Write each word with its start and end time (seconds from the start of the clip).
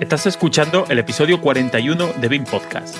Estás 0.00 0.26
escuchando 0.26 0.84
el 0.90 0.98
episodio 0.98 1.40
41 1.40 2.12
de 2.20 2.28
BIM 2.28 2.44
Podcast. 2.44 2.98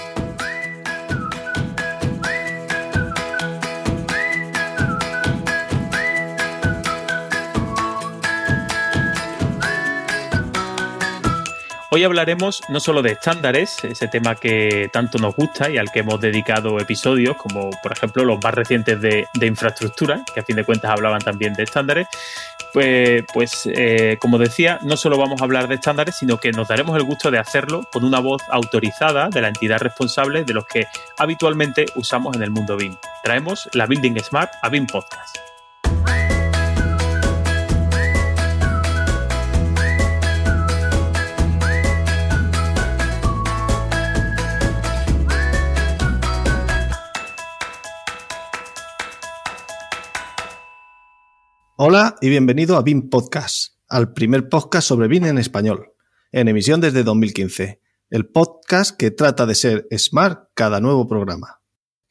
Hoy 11.91 12.05
hablaremos 12.05 12.63
no 12.69 12.79
solo 12.79 13.01
de 13.01 13.13
estándares, 13.13 13.83
ese 13.85 14.07
tema 14.09 14.35
que 14.35 14.91
tanto 14.93 15.17
nos 15.17 15.35
gusta 15.35 15.71
y 15.71 15.79
al 15.79 15.91
que 15.91 16.01
hemos 16.01 16.21
dedicado 16.21 16.79
episodios, 16.79 17.39
como 17.39 17.71
por 17.83 17.93
ejemplo 17.93 18.23
los 18.23 18.39
más 18.43 18.53
recientes 18.53 19.01
de, 19.01 19.27
infraestructura, 19.41 20.23
que 20.35 20.41
a 20.41 20.43
fin 20.43 20.57
de 20.57 20.65
cuentas 20.65 20.91
hablaban 20.91 21.21
también 21.21 21.55
de 21.55 21.63
estándares. 21.63 22.07
Pues, 22.77 23.25
pues 23.33 23.67
eh, 23.73 24.19
como 24.21 24.37
decía, 24.37 24.79
no 24.83 24.99
solo 24.99 25.17
vamos 25.17 25.41
a 25.41 25.45
hablar 25.45 25.67
de 25.67 25.77
estándares, 25.77 26.19
sino 26.19 26.37
que 26.37 26.53
nos 26.53 26.69
daremos 26.69 26.95
el 26.99 27.05
gusto 27.05 27.31
de 27.31 27.39
hacerlo 27.39 27.89
con 27.91 28.05
una 28.05 28.21
voz 28.21 28.43
autorizada 28.51 29.31
de 29.31 29.41
la 29.41 29.49
entidad 29.49 29.79
responsable 29.79 30.45
de 30.45 30.53
los 30.53 30.67
que 30.67 30.87
habitualmente 31.17 31.87
usamos 31.95 32.37
en 32.37 32.43
el 32.43 32.51
mundo 32.51 32.77
BIM. 32.77 32.95
Traemos 33.25 33.67
la 33.73 33.87
Building 33.87 34.19
Smart 34.21 34.51
a 34.61 34.69
BIM 34.69 34.87
Podcast. 34.87 35.56
Hola 51.79 52.17
y 52.23 52.31
bienvenido 52.31 52.79
a 52.79 52.83
BIM 52.83 53.11
Podcast, 53.11 53.75
al 53.91 54.15
primer 54.15 54.49
podcast 54.49 54.89
sobre 54.89 55.09
BIM 55.09 55.27
en 55.27 55.37
español, 55.37 55.93
en 56.33 56.49
emisión 56.49 56.81
desde 56.81 57.03
2015, 57.03 57.83
el 58.09 58.25
podcast 58.25 58.97
que 58.97 59.11
trata 59.11 59.45
de 59.45 59.55
ser 59.55 59.87
smart 59.95 60.49
cada 60.55 60.81
nuevo 60.81 61.07
programa. 61.07 61.61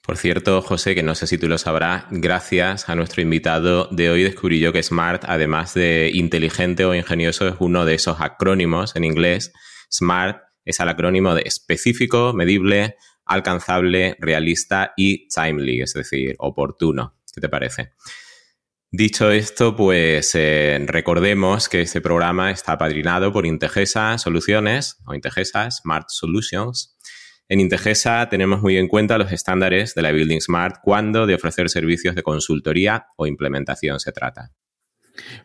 Por 0.03 0.17
cierto, 0.17 0.61
José, 0.61 0.93
que 0.93 1.01
no 1.01 1.15
sé 1.15 1.25
si 1.25 1.39
tú 1.39 1.47
lo 1.47 1.57
sabrás, 1.57 2.05
gracias 2.11 2.89
a 2.89 2.95
nuestro 2.95 3.23
invitado 3.23 3.87
de 3.89 4.11
hoy 4.11 4.21
descubrí 4.21 4.59
yo 4.59 4.71
que 4.71 4.83
SMART, 4.83 5.23
además 5.25 5.73
de 5.73 6.11
inteligente 6.13 6.85
o 6.85 6.93
ingenioso, 6.93 7.47
es 7.47 7.55
uno 7.57 7.85
de 7.85 7.95
esos 7.95 8.17
acrónimos 8.21 8.95
en 8.95 9.03
inglés. 9.03 9.51
SMART 9.89 10.43
es 10.63 10.79
el 10.79 10.89
acrónimo 10.89 11.33
de 11.33 11.41
específico, 11.41 12.33
medible, 12.33 12.97
alcanzable, 13.25 14.15
realista 14.19 14.93
y 14.95 15.27
timely, 15.27 15.81
es 15.81 15.93
decir, 15.93 16.35
oportuno. 16.37 17.15
¿Qué 17.33 17.41
te 17.41 17.49
parece? 17.49 17.93
Dicho 18.97 19.29
esto, 19.29 19.75
pues 19.75 20.35
eh, 20.35 20.81
recordemos 20.87 21.67
que 21.67 21.81
este 21.81 21.99
programa 21.99 22.49
está 22.49 22.71
apadrinado 22.71 23.33
por 23.33 23.45
Integesa 23.45 24.17
Soluciones 24.17 25.01
o 25.05 25.13
Integesa 25.13 25.69
Smart 25.69 26.05
Solutions. 26.07 26.97
En 27.49 27.59
Integesa 27.59 28.29
tenemos 28.29 28.61
muy 28.61 28.77
en 28.77 28.87
cuenta 28.87 29.17
los 29.17 29.33
estándares 29.33 29.95
de 29.95 30.01
la 30.01 30.13
Building 30.13 30.39
Smart 30.39 30.77
cuando 30.81 31.25
de 31.25 31.35
ofrecer 31.35 31.69
servicios 31.69 32.15
de 32.15 32.23
consultoría 32.23 33.07
o 33.17 33.27
implementación 33.27 33.99
se 33.99 34.13
trata. 34.13 34.53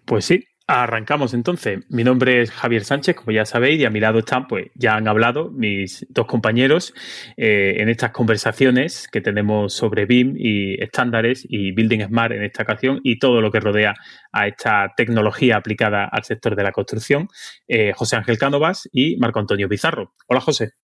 Pues 0.04 0.26
sí, 0.26 0.44
Arrancamos 0.72 1.34
entonces. 1.34 1.80
Mi 1.88 2.04
nombre 2.04 2.42
es 2.42 2.52
Javier 2.52 2.84
Sánchez, 2.84 3.16
como 3.16 3.32
ya 3.32 3.44
sabéis, 3.44 3.80
y 3.80 3.86
a 3.86 3.90
mi 3.90 3.98
lado 3.98 4.20
están, 4.20 4.46
pues 4.46 4.70
ya 4.76 4.94
han 4.94 5.08
hablado 5.08 5.50
mis 5.50 6.06
dos 6.10 6.26
compañeros 6.26 6.94
eh, 7.36 7.78
en 7.78 7.88
estas 7.88 8.12
conversaciones 8.12 9.08
que 9.10 9.20
tenemos 9.20 9.74
sobre 9.74 10.06
BIM 10.06 10.36
y 10.38 10.80
estándares 10.80 11.44
y 11.48 11.72
Building 11.72 12.06
Smart 12.06 12.30
en 12.34 12.44
esta 12.44 12.62
ocasión 12.62 13.00
y 13.02 13.18
todo 13.18 13.40
lo 13.40 13.50
que 13.50 13.58
rodea 13.58 13.96
a 14.30 14.46
esta 14.46 14.92
tecnología 14.96 15.56
aplicada 15.56 16.04
al 16.04 16.22
sector 16.22 16.54
de 16.54 16.62
la 16.62 16.70
construcción. 16.70 17.26
Eh, 17.66 17.92
José 17.92 18.14
Ángel 18.14 18.38
Cánovas 18.38 18.88
y 18.92 19.16
Marco 19.16 19.40
Antonio 19.40 19.68
Pizarro. 19.68 20.14
Hola, 20.28 20.40
José. 20.40 20.74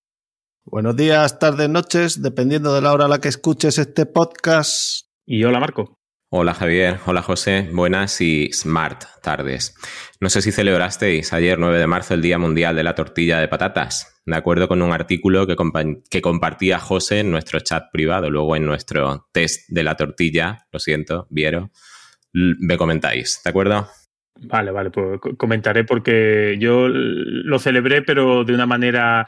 Buenos 0.65 0.97
días, 0.97 1.39
tardes, 1.39 1.69
noches, 1.69 2.21
dependiendo 2.21 2.75
de 2.75 2.81
la 2.81 2.91
hora 2.91 3.05
a 3.05 3.07
la 3.07 3.21
que 3.21 3.29
escuches 3.29 3.77
este 3.77 4.05
podcast. 4.05 5.07
Y 5.25 5.45
hola, 5.45 5.61
Marco. 5.61 5.96
Hola 6.29 6.53
Javier, 6.53 6.97
hola 7.05 7.21
José, 7.21 7.69
buenas 7.71 8.19
y 8.19 8.51
smart 8.51 9.05
tardes. 9.23 9.73
No 10.19 10.29
sé 10.29 10.41
si 10.41 10.51
celebrasteis 10.51 11.31
ayer 11.31 11.57
9 11.57 11.79
de 11.79 11.87
marzo 11.87 12.15
el 12.15 12.21
Día 12.21 12.37
Mundial 12.37 12.75
de 12.75 12.83
la 12.83 12.95
Tortilla 12.95 13.39
de 13.39 13.47
Patatas, 13.47 14.21
de 14.25 14.35
acuerdo 14.35 14.67
con 14.67 14.81
un 14.81 14.91
artículo 14.91 15.47
que, 15.47 16.21
compartía 16.21 16.79
José 16.79 17.21
en 17.21 17.31
nuestro 17.31 17.61
chat 17.61 17.85
privado, 17.93 18.29
luego 18.29 18.57
en 18.57 18.65
nuestro 18.65 19.29
test 19.31 19.69
de 19.69 19.83
la 19.83 19.95
tortilla, 19.95 20.67
lo 20.69 20.79
siento, 20.79 21.27
Viero, 21.29 21.71
me 22.33 22.75
comentáis, 22.75 23.39
¿de 23.45 23.49
acuerdo? 23.49 23.87
Vale, 24.41 24.71
vale, 24.71 24.91
pues 24.91 25.19
comentaré 25.37 25.83
porque 25.83 26.57
yo 26.59 26.89
lo 26.89 27.57
celebré, 27.57 28.01
pero 28.01 28.43
de 28.43 28.53
una 28.53 28.65
manera, 28.65 29.27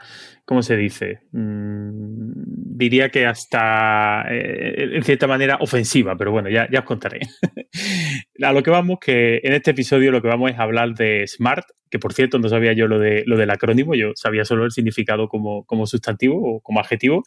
¿cómo 0.50 0.64
se 0.64 0.76
dice? 0.76 1.20
Mm, 1.30 2.32
diría 2.76 3.08
que 3.08 3.24
hasta, 3.24 4.24
eh, 4.28 4.96
en 4.96 5.04
cierta 5.04 5.28
manera, 5.28 5.58
ofensiva, 5.60 6.16
pero 6.16 6.32
bueno, 6.32 6.50
ya, 6.50 6.68
ya 6.68 6.80
os 6.80 6.84
contaré. 6.84 7.20
a 8.42 8.52
lo 8.52 8.60
que 8.64 8.70
vamos, 8.72 8.98
que 9.00 9.38
en 9.44 9.52
este 9.52 9.70
episodio 9.70 10.10
lo 10.10 10.20
que 10.20 10.26
vamos 10.26 10.50
es 10.50 10.58
hablar 10.58 10.94
de 10.94 11.24
Smart, 11.28 11.64
que 11.88 12.00
por 12.00 12.14
cierto 12.14 12.40
no 12.40 12.48
sabía 12.48 12.72
yo 12.72 12.88
lo, 12.88 12.98
de, 12.98 13.22
lo 13.26 13.36
del 13.36 13.48
acrónimo, 13.48 13.94
yo 13.94 14.10
sabía 14.16 14.44
solo 14.44 14.64
el 14.64 14.72
significado 14.72 15.28
como, 15.28 15.64
como 15.66 15.86
sustantivo 15.86 16.42
o 16.42 16.60
como 16.60 16.80
adjetivo. 16.80 17.22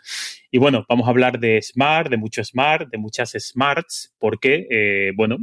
Y 0.51 0.57
bueno, 0.57 0.85
vamos 0.89 1.07
a 1.07 1.11
hablar 1.11 1.39
de 1.39 1.61
Smart, 1.61 2.09
de 2.09 2.17
mucho 2.17 2.43
Smart, 2.43 2.89
de 2.91 2.97
muchas 2.97 3.37
Smarts, 3.39 4.13
porque, 4.19 4.67
eh, 4.69 5.13
bueno, 5.15 5.37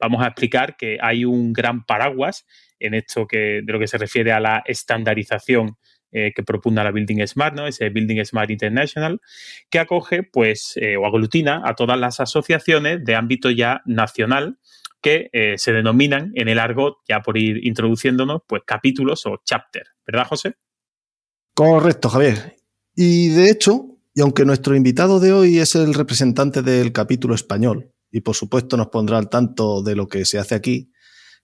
vamos 0.00 0.24
a 0.24 0.26
explicar 0.26 0.76
que 0.76 0.98
hay 1.00 1.24
un 1.24 1.52
gran 1.52 1.84
paraguas 1.84 2.44
en 2.80 2.94
esto 2.94 3.28
que, 3.28 3.60
de 3.62 3.72
lo 3.72 3.78
que 3.78 3.86
se 3.86 3.96
refiere 3.96 4.32
a 4.32 4.40
la 4.40 4.64
estandarización 4.66 5.76
eh, 6.12 6.32
que 6.34 6.42
propugna 6.42 6.84
la 6.84 6.90
Building 6.90 7.26
Smart, 7.26 7.54
¿no? 7.54 7.66
ese 7.66 7.88
Building 7.88 8.24
Smart 8.24 8.50
International, 8.50 9.20
que 9.68 9.78
acoge 9.78 10.22
pues, 10.22 10.72
eh, 10.76 10.96
o 10.96 11.06
aglutina 11.06 11.62
a 11.64 11.74
todas 11.74 11.98
las 11.98 12.20
asociaciones 12.20 13.04
de 13.04 13.14
ámbito 13.14 13.50
ya 13.50 13.82
nacional 13.84 14.58
que 15.00 15.30
eh, 15.32 15.54
se 15.56 15.72
denominan 15.72 16.32
en 16.34 16.48
el 16.48 16.58
argot, 16.58 16.98
ya 17.08 17.20
por 17.20 17.38
ir 17.38 17.64
introduciéndonos, 17.66 18.42
pues 18.46 18.62
capítulos 18.66 19.24
o 19.26 19.40
chapter, 19.44 19.84
¿verdad, 20.06 20.26
José? 20.26 20.54
Correcto, 21.54 22.08
Javier. 22.08 22.56
Y 22.94 23.28
de 23.28 23.50
hecho, 23.50 23.98
y 24.14 24.20
aunque 24.20 24.44
nuestro 24.44 24.76
invitado 24.76 25.20
de 25.20 25.32
hoy 25.32 25.58
es 25.58 25.74
el 25.74 25.94
representante 25.94 26.62
del 26.62 26.92
capítulo 26.92 27.34
español, 27.34 27.92
y 28.10 28.20
por 28.20 28.34
supuesto 28.34 28.76
nos 28.76 28.88
pondrá 28.88 29.18
al 29.18 29.28
tanto 29.28 29.82
de 29.82 29.94
lo 29.94 30.08
que 30.08 30.24
se 30.24 30.38
hace 30.38 30.54
aquí, 30.54 30.92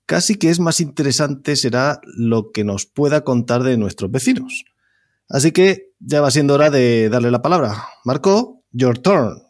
casi 0.07 0.37
que 0.37 0.51
es 0.51 0.61
más 0.61 0.81
interesante 0.81 1.57
será 1.57 2.01
lo 2.05 2.53
que 2.53 2.65
nos 2.65 2.87
pueda 2.87 3.23
contar 3.23 3.63
de 3.63 3.77
nuestros 3.77 4.11
vecinos. 4.11 4.65
Así 5.29 5.53
que 5.53 5.91
ya 5.99 6.21
va 6.21 6.31
siendo 6.31 6.55
hora 6.55 6.71
de 6.71 7.09
darle 7.09 7.31
la 7.31 7.43
palabra. 7.43 7.85
Marco, 8.05 8.63
your 8.71 8.99
turn. 8.99 9.43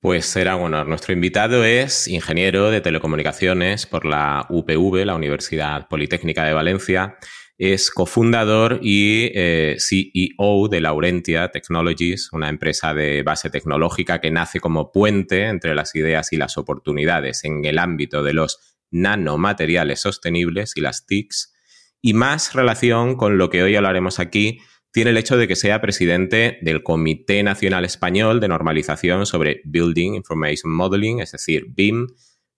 Pues 0.00 0.26
será 0.26 0.56
un 0.56 0.64
honor. 0.64 0.88
Nuestro 0.88 1.12
invitado 1.12 1.64
es 1.64 2.08
ingeniero 2.08 2.70
de 2.70 2.80
telecomunicaciones 2.80 3.86
por 3.86 4.04
la 4.04 4.46
UPV, 4.48 5.04
la 5.04 5.14
Universidad 5.14 5.86
Politécnica 5.86 6.44
de 6.44 6.54
Valencia. 6.54 7.18
Es 7.56 7.90
cofundador 7.90 8.80
y 8.82 9.30
eh, 9.34 9.76
CEO 9.78 10.66
de 10.68 10.80
Laurentia 10.80 11.50
Technologies, 11.52 12.32
una 12.32 12.48
empresa 12.48 12.94
de 12.94 13.22
base 13.22 13.50
tecnológica 13.50 14.20
que 14.20 14.32
nace 14.32 14.58
como 14.58 14.90
puente 14.90 15.44
entre 15.44 15.74
las 15.76 15.94
ideas 15.94 16.32
y 16.32 16.36
las 16.36 16.58
oportunidades 16.58 17.44
en 17.44 17.64
el 17.64 17.78
ámbito 17.78 18.24
de 18.24 18.32
los 18.32 18.71
nanomateriales 18.92 20.00
sostenibles 20.00 20.76
y 20.76 20.80
las 20.80 21.06
TICs, 21.06 21.52
y 22.00 22.14
más 22.14 22.54
relación 22.54 23.16
con 23.16 23.38
lo 23.38 23.50
que 23.50 23.62
hoy 23.62 23.74
hablaremos 23.74 24.20
aquí, 24.20 24.60
tiene 24.92 25.10
el 25.10 25.16
hecho 25.16 25.36
de 25.36 25.48
que 25.48 25.56
sea 25.56 25.80
presidente 25.80 26.58
del 26.62 26.82
Comité 26.82 27.42
Nacional 27.42 27.84
Español 27.84 28.40
de 28.40 28.48
Normalización 28.48 29.26
sobre 29.26 29.60
Building 29.64 30.14
Information 30.14 30.72
Modeling, 30.72 31.20
es 31.20 31.32
decir, 31.32 31.66
BIM, 31.70 32.06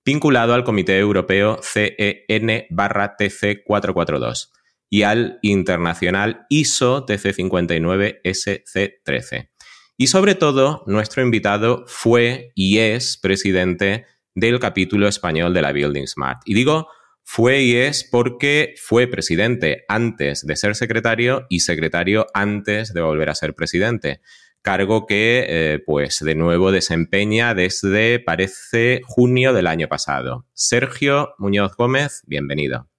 vinculado 0.05 0.55
al 0.55 0.65
Comité 0.65 0.99
Europeo 0.99 1.61
CEN-TC442 1.62 4.51
y 4.91 5.03
al 5.03 5.39
internacional 5.42 6.47
ISO 6.51 7.07
TC59SC13. 7.07 9.51
Y 9.97 10.09
sobre 10.09 10.34
todo, 10.34 10.83
nuestro 10.86 11.22
invitado 11.22 11.84
fue 11.86 12.51
y 12.57 12.78
es 12.78 13.16
presidente 13.16 14.07
del 14.34 14.59
capítulo 14.59 15.09
español 15.09 15.54
de 15.54 15.63
la 15.63 15.72
Building 15.72 16.07
Smart. 16.07 16.42
Y 16.45 16.54
digo 16.54 16.89
fue 17.25 17.63
y 17.63 17.77
es 17.77 18.04
porque 18.04 18.75
fue 18.77 19.07
presidente 19.07 19.84
antes 19.89 20.47
de 20.47 20.57
ser 20.57 20.77
secretario 20.77 21.47
y 21.48 21.60
secretario 21.60 22.27
antes 22.34 22.92
de 22.92 23.01
volver 23.01 23.31
a 23.31 23.34
ser 23.34 23.54
presidente. 23.54 24.21
Cargo 24.63 25.07
que, 25.07 25.45
eh, 25.48 25.78
pues, 25.84 26.21
de 26.21 26.34
nuevo 26.34 26.71
desempeña 26.71 27.54
desde, 27.54 28.21
parece, 28.21 29.01
junio 29.04 29.53
del 29.53 29.66
año 29.66 29.89
pasado. 29.89 30.47
Sergio 30.53 31.34
Muñoz 31.39 31.77
Gómez, 31.77 32.22
bienvenido. 32.27 32.94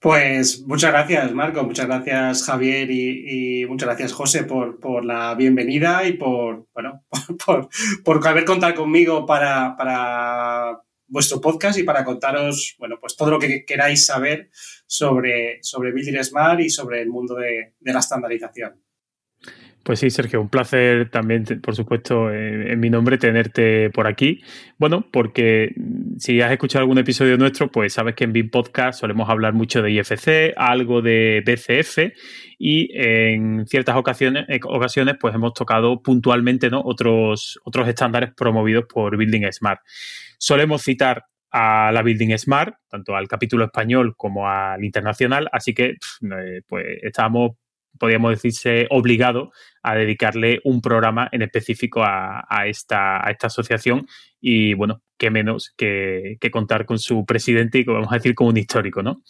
Pues 0.00 0.64
muchas 0.64 0.92
gracias, 0.92 1.32
Marco, 1.34 1.64
muchas 1.64 1.86
gracias, 1.86 2.44
Javier, 2.44 2.88
y, 2.88 3.66
muchas 3.66 3.88
gracias, 3.88 4.12
José, 4.12 4.44
por, 4.44 5.04
la 5.04 5.34
bienvenida 5.34 6.06
y 6.06 6.12
por, 6.12 6.68
bueno, 6.72 7.04
por, 7.44 7.68
por, 8.04 8.28
haber 8.28 8.44
contado 8.44 8.76
conmigo 8.76 9.26
para, 9.26 9.76
para 9.76 10.80
vuestro 11.08 11.40
podcast 11.40 11.78
y 11.78 11.82
para 11.82 12.04
contaros, 12.04 12.76
bueno, 12.78 12.98
pues 13.00 13.16
todo 13.16 13.30
lo 13.30 13.38
que 13.38 13.64
queráis 13.64 14.06
saber 14.06 14.50
sobre, 14.86 15.58
sobre 15.62 15.92
Building 15.92 16.22
Smart 16.22 16.60
y 16.60 16.70
sobre 16.70 17.02
el 17.02 17.08
mundo 17.08 17.34
de, 17.34 17.74
la 17.80 17.98
estandarización. 17.98 18.80
Pues 19.88 20.00
sí, 20.00 20.10
Sergio, 20.10 20.42
un 20.42 20.50
placer 20.50 21.08
también, 21.08 21.44
por 21.62 21.74
supuesto, 21.74 22.30
en, 22.30 22.78
mi 22.78 22.90
nombre 22.90 23.16
tenerte 23.16 23.88
por 23.88 24.06
aquí. 24.06 24.42
Bueno, 24.76 25.06
porque 25.10 25.72
si 26.18 26.42
has 26.42 26.52
escuchado 26.52 26.82
algún 26.82 26.98
episodio 26.98 27.38
nuestro, 27.38 27.72
pues 27.72 27.94
sabes 27.94 28.14
que 28.14 28.24
en 28.24 28.34
BIM 28.34 28.50
Podcast 28.50 29.00
solemos 29.00 29.30
hablar 29.30 29.54
mucho 29.54 29.80
de 29.80 29.92
IFC, 29.92 30.52
algo 30.58 31.00
de 31.00 31.42
BCF 31.42 32.12
y 32.58 32.90
en 33.00 33.66
ciertas 33.66 33.96
ocasiones, 33.96 34.44
eh, 34.50 34.60
ocasiones 34.62 35.16
pues 35.18 35.34
hemos 35.34 35.54
tocado 35.54 36.02
puntualmente 36.02 36.68
¿no? 36.68 36.82
otros, 36.84 37.58
otros 37.64 37.88
estándares 37.88 38.34
promovidos 38.34 38.84
por 38.84 39.16
Building 39.16 39.50
Smart. 39.50 39.80
Solemos 40.36 40.82
citar 40.82 41.24
a 41.50 41.92
la 41.92 42.02
Building 42.02 42.36
Smart, 42.36 42.74
tanto 42.90 43.16
al 43.16 43.26
capítulo 43.26 43.64
español 43.64 44.16
como 44.18 44.50
al 44.50 44.84
internacional, 44.84 45.48
así 45.50 45.72
que 45.72 45.92
eh, 45.92 46.60
pues 46.66 46.84
estamos 47.04 47.52
podríamos 47.98 48.30
decirse, 48.30 48.86
obligado 48.90 49.52
a 49.90 49.94
dedicarle 49.94 50.60
un 50.64 50.80
programa 50.80 51.28
en 51.32 51.42
específico 51.42 52.02
a, 52.04 52.44
esta, 52.66 53.18
asociación 53.18 54.06
y 54.40 54.74
bueno, 54.74 55.02
qué 55.16 55.30
menos 55.30 55.74
que, 55.76 56.38
contar 56.52 56.86
con 56.86 56.98
su 56.98 57.26
presidente 57.26 57.78
y, 57.78 57.84
vamos 57.84 58.08
a 58.10 58.14
decir, 58.14 58.34
con 58.34 58.46
un 58.46 58.56
histórico, 58.56 59.02
¿no? 59.02 59.22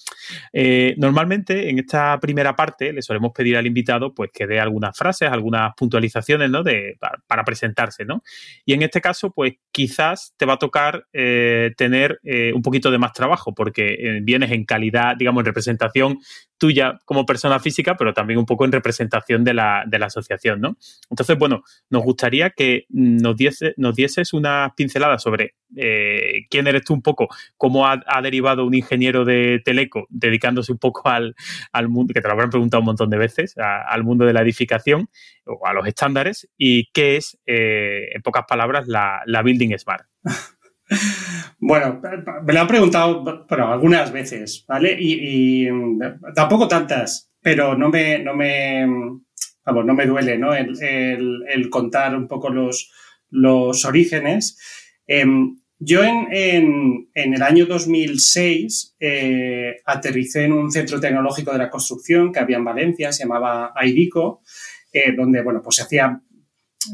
Eh, 0.53 0.95
normalmente 0.99 1.71
en 1.71 1.79
esta 1.79 2.21
primera 2.21 2.55
parte 2.55 2.93
le 2.93 3.01
solemos 3.01 3.33
pedir 3.33 3.57
al 3.57 3.67
invitado 3.67 4.15
pues 4.15 4.31
que 4.33 4.47
dé 4.47 4.61
algunas 4.61 4.97
frases, 4.97 5.31
algunas 5.31 5.73
puntualizaciones, 5.75 6.51
¿no? 6.51 6.63
De, 6.63 6.99
para, 7.27 7.45
presentarse, 7.45 8.05
¿no? 8.05 8.23
Y 8.67 8.75
en 8.75 8.83
este 8.83 9.01
caso, 9.01 9.33
pues 9.33 9.55
quizás 9.73 10.35
te 10.37 10.45
va 10.45 10.55
a 10.55 10.59
tocar 10.59 11.07
eh, 11.13 11.73
tener 11.77 12.21
eh, 12.23 12.53
un 12.55 12.63
poquito 12.63 12.91
de 12.91 12.99
más 12.99 13.13
trabajo 13.13 13.55
porque 13.55 14.21
vienes 14.23 14.51
en 14.53 14.65
calidad, 14.65 15.17
digamos, 15.17 15.41
en 15.41 15.47
representación 15.47 16.19
tuya 16.59 16.99
como 17.07 17.25
persona 17.25 17.61
física, 17.61 17.97
pero 17.97 18.13
también 18.13 18.39
un 18.39 18.47
poco 18.47 18.65
en 18.65 18.73
representación 18.73 19.45
de 19.45 19.55
la 19.55 19.85
asociación, 20.03 20.48
¿no? 20.57 20.77
Entonces, 21.11 21.39
bueno, 21.39 21.63
nos 21.91 22.03
gustaría 22.03 22.51
que 22.51 22.87
nos, 22.89 23.37
diese, 23.37 23.75
nos 23.77 23.95
dieses 23.95 24.33
una 24.33 24.73
pincelada 24.77 25.19
sobre 25.19 25.55
eh, 25.77 26.47
quién 26.49 26.67
eres 26.67 26.85
tú 26.85 26.95
un 26.95 27.03
poco, 27.03 27.29
cómo 27.57 27.87
ha, 27.87 28.01
derivado 28.23 28.67
un 28.67 28.75
ingeniero 28.75 29.25
de 29.25 29.61
Teleco 29.65 30.07
dedicándose 30.09 30.73
un 30.73 30.79
poco 30.79 31.09
al, 31.09 31.35
mundo, 31.89 32.15
que 32.15 32.21
te 32.21 32.29
lo 32.29 32.33
habrán 32.33 32.51
preguntado 32.51 32.81
un 32.81 32.87
montón 32.87 33.11
de 33.11 33.19
veces, 33.19 33.55
al 33.57 34.05
mundo 34.05 34.25
de 34.25 34.33
la 34.33 34.43
edificación 34.43 35.09
o 35.45 35.67
a 35.67 35.73
los 35.73 35.87
estándares, 35.87 36.49
y 36.57 36.91
qué 36.93 37.17
es, 37.17 37.39
eh, 37.47 38.11
en 38.15 38.23
pocas 38.23 38.45
palabras, 38.49 38.87
la, 38.87 39.43
Building 39.43 39.77
Smart. 39.79 40.07
Bueno, 41.61 42.01
me 42.45 42.53
lo 42.55 42.61
han 42.61 42.67
preguntado 42.67 43.47
pero 43.47 43.69
algunas 43.69 44.11
veces, 44.11 44.65
¿vale? 44.67 44.97
Y, 44.99 45.69
tampoco 46.35 46.67
tantas, 46.67 47.31
pero 47.43 47.77
no 47.77 47.91
me, 47.91 48.19
no 48.21 48.35
me, 48.35 48.87
no 49.73 49.95
me 49.95 50.07
duele, 50.07 50.39
¿no? 50.39 50.55
El, 50.55 51.69
contar 51.71 52.17
un 52.17 52.29
poco 52.29 52.51
los, 52.51 52.91
los 53.31 53.85
orígenes. 53.85 54.59
Em, 55.07 55.57
yo 55.81 56.03
en, 56.03 57.09
el 57.15 57.43
año 57.43 57.67
2006 57.67 58.97
eh, 58.99 59.77
aterricé 59.85 60.45
en 60.45 60.53
un 60.53 60.73
centro 60.73 60.99
tecnológico 60.99 61.53
de 61.53 61.59
la 61.59 61.71
construcción 61.71 62.33
que 62.33 62.41
había 62.41 62.57
en 62.57 62.65
Valencia, 62.65 63.13
se 63.13 63.23
llamaba 63.23 63.73
AIDICO, 63.77 64.43
eh, 64.93 65.13
donde 65.17 65.43
bueno, 65.43 65.63
pues 65.63 65.77
se 65.77 65.83
hacían 65.83 66.25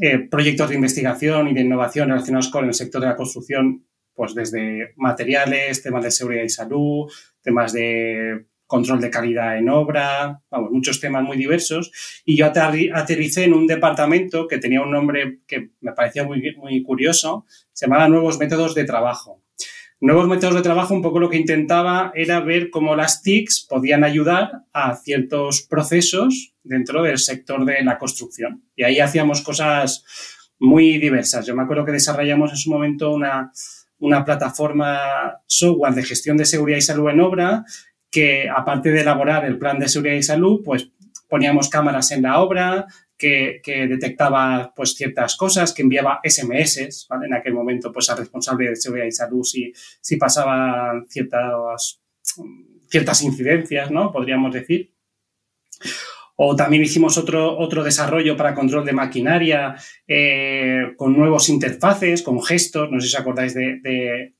eh, 0.01 0.19
proyectos 0.19 0.69
de 0.69 0.75
investigación 0.75 1.47
y 1.47 1.53
de 1.55 1.61
innovación 1.61 2.09
relacionados 2.09 2.49
con 2.49 2.65
el 2.65 2.75
sector 2.75 3.01
de 3.01 3.07
la 3.07 3.15
construcción, 3.15 3.87
pues 4.13 4.35
desde 4.35 4.93
materiales, 4.97 5.81
temas 5.81 6.03
de 6.03 6.11
seguridad 6.11 6.43
y 6.43 6.49
salud, 6.49 7.11
temas 7.41 7.73
de 7.73 8.45
control 8.67 9.01
de 9.01 9.09
calidad 9.09 9.57
en 9.57 9.69
obra, 9.69 10.41
vamos, 10.49 10.71
muchos 10.71 10.99
temas 10.99 11.23
muy 11.23 11.37
diversos. 11.37 11.91
Y 12.25 12.37
yo 12.37 12.45
aterricé 12.45 13.43
en 13.43 13.53
un 13.53 13.67
departamento 13.67 14.47
que 14.47 14.57
tenía 14.57 14.81
un 14.81 14.91
nombre 14.91 15.39
que 15.47 15.71
me 15.81 15.93
parecía 15.93 16.23
muy, 16.23 16.55
muy 16.57 16.83
curioso, 16.83 17.45
se 17.73 17.85
llamaba 17.85 18.07
Nuevos 18.07 18.39
Métodos 18.39 18.75
de 18.75 18.85
Trabajo. 18.85 19.41
Nuevos 20.01 20.27
métodos 20.27 20.55
de 20.55 20.61
trabajo, 20.61 20.93
un 20.93 21.01
poco 21.01 21.19
lo 21.19 21.29
que 21.29 21.37
intentaba 21.37 22.11
era 22.13 22.41
ver 22.41 22.69
cómo 22.69 22.97
las 22.97 23.21
TICs 23.23 23.65
podían 23.67 24.03
ayudar 24.03 24.65
a 24.73 24.95
ciertos 24.97 25.61
procesos 25.61 26.53
dentro 26.63 27.01
del 27.01 27.17
sector 27.17 27.63
de 27.63 27.81
la 27.81 27.97
construcción. 27.97 28.65
Y 28.75 28.83
ahí 28.83 28.99
hacíamos 28.99 29.41
cosas 29.41 30.03
muy 30.59 30.97
diversas. 30.97 31.45
Yo 31.45 31.55
me 31.55 31.63
acuerdo 31.63 31.85
que 31.85 31.93
desarrollamos 31.93 32.51
en 32.51 32.57
su 32.57 32.69
momento 32.69 33.13
una, 33.13 33.51
una 33.99 34.25
plataforma 34.25 35.41
software 35.47 35.93
de 35.93 36.03
gestión 36.03 36.35
de 36.35 36.45
seguridad 36.45 36.77
y 36.77 36.81
salud 36.81 37.09
en 37.09 37.21
obra 37.21 37.63
que 38.15 38.47
aparte 38.49 38.91
de 38.91 39.01
elaborar 39.01 39.43
el 39.43 39.57
plan 39.57 39.77
de 39.77 39.89
seguridad 39.89 40.15
y 40.15 40.23
salud, 40.23 40.61
pues 40.63 40.89
poníamos 41.27 41.67
cámaras 41.67 42.11
en 42.11 42.21
la 42.21 42.39
obra, 42.39 42.87
que, 43.17 43.61
detectaba 43.65 44.71
pues 44.73 44.95
ciertas 44.95 45.35
cosas, 45.35 45.73
que 45.73 45.81
enviaba 45.81 46.21
SMS, 46.23 47.07
En 47.25 47.33
aquel 47.33 47.53
momento, 47.53 47.91
pues 47.91 48.09
al 48.09 48.19
responsable 48.19 48.69
de 48.69 48.77
seguridad 48.77 49.05
y 49.05 49.11
salud 49.11 49.43
si, 49.43 49.73
si 49.99 50.15
pasaban 50.15 51.07
ciertas, 51.09 51.99
ciertas 52.87 53.21
incidencias, 53.21 53.91
¿no? 53.91 54.13
Podríamos 54.13 54.53
decir. 54.53 54.93
O 56.37 56.55
también 56.55 56.83
hicimos 56.83 57.17
otro, 57.17 57.57
otro 57.57 57.83
desarrollo 57.83 58.37
para 58.37 58.55
control 58.55 58.85
de 58.85 58.93
maquinaria 58.93 59.75
eh, 60.07 60.93
con 60.95 61.17
nuevos 61.17 61.49
interfaces, 61.49 62.21
con 62.21 62.41
gestos. 62.41 62.89
No 62.89 63.01
sé 63.01 63.09
si 63.09 63.15
os 63.15 63.19
acordáis 63.19 63.53
de, 63.53 64.33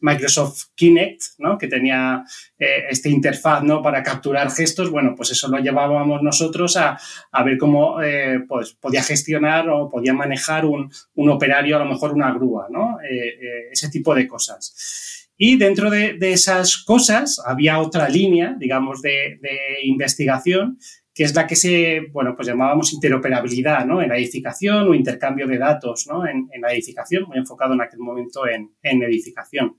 Microsoft 0.00 0.66
Kinect, 0.74 1.22
¿no? 1.38 1.58
que 1.58 1.68
tenía 1.68 2.24
eh, 2.58 2.84
este 2.90 3.10
interfaz 3.10 3.62
¿no? 3.62 3.82
para 3.82 4.02
capturar 4.02 4.50
gestos, 4.50 4.90
bueno, 4.90 5.14
pues 5.16 5.30
eso 5.30 5.48
lo 5.48 5.58
llevábamos 5.58 6.22
nosotros 6.22 6.76
a, 6.76 6.98
ver 7.44 7.58
cómo 7.58 8.02
eh, 8.02 8.40
pues 8.48 8.74
podía 8.74 9.02
gestionar 9.02 9.68
o 9.68 9.90
podía 9.90 10.12
manejar 10.12 10.64
un, 10.64 10.90
operario, 11.14 11.76
a 11.76 11.80
lo 11.80 11.84
mejor 11.84 12.12
una 12.12 12.32
grúa, 12.32 12.66
¿no? 12.70 12.98
Eh, 13.00 13.68
ese 13.70 13.88
tipo 13.88 14.14
de 14.14 14.26
cosas. 14.26 15.28
Y 15.36 15.56
dentro 15.56 15.90
de, 15.90 16.18
esas 16.20 16.76
cosas 16.78 17.40
había 17.44 17.78
otra 17.78 18.08
línea, 18.08 18.54
digamos, 18.58 19.00
de, 19.00 19.38
de 19.40 19.84
investigación 19.84 20.78
que 21.20 21.24
es 21.24 21.34
la 21.34 21.46
que 21.46 21.54
se, 21.54 22.00
bueno, 22.14 22.34
pues 22.34 22.48
llamábamos 22.48 22.94
interoperabilidad, 22.94 23.84
¿no? 23.84 24.00
En 24.00 24.08
la 24.08 24.16
edificación 24.16 24.88
o 24.88 24.94
intercambio 24.94 25.46
de 25.46 25.58
datos, 25.58 26.06
¿no? 26.06 26.26
En, 26.26 26.48
la 26.62 26.72
edificación, 26.72 27.24
muy 27.24 27.36
enfocado 27.36 27.74
en 27.74 27.82
aquel 27.82 27.98
momento 27.98 28.44
en, 28.48 28.70
edificación. 28.82 29.76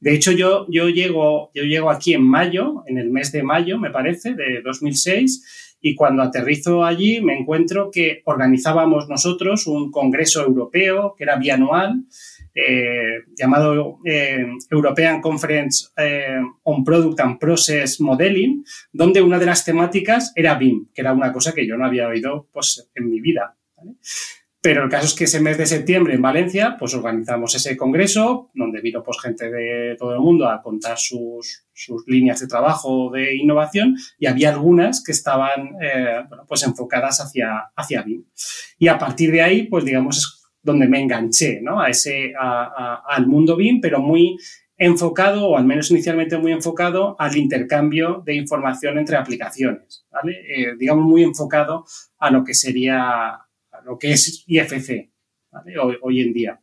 De 0.00 0.12
hecho, 0.12 0.32
yo, 0.32 0.66
yo, 0.68 0.90
llego, 0.90 1.50
yo 1.54 1.62
llego 1.62 1.88
aquí 1.88 2.12
en 2.12 2.22
mayo, 2.22 2.82
en 2.86 2.98
el 2.98 3.08
mes 3.08 3.32
de 3.32 3.42
mayo, 3.42 3.78
me 3.78 3.88
parece, 3.88 4.34
de 4.34 4.60
2006, 4.60 5.78
y 5.80 5.94
cuando 5.94 6.22
aterrizo 6.22 6.84
allí 6.84 7.22
me 7.22 7.38
encuentro 7.38 7.90
que 7.90 8.20
organizábamos 8.26 9.08
nosotros 9.08 9.66
un 9.66 9.90
congreso 9.90 10.42
europeo 10.42 11.14
que 11.16 11.24
era 11.24 11.36
bianual, 11.36 12.04
eh, 12.54 13.24
llamado 13.34 14.00
eh, 14.04 14.46
European 14.70 15.22
Conference 15.22 15.88
eh, 15.96 16.38
on 16.64 16.84
Product 16.84 17.18
and 17.20 17.38
Process 17.38 17.98
Modeling, 18.00 18.62
donde 18.92 19.22
una 19.22 19.38
de 19.38 19.46
las 19.46 19.64
temáticas 19.64 20.32
era 20.36 20.56
BIM, 20.56 20.88
que 20.92 21.00
era 21.00 21.14
una 21.14 21.32
cosa 21.32 21.54
que 21.54 21.66
yo 21.66 21.78
no 21.78 21.86
había 21.86 22.08
oído 22.08 22.48
pues, 22.52 22.90
en 22.94 23.08
mi 23.08 23.20
vida. 23.20 23.56
Pero 24.60 24.84
el 24.84 24.90
caso 24.90 25.06
es 25.06 25.14
que 25.14 25.24
ese 25.24 25.40
mes 25.40 25.56
de 25.56 25.66
septiembre 25.66 26.14
en 26.14 26.22
Valencia, 26.22 26.76
pues 26.78 26.94
organizamos 26.94 27.54
ese 27.54 27.76
congreso, 27.76 28.50
donde 28.54 28.82
vino 28.82 29.02
pues, 29.02 29.18
gente 29.20 29.50
de 29.50 29.96
todo 29.98 30.14
el 30.14 30.20
mundo 30.20 30.46
a 30.46 30.62
contar 30.62 30.98
sus, 30.98 31.64
sus 31.72 32.04
líneas 32.06 32.38
de 32.38 32.46
trabajo 32.46 33.10
de 33.10 33.34
innovación 33.34 33.96
y 34.18 34.26
había 34.26 34.50
algunas 34.50 35.02
que 35.02 35.12
estaban 35.12 35.70
bueno, 36.28 36.44
pues 36.46 36.62
enfocadas 36.62 37.18
hacia, 37.20 37.72
hacia 37.74 38.02
BIM. 38.02 38.24
Y 38.78 38.88
a 38.88 38.98
partir 38.98 39.32
de 39.32 39.40
ahí, 39.40 39.62
pues 39.64 39.84
digamos, 39.84 40.41
donde 40.62 40.88
me 40.88 41.00
enganché, 41.00 41.60
¿no? 41.60 41.80
A 41.80 41.88
ese, 41.88 42.32
al 42.38 43.26
mundo 43.26 43.56
BIM, 43.56 43.80
pero 43.80 44.00
muy 44.00 44.36
enfocado, 44.76 45.48
o 45.48 45.56
al 45.56 45.64
menos 45.64 45.90
inicialmente 45.90 46.38
muy 46.38 46.52
enfocado, 46.52 47.14
al 47.18 47.36
intercambio 47.36 48.22
de 48.24 48.34
información 48.34 48.98
entre 48.98 49.16
aplicaciones, 49.16 50.04
¿vale? 50.10 50.40
Eh, 50.48 50.74
digamos, 50.78 51.04
muy 51.04 51.22
enfocado 51.22 51.84
a 52.18 52.30
lo 52.30 52.42
que 52.42 52.54
sería, 52.54 53.28
a 53.30 53.80
lo 53.84 53.98
que 53.98 54.12
es 54.12 54.44
IFC, 54.46 55.10
¿vale? 55.50 55.74
hoy, 55.78 56.20
en 56.20 56.32
día. 56.32 56.60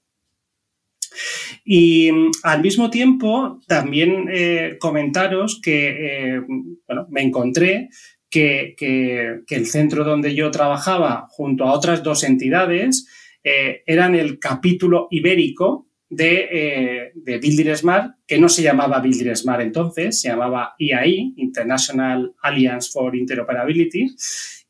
Y 1.63 2.09
al 2.43 2.61
mismo 2.61 2.89
tiempo, 2.89 3.61
también 3.67 4.27
eh, 4.31 4.77
comentaros 4.79 5.61
que, 5.61 6.35
eh, 6.35 6.41
bueno, 6.87 7.07
me 7.09 7.21
encontré 7.21 7.89
que, 8.29 8.75
que, 8.77 9.55
el 9.55 9.65
centro 9.65 10.03
donde 10.03 10.35
yo 10.35 10.51
trabajaba, 10.51 11.27
junto 11.29 11.65
a 11.65 11.73
otras 11.73 12.03
dos 12.03 12.23
entidades, 12.23 13.07
eh, 13.51 13.83
eran 13.85 14.13
el 14.13 14.37
capítulo 14.37 15.07
ibérico 15.09 15.87
de, 16.07 16.49
eh, 16.51 17.11
de 17.15 17.37
Builder 17.39 17.75
Smart, 17.75 18.15
que 18.27 18.39
no 18.39 18.47
se 18.47 18.61
llamaba 18.61 18.99
Builder 18.99 19.35
Smart 19.35 19.61
entonces, 19.61 20.21
se 20.21 20.29
llamaba 20.29 20.75
IAI, 20.77 21.33
International 21.37 22.35
Alliance 22.41 22.91
for 22.91 23.15
Interoperability, 23.15 24.07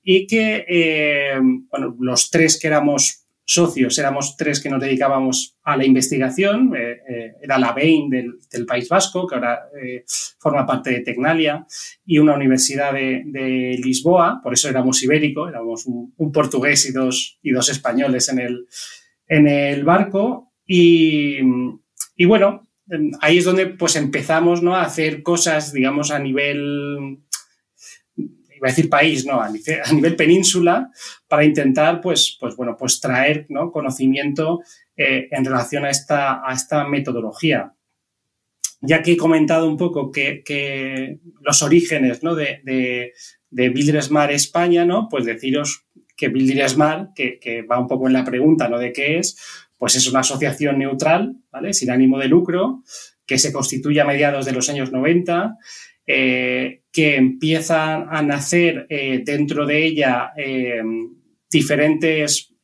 y 0.01 0.27
que, 0.27 0.65
eh, 0.67 1.39
bueno, 1.69 1.95
los 1.99 2.29
tres 2.29 2.57
que 2.59 2.67
éramos 2.67 3.25
socios 3.51 3.97
éramos 3.97 4.37
tres 4.37 4.61
que 4.61 4.69
nos 4.69 4.79
dedicábamos 4.79 5.57
a 5.63 5.75
la 5.75 5.85
investigación. 5.85 6.71
era 7.41 7.57
la 7.57 7.71
Bain 7.71 8.09
del, 8.09 8.65
País 8.67 8.87
Vasco, 8.87 9.25
que 9.25 9.35
ahora 9.35 9.59
forma 10.37 10.67
parte 10.67 10.91
de 10.91 10.99
Tecnalia, 10.99 11.65
y 12.05 12.19
una 12.19 12.35
universidad 12.35 12.93
de, 12.93 13.79
Lisboa, 13.83 14.39
por 14.43 14.53
eso 14.53 14.69
éramos 14.69 15.01
ibérico, 15.01 15.49
éramos 15.49 15.87
un, 15.87 16.31
portugués 16.31 16.85
y 16.87 16.91
dos, 16.91 17.39
y 17.41 17.51
dos 17.51 17.69
españoles 17.69 18.29
en 18.29 18.39
el, 18.39 18.67
en 19.27 19.47
el 19.47 19.83
barco. 19.83 20.53
Y, 20.67 21.39
y 22.15 22.25
bueno, 22.25 22.69
ahí 23.21 23.39
es 23.39 23.45
donde 23.45 23.67
pues 23.67 23.95
empezamos 23.95 24.61
¿no? 24.61 24.75
a 24.75 24.83
hacer 24.83 25.23
cosas, 25.23 25.73
digamos, 25.73 26.11
a 26.11 26.19
nivel, 26.19 27.19
iba 28.59 28.67
a 28.67 28.71
decir 28.71 28.89
país, 28.89 29.25
no, 29.25 29.41
a 29.41 29.49
nivel, 29.49 30.15
península, 30.15 30.91
para 31.27 31.45
intentar, 31.45 32.01
pues, 32.01 32.37
pues 32.39 32.55
bueno, 32.55 32.75
pues 32.77 32.99
traer 32.99 33.45
¿no? 33.49 33.71
conocimiento 33.71 34.61
eh, 34.95 35.27
en 35.31 35.45
relación 35.45 35.85
a 35.85 35.89
esta, 35.89 36.47
a 36.47 36.53
esta 36.53 36.87
metodología. 36.87 37.73
Ya 38.81 39.01
que 39.01 39.13
he 39.13 39.17
comentado 39.17 39.67
un 39.67 39.77
poco 39.77 40.11
que, 40.11 41.19
los 41.41 41.61
orígenes 41.61 42.23
¿no? 42.23 42.35
de, 42.35 42.61
de, 42.63 43.13
de 43.49 44.35
España, 44.35 44.85
¿no? 44.85 45.07
pues 45.09 45.25
deciros 45.25 45.85
que 46.15 46.27
Bildersmar, 46.27 47.09
que, 47.15 47.39
que 47.39 47.61
va 47.61 47.79
un 47.79 47.87
poco 47.87 48.07
en 48.07 48.13
la 48.13 48.25
pregunta 48.25 48.67
¿no? 48.67 48.77
de 48.77 48.91
qué 48.91 49.19
es, 49.19 49.37
pues 49.77 49.95
es 49.95 50.07
una 50.07 50.19
asociación 50.19 50.77
neutral, 50.77 51.37
¿vale? 51.51 51.73
Sin 51.73 51.89
ánimo 51.89 52.19
de 52.19 52.27
lucro, 52.27 52.83
que 53.25 53.39
se 53.39 53.53
constituye 53.53 54.01
a 54.01 54.05
mediados 54.05 54.45
de 54.45 54.51
los 54.51 54.69
años 54.69 54.91
90, 54.91 55.57
eh, 56.11 56.85
que 56.91 57.17
empieza 57.17 57.97
a 57.97 58.23
nacer 58.23 58.87
eh, 58.89 59.21
dentro 59.23 59.67
de 59.67 59.85
ella 59.85 60.31
eh, 60.35 60.81
diferentes, 61.47 62.55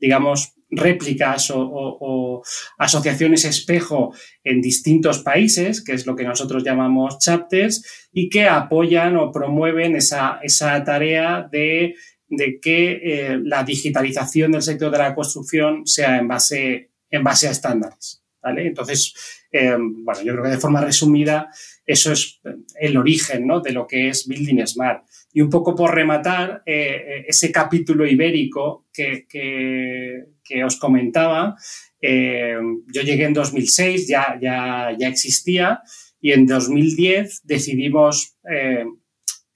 digamos, 0.00 0.52
réplicas 0.68 1.52
o, 1.54 2.42
asociaciones 2.76 3.44
espejo 3.44 4.12
en 4.42 4.60
distintos 4.60 5.20
países, 5.20 5.84
que 5.84 5.92
es 5.92 6.06
lo 6.06 6.16
que 6.16 6.24
nosotros 6.24 6.64
llamamos 6.64 7.20
chapters, 7.20 8.08
y 8.12 8.28
que 8.28 8.48
apoyan 8.48 9.16
o 9.16 9.30
promueven 9.30 9.94
esa, 9.94 10.40
esa 10.42 10.82
tarea 10.82 11.48
de 11.50 11.94
de 12.30 12.60
que 12.60 13.40
la 13.42 13.64
digitalización 13.64 14.52
del 14.52 14.60
sector 14.60 14.90
de 14.90 14.98
la 14.98 15.14
construcción 15.14 15.86
sea 15.86 16.18
en 16.18 16.28
base, 16.28 16.90
en 17.08 17.24
base 17.24 17.48
a 17.48 17.52
estándares. 17.52 18.22
Entonces, 18.56 19.14
eh, 19.50 19.76
bueno, 19.78 20.22
yo 20.22 20.32
creo 20.32 20.44
que 20.44 20.50
de 20.50 20.58
forma 20.58 20.80
resumida, 20.80 21.50
eso 21.84 22.12
es 22.12 22.40
el 22.80 22.96
origen 22.96 23.46
¿no? 23.46 23.60
de 23.60 23.72
lo 23.72 23.86
que 23.86 24.08
es 24.08 24.26
Building 24.26 24.66
Smart. 24.66 25.04
Y 25.32 25.40
un 25.40 25.50
poco 25.50 25.74
por 25.74 25.94
rematar 25.94 26.62
eh, 26.64 27.24
ese 27.26 27.52
capítulo 27.52 28.06
ibérico 28.06 28.86
que, 28.92 30.24
os 30.64 30.76
comentaba, 30.78 31.56
yo 32.00 33.02
llegué 33.02 33.24
en 33.24 33.34
2006, 33.34 34.08
ya, 34.08 34.38
ya, 34.40 34.96
ya 34.98 35.08
existía, 35.08 35.80
y 36.20 36.32
en 36.32 36.46
2010 36.46 37.42
decidimos 37.44 38.38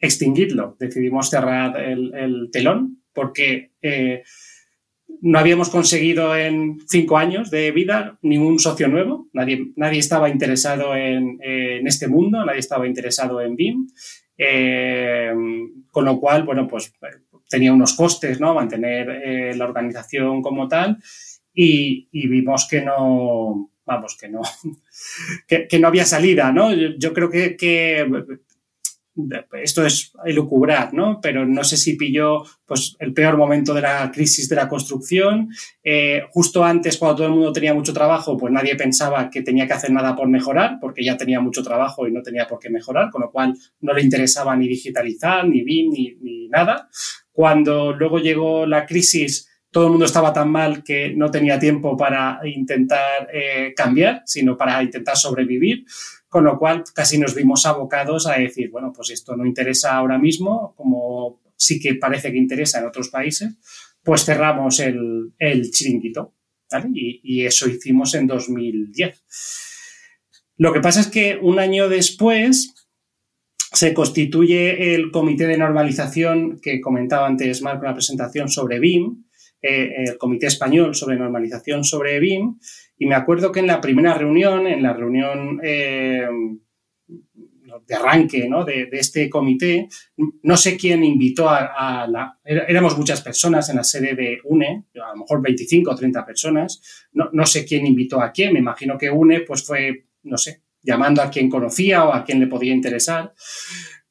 extinguirlo. 0.03 0.77
Decidimos 0.79 1.31
cerrar 1.31 1.81
el, 1.81 2.51
telón 2.53 3.03
porque 3.15 3.73
eh, 3.81 4.23
no 5.23 5.39
habíamos 5.39 5.71
conseguido 5.71 6.37
en 6.37 6.81
cinco 6.89 7.17
años 7.17 7.51
de 7.51 7.71
vida 7.71 8.19
ningún 8.23 8.59
socio 8.59 8.89
nuevo. 8.89 9.29
Nadie, 9.33 9.73
nadie 9.77 10.01
estaba 10.01 10.29
interesado 10.29 10.97
en, 10.97 11.39
este 11.87 12.09
mundo, 12.09 12.45
nadie 12.45 12.59
estaba 12.59 12.87
interesado 12.87 13.41
en 13.41 13.57
BIM. 13.57 13.89
Eh, 14.37 15.33
con 15.91 16.05
lo 16.05 16.19
cual, 16.19 16.43
bueno, 16.43 16.67
pues 16.67 16.93
tenía 17.49 17.73
unos 17.73 17.95
costes, 17.95 18.41
¿no? 18.41 18.55
Mantener 18.55 19.09
eh, 19.11 19.55
la 19.55 19.65
organización 19.67 20.43
como 20.43 20.67
tal 20.67 20.99
y, 21.55 22.09
vimos 22.13 22.67
que 22.69 22.81
no, 22.81 23.71
vamos, 23.85 24.17
que 24.19 24.29
no, 24.29 24.43
que, 25.47 25.79
no 25.79 25.89
había 25.89 26.05
salida, 26.05 26.51
¿no? 26.51 26.73
Yo, 26.73 27.13
creo 27.13 27.31
que, 27.31 27.57
esto 29.63 29.85
es 29.85 30.13
elucubrar, 30.25 30.95
¿no? 30.95 31.21
Pero 31.21 31.45
no 31.45 31.65
sé 31.65 31.77
si 31.77 31.97
pilló 31.97 32.43
pues, 32.65 32.97
el 32.99 33.13
peor 33.13 33.37
momento 33.37 33.75
de 33.75 33.83
la 33.83 34.11
crisis 34.11 34.49
de 34.49 34.57
la 34.57 34.69
construcción. 34.69 35.51
Eh, 35.85 36.23
justo 36.31 36.65
antes, 36.65 36.97
cuando 36.97 37.17
todo 37.17 37.27
el 37.27 37.33
mundo 37.33 37.53
tenía 37.53 37.75
mucho 37.75 37.93
trabajo, 37.93 38.37
pues 38.37 38.53
nadie 38.53 38.75
pensaba 38.75 39.29
que 39.29 39.43
tenía 39.43 39.67
que 39.67 39.75
hacer 39.75 39.91
nada 39.93 40.17
por 40.17 40.29
mejorar, 40.29 40.79
porque 40.81 41.05
ya 41.05 41.17
tenía 41.17 41.41
mucho 41.41 41.63
trabajo 41.63 42.07
y 42.07 42.13
no 42.13 42.23
tenía 42.23 42.47
por 42.47 42.59
qué 42.59 42.71
mejorar, 42.71 43.11
con 43.11 43.23
lo 43.23 43.31
cual 43.31 43.55
no 43.81 43.93
le 43.93 44.03
interesaba 44.03 44.57
ni 44.57 44.67
digitalizar, 44.67 45.47
ni 45.47 45.63
BIM, 45.63 45.91
ni, 45.91 46.49
nada. 46.49 46.89
Cuando 47.33 47.93
luego 47.93 48.19
llegó 48.19 48.67
la 48.67 48.85
crisis, 48.85 49.49
todo 49.71 49.85
el 49.85 49.91
mundo 49.91 50.05
estaba 50.05 50.35
tan 50.35 50.51
mal 50.51 50.83
que 50.85 51.15
no 51.15 51.31
tenía 51.31 51.59
tiempo 51.59 51.97
para 51.97 52.41
intentar 52.45 53.29
eh, 53.33 53.73
cambiar, 53.75 54.23
sino 54.27 54.57
para 54.57 54.83
intentar 54.83 55.17
sobrevivir 55.17 55.85
con 56.33 56.45
lo 56.45 56.59
cual 56.59 56.83
casi 56.95 57.19
nos 57.19 57.35
vimos 57.35 57.67
abocados 57.67 58.27
a 58.27 58.39
decir, 58.39 58.71
bueno, 58.71 58.91
pues 58.91 59.11
esto 59.11 59.37
no 59.37 59.45
interesa 59.45 59.95
ahora 59.95 60.17
mismo, 60.19 60.73
como 60.79 61.43
sí 61.59 61.79
que 61.79 61.97
parece 61.97 62.33
que 62.33 62.39
interesa 62.39 62.79
en 62.79 62.87
otros 62.87 63.11
países, 63.11 63.53
pues 64.03 64.25
cerramos 64.25 64.81
el, 64.81 65.35
chiringuito. 65.71 66.33
Y, 66.95 67.45
eso 67.45 67.69
hicimos 67.69 68.15
en 68.15 68.27
2010. 68.27 69.23
Lo 70.57 70.73
que 70.73 70.81
pasa 70.81 71.01
es 71.01 71.09
que 71.09 71.37
un 71.37 71.59
año 71.59 71.91
después 71.91 72.77
se 73.71 73.93
constituye 73.93 74.95
el 74.95 75.11
comité 75.11 75.47
de 75.47 75.59
normalización 75.59 76.61
que 76.63 76.81
comentaba 76.81 77.27
antes 77.27 77.61
Marco 77.61 77.85
en 77.85 77.91
la 77.91 77.95
presentación 77.95 78.49
sobre 78.49 78.79
BIM, 78.79 79.27
eh, 79.61 80.05
el 80.07 80.17
comité 80.17 80.47
español 80.47 80.95
sobre 80.95 81.19
normalización 81.19 81.85
sobre 81.85 82.19
BIM, 82.21 82.59
y 83.03 83.07
me 83.07 83.17
acuerdo 83.17 83.51
que 83.51 83.59
en 83.59 83.67
la 83.67 83.81
primera 83.81 84.15
reunión, 84.15 84.65
en 84.69 84.81
la 84.81 84.93
reunión 84.93 85.59
eh, 85.61 86.25
de 87.85 87.95
arranque 87.97 88.49
de, 88.65 88.89
este 88.93 89.29
comité, 89.29 89.89
no 90.45 90.57
sé 90.57 90.77
quién 90.77 91.03
invitó 91.03 91.51
a, 91.51 92.07
la... 92.09 92.39
Éramos 92.45 92.97
muchas 92.97 93.21
personas 93.21 93.69
en 93.71 93.77
la 93.79 93.83
sede 93.83 94.15
de 94.15 94.39
UNE, 94.45 94.85
a 95.05 95.15
lo 95.15 95.23
mejor 95.23 95.43
25 95.43 95.91
o 95.91 95.97
30 95.97 96.25
personas, 96.25 97.09
no, 97.11 97.45
sé 97.45 97.65
quién 97.65 97.87
invitó 97.87 98.21
a 98.21 98.31
quién, 98.31 98.53
me 98.53 98.61
imagino 98.61 98.97
que 98.97 99.11
UNE 99.11 99.41
pues 99.41 99.67
fue, 99.67 100.07
no 100.23 100.39
sé, 100.39 100.63
llamando 100.81 101.23
a 101.23 101.31
quien 101.31 101.51
conocía 101.51 102.05
o 102.05 102.15
a 102.15 102.25
quien 102.25 102.39
le 102.39 102.47
podía 102.47 102.73
interesar. 102.73 103.33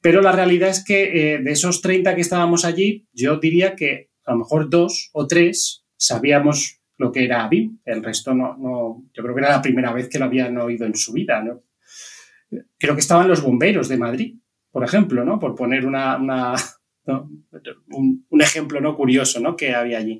Pero 0.01 0.21
la 0.21 0.33
realidad 0.33 0.67
es 0.67 0.83
que 0.83 1.35
eh, 1.35 1.39
de 1.39 1.51
esos 1.53 1.81
30 1.81 2.13
que 2.13 2.21
estábamos 2.21 2.65
allí, 2.65 3.07
yo 3.13 3.37
diría 3.37 3.73
que 3.73 4.09
a 4.25 4.33
lo 4.33 4.39
mejor 4.39 4.69
dos 4.69 5.11
o 5.13 5.27
tres 5.27 5.85
sabíamos 5.95 6.80
lo 6.97 7.11
que 7.11 7.25
era 7.25 7.47
BIM. 7.47 7.79
El 7.85 8.03
resto 8.03 8.33
no, 8.33 8.55
no, 8.57 9.03
yo 9.13 9.23
creo 9.23 9.35
que 9.35 9.41
era 9.41 9.51
la 9.51 9.61
primera 9.61 9.91
vez 9.93 10.07
que 10.07 10.19
lo 10.19 10.25
habían 10.25 10.57
oído 10.57 10.85
en 10.85 10.95
su 10.95 11.13
vida. 11.13 11.43
Creo 12.77 12.95
que 12.95 13.01
estaban 13.01 13.27
los 13.27 13.41
bomberos 13.41 13.89
de 13.89 13.97
Madrid, 13.97 14.35
por 14.71 14.83
ejemplo, 14.83 15.25
¿no? 15.25 15.39
Por 15.39 15.55
poner 15.55 15.85
una, 15.85 16.17
un, 17.91 18.41
ejemplo 18.41 18.81
¿no? 18.81 18.95
curioso 18.95 19.39
¿no? 19.39 19.55
que 19.55 19.73
había 19.73 19.97
allí. 19.97 20.19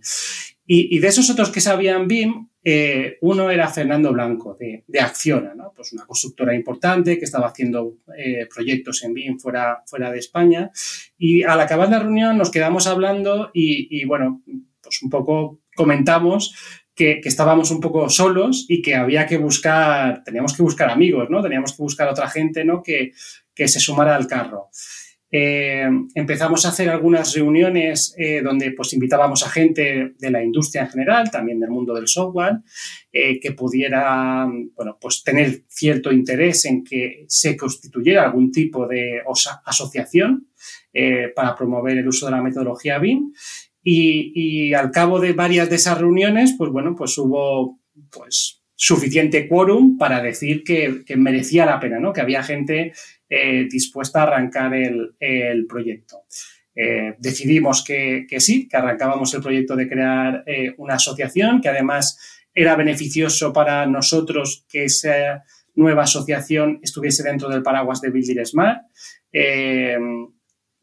Y, 0.65 0.99
de 0.99 1.07
esos 1.07 1.29
otros 1.29 1.51
que 1.51 1.59
sabían 1.59 2.07
BIM, 2.07 2.47
eh, 2.63 3.17
uno 3.21 3.49
era 3.49 3.67
Fernando 3.67 4.13
Blanco, 4.13 4.55
de, 4.57 4.85
de, 4.87 4.99
Acciona, 5.01 5.53
¿no? 5.53 5.73
pues 5.75 5.91
una 5.91 6.05
constructora 6.05 6.55
importante 6.55 7.17
que 7.17 7.25
estaba 7.25 7.47
haciendo 7.47 7.97
eh, 8.17 8.47
proyectos 8.53 9.03
en 9.03 9.13
BIM 9.13 9.37
fuera, 9.37 9.83
fuera 9.85 10.09
de 10.09 10.19
España. 10.19 10.71
Y 11.17 11.43
al 11.43 11.59
acabar 11.59 11.89
la 11.89 11.99
reunión 11.99 12.37
nos 12.37 12.51
quedamos 12.51 12.87
hablando 12.87 13.51
y 13.53 14.05
bueno, 14.05 14.41
pues 14.81 15.01
un 15.03 15.09
poco 15.09 15.60
comentamos 15.75 16.53
que, 16.95 17.21
estábamos 17.23 17.71
un 17.71 17.79
poco 17.79 18.09
solos 18.09 18.65
y 18.67 18.81
que 18.81 18.95
había 18.95 19.25
que 19.25 19.37
buscar, 19.37 20.23
teníamos 20.23 20.55
que 20.55 20.63
buscar 20.63 20.89
amigos, 20.89 21.29
¿no? 21.29 21.41
Teníamos 21.41 21.73
que 21.73 21.83
buscar 21.83 22.07
otra 22.07 22.29
gente, 22.29 22.63
¿no? 22.63 22.81
Que, 22.83 23.13
se 23.63 23.79
sumara 23.79 24.15
al 24.15 24.25
carro. 24.25 24.69
Eh, 25.29 25.87
empezamos 26.15 26.65
a 26.65 26.69
hacer 26.69 26.89
algunas 26.89 27.35
reuniones 27.35 28.15
eh, 28.17 28.41
donde 28.41 28.71
pues 28.71 28.91
invitábamos 28.93 29.45
a 29.45 29.51
gente 29.51 30.13
de 30.17 30.31
la 30.31 30.43
industria 30.43 30.81
en 30.81 30.89
general, 30.89 31.29
también 31.29 31.59
del 31.59 31.69
mundo 31.69 31.93
del 31.93 32.07
software, 32.07 32.55
eh, 33.11 33.39
que 33.39 33.51
pudiera 33.51 34.47
bueno, 34.75 34.97
pues 34.99 35.23
tener 35.23 35.61
cierto 35.67 36.11
interés 36.11 36.65
en 36.65 36.83
que 36.83 37.25
se 37.27 37.55
constituyera 37.55 38.23
algún 38.23 38.51
tipo 38.51 38.87
de 38.87 39.21
asociación 39.63 40.47
para 41.35 41.55
promover 41.55 41.99
el 41.99 42.07
uso 42.07 42.25
de 42.25 42.31
la 42.31 42.41
metodología 42.41 42.97
BIM 42.97 43.31
y, 43.83 44.73
al 44.73 44.91
cabo 44.91 45.19
de 45.19 45.33
varias 45.33 45.69
de 45.69 45.75
esas 45.75 45.97
reuniones, 45.97 46.55
pues 46.57 46.71
bueno, 46.71 46.95
pues 46.95 47.17
hubo 47.17 47.79
pues 48.11 48.61
suficiente 48.75 49.47
quórum 49.47 49.97
para 49.97 50.21
decir 50.21 50.63
que, 50.63 51.03
merecía 51.17 51.65
la 51.65 51.79
pena, 51.79 51.99
¿no? 51.99 52.13
Que 52.13 52.21
había 52.21 52.43
gente 52.43 52.93
eh, 53.29 53.67
dispuesta 53.69 54.19
a 54.19 54.23
arrancar 54.23 54.73
el, 54.73 55.65
proyecto. 55.67 56.25
Eh, 56.75 57.15
decidimos 57.19 57.83
que, 57.83 58.25
sí, 58.39 58.67
que 58.67 58.77
arrancábamos 58.77 59.33
el 59.33 59.41
proyecto 59.41 59.75
de 59.75 59.89
crear 59.89 60.43
eh, 60.45 60.73
una 60.77 60.95
asociación, 60.95 61.61
que 61.61 61.69
además 61.69 62.17
era 62.53 62.75
beneficioso 62.75 63.53
para 63.53 63.85
nosotros 63.85 64.65
que 64.69 64.85
esa 64.85 65.43
nueva 65.75 66.03
asociación 66.03 66.79
estuviese 66.83 67.23
dentro 67.23 67.49
del 67.49 67.63
paraguas 67.63 68.01
de 68.01 68.09
Building 68.09 68.45
Smart 68.45 68.81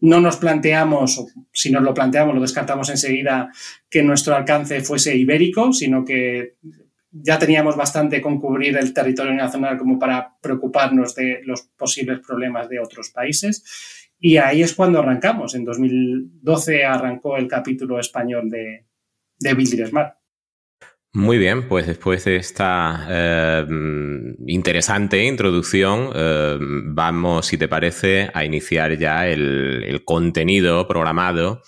no 0.00 0.20
nos 0.20 0.36
planteamos, 0.36 1.18
o 1.18 1.26
si 1.52 1.70
nos 1.70 1.82
lo 1.82 1.94
planteamos, 1.94 2.34
lo 2.34 2.40
descartamos 2.40 2.88
enseguida, 2.90 3.50
que 3.90 4.02
nuestro 4.02 4.34
alcance 4.34 4.80
fuese 4.80 5.16
ibérico, 5.16 5.72
sino 5.72 6.04
que 6.04 6.56
ya 7.10 7.38
teníamos 7.38 7.76
bastante 7.76 8.20
con 8.20 8.40
cubrir 8.40 8.76
el 8.76 8.92
territorio 8.92 9.34
nacional 9.34 9.78
como 9.78 9.98
para 9.98 10.36
preocuparnos 10.40 11.14
de 11.14 11.40
los 11.44 11.62
posibles 11.76 12.20
problemas 12.20 12.68
de 12.68 12.80
otros 12.80 13.10
países. 13.10 14.08
Y 14.20 14.36
ahí 14.36 14.62
es 14.62 14.74
cuando 14.74 14.98
arrancamos. 14.98 15.54
En 15.54 15.64
2012 15.64 16.84
arrancó 16.84 17.36
el 17.36 17.48
capítulo 17.48 17.98
español 17.98 18.50
de, 18.50 18.86
de 19.38 19.86
Smart. 19.86 20.17
Muy 21.14 21.38
bien, 21.38 21.68
pues 21.68 21.86
después 21.86 22.24
de 22.24 22.36
esta 22.36 23.06
eh, 23.08 23.66
interesante 24.46 25.24
introducción, 25.24 26.10
eh, 26.14 26.58
vamos, 26.60 27.46
si 27.46 27.56
te 27.56 27.66
parece, 27.66 28.30
a 28.34 28.44
iniciar 28.44 28.98
ya 28.98 29.26
el, 29.26 30.02
contenido 30.04 30.86
programado 30.86 31.62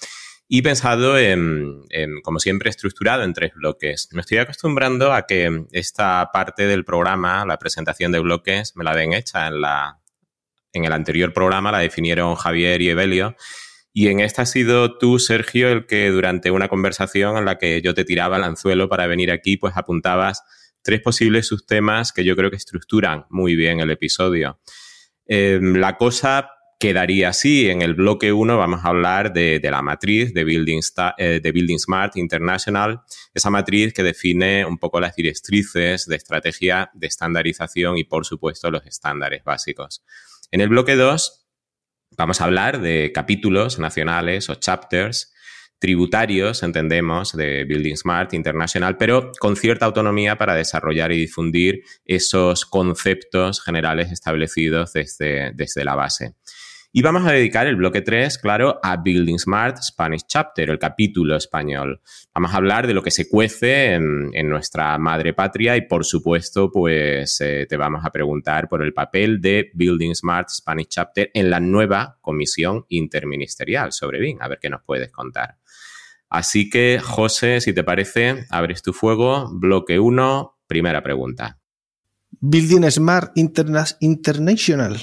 y 0.47 0.61
pensado 0.61 1.19
en, 1.19 1.83
como 2.23 2.39
siempre, 2.39 2.69
estructurado 2.69 3.23
en 3.23 3.33
tres 3.33 3.53
bloques. 3.55 4.09
Me 4.13 4.21
estoy 4.21 4.39
acostumbrando 4.39 5.13
a 5.13 5.27
que 5.27 5.65
esta 5.73 6.29
parte 6.33 6.67
del 6.67 6.85
programa, 6.85 7.47
la 7.47 7.59
presentación 7.59 8.13
de 8.13 8.21
bloques, 8.21 8.77
me 8.77 8.85
la 8.85 8.95
den 8.95 9.15
hecha 9.15 9.47
en 9.47 9.63
la, 9.63 10.01
en 10.73 10.85
el 10.85 10.93
anterior 10.93 11.33
programa, 11.33 11.73
la 11.73 11.79
definieron 11.79 12.35
Javier 12.35 12.83
y 12.83 12.91
Evelio 12.91 13.37
y 13.93 14.09
en 14.09 14.21
esta 14.21 14.43
has 14.43 14.51
sido 14.51 14.99
tú, 14.99 15.19
Sergio, 15.19 15.69
el 15.69 15.87
que 15.87 16.09
durante 16.11 16.51
una 16.51 16.69
conversación 16.69 17.37
en 17.37 17.45
la 17.45 17.59
que 17.59 17.83
yo 17.83 17.95
te 17.95 18.05
tiraba 18.05 18.37
el 18.37 18.45
anzuelo 18.45 18.89
para 18.89 19.07
venir 19.07 19.31
aquí, 19.31 19.57
pues 19.57 19.77
apuntabas 19.77 20.43
tres 20.83 21.01
posibles 21.01 21.49
subtemas 21.49 22.13
que 22.13 22.25
yo 22.25 22.37
creo 22.37 22.51
que 22.51 22.57
estructuran 22.57 23.27
muy 23.31 23.57
bien 23.57 23.81
el 23.81 23.91
episodio. 23.91 24.61
Em, 25.27 25.75
la 25.77 25.97
cosa 25.97 26.51
quedaría 26.79 27.29
así. 27.29 27.69
En 27.69 27.83
el 27.83 27.95
bloque 27.95 28.33
1 28.33 28.57
vamos 28.57 28.85
a 28.85 28.89
hablar 28.89 29.33
de, 29.33 29.61
la 29.63 29.83
matriz 29.83 30.33
de 30.33 30.45
Building, 30.45 30.81
eh, 31.19 31.41
de 31.43 31.53
Building 31.53 31.79
Smart 31.79 32.17
International, 32.17 33.03
esa 33.35 33.51
matriz 33.51 33.93
que 33.93 34.03
define 34.03 34.65
un 34.65 34.79
poco 34.79 34.99
las 34.99 35.15
directrices 35.15 36.07
de 36.07 36.17
estrategia 36.17 36.91
de 36.95 37.07
estandarización 37.07 37.99
y, 37.99 38.05
por 38.05 38.25
supuesto, 38.25 38.71
los 38.71 38.87
estándares 38.87 39.45
básicos. 39.45 40.03
En 40.51 40.63
el 40.63 40.71
bloque 40.71 40.97
2 40.97 41.40
Vamos 42.21 42.43
a 42.43 42.45
hablar 42.45 42.83
de 42.83 43.13
capítulos 43.13 43.79
nacionales 43.79 44.51
o 44.51 44.55
chapters 44.57 45.33
tributarios, 45.79 46.63
entendemos, 46.63 47.33
de 47.33 47.65
Building 47.65 47.97
Smart 47.97 48.35
International, 48.35 48.99
pero 48.99 49.33
con 49.41 49.57
cierta 49.57 49.87
autonomía 49.87 50.37
para 50.37 50.55
desarrollar 50.55 51.13
y 51.13 51.19
difundir 51.19 51.83
esos 52.05 52.67
conceptos 52.67 53.63
generales 53.63 54.13
establecidos 54.13 54.93
desde, 54.93 55.53
desde 55.55 55.83
la 55.83 55.95
base. 55.95 56.35
Y 56.93 57.03
vamos 57.03 57.25
a 57.25 57.31
dedicar 57.31 57.69
el 57.69 57.77
bloque 57.77 58.01
3, 58.01 58.37
claro, 58.39 58.81
a 58.83 58.97
Building 58.97 59.39
Smart 59.39 59.81
Spanish 59.81 60.25
Chapter, 60.27 60.71
el 60.71 60.79
capítulo 60.81 61.37
español. 61.37 62.01
Vamos 62.35 62.53
a 62.53 62.57
hablar 62.57 62.89
de 62.89 62.95
lo 62.95 63.03
que 63.03 63.13
se 63.13 63.29
cuece 63.29 63.95
en, 63.95 64.49
nuestra 64.49 64.99
madre 64.99 65.33
patria 65.33 65.77
y, 65.77 65.83
por 65.83 66.05
supuesto, 66.05 66.73
pues 66.73 67.41
eh, 67.43 67.67
te 67.69 67.77
vamos 67.77 68.05
a 68.05 68.11
preguntar 68.11 68.69
por 68.69 68.83
el 68.83 68.93
papel 68.93 69.41
de 69.41 69.71
Building 69.73 70.17
Smart 70.17 70.49
Spanish 70.49 70.89
Chapter 70.89 71.31
en 71.33 71.49
la 71.49 71.61
nueva 71.61 72.19
comisión 72.21 72.87
interministerial 72.89 73.93
sobre 73.93 74.19
BIM. 74.19 74.39
A 74.41 74.49
ver 74.49 74.59
qué 74.61 74.69
nos 74.69 74.83
puedes 74.83 75.13
contar. 75.13 75.59
Así 76.29 76.69
que, 76.69 76.99
José, 77.01 77.61
si 77.61 77.73
te 77.73 77.85
parece, 77.85 78.47
abres 78.51 78.83
tu 78.83 78.93
fuego. 78.93 79.49
Bloque 79.53 80.01
1, 80.01 80.59
primera 80.67 81.05
pregunta. 81.05 81.61
Building 82.41 82.91
Smart 82.91 83.31
International 83.37 84.97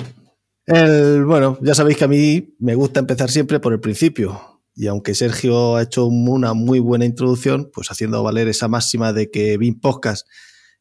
el, 0.67 1.23
bueno, 1.23 1.57
ya 1.61 1.73
sabéis 1.73 1.97
que 1.97 2.03
a 2.03 2.09
mí 2.09 2.55
me 2.59 2.75
gusta 2.75 2.99
empezar 2.99 3.31
siempre 3.31 3.59
por 3.59 3.71
el 3.71 3.79
principio. 3.79 4.61
Y 4.75 4.87
aunque 4.87 5.15
Sergio 5.15 5.77
ha 5.77 5.81
hecho 5.81 6.05
una 6.05 6.53
muy 6.53 6.79
buena 6.79 7.05
introducción, 7.05 7.71
pues 7.73 7.89
haciendo 7.89 8.21
valer 8.21 8.49
esa 8.49 8.67
máxima 8.67 9.13
de 9.13 9.31
que 9.31 9.57
BIM 9.57 9.79
Podcast 9.79 10.27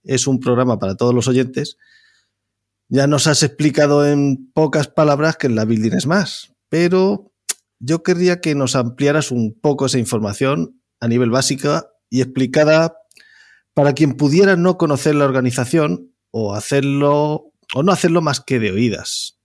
es 0.02 0.26
un 0.26 0.40
programa 0.40 0.78
para 0.78 0.96
todos 0.96 1.14
los 1.14 1.28
oyentes, 1.28 1.78
ya 2.88 3.06
nos 3.06 3.26
has 3.28 3.42
explicado 3.42 4.06
en 4.06 4.50
pocas 4.52 4.88
palabras 4.88 5.36
que 5.36 5.46
en 5.46 5.54
la 5.54 5.64
Building 5.64 5.94
es 5.94 6.06
más. 6.06 6.52
Pero 6.68 7.32
yo 7.78 8.02
querría 8.02 8.40
que 8.40 8.54
nos 8.56 8.74
ampliaras 8.74 9.30
un 9.30 9.58
poco 9.58 9.86
esa 9.86 9.98
información 9.98 10.82
a 11.00 11.06
nivel 11.06 11.30
básica 11.30 11.88
y 12.10 12.22
explicada 12.22 12.96
para 13.72 13.92
quien 13.92 14.14
pudiera 14.14 14.56
no 14.56 14.78
conocer 14.78 15.14
la 15.14 15.24
organización 15.26 16.12
o 16.32 16.54
hacerlo 16.54 17.52
o 17.74 17.82
no 17.84 17.92
hacerlo 17.92 18.20
más 18.20 18.40
que 18.40 18.58
de 18.58 18.72
oídas 18.72 19.35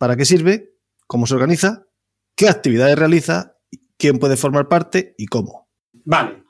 para 0.00 0.16
qué 0.16 0.24
sirve, 0.24 0.72
cómo 1.06 1.26
se 1.26 1.34
organiza, 1.34 1.86
qué 2.34 2.48
actividades 2.48 2.98
realiza, 2.98 3.58
quién 3.98 4.18
puede 4.18 4.38
formar 4.38 4.66
parte 4.66 5.14
y 5.18 5.26
cómo. 5.26 5.68
Vale, 6.06 6.42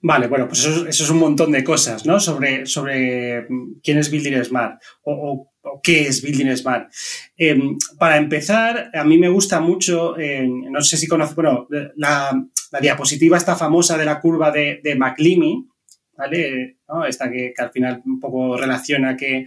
vale, 0.00 0.26
bueno, 0.26 0.48
pues 0.48 0.64
eso, 0.64 0.88
es 0.88 1.08
un 1.08 1.20
montón 1.20 1.52
de 1.52 1.62
cosas, 1.62 2.04
¿no? 2.04 2.18
Sobre, 2.18 2.66
sobre 2.66 3.46
quién 3.80 3.98
es 3.98 4.10
Building 4.10 4.42
Smart 4.42 4.82
o, 5.04 5.52
qué 5.84 6.08
es 6.08 6.20
Building 6.20 6.56
Smart. 6.56 6.92
Em, 7.36 7.76
para 7.96 8.16
empezar, 8.16 8.90
a 8.92 9.04
mí 9.04 9.18
me 9.18 9.28
gusta 9.28 9.60
mucho, 9.60 10.16
no 10.18 10.80
sé 10.80 10.96
si 10.96 11.06
conoces, 11.06 11.36
bueno, 11.36 11.68
la, 11.94 12.32
diapositiva 12.80 13.36
esta 13.36 13.54
famosa 13.54 13.96
de 13.96 14.04
la 14.04 14.20
curva 14.20 14.50
de, 14.50 14.80
de 14.82 14.96
McLeamy, 14.96 15.64
¿vale? 16.16 16.78
Esta 17.08 17.30
que, 17.30 17.52
que, 17.56 17.62
al 17.62 17.70
final 17.70 18.02
un 18.04 18.18
poco 18.18 18.56
relaciona 18.56 19.16
que 19.16 19.46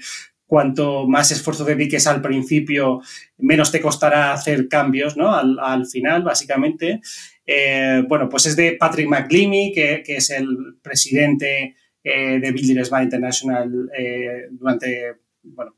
cuanto 0.50 1.08
más 1.08 1.32
esfuerzo 1.32 1.64
dediques 1.64 2.08
al 2.08 2.24
principio, 2.24 3.02
menos 3.38 3.72
te 3.72 3.80
costará 3.80 4.34
hacer 4.34 4.68
cambios, 4.68 5.16
¿no? 5.16 5.32
Al, 5.32 5.86
final, 5.86 6.24
básicamente. 6.24 7.02
Eh, 7.46 8.04
bueno, 8.08 8.28
pues 8.28 8.48
es 8.48 8.56
de 8.56 8.72
Patrick 8.72 9.08
McLeamy, 9.08 9.72
que, 9.72 10.02
es 10.08 10.32
el 10.32 10.80
presidente 10.82 11.76
eh, 12.04 12.40
de 12.40 12.52
Building 12.52 12.84
Smart 12.84 13.04
International 13.04 13.92
eh, 13.96 14.48
durante, 14.50 15.18
bueno, 15.44 15.76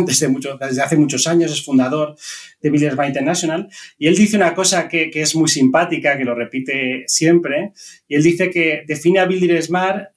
desde, 0.00 0.28
mucho, 0.30 0.56
desde 0.56 0.80
hace 0.80 0.96
muchos 0.96 1.26
años, 1.26 1.52
es 1.52 1.62
fundador 1.62 2.16
de 2.62 2.70
Building 2.70 2.92
Smart 2.92 3.08
International. 3.08 3.68
Y 3.98 4.06
él 4.06 4.16
dice 4.16 4.38
una 4.38 4.54
cosa 4.54 4.88
que, 4.88 5.10
que, 5.10 5.20
es 5.20 5.36
muy 5.36 5.48
simpática, 5.48 6.16
que 6.16 6.24
lo 6.24 6.34
repite 6.34 7.04
siempre, 7.08 7.72
y 8.08 8.14
él 8.14 8.22
dice 8.22 8.48
que 8.48 8.84
define 8.86 9.18
a 9.20 9.26
Building 9.26 9.60
Smart 9.60 10.12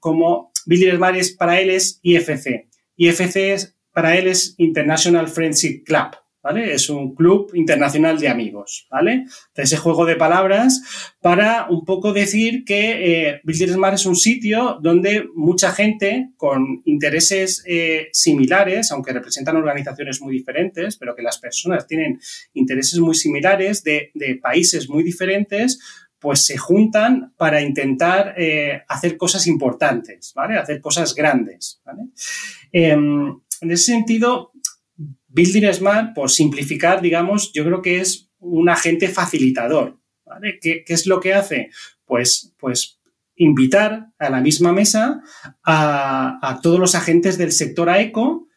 como 0.00 0.50
Building 0.66 0.96
Smart 0.96 1.16
es, 1.16 1.30
para 1.30 1.60
él 1.60 1.70
es 1.70 2.00
IFC, 2.02 2.71
IFC 2.96 3.74
para 3.92 4.16
él 4.16 4.26
es 4.26 4.54
International 4.58 5.28
Friendship 5.28 5.82
Club, 5.84 6.16
¿vale? 6.42 6.72
Es 6.72 6.88
un 6.88 7.14
club 7.14 7.50
internacional 7.54 8.18
de 8.18 8.28
amigos, 8.28 8.86
¿vale? 8.90 9.26
Ese 9.54 9.76
juego 9.76 10.06
de 10.06 10.16
palabras 10.16 11.14
para 11.20 11.66
un 11.68 11.84
poco 11.84 12.12
decir 12.12 12.64
que 12.64 13.30
eh, 13.30 13.40
Smart 13.68 13.94
es 13.94 14.06
un 14.06 14.16
sitio 14.16 14.78
donde 14.82 15.28
mucha 15.34 15.72
gente 15.72 16.30
con 16.36 16.82
intereses 16.84 17.62
eh, 17.66 18.08
similares, 18.12 18.90
aunque 18.92 19.12
representan 19.12 19.56
organizaciones 19.56 20.20
muy 20.20 20.32
diferentes, 20.34 20.96
pero 20.96 21.14
que 21.14 21.22
las 21.22 21.38
personas 21.38 21.86
tienen 21.86 22.18
intereses 22.54 22.98
muy 22.98 23.14
similares 23.14 23.84
de, 23.84 24.10
de 24.14 24.36
países 24.36 24.88
muy 24.88 25.02
diferentes, 25.02 25.78
pues 26.22 26.46
se 26.46 26.56
juntan 26.56 27.34
para 27.36 27.60
intentar 27.60 28.34
eh, 28.38 28.82
hacer 28.88 29.16
cosas 29.16 29.48
importantes, 29.48 30.32
¿vale? 30.36 30.56
Hacer 30.56 30.80
cosas 30.80 31.16
grandes, 31.16 31.82
¿vale? 31.84 32.02
Em, 32.72 33.38
en 33.60 33.70
ese 33.70 33.92
sentido, 33.92 34.52
Building 35.28 35.72
Smart, 35.72 36.14
por 36.14 36.30
simplificar, 36.30 37.00
digamos, 37.00 37.52
yo 37.52 37.64
creo 37.64 37.82
que 37.82 38.00
es 38.00 38.30
un 38.38 38.68
agente 38.68 39.08
facilitador. 39.08 39.98
¿Qué, 40.60 40.84
es 40.86 41.06
lo 41.06 41.20
que 41.20 41.34
hace? 41.34 41.70
Pues, 42.04 42.54
pues 42.58 43.00
invitar 43.36 44.08
a 44.18 44.30
la 44.30 44.40
misma 44.40 44.72
mesa 44.72 45.22
a, 45.64 46.60
todos 46.62 46.78
los 46.78 46.94
agentes 46.94 47.38
del 47.38 47.52
sector 47.52 47.88
AECO, 47.88 48.48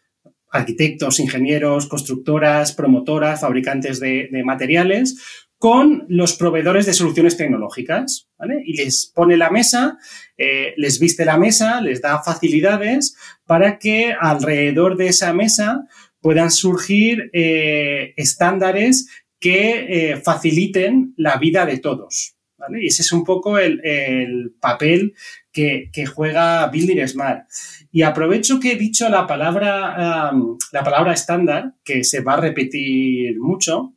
arquitectos, 0.51 1.19
ingenieros, 1.19 1.87
constructoras, 1.87 2.73
promotoras, 2.73 3.41
fabricantes 3.41 3.99
de 3.99 4.41
materiales, 4.45 5.44
con 5.57 6.05
los 6.09 6.35
proveedores 6.35 6.85
de 6.85 6.93
soluciones 6.93 7.37
tecnológicas, 7.37 8.29
¿vale? 8.37 8.61
Y 8.65 8.75
les 8.77 9.11
pone 9.13 9.37
la 9.37 9.49
mesa, 9.49 9.97
eh, 10.37 10.73
les 10.77 10.99
viste 10.99 11.25
la 11.25 11.37
mesa, 11.37 11.81
les 11.81 12.01
da 12.01 12.21
facilidades 12.21 13.15
para 13.45 13.79
que 13.79 14.13
alrededor 14.19 14.97
de 14.97 15.07
esa 15.07 15.33
mesa 15.33 15.87
puedan 16.19 16.51
surgir 16.51 17.29
eh, 17.33 18.13
estándares 18.17 19.07
que 19.39 19.85
eh, 20.11 20.17
faciliten 20.17 21.13
la 21.17 21.37
vida 21.37 21.65
de 21.65 21.77
todos. 21.77 22.35
¿vale? 22.57 22.83
Y 22.83 22.87
ese 22.87 23.03
es 23.03 23.11
un 23.11 23.23
poco 23.23 23.57
el, 23.57 24.53
papel 24.59 25.13
que, 25.51 25.89
juega 26.13 26.67
Building 26.67 27.07
Smart. 27.07 27.47
Y 27.91 28.01
aprovecho 28.01 28.59
que 28.59 28.73
he 28.73 28.75
dicho 28.75 29.07
la 29.07 29.25
palabra, 29.25 30.31
la 30.71 30.83
palabra 30.83 31.13
estándar, 31.13 31.75
que 31.83 32.03
se 32.03 32.21
va 32.21 32.33
a 32.33 32.41
repetir 32.41 33.39
mucho, 33.39 33.93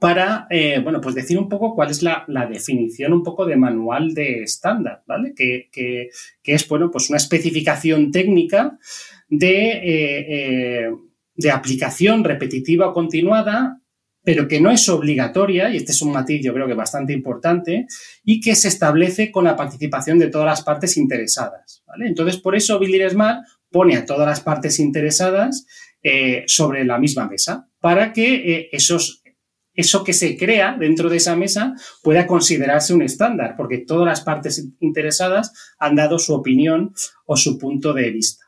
para, 0.00 0.46
eh, 0.48 0.80
bueno, 0.82 0.98
pues 1.00 1.14
decir 1.14 1.38
un 1.38 1.48
poco 1.48 1.74
cuál 1.74 1.90
es 1.90 2.02
la, 2.02 2.24
definición 2.50 3.12
un 3.12 3.22
poco 3.22 3.44
de 3.44 3.56
manual 3.56 4.14
de 4.14 4.42
estándar, 4.42 5.02
¿vale? 5.06 5.34
Que, 5.34 6.08
es, 6.42 6.68
bueno, 6.68 6.90
pues 6.90 7.10
una 7.10 7.18
especificación 7.18 8.10
técnica 8.10 8.78
de, 9.28 9.72
eh, 9.72 10.26
eh, 10.28 10.90
de 11.34 11.50
aplicación 11.50 12.24
repetitiva 12.24 12.88
o 12.88 12.94
continuada 12.94 13.76
pero 14.22 14.46
que 14.46 14.60
no 14.60 14.70
es 14.70 14.86
obligatoria, 14.90 15.70
y 15.70 15.78
este 15.78 15.92
es 15.92 16.02
un 16.02 16.12
matiz 16.12 16.42
yo 16.44 16.52
creo 16.52 16.66
que 16.66 16.74
bastante 16.74 17.14
importante, 17.14 17.86
y 18.22 18.42
que 18.42 18.54
se 18.54 18.68
establece 18.68 19.32
con 19.32 19.44
la 19.44 19.56
participación 19.56 20.18
de 20.18 20.28
todas 20.28 20.46
las 20.46 20.62
partes 20.62 20.98
interesadas. 20.98 21.82
Entonces, 21.98 22.36
por 22.36 22.54
eso 22.54 22.78
Building 22.78 23.08
Smart 23.08 23.40
pone 23.70 23.96
a 23.96 24.04
todas 24.04 24.28
las 24.28 24.40
partes 24.42 24.78
interesadas 24.78 25.64
sobre 26.46 26.84
la 26.84 26.98
misma 26.98 27.28
mesa, 27.28 27.70
para 27.80 28.12
que 28.12 28.68
esos, 28.72 29.19
eso 29.80 30.04
que 30.04 30.12
se 30.12 30.36
crea 30.36 30.76
dentro 30.78 31.08
de 31.08 31.16
esa 31.16 31.36
mesa 31.36 31.74
pueda 32.02 32.26
considerarse 32.26 32.94
un 32.94 33.02
estándar, 33.02 33.54
porque 33.56 33.78
todas 33.78 34.06
las 34.06 34.20
partes 34.20 34.68
interesadas 34.80 35.52
han 35.78 35.96
dado 35.96 36.18
su 36.18 36.34
opinión 36.34 36.94
o 37.26 37.36
su 37.36 37.58
punto 37.58 37.92
de 37.92 38.10
vista. 38.10 38.44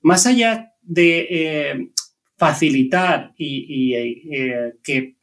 Más 0.00 0.26
allá 0.26 0.72
de 0.80 1.26
eh, 1.30 1.88
facilitar 2.36 3.32
y, 3.36 3.94
eh, 3.94 4.74
que 4.82 5.16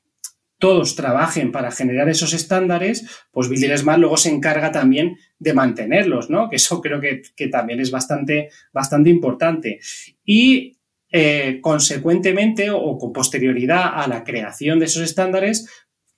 todos 0.58 0.96
trabajen 0.96 1.52
para 1.52 1.72
generar 1.72 2.10
esos 2.10 2.34
estándares, 2.34 3.06
pues 3.32 3.48
Builder 3.48 3.78
Smart 3.78 4.00
luego 4.00 4.18
se 4.18 4.30
encarga 4.30 4.72
también 4.72 5.18
de 5.40 5.54
mantenerlos, 5.54 6.30
¿no? 6.30 6.50
Que 6.50 6.58
eso 6.58 6.82
creo 6.82 7.00
que, 7.00 7.48
también 7.48 7.80
es 7.80 7.92
bastante, 7.92 8.50
bastante 8.74 9.10
importante. 9.10 9.80
Y 10.26 10.79
eh, 11.12 11.60
consecuentemente 11.62 12.70
o 12.72 12.98
con 12.98 13.12
posterioridad 13.12 13.92
a 13.96 14.08
la 14.08 14.24
creación 14.24 14.80
de 14.80 14.86
esos 14.86 15.04
estándares, 15.04 15.68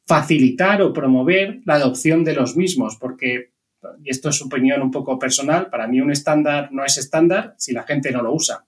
facilitar 0.05 0.81
o 0.81 0.93
promover 0.93 1.61
la 1.65 1.75
adopción 1.75 2.23
de 2.23 2.33
los 2.33 2.57
mismos, 2.57 2.97
porque, 2.97 3.51
y 4.03 4.09
esto 4.09 4.29
es 4.29 4.41
opinión 4.41 4.81
un 4.81 4.91
poco 4.91 5.17
personal, 5.17 5.69
para 5.69 5.87
mí 5.87 6.01
un 6.01 6.11
estándar 6.11 6.69
no 6.71 6.83
es 6.83 6.97
estándar 6.97 7.55
si 7.57 7.71
la 7.71 7.83
gente 7.83 8.11
no 8.11 8.21
lo 8.21 8.33
usa. 8.33 8.65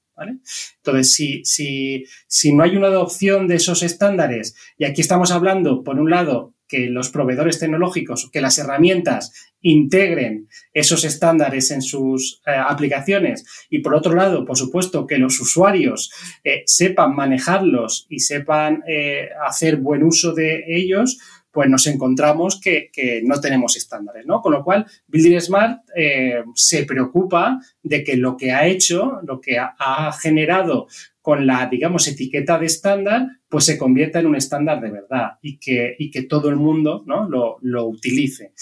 Entonces, 0.77 1.13
si, 1.13 1.43
si, 1.43 2.05
si 2.27 2.53
no 2.53 2.63
hay 2.63 2.77
una 2.77 2.87
adopción 2.87 3.47
de 3.47 3.55
esos 3.55 3.83
estándares, 3.83 4.55
y 4.77 4.85
aquí 4.85 5.01
estamos 5.01 5.31
hablando, 5.31 5.83
por 5.83 5.99
un 5.99 6.09
lado, 6.09 6.53
que 6.73 6.87
los 6.87 7.11
proveedores 7.11 7.59
tecnológicos, 7.59 8.31
que 8.33 8.41
las 8.41 8.57
herramientas 8.57 9.31
integren 9.61 10.47
esos 10.73 11.03
estándares 11.03 11.69
en 11.69 11.83
sus 11.83 12.41
eh, 12.47 12.51
aplicaciones 12.51 13.45
y 13.69 13.79
por 13.79 13.93
otro 13.93 14.15
lado, 14.15 14.43
por 14.43 14.57
supuesto, 14.57 15.05
que 15.05 15.19
los 15.19 15.39
usuarios 15.39 16.11
eh, 16.43 16.63
sepan 16.65 17.15
manejarlos 17.15 18.07
y 18.09 18.21
sepan 18.21 18.81
eh, 18.87 19.29
hacer 19.47 19.77
buen 19.77 20.01
uso 20.01 20.33
de 20.33 20.63
ellos, 20.67 21.19
pues 21.53 21.69
nos 21.69 21.85
encontramos 21.85 22.59
que, 22.59 22.89
no 23.23 23.39
tenemos 23.39 23.77
estándares, 23.77 24.25
¿no? 24.25 24.41
Con 24.41 24.53
lo 24.53 24.63
cual, 24.63 24.87
Building 25.07 25.39
Smart 25.39 25.81
eh, 25.95 26.43
se 26.55 26.83
preocupa 26.83 27.59
de 27.83 28.03
que 28.03 28.17
lo 28.17 28.35
que 28.35 28.51
ha 28.51 28.65
hecho, 28.65 29.19
lo 29.23 29.39
que 29.39 29.59
ha, 29.59 30.11
generado 30.19 30.87
con 31.21 31.45
la, 31.45 31.67
digamos, 31.67 32.07
etiqueta 32.07 32.57
de 32.57 32.65
estándar, 32.65 33.27
pues 33.47 33.65
se 33.65 33.77
convierta 33.77 34.19
en 34.19 34.25
un 34.25 34.35
estándar 34.35 34.81
de 34.81 34.89
verdad 34.89 35.37
y 35.43 35.59
que, 35.59 35.95
y 35.99 36.09
que 36.09 36.23
todo 36.23 36.49
el 36.49 36.55
mundo 36.55 37.03
¿no? 37.05 37.29
lo, 37.29 37.85
utilice. 37.85 38.53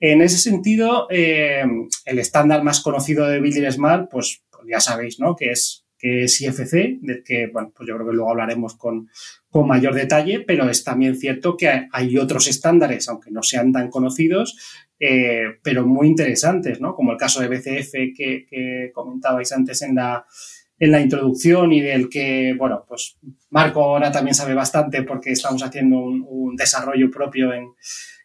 En 0.00 0.22
ese 0.22 0.38
sentido, 0.38 1.08
eh, 1.10 1.62
el 2.06 2.18
estándar 2.18 2.64
más 2.64 2.80
conocido 2.80 3.26
de 3.26 3.38
Building 3.38 3.70
Smart, 3.70 4.08
pues, 4.10 4.42
pues 4.50 4.64
ya 4.66 4.80
sabéis, 4.80 5.20
¿no? 5.20 5.36
Que 5.36 5.50
es 5.50 5.84
que 6.00 6.24
es 6.24 6.40
IFC, 6.40 6.98
del 7.02 7.22
que, 7.22 7.48
bueno, 7.48 7.72
pues 7.76 7.86
yo 7.86 7.94
creo 7.94 8.08
que 8.08 8.14
luego 8.14 8.30
hablaremos 8.30 8.74
con, 8.76 9.08
con 9.50 9.68
mayor 9.68 9.94
detalle, 9.94 10.40
pero 10.40 10.70
es 10.70 10.82
también 10.82 11.14
cierto 11.14 11.56
que 11.56 11.88
hay 11.92 12.16
otros 12.16 12.48
estándares, 12.48 13.08
aunque 13.08 13.30
no 13.30 13.42
sean 13.42 13.70
tan 13.70 13.90
conocidos, 13.90 14.56
eh, 14.98 15.58
pero 15.62 15.86
muy 15.86 16.08
interesantes, 16.08 16.80
¿no? 16.80 16.94
Como 16.94 17.12
el 17.12 17.18
caso 17.18 17.42
de 17.42 17.48
BCF 17.48 17.92
que, 18.16 18.90
comentabais 18.94 19.52
antes 19.52 19.82
en 19.82 19.94
la, 19.94 20.24
en 20.78 20.90
la 20.90 21.00
introducción 21.02 21.72
y 21.72 21.82
del 21.82 22.08
que, 22.08 22.54
bueno, 22.56 22.84
pues 22.88 23.18
Marco 23.50 23.82
ahora 23.82 24.10
también 24.10 24.34
sabe 24.34 24.54
bastante 24.54 25.02
porque 25.02 25.32
estamos 25.32 25.62
haciendo 25.62 25.98
un, 25.98 26.56
desarrollo 26.56 27.10
propio 27.10 27.52
en, 27.52 27.68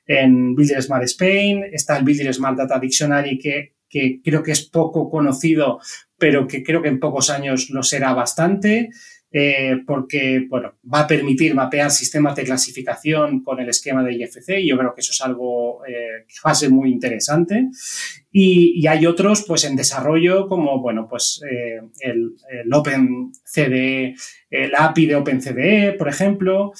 en 0.07 0.55
Builder 0.55 0.81
Smart 0.81 1.03
Spain. 1.03 1.65
Está 1.71 1.97
el 1.97 2.03
Builder 2.03 2.33
Smart 2.33 2.57
Data 2.57 2.79
Dictionary 2.79 3.37
que, 3.37 3.74
que 3.95 4.19
creo 4.21 4.43
que 4.43 4.51
es 4.51 4.63
poco 4.69 5.09
conocido 5.09 5.79
pero 6.17 6.47
que 6.47 6.63
creo 6.63 6.81
que 6.81 6.89
en 6.89 6.99
pocos 6.99 7.29
años 7.29 7.69
lo 7.69 7.83
será 7.83 8.13
bastante. 8.13 8.89
Eh, 9.37 9.81
porque 9.85 10.45
bueno, 10.47 10.75
va 10.93 11.01
a 11.01 11.07
permitir 11.07 11.53
mapear 11.53 11.91
sistemas 11.91 12.37
de 12.37 12.45
clasificación 12.45 13.43
con 13.43 13.59
el 13.59 13.67
esquema 13.67 14.01
de 14.01 14.13
IFC 14.13 14.59
y 14.59 14.69
yo 14.69 14.77
creo 14.77 14.93
que 14.93 15.01
eso 15.01 15.11
es 15.11 15.19
algo 15.19 15.85
eh, 15.85 16.23
que 16.25 16.35
va 16.45 16.51
a 16.51 16.55
ser 16.55 16.69
muy 16.69 16.89
interesante. 16.89 17.67
Y, 18.31 18.87
hay 18.87 19.05
otros 19.05 19.43
pues 19.45 19.65
en 19.65 19.75
desarrollo 19.75 20.47
como 20.47 20.79
bueno, 20.79 21.05
pues, 21.09 21.41
eh, 21.51 21.81
el, 21.99 22.35
el 22.49 22.73
OpenCDE, 22.73 24.15
la 24.71 24.85
API 24.85 25.05
de 25.05 25.15
OpenCDE, 25.15 25.95
por 25.97 26.07
ejemplo. 26.07 26.71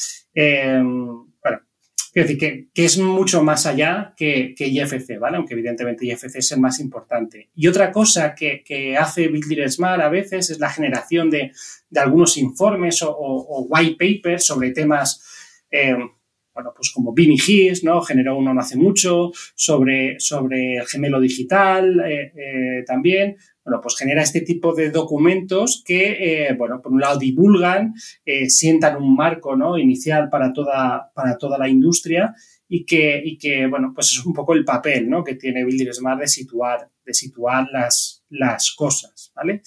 Es 2.15 2.30
decir, 2.30 2.69
que, 2.73 2.86
es 2.86 2.97
mucho 2.97 3.43
más 3.43 3.65
allá 3.65 4.13
que, 4.15 4.56
IFC, 4.58 5.19
¿vale? 5.19 5.36
Aunque 5.36 5.54
evidentemente 5.54 6.06
IFC 6.06 6.38
es 6.38 6.51
el 6.54 6.62
más 6.62 6.80
importante. 6.80 7.49
Y 7.56 7.67
otra 7.67 7.91
cosa 7.91 8.34
que, 8.34 8.95
hace 8.97 9.28
Builder 9.28 9.69
Smart 9.69 10.01
a 10.01 10.08
veces 10.08 10.49
es 10.49 10.58
la 10.58 10.69
generación 10.69 11.30
de, 11.30 11.51
algunos 11.93 12.38
informes 12.38 13.04
o, 13.04 13.67
white 13.67 13.97
papers 13.99 14.45
sobre 14.45 14.71
temas, 14.71 15.21
eh, 15.69 15.93
bueno, 16.54 16.71
pues 16.73 16.89
como 16.93 17.12
Bini 17.13 17.36
His, 17.36 17.84
¿no? 17.84 18.01
Generó 18.01 18.38
uno 18.38 18.54
no 18.54 18.62
hace 18.62 18.78
mucho, 18.78 19.34
sobre, 19.54 20.17
sobre 20.17 20.78
el 20.78 20.88
gemelo 20.88 21.19
digital 21.19 21.99
eh, 21.99 22.32
eh, 22.34 22.84
también 22.88 23.36
bueno, 23.65 23.82
pues 23.82 23.97
genera 23.97 24.21
este 24.21 24.41
tipo 24.41 24.75
de 24.75 24.91
documentos 24.91 25.82
que, 25.84 26.49
eh, 26.49 26.54
bueno, 26.56 26.82
por 26.82 26.91
un 26.91 27.01
lado 27.01 27.17
divulgan, 27.17 27.95
eh, 28.23 28.47
sientan 28.47 29.01
un 29.01 29.15
marco 29.15 29.56
¿no? 29.56 29.78
inicial 29.78 30.30
para 30.30 30.54
toda, 30.54 31.12
para 31.15 31.36
toda 31.36 31.58
la 31.58 31.67
industria 31.67 32.36
y 32.69 32.86
que, 32.86 33.19
y 33.25 33.39
que, 33.39 33.65
bueno, 33.65 33.91
pues 33.93 34.12
es 34.12 34.23
un 34.23 34.34
poco 34.34 34.54
el 34.54 34.63
papel 34.63 35.10
¿no? 35.10 35.23
que 35.23 35.34
tiene 35.34 35.63
Builder 35.63 35.93
Smart 35.95 36.19
de 36.19 36.28
situar, 36.28 36.89
de 37.04 37.13
situar 37.15 37.65
las, 37.71 38.23
las 38.30 38.71
cosas, 38.71 39.32
¿vale? 39.36 39.63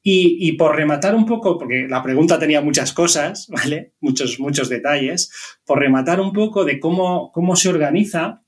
Y, 0.00 0.48
y, 0.48 0.52
por 0.52 0.74
rematar 0.74 1.14
un 1.14 1.26
poco, 1.26 1.58
porque 1.58 1.86
la 1.86 2.02
pregunta 2.02 2.38
tenía 2.38 2.62
muchas 2.62 2.94
cosas, 2.94 3.46
¿vale? 3.48 3.92
Muchos, 4.00 4.40
muchos 4.40 4.70
detalles, 4.70 5.30
por 5.66 5.80
rematar 5.80 6.20
un 6.20 6.32
poco 6.32 6.64
de 6.64 6.80
cómo, 6.80 7.30
cómo 7.32 7.56
se 7.56 7.68
organiza, 7.68 8.42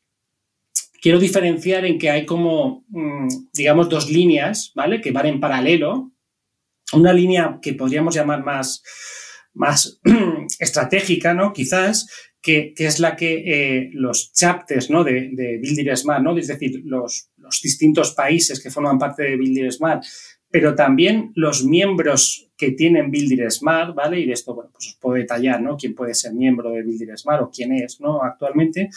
quiero 1.01 1.19
diferenciar 1.19 1.85
en 1.85 1.99
que 1.99 2.11
hay 2.11 2.27
como, 2.27 2.85
mm, 2.89 3.29
digamos, 3.53 3.89
dos 3.89 4.11
líneas, 4.11 4.73
¿vale? 4.75 5.01
Que 5.01 5.13
van 5.13 5.27
en 5.27 5.41
paralelo. 5.41 6.13
Una 6.93 7.13
línea 7.13 7.59
que 7.63 7.75
podríamos 7.75 8.15
llamar 8.15 8.45
más, 8.45 8.83
más 9.55 10.01
estratégica, 10.59 11.35
¿no? 11.35 11.53
Quizás, 11.53 12.07
que, 12.43 12.75
es 12.77 13.01
la 13.01 13.17
que 13.17 13.43
eh, 13.47 13.91
los 13.93 14.33
chapters, 14.33 14.91
¿no? 14.91 15.05
De, 15.05 15.31
de 15.33 15.59
Builder 15.59 15.97
Smart, 15.97 16.23
¿no? 16.23 16.37
Es 16.37 16.49
decir, 16.49 16.83
los, 16.85 17.31
los 17.37 17.61
distintos 17.63 18.13
países 18.13 18.63
que 18.63 18.71
forman 18.71 18.99
parte 18.99 19.23
de 19.23 19.37
Builder 19.37 19.73
Smart, 19.73 20.05
pero 20.51 20.75
también 20.75 21.31
los 21.37 21.65
miembros 21.65 22.51
que 22.57 22.73
tienen 22.73 23.11
Builder 23.11 23.53
Smart, 23.53 23.95
¿vale? 23.95 24.21
Y 24.21 24.27
de 24.27 24.33
esto, 24.33 24.55
bueno, 24.55 24.71
pues 24.73 24.89
os 24.89 24.97
puedo 25.01 25.17
detallar, 25.17 25.63
¿no? 25.63 25.77
Quién 25.77 25.95
puede 25.95 26.15
ser 26.15 26.35
miembro 26.35 26.71
de 26.73 26.83
Builder 26.83 27.17
Smart 27.17 27.43
o 27.43 27.51
quién 27.51 27.73
es, 27.73 28.01
¿no? 28.01 28.23
Actualmente 28.23 28.91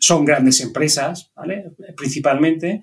son 0.00 0.24
grandes 0.24 0.60
empresas, 0.60 1.30
¿vale? 1.36 1.72
Principalmente, 1.96 2.82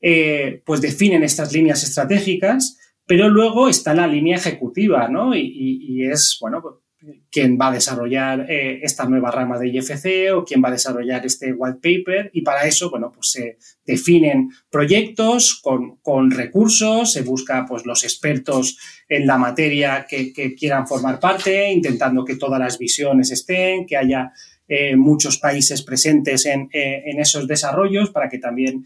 eh, 0.00 0.62
pues 0.64 0.80
definen 0.80 1.24
estas 1.24 1.52
líneas 1.52 1.82
estratégicas, 1.82 2.78
pero 3.06 3.28
luego 3.28 3.68
está 3.68 3.94
la 3.94 4.06
línea 4.06 4.36
ejecutiva, 4.36 5.08
¿no? 5.08 5.34
Y, 5.34 6.04
es, 6.04 6.36
bueno, 6.40 6.82
quién 7.30 7.56
va 7.58 7.68
a 7.68 7.72
desarrollar 7.72 8.46
eh, 8.50 8.80
esta 8.82 9.06
nueva 9.06 9.30
rama 9.30 9.58
de 9.58 9.68
IFC 9.68 10.34
o 10.34 10.44
quién 10.44 10.62
va 10.62 10.68
a 10.68 10.72
desarrollar 10.72 11.24
este 11.24 11.52
white 11.52 11.78
paper 11.82 12.30
y 12.34 12.42
para 12.42 12.66
eso, 12.66 12.90
bueno, 12.90 13.10
pues 13.12 13.30
se 13.30 13.56
definen 13.84 14.50
proyectos 14.70 15.60
con, 15.62 16.30
recursos, 16.30 17.12
se 17.12 17.22
busca 17.22 17.64
pues 17.66 17.86
los 17.86 18.04
expertos 18.04 18.78
en 19.08 19.26
la 19.26 19.38
materia 19.38 20.06
que 20.08 20.54
quieran 20.54 20.86
formar 20.86 21.18
parte, 21.18 21.72
intentando 21.72 22.24
que 22.24 22.36
todas 22.36 22.60
las 22.60 22.78
visiones 22.78 23.30
estén, 23.30 23.86
que 23.86 23.96
haya 23.96 24.32
eh, 24.68 24.96
muchos 24.96 25.38
países 25.38 25.82
presentes 25.82 26.44
en, 26.46 26.68
eh, 26.72 27.02
en, 27.06 27.20
esos 27.20 27.48
desarrollos 27.48 28.10
para 28.10 28.28
que 28.28 28.38
también 28.38 28.84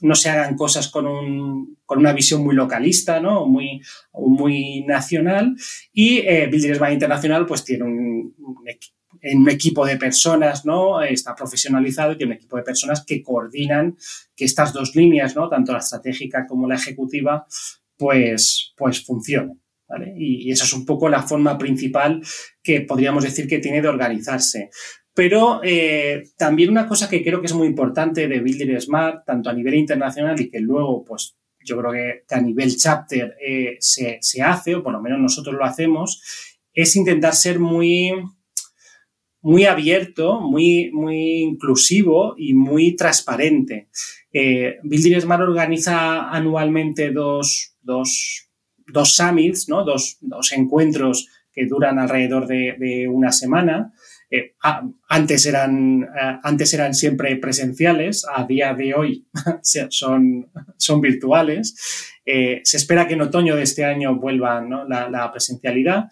no 0.00 0.14
se 0.14 0.28
hagan 0.28 0.56
cosas 0.56 0.88
con, 0.88 1.06
un, 1.06 1.78
con 1.84 1.98
una 1.98 2.12
visión 2.12 2.42
muy 2.42 2.54
localista, 2.54 3.20
¿no? 3.20 3.46
Muy, 3.46 3.80
nacional. 4.86 5.56
Y 5.92 6.18
eh, 6.18 6.48
Builders 6.50 6.80
Internacional 6.92 7.46
pues 7.46 7.64
tiene 7.64 7.84
un, 7.84 8.34
equipo 9.48 9.84
de 9.86 9.96
personas, 9.96 10.64
¿no? 10.64 11.02
Está 11.02 11.34
profesionalizado 11.34 12.12
y 12.12 12.16
tiene 12.16 12.32
un 12.32 12.36
equipo 12.36 12.56
de 12.56 12.62
personas 12.62 13.04
que 13.04 13.22
coordinan 13.22 13.96
que 14.36 14.44
estas 14.44 14.72
dos 14.72 14.94
líneas. 14.94 15.34
Tanto 15.34 15.72
la 15.72 15.78
estratégica 15.78 16.46
como 16.46 16.68
la 16.68 16.76
ejecutiva, 16.76 17.46
pues, 17.96 18.72
pues 18.76 19.04
funcionen. 19.04 19.60
Y, 20.16 20.50
esa 20.50 20.64
es 20.64 20.72
un 20.72 20.84
poco 20.84 21.08
la 21.08 21.22
forma 21.22 21.56
principal 21.56 22.22
que 22.62 22.80
podríamos 22.80 23.24
decir 23.24 23.46
que 23.46 23.58
tiene 23.58 23.82
de 23.82 23.88
organizarse. 23.88 24.70
Pero 25.14 25.60
eh, 25.62 26.24
también 26.36 26.70
una 26.70 26.86
cosa 26.86 27.08
que 27.08 27.24
creo 27.24 27.40
que 27.40 27.46
es 27.46 27.54
muy 27.54 27.66
importante 27.66 28.28
de 28.28 28.40
Builder 28.40 28.80
Smart, 28.80 29.24
tanto 29.24 29.48
a 29.48 29.54
nivel 29.54 29.74
internacional 29.74 30.38
y 30.40 30.50
que 30.50 30.60
luego, 30.60 31.04
pues 31.04 31.36
yo 31.64 31.78
creo 31.78 31.92
que, 31.92 32.34
a 32.34 32.40
nivel 32.40 32.76
chapter 32.76 33.34
eh, 33.40 33.76
se, 33.80 34.42
hace, 34.42 34.74
o 34.74 34.82
por 34.82 34.92
lo 34.92 35.00
menos 35.00 35.18
nosotros 35.18 35.54
lo 35.54 35.64
hacemos, 35.64 36.22
es 36.72 36.96
intentar 36.96 37.34
ser 37.34 37.58
muy, 37.58 38.12
muy 39.40 39.64
abierto, 39.64 40.40
muy, 40.40 40.90
muy 40.92 41.40
inclusivo 41.40 42.34
y 42.36 42.54
muy 42.54 42.94
transparente. 42.94 43.88
Eh, 44.32 44.76
Smart 45.20 45.42
organiza 45.42 46.28
anualmente 46.28 47.10
dos, 47.10 47.74
dos, 47.80 48.45
dos 48.86 49.14
summits, 49.14 49.68
¿no? 49.68 49.84
dos, 49.84 50.18
dos 50.20 50.52
encuentros 50.52 51.28
que 51.52 51.66
duran 51.66 51.98
alrededor 51.98 52.46
de, 52.46 53.08
una 53.10 53.32
semana. 53.32 53.92
Eh, 54.30 54.54
antes, 55.08 55.46
eran, 55.46 56.02
eh, 56.02 56.38
antes 56.42 56.74
eran 56.74 56.94
siempre 56.94 57.36
presenciales, 57.36 58.26
a 58.32 58.44
día 58.44 58.74
de 58.74 58.94
hoy 58.94 59.26
son, 59.90 60.50
son 60.76 61.00
virtuales. 61.00 62.12
Eh, 62.24 62.60
se 62.64 62.76
espera 62.76 63.06
que 63.06 63.14
en 63.14 63.20
otoño 63.20 63.54
de 63.54 63.62
este 63.62 63.84
año 63.84 64.16
vuelva 64.16 64.60
la, 64.60 65.30
presencialidad. 65.30 66.06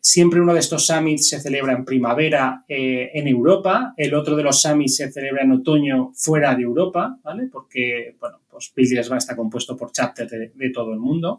Siempre 0.00 0.40
uno 0.40 0.54
de 0.54 0.60
estos 0.60 0.86
summits 0.86 1.30
se 1.30 1.40
celebra 1.40 1.72
en 1.72 1.84
primavera 1.84 2.64
en 2.68 3.26
Europa, 3.26 3.94
el 3.96 4.14
otro 4.14 4.36
de 4.36 4.44
los 4.44 4.60
summits 4.60 4.96
se 4.96 5.10
celebra 5.10 5.42
en 5.42 5.50
otoño 5.50 6.12
fuera 6.14 6.54
de 6.54 6.62
Europa, 6.62 7.18
¿vale? 7.24 7.48
Porque, 7.50 8.14
bueno, 8.20 8.38
pues 8.56 8.72
Builders 8.74 9.10
está 9.10 9.36
compuesto 9.36 9.76
por 9.76 9.92
chapters 9.92 10.30
de, 10.30 10.70
todo 10.70 10.92
el 10.92 10.98
mundo. 10.98 11.38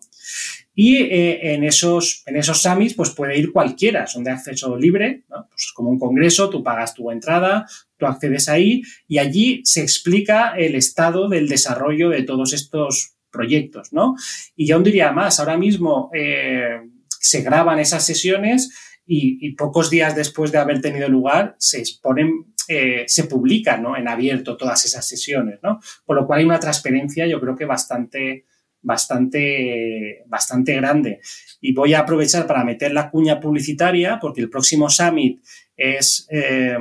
Y 0.80 1.08
en, 1.10 1.64
esos, 1.64 2.22
en 2.28 2.36
esos 2.36 2.62
summits, 2.62 2.94
pues 2.94 3.10
puede 3.10 3.36
ir 3.36 3.52
cualquiera, 3.52 4.06
son 4.06 4.24
de 4.24 4.30
acceso 4.30 4.78
libre, 4.78 5.24
pues 5.28 5.72
como 5.74 5.90
un 5.90 5.98
congreso, 5.98 6.52
tú 6.52 6.62
pagas 6.62 6.94
tu 6.94 7.10
entrada, 7.10 7.66
tú 7.98 8.06
accedes 8.06 8.48
ahí 8.48 8.84
y 9.08 9.18
allí 9.18 9.62
se 9.64 9.82
explica 9.82 10.52
el 10.56 10.76
estado 10.76 11.30
del 11.30 11.50
desarrollo 11.50 12.10
de 12.10 12.22
todos 12.22 12.54
estos 12.54 13.18
proyectos, 13.32 13.92
¿no? 13.92 14.16
Y 14.56 14.68
yo 14.68 14.76
aún 14.76 14.84
diría 14.84 15.12
más, 15.12 15.40
ahora 15.40 15.58
mismo 15.58 16.10
eh, 16.14 16.82
se 17.08 17.42
graban 17.42 17.80
esas 17.80 18.06
sesiones 18.06 18.70
y, 19.06 19.56
pocos 19.56 19.90
días 19.90 20.16
después 20.16 20.52
de 20.52 20.58
haber 20.58 20.82
tenido 20.82 21.08
lugar 21.08 21.56
se 21.60 21.80
exponen, 21.80 22.54
eh, 22.68 23.06
se 23.08 23.24
publican, 23.24 23.82
¿no? 23.82 23.96
En 23.96 24.08
abierto 24.08 24.58
todas 24.58 24.84
esas 24.86 25.08
sesiones, 25.08 25.60
¿no? 25.64 25.80
Por 26.06 26.18
lo 26.18 26.28
cual 26.28 26.40
hay 26.40 26.46
una 26.46 26.60
transparencia, 26.60 27.26
yo 27.26 27.40
creo 27.40 27.56
que 27.56 27.66
bastante, 27.66 28.46
bastante, 28.88 30.24
bastante 30.28 30.74
grande. 30.76 31.20
Y 31.62 31.74
voy 31.74 31.94
a 31.94 32.00
aprovechar 32.00 32.48
para 32.48 32.64
meter 32.64 32.94
la 32.94 33.12
cuña 33.12 33.40
publicitaria 33.40 34.18
porque 34.20 34.42
el 34.42 34.50
próximo 34.50 34.90
summit 34.90 35.44
es... 35.76 36.28
Eh, 36.32 36.78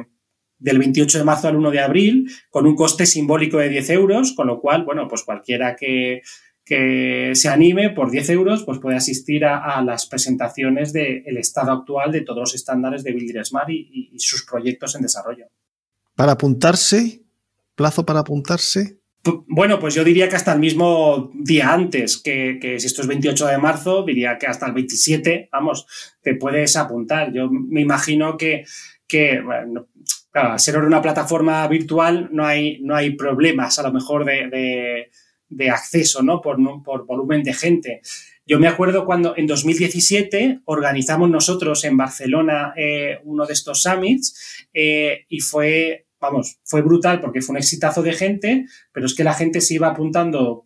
del 0.58 0.78
28 0.78 1.18
de 1.18 1.24
marzo 1.24 1.48
al 1.48 1.56
1 1.56 1.70
de 1.70 1.80
abril, 1.80 2.30
con 2.48 2.66
un 2.66 2.74
coste 2.74 3.04
simbólico 3.04 3.58
de 3.58 3.68
10 3.68 3.90
euros, 3.90 4.32
con 4.32 4.46
lo 4.46 4.58
cual, 4.58 4.86
bueno, 4.86 5.06
pues 5.06 5.22
cualquiera 5.22 5.76
que, 5.76 6.22
que 6.66 7.30
se 7.34 7.48
anime 7.48 7.90
por 7.90 8.10
10 8.10 8.30
euros, 8.30 8.64
pues 8.64 8.80
puede 8.80 8.96
asistir 8.96 9.44
a, 9.44 9.80
las 9.82 10.06
presentaciones 10.06 10.92
del 10.92 11.36
estado 11.36 11.70
actual 11.70 12.10
de 12.10 12.22
todos 12.22 12.40
los 12.40 12.54
estándares 12.56 13.04
de 13.04 13.12
Builder 13.12 13.46
Smart 13.46 13.70
y, 13.70 14.18
sus 14.18 14.44
proyectos 14.44 14.96
en 14.96 15.02
desarrollo. 15.02 15.46
¿Para 16.16 16.32
apuntarse? 16.32 17.22
¿Plazo 17.76 18.04
para 18.04 18.20
apuntarse? 18.20 18.98
Bueno, 19.46 19.78
pues 19.78 19.94
yo 19.94 20.04
diría 20.04 20.28
que 20.28 20.36
hasta 20.36 20.52
el 20.52 20.60
mismo 20.60 21.30
día 21.34 21.72
antes, 21.72 22.18
que, 22.18 22.58
si 22.78 22.86
esto 22.86 23.02
es 23.02 23.08
28 23.08 23.46
de 23.46 23.58
marzo, 23.58 24.04
diría 24.04 24.38
que 24.38 24.46
hasta 24.46 24.66
el 24.66 24.72
27, 24.72 25.48
vamos, 25.52 25.86
te 26.22 26.34
puedes 26.34 26.76
apuntar. 26.76 27.32
Yo 27.32 27.48
me 27.50 27.80
imagino 27.80 28.36
que, 28.36 28.64
claro, 30.30 30.58
ser 30.58 30.78
una 30.78 31.02
plataforma 31.02 31.66
virtual 31.68 32.28
no 32.32 32.46
hay, 32.46 32.80
no 32.82 32.94
hay 32.94 33.16
problemas 33.16 33.78
a 33.78 33.82
lo 33.82 33.92
mejor 33.92 34.24
de 34.24 35.10
de 35.48 35.70
acceso, 35.70 36.22
¿no? 36.22 36.40
Por, 36.40 36.58
por 36.82 37.06
volumen 37.06 37.42
de 37.42 37.54
gente. 37.54 38.00
Yo 38.46 38.58
me 38.58 38.68
acuerdo 38.68 39.04
cuando 39.04 39.36
en 39.36 39.46
2017 39.46 40.60
organizamos 40.66 41.28
nosotros 41.30 41.84
en 41.84 41.96
Barcelona 41.96 42.72
eh, 42.76 43.18
uno 43.24 43.44
de 43.44 43.52
estos 43.52 43.82
summits 43.82 44.68
eh, 44.72 45.24
y 45.28 45.40
fue, 45.40 46.05
vamos, 46.26 46.58
fue 46.64 46.82
brutal 46.82 47.20
porque 47.20 47.40
fue 47.40 47.54
un 47.54 47.58
exitazo 47.58 48.02
de 48.02 48.12
gente, 48.12 48.66
pero 48.92 49.06
es 49.06 49.14
que 49.14 49.24
la 49.24 49.34
gente 49.34 49.60
se 49.60 49.74
iba 49.74 49.88
apuntando 49.88 50.64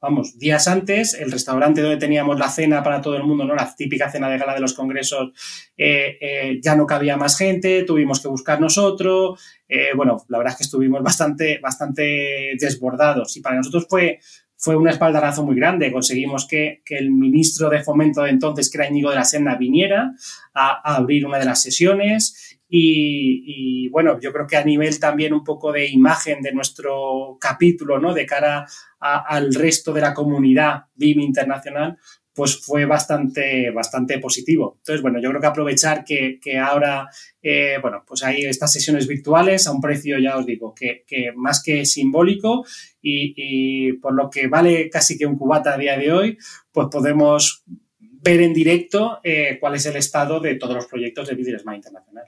vamos, 0.00 0.38
días 0.38 0.66
antes, 0.66 1.14
el 1.14 1.30
restaurante 1.30 1.82
donde 1.82 1.98
teníamos 1.98 2.38
la 2.38 2.48
cena 2.48 2.82
para 2.82 3.02
todo 3.02 3.16
el 3.16 3.22
mundo, 3.22 3.44
¿no? 3.44 3.54
La 3.54 3.74
típica 3.76 4.10
cena 4.10 4.30
de 4.30 4.38
gala 4.38 4.54
de 4.54 4.60
los 4.60 4.72
congresos, 4.72 5.32
eh, 5.76 6.16
eh, 6.20 6.60
ya 6.62 6.74
no 6.74 6.86
cabía 6.86 7.16
más 7.16 7.36
gente, 7.36 7.84
tuvimos 7.84 8.20
que 8.20 8.28
buscar 8.28 8.60
nosotros. 8.60 9.38
Eh, 9.68 9.90
bueno, 9.94 10.24
la 10.28 10.38
verdad 10.38 10.52
es 10.52 10.58
que 10.58 10.64
estuvimos 10.64 11.02
bastante, 11.02 11.58
bastante 11.58 12.56
desbordados 12.58 13.36
y 13.36 13.40
para 13.40 13.56
nosotros 13.56 13.86
fue, 13.88 14.20
fue 14.56 14.76
un 14.76 14.88
espaldarazo 14.88 15.44
muy 15.44 15.56
grande. 15.56 15.92
Conseguimos 15.92 16.46
que, 16.46 16.82
el 16.86 17.10
ministro 17.10 17.68
de 17.68 17.82
fomento 17.82 18.22
de 18.22 18.30
entonces, 18.30 18.70
que 18.70 18.78
era 18.78 18.88
Íñigo 18.88 19.10
de 19.10 19.16
la 19.16 19.24
Sena, 19.24 19.56
viniera 19.56 20.12
a, 20.54 20.96
abrir 20.96 21.26
una 21.26 21.38
de 21.38 21.44
las 21.46 21.62
sesiones. 21.62 22.49
Y, 22.72 23.88
bueno, 23.88 24.20
yo 24.20 24.32
creo 24.32 24.46
que 24.46 24.56
a 24.56 24.64
nivel 24.64 25.00
también 25.00 25.32
un 25.32 25.42
poco 25.42 25.72
de 25.72 25.88
imagen 25.88 26.40
de 26.40 26.52
nuestro 26.52 27.36
capítulo, 27.40 27.98
¿no? 27.98 28.14
De 28.14 28.24
cara 28.24 28.64
al 29.00 29.52
resto 29.52 29.92
de 29.92 30.00
la 30.00 30.14
comunidad 30.14 30.84
BIM 30.94 31.20
internacional, 31.20 31.98
pues 32.32 32.64
fue 32.64 32.84
bastante, 32.84 33.72
bastante 33.72 34.20
positivo. 34.20 34.76
Entonces, 34.78 35.02
bueno, 35.02 35.20
yo 35.20 35.30
creo 35.30 35.40
que 35.40 35.46
aprovechar 35.48 36.04
que, 36.04 36.38
ahora, 36.58 37.08
eh, 37.42 37.78
bueno, 37.82 38.04
pues 38.06 38.22
hay 38.22 38.44
estas 38.44 38.72
sesiones 38.72 39.08
virtuales 39.08 39.66
a 39.66 39.72
un 39.72 39.80
precio, 39.80 40.18
ya 40.20 40.36
os 40.36 40.46
digo, 40.46 40.72
que, 40.72 41.04
más 41.34 41.62
que 41.62 41.84
simbólico 41.84 42.64
y, 43.02 43.94
por 43.94 44.14
lo 44.14 44.30
que 44.30 44.46
vale 44.46 44.88
casi 44.88 45.18
que 45.18 45.26
un 45.26 45.36
cubata 45.36 45.74
a 45.74 45.78
día 45.78 45.98
de 45.98 46.12
hoy, 46.12 46.38
pues 46.70 46.86
podemos 46.88 47.64
ver 47.98 48.42
en 48.42 48.54
directo 48.54 49.18
eh, 49.24 49.58
cuál 49.58 49.74
es 49.74 49.86
el 49.86 49.96
estado 49.96 50.38
de 50.38 50.54
todos 50.54 50.76
los 50.76 50.86
proyectos 50.86 51.26
de 51.28 51.34
Business 51.34 51.64
Internacional. 51.66 52.26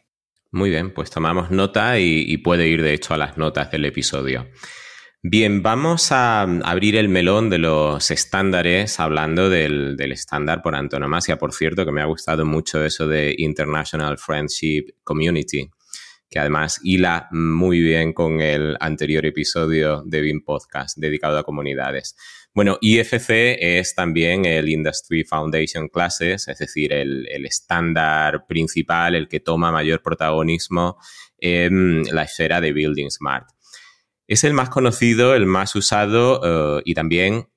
Muy 0.52 0.70
bien, 0.70 0.92
pues 0.92 1.10
tomamos 1.10 1.50
nota 1.50 1.98
y 1.98 2.36
puede 2.38 2.68
ir 2.68 2.82
de 2.82 2.94
hecho 2.94 3.14
a 3.14 3.18
las 3.18 3.36
notas 3.36 3.70
del 3.70 3.84
episodio. 3.86 4.46
Bien, 5.24 5.62
vamos 5.62 6.10
a 6.10 6.42
abrir 6.42 6.96
el 6.96 7.08
melón 7.08 7.48
de 7.48 7.58
los 7.58 8.10
estándares 8.10 8.98
hablando 8.98 9.48
del, 9.48 9.96
estándar 10.10 10.62
por 10.62 10.74
antonomasia. 10.74 11.38
Por 11.38 11.52
cierto, 11.52 11.84
que 11.84 11.92
me 11.92 12.02
ha 12.02 12.06
gustado 12.06 12.44
mucho 12.44 12.84
eso 12.84 13.06
de 13.06 13.32
International 13.38 14.18
Friendship 14.18 14.86
Community, 15.04 15.70
que 16.28 16.40
además 16.40 16.80
hila 16.82 17.28
muy 17.30 17.80
bien 17.80 18.12
con 18.12 18.40
el 18.40 18.76
anterior 18.80 19.24
episodio 19.24 20.02
de 20.04 20.22
BIM 20.22 20.42
Podcast 20.44 20.98
dedicado 20.98 21.38
a 21.38 21.44
comunidades. 21.44 22.16
Bueno, 22.54 22.76
IFC 22.82 23.56
es 23.60 23.94
también 23.94 24.44
el 24.44 24.68
Industry 24.68 25.24
Foundation 25.24 25.88
Classes, 25.88 26.48
es 26.48 26.58
decir, 26.58 26.92
el, 26.92 27.26
estándar 27.46 28.46
principal, 28.46 29.14
el 29.14 29.26
que 29.26 29.40
toma 29.40 29.72
mayor 29.72 30.02
protagonismo 30.02 30.98
en 31.38 32.04
la 32.14 32.24
esfera 32.24 32.60
de 32.60 32.74
Building 32.74 33.10
Smart. 33.10 33.48
Es 34.26 34.44
el 34.44 34.52
más 34.52 34.68
conocido, 34.68 35.34
el 35.34 35.46
más 35.46 35.74
usado 35.74 36.78
eh, 36.78 36.82
y 36.84 36.94
también 36.94 37.48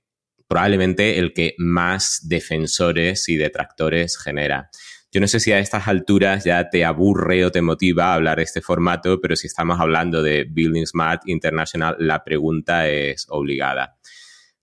probablemente 0.47 1.19
el 1.19 1.33
que 1.33 1.55
más 1.57 2.21
defensores 2.23 3.27
y 3.27 3.35
detractores 3.35 4.17
genera. 4.17 4.69
Yo 5.11 5.21
no 5.21 5.27
sé 5.27 5.39
si 5.39 5.51
a 5.51 5.59
estas 5.59 5.87
alturas 5.87 6.43
ya 6.43 6.69
te 6.69 6.85
aburre 6.85 7.45
o 7.45 7.51
te 7.51 7.61
motiva 7.61 8.13
hablar 8.13 8.37
de 8.37 8.43
este 8.43 8.61
formato, 8.61 9.19
pero 9.19 9.35
si 9.35 9.47
estamos 9.47 9.79
hablando 9.79 10.21
de 10.21 10.45
Building 10.49 10.85
Smart 10.85 11.23
International, 11.25 11.95
la 11.99 12.23
pregunta 12.23 12.87
es 12.89 13.25
obligada. 13.29 13.97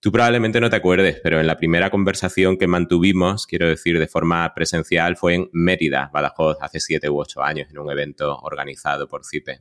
Tú 0.03 0.11
probablemente 0.11 0.61
no 0.61 0.69
te 0.69 0.75
acuerdes, 0.75 1.21
pero 1.23 1.39
en 1.39 1.47
la 1.47 1.57
primera 1.57 1.89
conversación 1.89 2.59
que 2.59 2.67
mantuvimos, 2.67 3.47
quiero 3.47 3.69
decir 3.69 4.01
de 4.01 4.09
forma 4.09 4.53
presencial, 4.53 5.17
fue 5.17 5.37
en 5.37 5.49
Mérida, 5.53 6.11
Badajoz, 6.13 6.57
hace 6.61 6.81
siete 6.81 7.09
u 7.09 7.21
ocho 7.21 7.41
años, 7.41 7.71
en 7.71 7.79
un 7.79 7.89
evento 7.89 8.37
organizado 8.39 9.07
por 9.07 9.25
CIPE. 9.25 9.61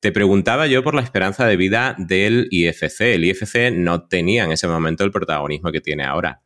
Te 0.00 0.12
preguntaba 0.12 0.66
yo 0.66 0.82
por 0.82 0.94
la 0.94 1.02
esperanza 1.02 1.46
de 1.46 1.58
vida 1.58 1.94
del 1.98 2.48
IFC. 2.50 3.02
El 3.02 3.26
IFC 3.26 3.70
no 3.70 4.08
tenía 4.08 4.44
en 4.44 4.52
ese 4.52 4.66
momento 4.66 5.04
el 5.04 5.10
protagonismo 5.10 5.70
que 5.70 5.82
tiene 5.82 6.04
ahora. 6.04 6.40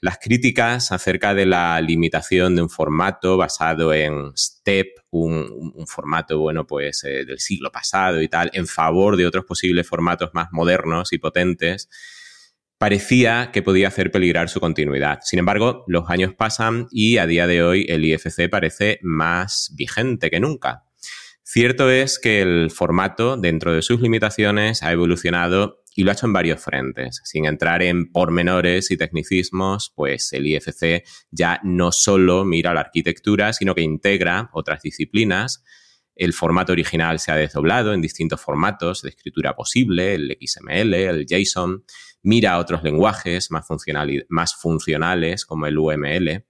Las 0.00 0.18
críticas 0.18 0.90
acerca 0.90 1.32
de 1.32 1.46
la 1.46 1.80
limitación 1.80 2.56
de 2.56 2.62
un 2.62 2.70
formato 2.70 3.36
basado 3.36 3.94
en 3.94 4.36
STEP, 4.36 4.98
un, 5.10 5.86
formato, 5.86 6.40
bueno, 6.40 6.66
pues 6.66 7.04
eh, 7.04 7.24
del 7.24 7.38
siglo 7.38 7.70
pasado 7.70 8.20
y 8.20 8.26
tal, 8.26 8.50
en 8.52 8.66
favor 8.66 9.16
de 9.16 9.28
otros 9.28 9.44
posibles 9.44 9.86
formatos 9.86 10.30
más 10.32 10.48
modernos 10.50 11.12
y 11.12 11.18
potentes, 11.18 11.88
parecía 12.78 13.50
que 13.52 13.62
podía 13.62 13.88
hacer 13.88 14.10
peligrar 14.10 14.48
su 14.48 14.60
continuidad. 14.60 15.20
Sin 15.22 15.38
embargo, 15.38 15.84
los 15.86 16.08
años 16.10 16.34
pasan 16.34 16.86
y 16.90 17.18
a 17.18 17.26
día 17.26 17.46
de 17.46 17.62
hoy 17.62 17.86
el 17.88 18.04
IFC 18.04 18.48
parece 18.50 18.98
más 19.02 19.72
vigente 19.76 20.30
que 20.30 20.40
nunca. 20.40 20.84
Cierto 21.42 21.90
es 21.90 22.18
que 22.18 22.40
el 22.40 22.70
formato, 22.70 23.36
dentro 23.36 23.74
de 23.74 23.82
sus 23.82 24.00
limitaciones, 24.00 24.82
ha 24.82 24.92
evolucionado 24.92 25.84
y 25.94 26.02
lo 26.02 26.10
ha 26.10 26.14
hecho 26.14 26.26
en 26.26 26.32
varios 26.32 26.60
frentes. 26.60 27.20
Sin 27.24 27.44
entrar 27.44 27.82
en 27.82 28.10
pormenores 28.10 28.90
y 28.90 28.96
tecnicismos, 28.96 29.92
pues 29.94 30.32
el 30.32 30.46
IFC 30.46 31.04
ya 31.30 31.60
no 31.62 31.92
solo 31.92 32.44
mira 32.44 32.74
la 32.74 32.80
arquitectura, 32.80 33.52
sino 33.52 33.74
que 33.74 33.82
integra 33.82 34.50
otras 34.52 34.82
disciplinas. 34.82 35.62
El 36.16 36.32
formato 36.32 36.72
original 36.72 37.20
se 37.20 37.30
ha 37.30 37.36
desdoblado 37.36 37.92
en 37.92 38.00
distintos 38.00 38.40
formatos 38.40 39.02
de 39.02 39.10
escritura 39.10 39.54
posible, 39.54 40.14
el 40.14 40.36
XML, 40.40 40.94
el 40.94 41.26
JSON, 41.26 41.84
mira 42.24 42.58
otros 42.58 42.82
lenguajes 42.82 43.52
más, 43.52 43.66
más 44.28 44.56
funcionales 44.56 45.44
como 45.44 45.66
el 45.66 45.78
UML. 45.78 46.44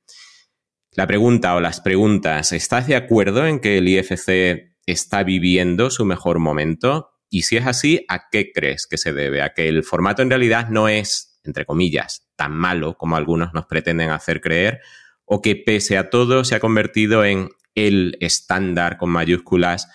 La 0.93 1.07
pregunta 1.07 1.55
o 1.57 1.61
las 1.61 1.81
preguntas, 1.81 2.53
¿estás 2.53 2.87
de 2.87 2.97
acuerdo 2.97 3.47
en 3.47 3.59
que 3.59 3.79
el 3.79 3.89
IFC 3.89 4.77
está 4.87 5.25
viviendo 5.25 5.91
su 5.91 6.05
mejor 6.05 6.39
momento? 6.39 7.11
Y 7.29 7.43
si 7.43 7.57
es 7.57 7.67
así, 7.67 8.07
¿a 8.09 8.31
qué 8.31 8.53
crees 8.53 8.87
que 8.87 8.97
se 8.97 9.13
debe? 9.13 9.43
¿A 9.43 9.53
que 9.53 9.69
el 9.69 9.83
formato 9.83 10.23
en 10.23 10.31
realidad 10.31 10.69
no 10.69 10.89
es, 10.89 11.41
entre 11.43 11.67
comillas, 11.67 12.31
tan 12.37 12.53
malo 12.53 12.97
como 12.97 13.17
algunos 13.17 13.53
nos 13.53 13.67
pretenden 13.67 14.11
hacer 14.11 14.41
creer? 14.41 14.81
¿O 15.25 15.43
que 15.43 15.57
pese 15.57 15.99
a 15.99 16.11
todo 16.11 16.45
se 16.45 16.55
ha 16.55 16.61
convertido 16.61 17.25
en 17.25 17.49
el 17.75 18.17
estándar 18.21 18.97
con 18.97 19.11
mayúsculas 19.11 19.89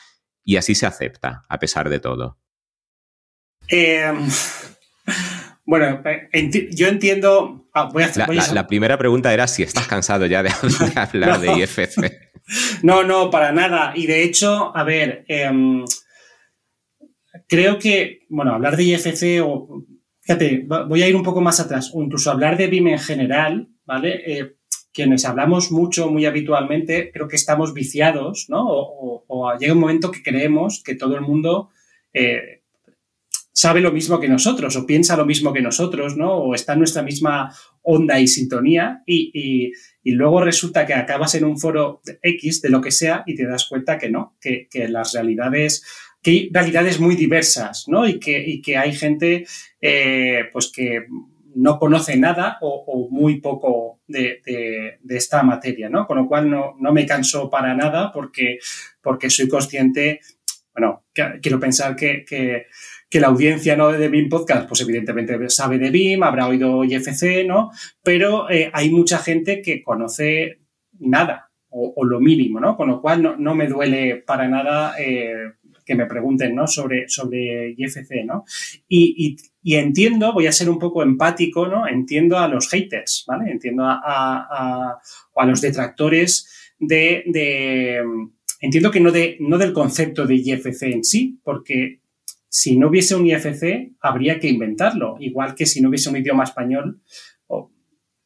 y 0.43 0.57
así 0.57 0.75
se 0.75 0.85
acepta, 0.85 1.45
a 1.47 1.59
pesar 1.59 1.87
de 1.87 1.99
todo? 1.99 2.37
Eh, 3.69 4.11
bueno, 5.69 6.01
yo 6.71 6.88
entiendo. 6.88 7.67
Ah, 7.75 7.91
la, 8.51 8.65
primera 8.65 8.97
pregunta 8.97 9.32
era 9.32 9.47
si 9.47 9.62
estás 9.62 9.88
cansado 9.88 10.25
ya 10.25 10.41
de, 10.41 10.49
hablar 10.95 11.39
de 11.39 11.53
IFC. 11.60 12.82
No, 12.82 13.03
no, 13.03 13.29
para 13.29 13.51
nada. 13.51 13.93
Y 13.95 14.08
de 14.08 14.23
hecho, 14.23 14.75
a 14.75 14.84
ver, 14.84 15.25
em, 15.27 15.86
creo 17.47 17.77
que, 17.77 18.25
bueno, 18.29 18.55
hablar 18.55 18.77
de 18.77 18.84
IFC 18.84 19.43
o. 19.43 19.86
Fíjate, 20.21 20.65
voy 20.65 21.03
a 21.03 21.08
ir 21.08 21.15
un 21.15 21.23
poco 21.23 21.39
más 21.39 21.60
atrás, 21.60 21.91
o 21.93 22.01
incluso 22.01 22.32
hablar 22.32 22.58
de 22.58 22.67
BIM 22.67 22.88
en 22.88 22.99
general, 22.99 23.67
¿vale? 23.86 24.23
Eh, 24.25 24.55
quienes 24.91 25.23
hablamos 25.25 25.71
mucho, 25.71 26.10
muy 26.10 26.25
habitualmente, 26.25 27.12
creo 27.12 27.27
que 27.27 27.36
estamos 27.36 27.75
viciados, 27.75 28.47
¿no? 28.49 28.65
O, 28.67 29.53
llega 29.60 29.73
un 29.73 29.79
momento 29.79 30.12
que 30.12 30.23
creemos 30.23 30.82
que 30.84 30.95
todo 30.95 31.15
el 31.15 31.21
mundo 31.21 31.69
eh, 32.13 32.59
sabe 33.51 33.81
lo 33.81 33.91
mismo 33.91 34.19
que 34.19 34.29
nosotros 34.29 34.75
o 34.75 34.85
piensa 34.85 35.17
lo 35.17 35.25
mismo 35.25 35.53
que 35.53 35.62
nosotros, 35.62 36.15
¿no? 36.15 36.33
O 36.33 36.55
está 36.55 36.73
en 36.73 36.79
nuestra 36.79 37.03
misma 37.03 37.53
onda 37.81 38.19
y 38.19 38.27
sintonía 38.27 39.03
y, 39.05 39.71
luego 40.03 40.41
resulta 40.41 40.88
que 40.88 40.95
acabas 40.95 41.35
en 41.35 41.43
un 41.43 41.59
foro 41.59 42.01
X 42.23 42.62
de 42.62 42.69
lo 42.69 42.81
que 42.81 42.89
sea 42.89 43.23
y 43.27 43.35
te 43.35 43.45
das 43.45 43.67
cuenta 43.69 43.99
que 43.99 44.09
no, 44.09 44.35
que, 44.41 44.67
las 44.89 45.13
realidades 45.13 45.85
que 46.21 46.31
hay 46.31 46.49
realidades 46.51 46.99
muy 46.99 47.15
diversas, 47.15 47.85
¿no? 47.88 48.07
Y 48.07 48.19
que, 48.19 48.59
que 48.63 48.75
hay 48.75 48.93
gente, 48.93 49.45
eh, 49.79 50.45
pues 50.51 50.71
que 50.71 51.05
no 51.55 51.79
conoce 51.79 52.17
nada 52.17 52.57
o, 52.62 53.09
muy 53.12 53.41
poco 53.41 53.99
de, 54.07 54.41
esta 55.09 55.43
materia, 55.43 55.89
¿no? 55.89 56.05
Con 56.07 56.17
lo 56.17 56.27
cual 56.27 56.49
no, 56.49 56.75
me 56.93 57.05
canso 57.05 57.49
para 57.49 57.73
nada 57.73 58.12
porque, 58.12 58.59
porque 59.01 59.29
soy 59.29 59.47
consciente, 59.47 60.21
bueno, 60.73 61.05
quiero 61.13 61.59
pensar 61.59 61.95
que, 61.95 62.65
la 63.13 63.28
audiencia 63.28 63.76
¿no? 63.76 63.91
de 63.91 64.08
BIM 64.08 64.30
Podcast, 64.30 64.67
pues 64.67 64.82
evidentemente 64.82 65.50
sabe 65.50 65.80
de 65.80 65.89
BIM, 65.89 66.22
habrá 66.22 66.48
oído 66.48 66.84
IFC, 66.84 67.45
¿no? 67.48 67.72
Pero 68.04 68.50
eh, 68.52 68.69
hay 68.72 68.91
mucha 68.91 69.17
gente 69.17 69.63
que 69.63 69.82
conoce 69.82 70.60
nada 71.00 71.50
o, 71.72 72.04
lo 72.04 72.19
mínimo, 72.19 72.60
¿no? 72.60 72.76
Con 72.76 72.89
lo 72.89 73.02
cual 73.02 73.38
no, 73.39 73.56
me 73.56 73.67
duele 73.67 74.17
para 74.17 74.48
nada 74.48 74.95
eh, 75.00 75.54
que 75.86 75.95
me 75.95 76.08
pregunten, 76.08 76.56
¿no? 76.56 76.67
Sobre, 76.67 77.08
sobre 77.08 77.76
IFC, 77.78 78.26
¿no? 78.26 78.43
Y, 78.88 79.38
entiendo, 79.63 80.34
voy 80.34 80.48
a 80.48 80.52
ser 80.52 80.69
un 80.69 80.80
poco 80.80 81.04
empático, 81.04 81.67
¿no? 81.67 81.88
Entiendo 81.88 82.38
a 82.38 82.48
los 82.48 82.69
haters, 82.69 83.24
¿vale? 83.28 83.52
Entiendo 83.52 83.86
a, 83.86 84.00
a, 84.04 85.00
a, 85.36 85.45
los 85.45 85.62
detractores 85.62 86.74
de, 86.80 88.04
Entiendo 88.62 88.91
que 88.91 89.00
no, 89.00 89.12
de, 89.12 89.38
no 89.39 89.58
del 89.58 89.74
concepto 89.74 90.26
de 90.26 90.36
IFC 90.36 90.84
en 90.84 91.04
sí, 91.04 91.39
porque 91.43 92.02
si 92.49 92.77
no 92.77 92.88
hubiese 92.89 93.15
un 93.15 93.27
IFC, 93.27 93.93
habría 94.01 94.39
que 94.39 94.49
inventarlo, 94.49 95.17
igual 95.19 95.55
que 95.55 95.67
si 95.67 95.81
no 95.81 95.89
hubiese 95.89 96.09
un 96.09 96.17
idioma 96.17 96.43
español, 96.43 97.01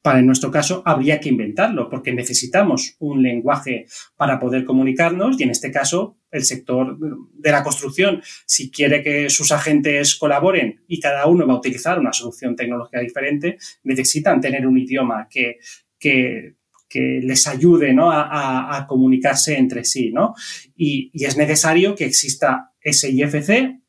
para 0.03 0.19
en 0.19 0.25
nuestro 0.25 0.51
caso 0.51 0.83
habría 0.85 1.19
que 1.21 1.29
inventarlo, 1.29 1.89
porque 1.89 2.13
necesitamos 2.13 2.97
un 2.99 3.23
lenguaje 3.23 3.85
para 4.17 4.37
poder 4.37 4.65
comunicarnos 4.65 5.39
y 5.39 5.43
en 5.43 5.49
este 5.49 5.71
caso 5.71 6.17
el 6.29 6.43
sector 6.43 6.97
de 7.33 7.51
la 7.51 7.63
construcción, 7.63 8.21
si 8.45 8.69
quiere 8.69 9.01
que 9.01 9.29
sus 9.29 9.53
agentes 9.53 10.15
colaboren 10.15 10.83
y 10.87 10.99
cada 10.99 11.25
uno 11.27 11.47
va 11.47 11.53
a 11.53 11.57
utilizar 11.57 11.99
una 11.99 12.11
solución 12.11 12.53
tecnológica 12.55 12.99
diferente, 12.99 13.57
necesitan 13.83 14.41
tener 14.41 14.67
un 14.67 14.77
idioma 14.77 15.27
que, 15.29 15.59
que, 15.97 16.55
les 16.95 17.47
ayude 17.47 17.95
a, 17.97 18.85
comunicarse 18.87 19.57
entre 19.57 19.83
sí. 19.83 20.11
¿no? 20.11 20.35
Y, 20.75 21.09
y 21.11 21.25
es 21.25 21.37
necesario 21.37 21.95
que 21.95 22.05
exista 22.05 22.73
ese 22.81 23.09
IFC, 23.09 23.82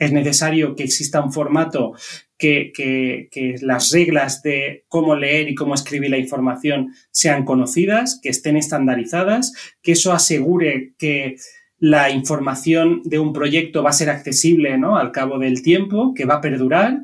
es 0.00 0.12
necesario 0.12 0.74
que 0.74 0.82
exista 0.82 1.22
un 1.22 1.32
formato 1.32 1.92
que, 2.38 3.28
las 3.60 3.90
reglas 3.90 4.42
de 4.42 4.84
cómo 4.88 5.14
leer 5.14 5.50
y 5.50 5.54
cómo 5.54 5.74
escribir 5.74 6.10
la 6.10 6.18
información 6.18 6.94
sean 7.12 7.44
conocidas, 7.44 8.18
que 8.20 8.30
estén 8.30 8.56
estandarizadas, 8.56 9.52
que 9.82 9.92
eso 9.92 10.12
asegure 10.12 10.94
que 10.98 11.36
la 11.78 12.10
información 12.10 13.02
de 13.04 13.18
un 13.18 13.32
proyecto 13.32 13.82
va 13.82 13.90
a 13.90 13.94
ser 13.94 14.08
accesible 14.10 14.78
¿no? 14.78 14.96
al 14.96 15.12
cabo 15.12 15.38
del 15.38 15.62
tiempo, 15.62 16.14
que 16.14 16.24
va 16.24 16.36
a 16.36 16.40
perdurar 16.40 17.02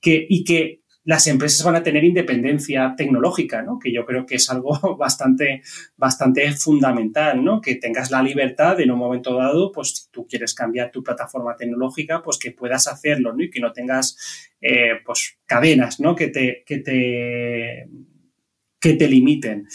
que, 0.00 0.26
y 0.28 0.44
que 0.44 0.83
las 1.04 1.26
empresas 1.26 1.64
van 1.64 1.76
a 1.76 1.82
tener 1.82 2.02
independencia 2.02 2.94
tecnológica, 2.96 3.62
¿no? 3.62 3.78
Que 3.78 3.92
yo 3.92 4.06
creo 4.06 4.24
que 4.24 4.36
es 4.36 4.48
algo 4.50 4.96
bastante, 4.98 5.62
bastante 5.96 6.50
fundamental, 6.52 7.44
¿no? 7.44 7.60
Que 7.60 7.76
tengas 7.76 8.10
la 8.10 8.22
libertad 8.22 8.76
de 8.76 8.84
en 8.84 8.90
un 8.90 8.98
momento 8.98 9.36
dado, 9.36 9.70
pues 9.70 9.90
si 9.90 10.10
tú 10.10 10.26
quieres 10.26 10.54
cambiar 10.54 10.90
tu 10.90 11.02
plataforma 11.02 11.56
tecnológica, 11.56 12.22
pues 12.22 12.38
que 12.38 12.52
puedas 12.52 12.88
hacerlo, 12.88 13.34
¿no? 13.34 13.42
Y 13.42 13.50
que 13.50 13.60
no 13.60 13.72
tengas, 13.72 14.16
eh, 14.60 15.00
pues, 15.04 15.38
cadenas, 15.46 16.00
¿no? 16.00 16.14
Que 16.14 16.28
te, 16.28 16.64
que 16.66 16.78
te, 16.78 17.88
que 18.80 18.94
te 18.94 19.08
limiten. 19.08 19.66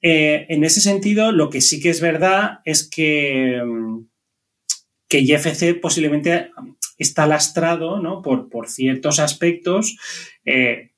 Eh, 0.00 0.46
en 0.48 0.62
ese 0.62 0.80
sentido, 0.80 1.32
lo 1.32 1.50
que 1.50 1.60
sí 1.60 1.80
que 1.80 1.90
es 1.90 2.00
verdad 2.00 2.60
es 2.64 2.88
que, 2.88 3.60
que 5.08 5.18
IFC 5.20 5.80
posiblemente 5.80 6.50
está 6.98 7.26
lastrado 7.26 8.00
¿no? 8.00 8.22
por, 8.22 8.48
por 8.48 8.68
ciertos 8.68 9.18
aspectos, 9.18 9.96
eh, 10.44 10.92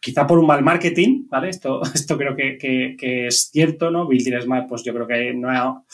quizá 0.00 0.26
por 0.26 0.38
un 0.38 0.46
mal 0.46 0.62
marketing, 0.62 1.26
¿vale? 1.28 1.48
Esto, 1.48 1.82
esto 1.94 2.16
creo 2.16 2.36
que, 2.36 2.96
es 3.26 3.50
cierto, 3.50 3.90
¿no? 3.90 4.06
Building 4.06 4.42
Smart, 4.42 4.68
pues 4.68 4.82
yo 4.84 4.94
creo 4.94 5.06
que 5.06 5.32
no, 5.34 5.84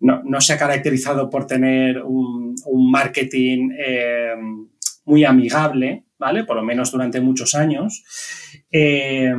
no, 0.00 0.40
se 0.40 0.52
ha 0.52 0.58
caracterizado 0.58 1.30
por 1.30 1.46
tener 1.46 2.02
un, 2.02 2.54
marketing 2.90 3.70
eh, 3.78 4.34
muy 5.04 5.24
amigable, 5.24 6.04
¿vale? 6.18 6.44
Por 6.44 6.56
lo 6.56 6.62
menos 6.62 6.90
durante 6.90 7.20
muchos 7.20 7.54
años. 7.54 8.04
Eh, 8.70 9.34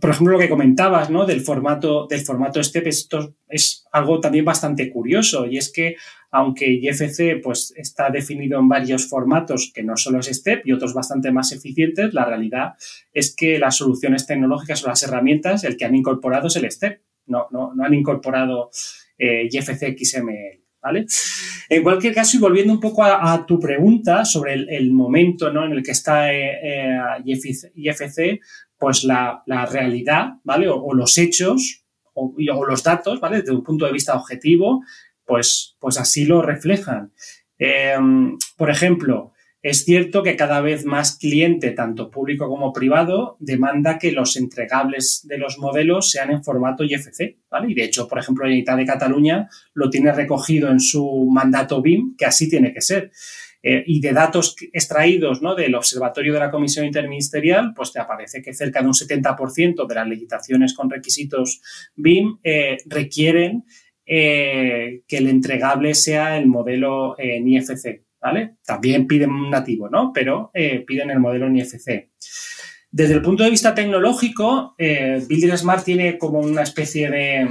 por 0.00 0.10
ejemplo, 0.10 0.34
lo 0.34 0.38
que 0.38 0.48
comentabas, 0.48 1.10
¿no? 1.10 1.24
Del 1.24 1.40
formato, 1.40 2.06
del 2.06 2.20
formato 2.20 2.62
STEP, 2.62 2.88
esto 2.88 3.36
es 3.48 3.86
algo 3.92 4.20
también 4.20 4.44
bastante 4.44 4.90
curioso 4.90 5.46
y 5.46 5.56
es 5.56 5.72
que 5.72 5.96
aunque 6.30 6.70
IFC 6.70 7.40
pues, 7.42 7.72
está 7.76 8.10
definido 8.10 8.58
en 8.58 8.68
varios 8.68 9.08
formatos 9.08 9.72
que 9.74 9.82
no 9.82 9.96
solo 9.96 10.20
es 10.20 10.26
STEP 10.26 10.66
y 10.66 10.72
otros 10.72 10.94
bastante 10.94 11.30
más 11.32 11.52
eficientes, 11.52 12.12
la 12.14 12.24
realidad 12.24 12.74
es 13.12 13.34
que 13.34 13.58
las 13.58 13.76
soluciones 13.76 14.26
tecnológicas 14.26 14.84
o 14.84 14.88
las 14.88 15.02
herramientas, 15.02 15.64
el 15.64 15.76
que 15.76 15.84
han 15.84 15.94
incorporado 15.94 16.48
es 16.48 16.56
el 16.56 16.70
STEP, 16.70 17.00
no, 17.26 17.48
no, 17.50 17.72
han 17.82 17.94
incorporado 17.94 18.70
eh, 19.18 19.48
IFC 19.50 19.96
XML. 19.98 20.62
¿Vale? 20.80 21.06
En 21.68 21.82
cualquier 21.82 22.14
caso, 22.14 22.36
y 22.36 22.40
volviendo 22.40 22.72
un 22.72 22.78
poco 22.78 23.02
a, 23.02 23.44
tu 23.44 23.58
pregunta 23.58 24.24
sobre 24.24 24.54
el, 24.54 24.92
momento 24.92 25.52
¿no? 25.52 25.64
en 25.64 25.72
el 25.72 25.82
que 25.82 25.90
está 25.90 26.32
eh, 26.32 26.60
eh, 26.62 26.98
IFC, 27.74 28.40
pues 28.78 29.04
la, 29.04 29.42
realidad, 29.70 30.34
¿vale? 30.44 30.68
O, 30.68 30.94
los 30.94 31.18
hechos 31.18 31.84
o, 32.14 32.34
los 32.38 32.82
datos, 32.82 33.20
¿vale? 33.20 33.38
Desde 33.38 33.52
un 33.52 33.64
punto 33.64 33.84
de 33.86 33.92
vista 33.92 34.14
objetivo, 34.14 34.84
pues, 35.26 35.76
pues 35.78 35.98
así 35.98 36.24
lo 36.24 36.40
reflejan. 36.42 37.12
Em, 37.58 38.36
por 38.56 38.70
ejemplo, 38.70 39.32
es 39.62 39.84
cierto 39.84 40.22
que 40.22 40.36
cada 40.36 40.60
vez 40.60 40.84
más 40.84 41.18
cliente, 41.18 41.72
tanto 41.72 42.10
público 42.10 42.48
como 42.48 42.72
privado, 42.72 43.36
demanda 43.40 43.98
que 43.98 44.12
los 44.12 44.36
entregables 44.36 45.26
de 45.26 45.38
los 45.38 45.58
modelos 45.58 46.10
sean 46.10 46.30
en 46.30 46.44
formato 46.44 46.84
IFC, 46.84 47.38
¿vale? 47.50 47.72
Y 47.72 47.74
de 47.74 47.84
hecho, 47.84 48.06
por 48.06 48.18
ejemplo, 48.18 48.44
la 48.44 48.52
Unidad 48.52 48.76
de 48.76 48.84
Cataluña 48.84 49.48
lo 49.74 49.90
tiene 49.90 50.12
recogido 50.12 50.70
en 50.70 50.78
su 50.78 51.28
mandato 51.32 51.82
BIM, 51.82 52.14
que 52.16 52.26
así 52.26 52.48
tiene 52.48 52.72
que 52.72 52.80
ser. 52.80 53.10
Eh, 53.68 53.82
y 53.84 54.00
de 54.00 54.12
datos 54.12 54.54
extraídos 54.72 55.42
¿no? 55.42 55.56
del 55.56 55.74
Observatorio 55.74 56.32
de 56.32 56.38
la 56.38 56.52
Comisión 56.52 56.86
Interministerial, 56.86 57.72
pues 57.74 57.90
te 57.90 57.98
aparece 57.98 58.40
que 58.40 58.54
cerca 58.54 58.80
de 58.80 58.86
un 58.86 58.92
70% 58.92 59.88
de 59.88 59.94
las 59.96 60.06
licitaciones 60.06 60.72
con 60.72 60.88
requisitos 60.88 61.60
BIM 61.96 62.38
eh, 62.44 62.76
requieren 62.86 63.64
eh, 64.06 65.02
que 65.06 65.18
el 65.18 65.28
entregable 65.28 65.94
sea 65.94 66.38
el 66.38 66.46
modelo 66.46 67.18
en 67.18 67.48
IFC. 67.48 68.04
¿vale? 68.20 68.56
También 68.64 69.06
piden 69.06 69.30
un 69.30 69.50
nativo, 69.50 69.88
¿no? 69.88 70.12
Pero 70.12 70.50
piden 70.86 71.10
el 71.10 71.20
modelo 71.20 71.46
en 71.46 71.56
IFC. 71.58 72.10
Desde 72.90 73.14
el 73.14 73.22
punto 73.22 73.44
de 73.44 73.50
vista 73.50 73.74
tecnológico, 73.74 74.74
Building 74.78 75.56
Smart 75.56 75.84
tiene 75.84 76.16
como 76.18 76.40
una 76.40 76.62
especie 76.62 77.10
de, 77.10 77.46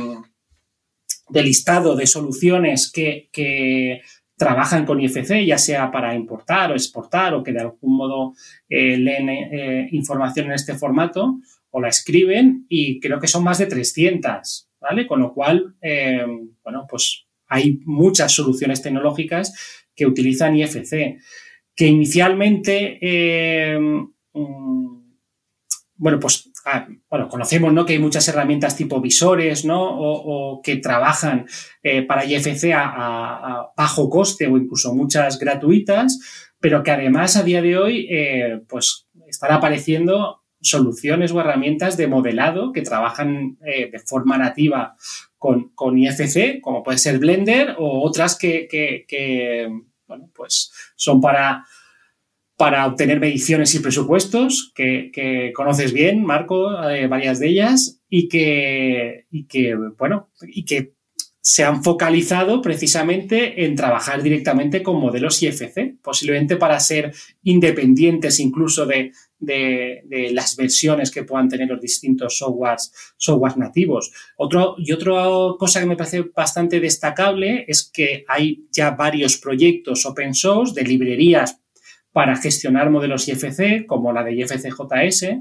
de 1.30 1.44
listado 1.44 1.96
de 1.96 2.08
soluciones 2.08 2.92
que, 2.92 4.02
trabajan 4.38 4.86
con 4.86 5.00
IFC, 5.00 5.46
ya 5.46 5.58
sea 5.58 5.90
para 5.94 6.14
importar 6.14 6.70
o 6.70 6.76
exportar 6.76 7.34
o 7.34 7.42
que 7.42 7.54
de 7.54 7.62
algún 7.62 7.96
modo 7.96 8.34
eh, 8.68 8.98
leen 8.98 9.30
eh, 9.30 9.88
información 9.94 10.48
en 10.48 10.52
este 10.52 10.74
formato 10.74 11.40
o 11.70 11.80
la 11.80 11.88
escriben 11.88 12.66
y 12.68 13.00
creo 13.00 13.18
que 13.18 13.30
son 13.30 13.46
más 13.46 13.60
de 13.60 13.68
300. 13.68 14.70
Con 15.08 15.20
lo 15.20 15.34
cual, 15.34 15.76
eh, 15.82 16.26
bueno, 16.64 16.86
pues 16.90 17.26
hay 17.48 17.80
muchas 17.86 18.32
soluciones 18.32 18.82
tecnológicas 18.82 19.84
que 19.96 20.06
utilizan 20.06 20.56
IFC, 20.56 21.20
que 21.76 21.88
inicialmente, 21.88 23.00
eh, 23.02 23.80
mm, 24.34 24.96
bueno, 25.98 26.20
pues 26.20 26.52
ah, 26.66 26.88
bueno, 27.10 27.28
conocemos 27.30 27.74
¿no? 27.74 27.86
que 27.86 27.94
hay 27.94 28.00
muchas 28.00 28.28
herramientas 28.28 28.76
tipo 28.76 29.02
visores 29.02 29.66
¿no? 29.66 29.82
o, 29.82 30.62
que 30.62 30.78
trabajan 30.78 31.46
para 32.08 32.26
IFC 32.26 32.74
a, 32.76 33.72
bajo 33.78 34.10
coste 34.10 34.48
o 34.48 34.58
incluso 34.58 34.94
muchas 34.94 35.40
gratuitas, 35.40 36.20
pero 36.60 36.84
que 36.84 36.92
además 36.92 37.38
a 37.38 37.44
día 37.44 37.62
de 37.62 37.78
hoy 37.78 38.10
pues 38.68 39.08
están 39.28 39.54
apareciendo 39.54 40.45
soluciones 40.66 41.32
o 41.32 41.40
herramientas 41.40 41.96
de 41.96 42.08
modelado 42.08 42.72
que 42.72 42.82
trabajan 42.82 43.58
eh, 43.66 43.90
de 43.92 44.00
forma 44.00 44.38
nativa 44.38 44.96
con, 45.38 45.70
con, 45.76 45.98
IFC, 45.98 46.60
como 46.62 46.84
puede 46.84 46.98
ser 46.98 47.20
Blender, 47.20 47.76
o 47.78 48.02
otras 48.04 48.38
que, 48.38 48.68
bueno, 50.08 50.30
pues 50.34 50.72
son 50.96 51.22
para, 51.22 51.66
para 52.58 52.88
obtener 52.88 53.20
mediciones 53.20 53.76
y 53.76 53.80
presupuestos, 53.80 54.72
que, 54.74 55.52
conoces 55.56 55.94
bien, 55.94 56.24
Marco, 56.24 56.90
eh, 56.90 57.08
varias 57.08 57.40
de 57.40 57.50
ellas, 57.50 58.02
y 58.10 58.28
que, 58.28 59.28
y 59.30 59.46
que, 59.46 59.76
bueno, 59.76 60.30
y 60.48 60.66
que 60.66 60.96
se 61.42 61.64
han 61.64 61.84
focalizado 61.84 62.60
precisamente 62.60 63.66
en 63.66 63.76
trabajar 63.76 64.24
directamente 64.24 64.82
con 64.82 65.00
modelos 65.00 65.44
IFC, 65.44 65.94
posiblemente 66.02 66.56
para 66.58 66.80
ser 66.80 67.14
independientes 67.44 68.40
incluso 68.40 68.88
de, 68.88 69.12
las 69.46 70.56
versiones 70.56 71.12
que 71.12 71.24
puedan 71.24 71.50
tener 71.50 71.68
los 71.68 71.82
distintos 71.82 72.38
softwares, 72.38 72.92
nativos. 73.58 74.12
Otro, 74.38 74.76
y 74.78 74.92
otra 74.92 75.14
cosa 75.58 75.80
que 75.80 75.86
me 75.86 75.98
parece 75.98 76.26
bastante 76.36 76.80
destacable 76.80 77.66
es 77.68 77.90
que 77.92 78.26
hay 78.28 78.66
ya 78.72 78.92
varios 78.92 79.38
proyectos 79.38 80.06
open 80.06 80.34
source 80.34 80.74
de 80.74 80.88
librerías 80.88 81.60
para 82.12 82.38
gestionar 82.38 82.90
modelos 82.90 83.28
IFC, 83.28 83.86
como 83.86 84.14
la 84.14 84.24
de 84.24 84.36
IFCJS, 84.36 85.36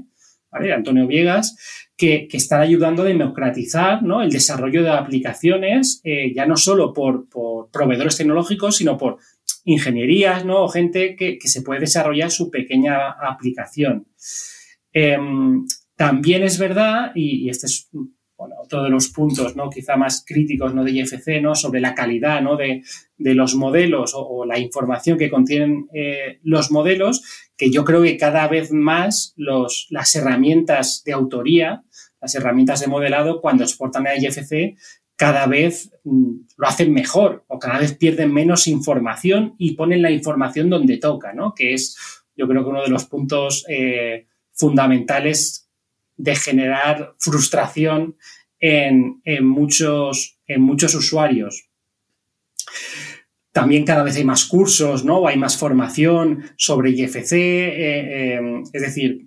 ¿vale? 0.51 0.73
Antonio 0.73 1.07
Viegas, 1.07 1.55
que, 1.95 2.27
están 2.31 2.61
ayudando 2.61 3.03
a 3.03 3.05
democratizar 3.05 4.01
el 4.03 4.29
desarrollo 4.29 4.83
de 4.83 4.89
aplicaciones, 4.89 6.01
eh, 6.03 6.33
ya 6.35 6.45
no 6.45 6.57
solo 6.57 6.93
por, 6.93 7.27
proveedores 7.71 8.17
tecnológicos, 8.17 8.77
sino 8.77 8.97
por 8.97 9.19
ingenierías 9.65 10.45
¿no? 10.45 10.63
o 10.63 10.69
gente 10.69 11.15
que, 11.15 11.37
se 11.43 11.61
puede 11.61 11.81
desarrollar 11.81 12.31
su 12.31 12.49
pequeña 12.49 13.11
aplicación. 13.11 14.07
Em, 14.93 15.65
también 15.95 16.43
es 16.43 16.57
verdad, 16.57 17.11
y, 17.15 17.49
este 17.49 17.65
es 17.65 17.89
otro 18.37 18.83
de 18.83 18.89
los 18.89 19.09
puntos 19.09 19.55
¿no? 19.55 19.69
quizá 19.69 19.95
más 19.95 20.23
críticos 20.25 20.73
¿no? 20.73 20.83
de 20.83 20.91
IFC, 20.91 21.41
¿no? 21.41 21.55
sobre 21.55 21.81
la 21.81 21.95
calidad 21.95 22.41
¿no? 22.41 22.57
de, 22.57 22.83
los 23.17 23.55
modelos 23.55 24.13
o, 24.15 24.45
la 24.45 24.59
información 24.59 25.17
que 25.17 25.29
contienen 25.29 25.87
eh, 25.93 26.39
los 26.43 26.71
modelos, 26.71 27.23
que 27.57 27.71
yo 27.71 27.83
creo 27.83 28.03
que 28.03 28.17
cada 28.17 28.47
vez 28.47 28.71
más 28.71 29.33
los, 29.35 29.87
las 29.89 30.13
herramientas 30.15 31.01
de 31.05 31.13
autoría, 31.13 31.83
las 32.21 32.35
herramientas 32.35 32.81
de 32.81 32.87
modelado, 32.87 33.41
cuando 33.41 33.63
exportan 33.63 34.05
a 34.07 34.15
IFC, 34.15 34.75
cada 35.15 35.47
vez 35.47 35.91
mm, 36.03 36.31
lo 36.57 36.67
hacen 36.67 36.93
mejor 36.93 37.45
o 37.47 37.59
cada 37.59 37.79
vez 37.79 37.95
pierden 37.95 38.33
menos 38.33 38.67
información 38.67 39.55
y 39.57 39.75
ponen 39.75 40.01
la 40.01 40.11
información 40.11 40.69
donde 40.69 40.97
toca, 40.97 41.33
¿no? 41.33 41.53
Que 41.53 41.73
es, 41.73 41.97
yo 42.35 42.47
creo 42.47 42.63
que 42.63 42.69
uno 42.69 42.83
de 42.83 42.89
los 42.89 43.05
puntos 43.05 43.65
eh, 43.69 44.27
fundamentales 44.53 45.69
de 46.17 46.35
generar 46.35 47.15
frustración 47.19 48.17
en, 48.59 49.21
en, 49.25 49.45
muchos, 49.45 50.39
en 50.47 50.61
muchos 50.61 50.95
usuarios. 50.95 51.69
También 53.51 53.85
cada 53.85 54.03
vez 54.03 54.17
hay 54.17 54.25
más 54.25 54.45
cursos, 54.45 55.05
¿no? 55.05 55.27
Hay 55.27 55.37
más 55.37 55.57
formación 55.57 56.43
sobre 56.57 56.91
IFC. 56.91 57.31
Eh, 57.33 58.35
eh, 58.35 58.63
es 58.73 58.81
decir, 58.81 59.24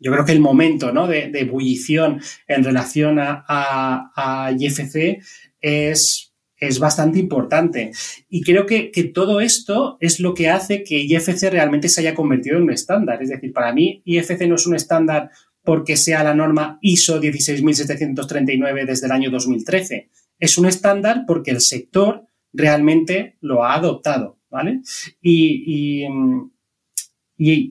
yo 0.00 0.10
creo 0.12 0.24
que 0.24 0.32
el 0.32 0.40
momento 0.40 0.92
¿no? 0.92 1.06
de, 1.06 1.30
ebullición 1.34 2.20
en 2.48 2.64
relación 2.64 3.18
a, 3.20 4.52
IFC 4.58 5.20
es, 5.60 6.32
es, 6.56 6.78
bastante 6.78 7.18
importante. 7.18 7.92
Y 8.28 8.42
creo 8.42 8.66
que, 8.66 8.90
todo 9.14 9.40
esto 9.40 9.98
es 10.00 10.18
lo 10.18 10.34
que 10.34 10.48
hace 10.48 10.82
que 10.82 10.98
IFC 10.98 11.50
realmente 11.50 11.88
se 11.88 12.00
haya 12.00 12.14
convertido 12.14 12.56
en 12.56 12.64
un 12.64 12.72
estándar. 12.72 13.22
Es 13.22 13.28
decir, 13.28 13.52
para 13.52 13.72
mí 13.72 14.02
IFC 14.04 14.48
no 14.48 14.56
es 14.56 14.66
un 14.66 14.74
estándar 14.74 15.30
porque 15.62 15.96
sea 15.96 16.24
la 16.24 16.34
norma 16.34 16.78
ISO 16.80 17.20
16739 17.20 18.86
desde 18.86 19.06
el 19.06 19.12
año 19.12 19.30
2013. 19.30 20.08
Es 20.38 20.56
un 20.56 20.66
estándar 20.66 21.24
porque 21.26 21.50
el 21.50 21.60
sector 21.60 22.24
realmente 22.52 23.36
lo 23.40 23.64
ha 23.64 23.74
adoptado, 23.74 24.38
¿vale? 24.50 24.80
Y, 25.20 26.06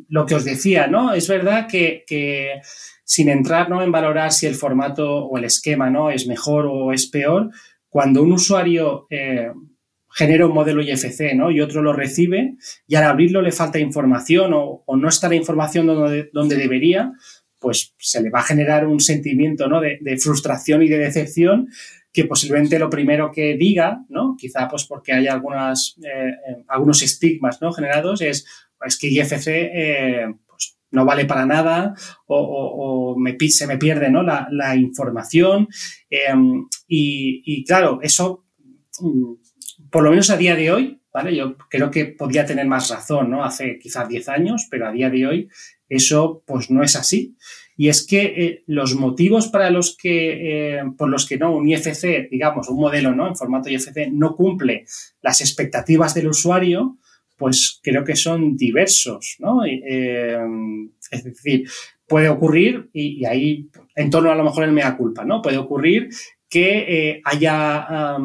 lo 0.09 0.25
que 0.25 0.35
os 0.35 0.43
decía, 0.43 0.87
¿no? 0.87 1.13
Es 1.13 1.27
verdad 1.27 1.67
que, 1.67 2.03
sin 3.03 3.29
entrar 3.29 3.69
¿no? 3.69 3.83
en 3.83 3.91
valorar 3.91 4.31
si 4.31 4.47
el 4.47 4.55
formato 4.55 5.25
o 5.25 5.37
el 5.37 5.45
esquema 5.45 5.89
¿no? 5.89 6.09
es 6.09 6.27
mejor 6.27 6.65
o 6.65 6.91
es 6.91 7.07
peor, 7.07 7.49
cuando 7.87 8.23
un 8.23 8.31
usuario 8.31 9.07
eh, 9.09 9.51
genera 10.11 10.47
un 10.47 10.53
modelo 10.53 10.81
IFC 10.81 11.35
¿no? 11.35 11.51
y 11.51 11.61
otro 11.61 11.81
lo 11.81 11.93
recibe 11.93 12.55
y 12.87 12.95
al 12.95 13.03
abrirlo 13.03 13.41
le 13.41 13.51
falta 13.51 13.79
información 13.79 14.51
o, 14.53 14.83
no 14.95 15.07
está 15.07 15.29
la 15.29 15.35
información 15.35 15.87
donde, 15.87 16.29
donde, 16.33 16.55
debería, 16.55 17.11
pues 17.59 17.93
se 17.97 18.21
le 18.21 18.29
va 18.29 18.39
a 18.39 18.43
generar 18.43 18.87
un 18.87 18.99
sentimiento 18.99 19.67
¿no? 19.67 19.81
de, 19.81 19.99
de 20.01 20.17
frustración 20.17 20.81
y 20.83 20.87
de 20.87 20.97
decepción 20.97 21.67
que 22.11 22.25
posiblemente 22.25 22.79
lo 22.79 22.89
primero 22.89 23.31
que 23.31 23.55
diga, 23.55 24.03
¿no? 24.09 24.35
Quizá 24.37 24.67
pues 24.67 24.85
porque 24.85 25.13
hay 25.13 25.27
algunas, 25.27 25.95
eh, 26.03 26.29
eh, 26.29 26.63
algunos 26.67 27.01
estigmas 27.03 27.61
¿no? 27.61 27.71
generados, 27.71 28.21
es, 28.21 28.45
es 28.85 28.97
que 28.97 29.07
IFC 29.07 29.47
eh, 29.47 30.25
pues 30.47 30.77
no 30.91 31.05
vale 31.05 31.25
para 31.25 31.45
nada 31.45 31.93
o, 32.27 33.15
se 33.49 33.67
me 33.67 33.77
pierde 33.77 34.09
¿no? 34.09 34.23
la, 34.23 34.75
información. 34.75 35.67
Em, 36.09 36.67
y, 36.87 37.63
claro, 37.65 37.99
eso, 38.01 38.45
mm, 38.99 39.33
por 39.89 40.03
lo 40.03 40.11
menos 40.11 40.29
a 40.29 40.37
día 40.37 40.55
de 40.55 40.71
hoy, 40.71 41.01
¿vale? 41.13 41.35
Yo 41.35 41.57
creo 41.69 41.89
que 41.91 42.05
podía 42.05 42.45
tener 42.45 42.67
más 42.67 42.89
razón, 42.89 43.29
¿no? 43.29 43.43
Hace 43.43 43.79
quizás 43.79 44.07
10 44.07 44.29
años, 44.29 44.67
pero 44.69 44.87
a 44.87 44.91
día 44.91 45.09
de 45.09 45.27
hoy 45.27 45.49
eso 45.89 46.43
pues 46.45 46.69
no 46.69 46.83
es 46.83 46.95
así. 46.95 47.35
Y 47.75 47.87
es 47.87 48.05
que 48.05 48.21
eh, 48.21 48.63
los 48.67 48.95
motivos 48.95 49.47
para 49.47 49.69
los 49.69 49.95
que, 49.95 50.77
eh, 50.79 50.83
por 50.97 51.09
los 51.09 51.25
que 51.25 51.37
no 51.37 51.55
un 51.55 51.67
IFC, 51.67 52.29
digamos, 52.29 52.69
un 52.69 52.79
modelo 52.79 53.15
¿no? 53.15 53.27
en 53.27 53.35
formato 53.35 53.69
IFC 53.69 54.09
no 54.11 54.35
cumple 54.35 54.85
las 55.21 55.41
expectativas 55.41 56.13
del 56.13 56.27
usuario, 56.27 56.97
pues 57.39 57.79
creo 57.81 58.03
que 58.03 58.15
son 58.15 58.55
diversos, 58.55 59.37
¿no? 59.39 59.65
Eh, 59.65 60.37
es 61.09 61.23
decir, 61.23 61.67
puede 62.05 62.29
ocurrir, 62.29 62.89
y, 62.93 63.25
ahí 63.25 63.69
en 63.95 64.09
torno 64.09 64.31
a 64.31 64.35
lo 64.35 64.43
mejor 64.43 64.65
el 64.65 64.73
mea 64.73 64.97
culpa, 64.97 65.25
¿no? 65.25 65.41
Puede 65.41 65.57
ocurrir 65.57 66.09
que 66.49 67.21
haya 67.23 68.17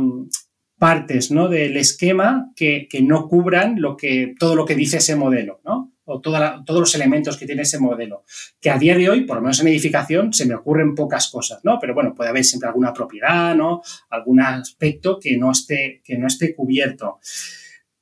partes 0.78 1.30
¿no? 1.30 1.48
del 1.48 1.76
esquema 1.76 2.50
que, 2.56 2.88
que, 2.90 3.00
no 3.02 3.28
cubran 3.28 3.80
lo 3.80 3.96
que, 3.96 4.34
todo 4.38 4.56
lo 4.56 4.64
que 4.64 4.74
dice 4.74 4.96
ese 4.96 5.14
modelo, 5.14 5.60
¿no? 5.64 5.94
o 6.06 6.20
todos 6.20 6.80
los 6.80 6.94
elementos 6.94 7.36
que 7.36 7.46
tiene 7.46 7.62
ese 7.62 7.78
modelo. 7.78 8.24
Que 8.60 8.70
a 8.70 8.78
día 8.78 8.96
de 8.96 9.08
hoy, 9.08 9.22
por 9.22 9.36
lo 9.36 9.42
menos 9.42 9.60
en 9.60 9.68
edificación, 9.68 10.32
se 10.32 10.46
me 10.46 10.54
ocurren 10.54 10.94
pocas 10.94 11.30
cosas, 11.30 11.60
¿no? 11.64 11.78
Pero 11.80 11.94
bueno, 11.94 12.14
puede 12.14 12.30
haber 12.30 12.44
siempre 12.44 12.68
alguna 12.68 12.92
propiedad, 12.92 13.54
¿no? 13.54 13.82
Algún 14.10 14.40
aspecto 14.40 15.18
que 15.18 15.36
no 15.36 15.50
esté, 15.50 16.02
que 16.04 16.18
no 16.18 16.26
esté 16.26 16.54
cubierto. 16.54 17.20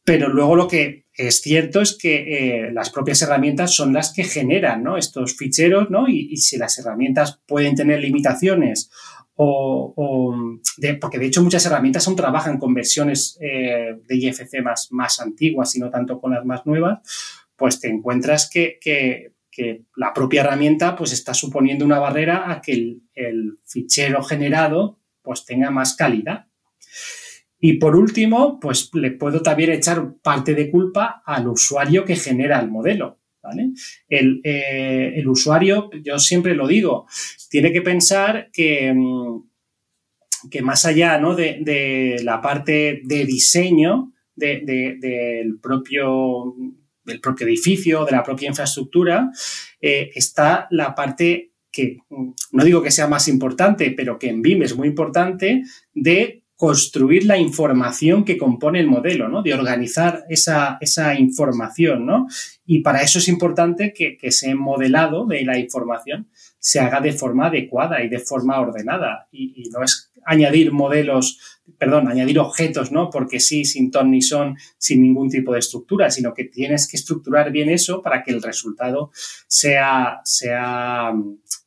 Pero 0.04 0.28
luego 0.28 0.56
lo 0.56 0.66
que 0.66 1.01
es 1.14 1.42
cierto 1.42 1.80
es 1.80 1.96
que 1.96 2.66
eh, 2.66 2.72
las 2.72 2.90
propias 2.90 3.20
herramientas 3.22 3.74
son 3.74 3.92
las 3.92 4.12
que 4.12 4.24
generan 4.24 4.82
¿no? 4.82 4.96
estos 4.96 5.36
ficheros, 5.36 5.90
¿no? 5.90 6.08
Y, 6.08 6.36
si 6.38 6.56
las 6.56 6.78
herramientas 6.78 7.40
pueden 7.46 7.74
tener 7.74 8.00
limitaciones 8.00 8.90
o, 9.34 10.34
porque 11.00 11.18
de 11.18 11.26
hecho 11.26 11.42
muchas 11.42 11.64
herramientas 11.66 12.06
aún 12.06 12.16
trabajan 12.16 12.58
con 12.58 12.74
versiones 12.74 13.38
eh, 13.40 13.96
de 14.06 14.16
IFC 14.16 14.62
más, 14.62 14.88
más 14.92 15.20
antiguas 15.20 15.74
y 15.74 15.80
no 15.80 15.90
tanto 15.90 16.20
con 16.20 16.32
las 16.32 16.44
más 16.44 16.64
nuevas, 16.66 17.00
pues 17.56 17.80
te 17.80 17.88
encuentras 17.88 18.50
que, 18.50 18.78
la 19.96 20.14
propia 20.14 20.40
herramienta 20.40 20.96
pues 20.96 21.12
está 21.12 21.34
suponiendo 21.34 21.84
una 21.84 21.98
barrera 21.98 22.50
a 22.50 22.60
que 22.62 22.72
el, 23.14 23.58
fichero 23.64 24.22
generado 24.22 24.98
pues 25.22 25.44
tenga 25.44 25.70
más 25.70 25.94
calidad. 25.94 26.46
Y 27.64 27.74
por 27.74 27.94
último, 27.94 28.58
pues 28.58 28.90
le 28.92 29.12
puedo 29.12 29.40
también 29.40 29.70
echar 29.70 30.16
parte 30.20 30.52
de 30.52 30.68
culpa 30.68 31.22
al 31.24 31.46
usuario 31.46 32.04
que 32.04 32.16
genera 32.16 32.58
el 32.58 32.68
modelo. 32.68 33.20
El, 34.08 34.40
eh, 34.42 35.22
usuario, 35.26 35.88
yo 36.02 36.18
siempre 36.18 36.56
lo 36.56 36.66
digo, 36.66 37.06
tiene 37.48 37.72
que 37.72 37.80
pensar 37.80 38.50
que, 38.52 38.92
mm, 38.92 40.48
que 40.50 40.60
más 40.60 40.84
allá 40.86 41.20
de, 41.36 42.20
la 42.24 42.40
parte 42.40 43.00
de 43.04 43.24
diseño 43.26 44.12
del 44.34 45.60
propio 45.62 46.56
del 47.04 47.20
propio 47.20 47.46
edificio, 47.46 48.04
de 48.04 48.12
la 48.12 48.24
propia 48.24 48.48
infraestructura, 48.48 49.30
eh, 49.80 50.10
está 50.14 50.66
la 50.70 50.96
parte 50.96 51.52
que 51.70 51.98
mm, 52.10 52.30
no 52.52 52.64
digo 52.64 52.82
que 52.82 52.90
sea 52.90 53.06
más 53.06 53.28
importante, 53.28 53.92
pero 53.96 54.18
que 54.18 54.30
en 54.30 54.42
BIM 54.42 54.62
es 54.62 54.76
muy 54.76 54.88
importante, 54.88 55.62
de 55.94 56.41
construir 56.62 57.24
la 57.24 57.36
información 57.38 58.24
que 58.24 58.38
compone 58.38 58.78
el 58.78 58.86
modelo, 58.86 59.28
¿no? 59.28 59.42
De 59.42 59.52
organizar 59.52 60.24
esa, 60.28 60.78
esa 60.80 61.18
información, 61.18 62.06
¿no? 62.06 62.28
Y 62.64 62.82
para 62.82 63.02
eso 63.02 63.18
es 63.18 63.26
importante 63.26 63.92
que, 63.92 64.16
que, 64.16 64.28
ese 64.28 64.54
modelado 64.54 65.26
de 65.26 65.44
la 65.44 65.58
información 65.58 66.28
se 66.60 66.78
haga 66.78 67.00
de 67.00 67.14
forma 67.14 67.48
adecuada 67.48 68.00
y 68.04 68.08
de 68.08 68.20
forma 68.20 68.60
ordenada. 68.60 69.26
Y, 69.32 69.60
y 69.60 69.70
no 69.70 69.82
es 69.82 70.12
añadir 70.24 70.70
modelos, 70.70 71.40
perdón, 71.78 72.06
añadir 72.06 72.38
objetos, 72.38 72.92
¿no? 72.92 73.10
Porque 73.10 73.40
sí, 73.40 73.64
sin 73.64 73.90
ton 73.90 74.12
ni 74.12 74.22
son, 74.22 74.56
sin 74.78 75.02
ningún 75.02 75.30
tipo 75.30 75.54
de 75.54 75.58
estructura, 75.58 76.12
sino 76.12 76.32
que 76.32 76.44
tienes 76.44 76.86
que 76.86 76.96
estructurar 76.96 77.50
bien 77.50 77.70
eso 77.70 78.02
para 78.02 78.22
que 78.22 78.30
el 78.30 78.40
resultado 78.40 79.10
sea, 79.48 80.20
sea 80.22 81.12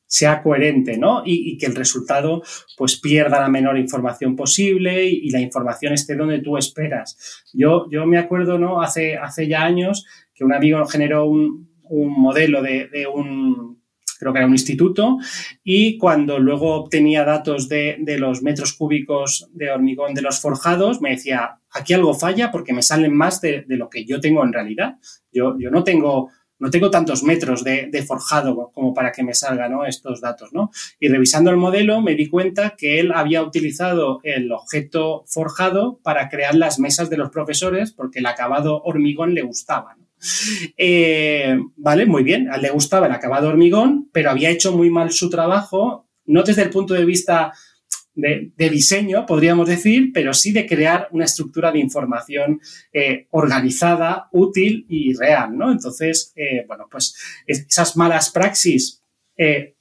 sea 0.08 0.42
coherente, 0.42 0.98
¿no? 0.98 1.24
Y, 1.26 1.58
que 1.58 1.66
el 1.66 1.76
resultado 1.76 2.44
pues 2.78 3.00
pierda 3.00 3.40
la 3.40 3.50
menor 3.50 3.78
información 3.78 4.36
posible 4.36 5.06
y, 5.06 5.30
la 5.30 5.40
información 5.40 5.94
esté 5.94 6.16
donde 6.16 6.40
tú 6.40 6.58
esperas. 6.58 7.44
Yo, 7.54 7.88
yo 7.90 8.06
me 8.06 8.18
acuerdo, 8.18 8.58
¿no? 8.58 8.82
Hace, 8.82 9.18
hace 9.18 9.48
ya 9.48 9.64
años 9.64 10.06
que 10.34 10.44
un 10.44 10.54
amigo 10.54 10.86
generó 10.86 11.26
un, 11.26 11.68
modelo 11.90 12.62
de, 12.62 13.08
un, 13.14 13.82
creo 14.20 14.34
que 14.34 14.40
era 14.40 14.48
un 14.48 14.54
instituto, 14.54 15.18
y 15.64 15.98
cuando 15.98 16.40
luego 16.40 16.74
obtenía 16.76 17.24
datos 17.24 17.70
de, 17.70 17.98
los 18.18 18.42
metros 18.42 18.74
cúbicos 18.74 19.50
de 19.54 19.72
hormigón 19.72 20.14
de 20.14 20.22
los 20.22 20.40
forjados, 20.42 21.02
me 21.02 21.12
decía, 21.12 21.60
aquí 21.72 21.94
algo 21.94 22.14
falla 22.14 22.52
porque 22.52 22.74
me 22.74 22.82
salen 22.82 23.16
más 23.16 23.40
de, 23.42 23.66
lo 23.68 23.90
que 23.90 24.06
yo 24.06 24.20
tengo 24.20 24.44
en 24.44 24.54
realidad. 24.54 24.96
Yo, 25.32 25.56
yo 25.60 25.70
no 25.70 25.84
tengo 25.84 26.32
no 26.60 26.70
tengo 26.70 26.90
tantos 26.90 27.24
metros 27.24 27.64
de, 27.64 28.06
forjado 28.08 28.72
como 28.74 28.94
para 28.94 29.12
que 29.12 29.24
me 29.24 29.34
salgan 29.34 29.74
estos 29.88 30.22
datos. 30.22 30.54
¿no? 30.54 30.72
Y 31.00 31.08
revisando 31.10 31.50
el 31.50 31.58
modelo 31.58 32.02
me 32.02 32.16
di 32.16 32.28
cuenta 32.28 32.76
que 32.78 33.00
él 33.00 33.12
había 33.14 33.44
utilizado 33.44 34.20
el 34.24 34.52
objeto 34.52 35.24
forjado 35.28 36.00
para 36.04 36.30
crear 36.30 36.56
las 36.56 36.80
mesas 36.80 37.10
de 37.10 37.18
los 37.18 37.30
profesores 37.30 37.92
porque 37.92 38.20
el 38.20 38.26
acabado 38.26 38.82
hormigón 38.84 39.34
le 39.34 39.42
gustaba. 39.42 39.98
Eh, 40.78 41.60
vale, 41.76 42.06
muy 42.06 42.24
bien, 42.24 42.50
a 42.50 42.58
le 42.58 42.70
gustaba 42.70 43.08
el 43.08 43.12
acabado 43.12 43.50
hormigón, 43.50 44.10
pero 44.12 44.32
había 44.32 44.50
hecho 44.50 44.76
muy 44.76 44.90
mal 44.90 45.12
su 45.12 45.30
trabajo, 45.30 46.08
no 46.26 46.44
desde 46.44 46.64
el 46.64 46.70
punto 46.70 46.94
de 46.94 47.06
vista 47.06 47.52
de, 48.16 48.70
diseño, 48.70 49.26
podríamos 49.26 49.68
decir, 49.68 50.12
pero 50.14 50.34
sí 50.34 50.52
de 50.52 50.66
crear 50.66 51.10
una 51.12 51.26
estructura 51.26 51.72
de 51.72 51.80
información 51.80 52.62
eh, 52.94 53.28
organizada, 53.32 54.30
útil 54.32 54.86
y 54.90 55.14
real, 55.14 55.58
¿no? 55.58 55.72
Entonces, 55.72 56.32
eh, 56.36 56.64
bueno, 56.68 56.88
pues 56.90 57.16
esas 57.46 57.98
malas 57.98 58.30
praxis 58.32 59.04
eh, 59.38 59.74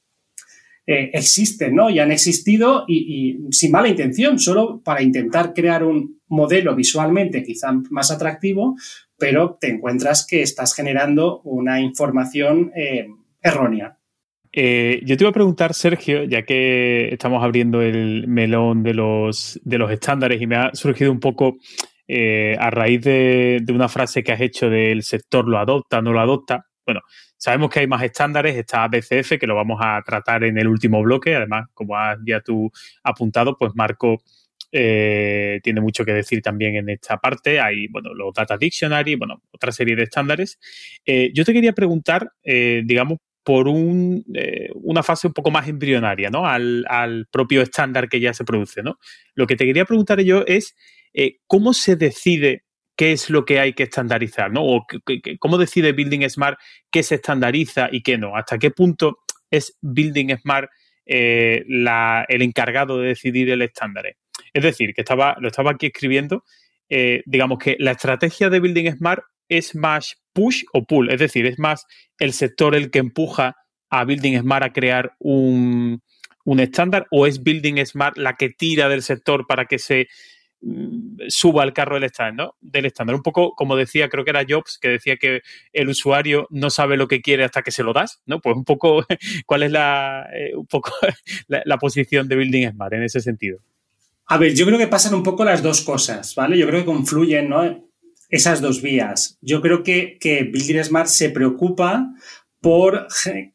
existen, 0.87 1.75
¿no? 1.75 1.89
Y 1.89 1.99
han 1.99 2.13
existido 2.13 2.85
y, 2.89 3.39
sin 3.51 3.71
mala 3.71 3.89
intención, 3.89 4.39
solo 4.39 4.83
para 4.83 5.03
intentar 5.03 5.55
crear 5.55 5.85
un 5.85 6.21
modelo 6.27 6.75
visualmente 6.75 7.43
quizá 7.43 7.73
más 7.91 8.11
atractivo, 8.11 8.77
pero 9.17 9.57
te 9.61 9.69
encuentras 9.69 10.27
que 10.27 10.43
estás 10.43 10.75
generando 10.75 11.41
una 11.43 11.81
información 11.81 12.73
errónea. 13.41 13.99
Eh, 14.57 15.01
yo 15.05 15.17
te 15.17 15.25
iba 15.25 15.31
a 15.31 15.33
preguntar, 15.33 15.75
Sergio, 15.75 16.23
ya 16.23 16.43
que 16.43 17.09
estamos 17.13 17.43
abriendo 17.43 17.83
el 17.83 18.29
melón 18.29 18.85
de 18.85 18.95
los, 18.95 19.61
de 19.65 19.79
los 19.79 19.91
estándares 19.91 20.41
y 20.41 20.47
me 20.47 20.55
ha 20.55 20.71
surgido 20.75 21.11
un 21.11 21.19
poco 21.19 21.57
eh, 22.07 22.57
a 22.61 22.71
raíz 22.71 23.01
de, 23.03 23.65
una 23.71 23.89
frase 23.89 24.23
que 24.23 24.31
has 24.31 24.41
hecho 24.41 24.71
del 24.71 25.03
sector 25.03 25.49
lo 25.49 25.59
adopta, 25.59 26.01
no 26.01 26.13
lo 26.13 26.21
adopta. 26.21 26.67
Bueno, 26.87 27.01
sabemos 27.37 27.69
que 27.69 27.81
hay 27.81 27.89
más 27.89 28.05
estándares, 28.05 28.55
está 28.55 28.87
BCF, 28.87 29.41
que 29.41 29.47
lo 29.49 29.57
vamos 29.57 29.81
a 29.83 30.01
tratar 30.07 30.45
en 30.45 30.57
el 30.57 30.69
último 30.69 31.03
bloque. 31.03 31.35
Además, 31.35 31.67
como 31.75 31.97
has 31.97 32.19
ya 32.25 32.41
tú 32.41 32.71
apuntado, 33.03 33.59
pues 33.59 33.73
Marco 33.75 34.23
eh, 34.71 35.59
tiene 35.65 35.81
mucho 35.81 36.05
que 36.05 36.13
decir 36.13 36.41
también 36.43 36.77
en 36.77 36.91
esta 36.91 37.17
parte. 37.17 37.59
Hay, 37.59 37.89
bueno, 37.89 38.15
los 38.15 38.33
Data 38.33 38.57
Dictionary, 38.57 39.17
bueno, 39.17 39.43
otra 39.51 39.73
serie 39.73 39.97
de 39.97 40.05
estándares. 40.05 40.61
yo 41.05 41.45
te 41.45 41.53
quería 41.53 41.73
preguntar, 41.73 42.31
digamos, 42.45 43.19
por 43.45 43.69
eh, 43.69 44.71
una 44.75 45.03
fase 45.03 45.27
un 45.27 45.35
poco 45.35 45.51
más 45.51 45.69
embrionaria, 45.69 46.31
¿no? 46.31 46.47
Al, 46.47 47.29
propio 47.31 47.61
estándar 47.61 48.09
que 48.09 48.19
ya 48.19 48.33
se 48.33 48.45
produce, 48.45 48.83
¿no? 48.83 48.99
Lo 49.35 49.47
que 49.47 49.55
te 49.55 49.67
quería 49.67 49.85
preguntar 49.85 50.21
yo 50.23 50.45
es 50.47 50.75
eh, 51.13 51.37
cómo 51.47 51.75
se 51.75 51.95
decide 51.95 52.65
qué 52.97 53.13
es 53.13 53.29
lo 53.29 53.45
que 53.45 53.61
hay 53.61 53.75
que 53.75 53.83
estandarizar, 53.83 54.51
¿no? 54.51 54.65
O 54.65 54.87
cómo 55.39 55.59
decide 55.59 55.93
Building 55.93 56.29
Smart 56.31 56.59
qué 56.91 57.03
se 57.03 57.17
estandariza 57.17 57.89
y 57.93 58.03
qué 58.03 58.17
no. 58.17 58.35
¿Hasta 58.35 58.59
qué 58.59 58.71
punto 58.71 59.19
es 59.51 59.77
Building 59.83 60.37
Smart 60.39 60.71
eh, 61.05 61.65
el 61.67 62.43
encargado 62.43 62.99
de 62.99 63.09
decidir 63.09 63.51
el 63.51 63.61
estándar? 63.61 64.17
Es 64.55 64.63
decir, 64.63 64.95
que 64.95 65.03
estaba, 65.03 65.37
lo 65.39 65.49
estaba 65.49 65.73
aquí 65.73 65.87
escribiendo, 65.87 66.45
digamos 67.27 67.59
que 67.59 67.77
la 67.81 67.91
estrategia 67.91 68.49
de 68.49 68.61
Building 68.61 68.93
Smart 68.93 69.25
es 69.49 69.75
más 69.75 70.17
push 70.33 70.65
o 70.73 70.85
pull, 70.85 71.11
es 71.11 71.21
decir, 71.21 71.47
es 71.47 71.59
más 71.59 71.87
el 72.19 72.33
sector 72.33 72.75
el 72.75 72.91
que 72.91 72.99
empuja 72.99 73.57
a 73.91 74.05
Building 74.05 74.41
Smart 74.41 74.65
a 74.65 74.73
crear 74.73 75.15
un, 75.19 76.03
estándar 76.59 77.07
o 77.11 77.27
es 77.27 77.43
Building 77.43 77.85
Smart 77.87 78.19
la 78.19 78.35
que 78.35 78.51
tira 78.51 78.89
del 78.89 79.03
sector 79.03 79.47
para 79.47 79.67
que 79.67 79.79
se 79.79 80.09
mm, 80.61 81.29
suba 81.29 81.63
al 81.63 81.73
carro 81.73 81.95
del 81.95 82.05
estándar, 82.05 82.47
¿no? 82.47 82.55
Del 82.61 82.87
estándar. 82.87 83.15
Un 83.15 83.23
poco 83.23 83.55
como 83.55 83.77
decía, 83.77 84.09
creo 84.09 84.25
que 84.25 84.31
era 84.31 84.45
Jobs, 84.49 84.79
que 84.79 84.89
decía 84.89 85.17
que 85.17 85.43
el 85.73 85.89
usuario 85.89 86.49
no 86.51 86.71
sabe 86.71 86.97
lo 86.97 87.07
que 87.07 87.23
quiere 87.23 87.45
hasta 87.45 87.63
que 87.63 87.71
se 87.71 87.85
lo 87.85 87.93
das, 87.93 88.21
¿no? 88.27 88.41
Pues 88.41 88.57
un 88.57 88.65
poco, 88.65 89.07
¿cuál 89.47 89.63
es 89.63 89.71
la, 89.71 90.29
eh, 90.35 90.55
un 90.57 90.67
poco 90.67 90.91
la, 91.47 91.79
posición 91.79 92.29
de 92.29 92.37
Building 92.37 92.71
Smart 92.73 92.95
en 92.95 93.05
ese 93.05 93.21
sentido? 93.21 93.61
A 94.27 94.39
ver, 94.39 94.55
yo 94.55 94.67
creo 94.67 94.79
que 94.79 94.89
pasan 94.89 95.15
un 95.15 95.23
poco 95.23 95.45
las 95.45 95.63
dos 95.63 95.83
cosas, 95.83 96.35
¿vale? 96.35 96.59
Yo 96.59 96.67
creo 96.67 96.81
que 96.81 96.87
confluyen, 96.87 97.49
¿no? 97.49 97.84
Esas 98.35 98.61
dos 98.61 98.83
vías. 98.83 99.39
Yo 99.41 99.61
creo 99.61 99.85
que, 99.85 100.19
que 100.19 100.43
Building 100.43 100.83
Smart 100.83 101.07
se 101.07 101.31
preocupa 101.31 102.13
por 102.61 103.07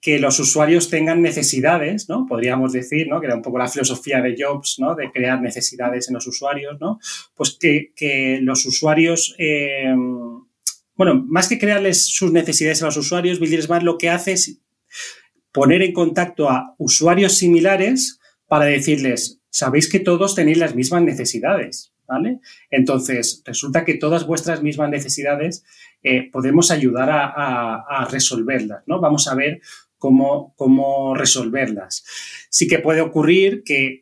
que 0.02 0.20
los 0.20 0.40
usuarios 0.40 0.90
tengan 0.90 1.22
necesidades, 1.22 2.08
¿no? 2.08 2.26
Podríamos 2.26 2.72
decir, 2.72 3.08
¿no? 3.10 3.20
Que 3.20 3.26
era 3.26 3.36
un 3.36 3.42
poco 3.42 3.58
la 3.58 3.68
filosofía 3.68 4.22
de 4.22 4.36
Jobs, 4.38 4.78
¿no? 4.80 4.96
De 4.96 5.12
crear 5.12 5.42
necesidades 5.42 6.08
en 6.08 6.14
los 6.14 6.28
usuarios, 6.28 6.80
¿no? 6.80 7.00
Pues 7.36 7.58
que, 7.60 8.40
los 8.42 8.66
usuarios, 8.66 9.36
eh, 9.38 9.94
bueno, 10.96 11.26
más 11.28 11.50
que 11.50 11.60
crearles 11.60 12.06
sus 12.06 12.32
necesidades 12.32 12.82
a 12.82 12.86
los 12.86 12.98
usuarios, 12.98 13.40
Building 13.40 13.64
Smart 13.64 13.84
lo 13.84 13.98
que 13.98 14.10
hace 14.10 14.34
es 14.34 14.60
poner 15.52 15.82
en 15.82 15.92
contacto 15.92 16.50
a 16.50 16.76
usuarios 16.78 17.34
similares 17.34 18.20
para 18.48 18.66
decirles, 18.66 19.42
sabéis 19.50 19.90
que 19.90 20.00
todos 20.00 20.36
tenéis 20.36 20.60
las 20.60 20.76
mismas 20.76 21.02
necesidades, 21.02 21.92
¿vale? 22.10 22.39
Entonces, 22.70 23.43
resulta 23.45 23.86
que 23.86 23.93
todas 23.93 24.26
vuestras 24.26 24.64
mismas 24.64 24.89
necesidades 24.89 25.64
eh, 26.03 26.30
podemos 26.32 26.72
ayudar 26.72 27.10
a, 27.12 28.07
resolverlas, 28.10 28.84
¿no? 28.88 28.99
Vamos 28.99 29.28
a 29.28 29.36
ver 29.36 29.62
cómo, 29.97 30.53
cómo 30.55 31.14
resolverlas. 31.14 32.03
Sí 32.49 32.68
que 32.68 32.80
puede 32.80 33.01
ocurrir 33.01 33.64
que, 33.64 34.01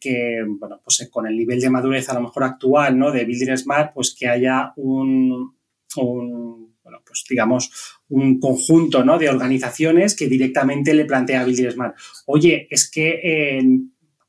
bueno, 0.60 0.80
pues 0.84 1.08
con 1.12 1.28
el 1.28 1.36
nivel 1.38 1.60
de 1.60 1.70
madurez 1.70 2.08
a 2.10 2.14
lo 2.14 2.22
mejor 2.22 2.44
actual, 2.44 2.98
¿no? 2.98 3.12
De 3.12 3.26
Building 3.26 3.58
Smart, 3.58 3.94
pues 3.94 4.16
que 4.18 4.28
haya 4.28 4.74
un, 4.78 5.54
bueno, 5.96 7.02
pues 7.06 7.26
digamos, 7.30 7.70
un 8.10 8.40
conjunto 8.40 9.04
¿no? 9.04 9.18
de 9.18 9.30
organizaciones 9.30 10.16
que 10.16 10.28
directamente 10.28 10.94
le 10.94 11.06
plantea 11.06 11.42
a 11.42 11.44
Building 11.44 11.72
Smart, 11.72 11.96
oye, 12.28 12.68
es 12.70 12.90
que 12.90 13.20
eh, 13.24 13.64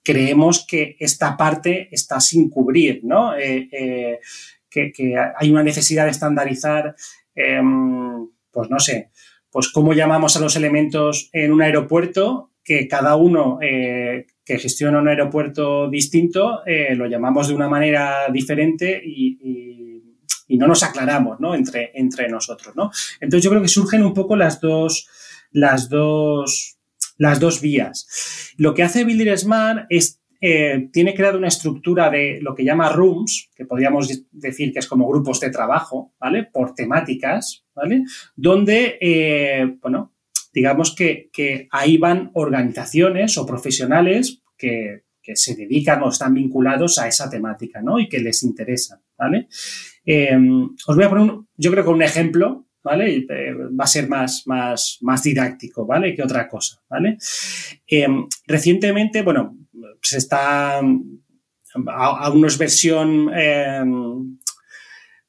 creemos 0.09 0.65
que 0.67 0.97
esta 0.99 1.37
parte 1.37 1.91
está 1.93 2.19
sin 2.19 2.49
cubrir, 2.49 3.01
¿no? 3.05 3.37
Eh, 3.37 3.69
eh, 3.71 4.21
que, 4.71 5.15
hay 5.37 5.51
una 5.51 5.63
necesidad 5.63 6.07
de 6.07 6.13
estandarizar, 6.13 6.95
em, 7.35 8.27
pues 8.51 8.71
no 8.71 8.81
sé, 8.81 9.11
pues 9.51 9.69
cómo 9.71 9.93
llamamos 9.93 10.35
a 10.35 10.41
los 10.41 10.57
elementos 10.57 11.29
en 11.35 11.53
un 11.53 11.61
aeropuerto, 11.61 12.53
que 12.65 12.89
cada 12.89 13.17
uno 13.17 13.59
eh, 13.61 14.27
que 14.45 14.59
gestiona 14.59 14.99
un 14.99 15.09
aeropuerto 15.09 15.91
distinto 15.91 16.63
lo 16.95 17.07
llamamos 17.07 17.49
de 17.49 17.55
una 17.55 17.69
manera 17.69 18.29
diferente 18.31 19.01
y, 19.05 19.39
y, 20.49 20.57
no 20.57 20.67
nos 20.67 20.83
aclaramos, 20.83 21.39
¿no? 21.39 21.55
Entre, 21.55 21.93
entre 21.95 22.29
nosotros, 22.29 22.75
¿no? 22.75 22.91
Entonces 23.21 23.45
yo 23.45 23.51
creo 23.51 23.63
que 23.63 23.69
surgen 23.69 24.03
un 24.03 24.15
poco 24.15 24.37
las 24.37 24.61
dos, 24.61 25.07
las 25.53 25.91
dos 25.91 26.78
las 27.19 27.41
dos 27.41 27.61
vías. 27.61 28.55
Lo 28.57 28.73
que 28.73 28.83
hace 28.83 29.05
Builder 29.05 29.37
Smart 29.39 29.87
es 29.91 30.19
eh, 30.41 30.89
tiene 30.93 31.15
creado 31.15 31.37
una 31.37 31.49
estructura 31.49 32.11
de 32.11 32.39
lo 32.41 32.55
que 32.55 32.65
llama 32.65 32.93
rooms, 32.93 33.51
que 33.57 33.65
podríamos 33.65 34.09
decir 34.31 34.73
que 34.73 34.79
es 34.79 34.87
como 34.87 35.09
grupos 35.09 35.41
de 35.41 35.51
trabajo, 35.51 36.15
¿vale? 36.21 36.45
Por 36.45 36.75
temáticas, 36.75 37.67
¿vale? 37.75 38.05
Donde, 38.37 38.99
eh, 39.01 39.77
bueno, 39.83 40.15
digamos 40.53 40.95
que, 40.95 41.29
ahí 41.73 41.99
van 41.99 42.31
organizaciones 42.35 43.37
o 43.37 43.47
profesionales 43.47 44.43
que, 44.57 45.03
se 45.35 45.55
dedican 45.55 46.03
o 46.05 46.09
están 46.09 46.33
vinculados 46.33 46.99
a 46.99 47.07
esa 47.07 47.29
temática, 47.29 47.83
¿no? 47.83 47.99
Y 47.99 48.09
que 48.09 48.19
les 48.19 48.43
interesa, 48.43 49.03
¿vale? 49.19 49.49
Eh, 50.07 50.39
os 50.87 50.97
voy 50.97 51.05
a 51.05 51.11
poner, 51.11 51.35
yo 51.55 51.71
creo 51.71 51.85
que 51.85 51.91
un 51.91 52.03
ejemplo 52.03 52.68
¿vale? 52.89 53.27
Va 53.79 53.85
a 53.85 53.87
ser 53.87 54.09
más, 54.09 54.45
más, 54.47 54.99
más 55.03 55.23
didáctico, 55.23 55.85
¿vale? 55.85 56.15
Que 56.15 56.23
otra 56.23 56.49
cosa, 56.49 56.81
¿vale? 56.89 57.19
Em, 57.87 58.27
recientemente, 58.47 59.21
bueno, 59.21 59.59
se 60.01 60.17
está, 60.17 60.79
aún 60.79 62.41
no 62.41 62.47
es 62.47 62.57
versión, 62.57 63.31
em, 63.35 64.39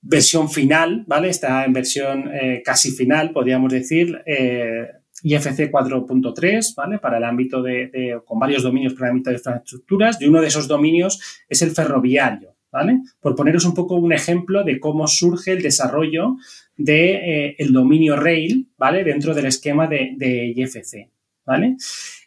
versión 0.01 0.49
final, 0.49 1.03
¿vale? 1.05 1.30
Está 1.30 1.66
en 1.66 1.74
versión 1.74 2.30
eh, 2.34 2.62
casi 2.64 2.91
final, 2.91 3.32
podríamos 3.32 3.74
decir, 3.74 4.22
eh, 4.26 4.88
IFC 5.22 5.70
4.3, 5.70 6.76
¿vale? 6.78 6.99
Para 6.99 7.18
el 7.18 7.26
ámbito 7.26 7.62
de, 7.62 8.22
con 8.24 8.39
varios 8.39 8.64
dominios 8.64 8.93
para 8.93 9.07
el 9.07 9.12
ámbito 9.12 9.32
de 9.32 9.36
infraestructuras, 9.36 10.22
y 10.22 10.28
uno 10.28 10.39
de 10.39 10.47
esos 10.47 10.70
dominios 10.70 11.43
es 11.49 11.62
el 11.62 11.72
ferroviario, 11.72 12.55
¿vale? 12.72 13.01
Por 13.20 13.36
poneros 13.36 13.66
un 13.66 13.74
poco 13.74 13.95
un 13.95 14.14
ejemplo 14.14 14.64
de 14.64 14.80
cómo 14.80 15.07
surge 15.07 15.51
el 15.51 15.62
desarrollo 15.62 16.38
de, 16.80 17.56
eh, 17.58 17.68
dominio 17.70 18.16
rail, 18.16 18.70
¿vale? 18.78 19.04
Dentro 19.04 19.36
del 19.36 19.48
esquema 19.48 19.86
de, 19.86 20.14
de 20.16 20.54
IFC, 20.56 21.10
¿vale? 21.46 21.76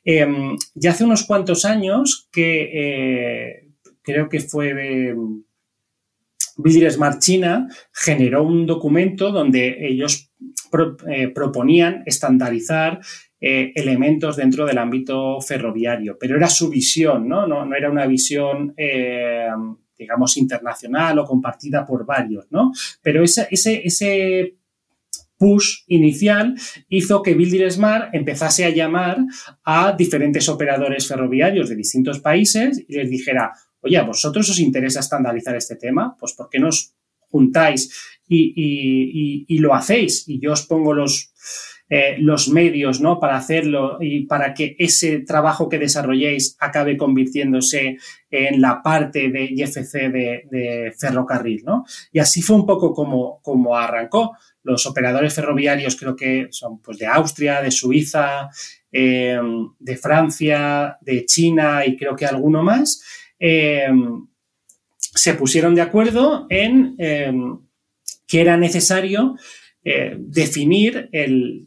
Em, 0.05 0.57
ya 0.75 0.91
hace 0.91 1.05
unos 1.05 1.25
cuantos 1.25 1.65
años 1.65 2.29
que 2.31 2.71
eh, 2.73 3.69
creo 4.03 4.29
que 4.29 4.41
fue... 4.41 5.15
Builder 6.55 6.93
Smart 6.93 7.19
China 7.19 7.67
generó 7.95 8.43
un 8.43 8.67
documento 8.67 9.33
donde 9.33 9.89
ellos 9.89 10.31
eh, 11.09 11.29
proponían 11.29 12.03
estandarizar 12.05 13.01
elementos 13.41 14.37
dentro 14.37 14.67
del 14.67 14.79
ámbito 14.79 15.41
ferroviario, 15.41 16.17
pero 16.21 16.37
era 16.37 16.49
su 16.49 16.69
visión, 16.69 17.27
¿no? 17.27 17.47
No, 17.47 17.75
era 17.75 17.91
una 17.91 18.07
visión, 18.07 18.73
eh, 18.77 19.49
digamos, 20.03 20.37
internacional 20.37 21.19
o 21.19 21.25
compartida 21.25 21.87
por 21.87 22.05
varios, 22.05 22.47
¿no? 22.51 22.73
Pero 23.03 23.23
ese, 23.23 23.49
ese, 23.51 23.83
ese 23.85 24.57
push 25.43 25.83
inicial 25.89 26.55
hizo 26.89 27.21
que 27.21 27.35
Builder 27.35 27.73
Smart 27.73 28.15
empezase 28.15 28.65
a 28.65 28.71
llamar 28.71 29.19
a 29.65 29.93
diferentes 29.93 30.49
operadores 30.49 31.09
ferroviarios 31.09 31.69
de 31.69 31.75
distintos 31.75 32.21
países 32.21 32.85
y 32.87 32.95
les 32.95 33.11
dijera, 33.11 33.53
oye, 33.81 33.97
¿a 33.97 34.05
vosotros 34.05 34.49
os 34.51 34.61
interesa 34.61 35.01
estandarizar 35.01 35.57
este 35.57 35.75
tema? 35.75 36.17
Pues 36.17 36.35
¿por 36.35 36.49
qué 36.49 36.61
no 36.61 36.69
os 36.69 36.95
juntáis 37.19 37.91
y, 38.29 39.59
lo 39.59 39.75
hacéis? 39.75 40.29
Y 40.29 40.39
yo 40.39 40.53
os 40.53 40.63
pongo 40.65 40.95
los, 40.95 41.32
eh, 41.95 42.17
los 42.19 42.49
medios 42.49 43.01
¿no? 43.01 43.21
para 43.21 43.37
hacerlo 43.37 43.99
y 44.01 44.25
para 44.25 44.55
que 44.55 44.77
ese 44.79 45.19
trabajo 45.21 45.69
que 45.69 45.79
desarrolléis 45.79 46.57
acabe 46.59 46.97
convirtiéndose 46.97 47.99
en 48.31 48.61
la 48.63 48.83
parte 48.83 49.29
de 49.29 49.45
IFC 49.45 49.93
de, 50.11 50.95
ferrocarril. 50.99 51.65
¿no? 51.67 51.85
Y 52.13 52.19
así 52.19 52.41
fue 52.41 52.57
un 52.57 52.65
poco 52.65 52.95
como, 52.95 53.41
como 53.43 53.77
arrancó. 53.77 54.37
Los 54.63 54.87
operadores 54.87 55.35
ferroviarios 55.35 55.97
creo 55.97 56.17
que 56.17 56.47
son 56.51 56.81
pues, 56.81 56.97
de 56.99 57.07
Austria, 57.07 57.61
de 57.61 57.71
Suiza, 57.71 58.49
eh, 58.91 59.39
de 59.79 59.97
Francia, 59.97 60.97
de 61.01 61.27
China 61.27 61.85
y 61.85 61.97
creo 61.97 62.17
que 62.17 62.25
alguno 62.25 62.63
más 62.63 63.03
Em, 63.45 64.29
se 65.01 65.35
pusieron 65.35 65.75
de 65.75 65.81
acuerdo 65.81 66.47
en 66.49 66.97
que 68.29 68.41
era 68.41 68.57
necesario 68.57 69.37
eh, 69.85 70.17
definir 70.17 71.09
el, 71.11 71.67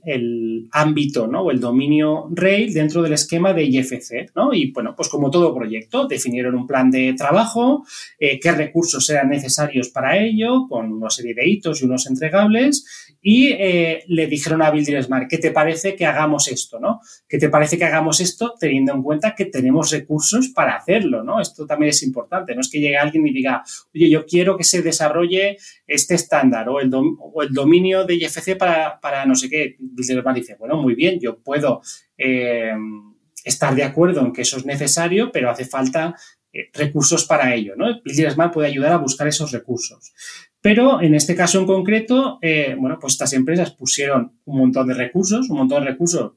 ámbito 0.71 1.27
¿no? 1.27 1.41
o 1.41 1.51
el 1.51 1.59
dominio 1.59 2.29
Rail 2.31 2.73
dentro 2.73 3.01
del 3.01 3.13
esquema 3.13 3.53
de 3.53 3.65
IFC. 3.65 4.31
¿no? 4.35 4.53
Y 4.53 4.71
bueno, 4.71 4.93
pues 4.95 5.09
como 5.09 5.29
todo 5.29 5.53
proyecto, 5.53 6.07
definieron 6.07 6.55
un 6.55 6.65
plan 6.65 6.89
de 6.89 7.13
trabajo, 7.13 7.85
eh, 8.19 8.39
qué 8.39 8.51
recursos 8.53 9.09
eran 9.09 9.29
necesarios 9.29 9.89
para 9.89 10.17
ello, 10.17 10.65
con 10.69 10.93
una 10.93 11.09
serie 11.09 11.33
de 11.33 11.47
hitos 11.47 11.81
y 11.81 11.85
unos 11.85 12.07
entregables, 12.07 12.85
y 13.27 13.53
eh, 13.53 14.03
le 14.07 14.27
dijeron 14.27 14.61
a 14.61 14.69
Bill 14.69 15.01
Smart, 15.01 15.27
¿qué 15.27 15.39
te 15.39 15.49
parece 15.49 15.95
que 15.95 16.05
hagamos 16.05 16.47
esto? 16.47 16.79
¿no? 16.79 17.01
¿Qué 17.27 17.39
te 17.39 17.49
parece 17.49 17.75
que 17.75 17.83
hagamos 17.83 18.19
esto 18.19 18.53
teniendo 18.59 18.93
en 18.93 19.01
cuenta 19.01 19.33
que 19.33 19.45
tenemos 19.45 19.89
recursos 19.89 20.49
para 20.49 20.75
hacerlo? 20.75 21.23
¿no? 21.23 21.41
Esto 21.41 21.65
también 21.65 21.89
es 21.89 22.03
importante. 22.03 22.53
No 22.53 22.61
es 22.61 22.69
que 22.69 22.79
llegue 22.79 22.97
alguien 22.97 23.25
y 23.25 23.33
diga, 23.33 23.63
oye, 23.95 24.11
yo 24.11 24.27
quiero 24.27 24.55
que 24.55 24.63
se 24.63 24.83
desarrolle 24.83 25.57
este 25.87 26.13
estándar 26.13 26.69
o 26.69 26.79
el, 26.79 26.91
dominio 27.49 28.05
de 28.05 28.13
IFC 28.13 28.57
para, 28.59 29.25
no 29.25 29.33
sé 29.33 29.49
qué. 29.49 29.75
Bill 29.79 30.21
Smart 30.21 30.37
dice, 30.37 30.55
bueno, 30.59 30.79
muy 30.79 30.93
bien, 30.93 31.19
yo 31.19 31.39
puedo 31.39 31.81
eh, 32.19 32.75
estar 33.43 33.73
de 33.73 33.85
acuerdo 33.85 34.21
en 34.21 34.33
que 34.33 34.43
eso 34.43 34.57
es 34.57 34.67
necesario, 34.67 35.31
pero 35.31 35.49
hace 35.49 35.65
falta 35.65 36.13
eh, 36.53 36.69
recursos 36.73 37.25
para 37.25 37.53
ello. 37.53 37.73
¿no? 37.75 37.87
Bill 38.01 38.31
Smart 38.31 38.53
puede 38.53 38.69
ayudar 38.69 38.93
a 38.93 38.97
buscar 38.97 39.27
esos 39.27 39.51
recursos. 39.51 40.13
Pero 40.65 40.99
en 40.99 41.13
este 41.13 41.35
caso 41.35 41.59
en 41.59 41.67
concreto, 41.67 42.39
eh, 42.41 42.75
bueno, 42.75 42.97
pues 42.99 43.13
estas 43.13 43.33
empresas 43.33 43.69
pusieron 43.69 44.39
un 44.45 44.57
montón 44.57 44.87
de 44.87 44.95
recursos, 44.95 45.47
un 45.47 45.57
montón 45.59 45.83
de 45.83 45.91
recursos, 45.91 46.31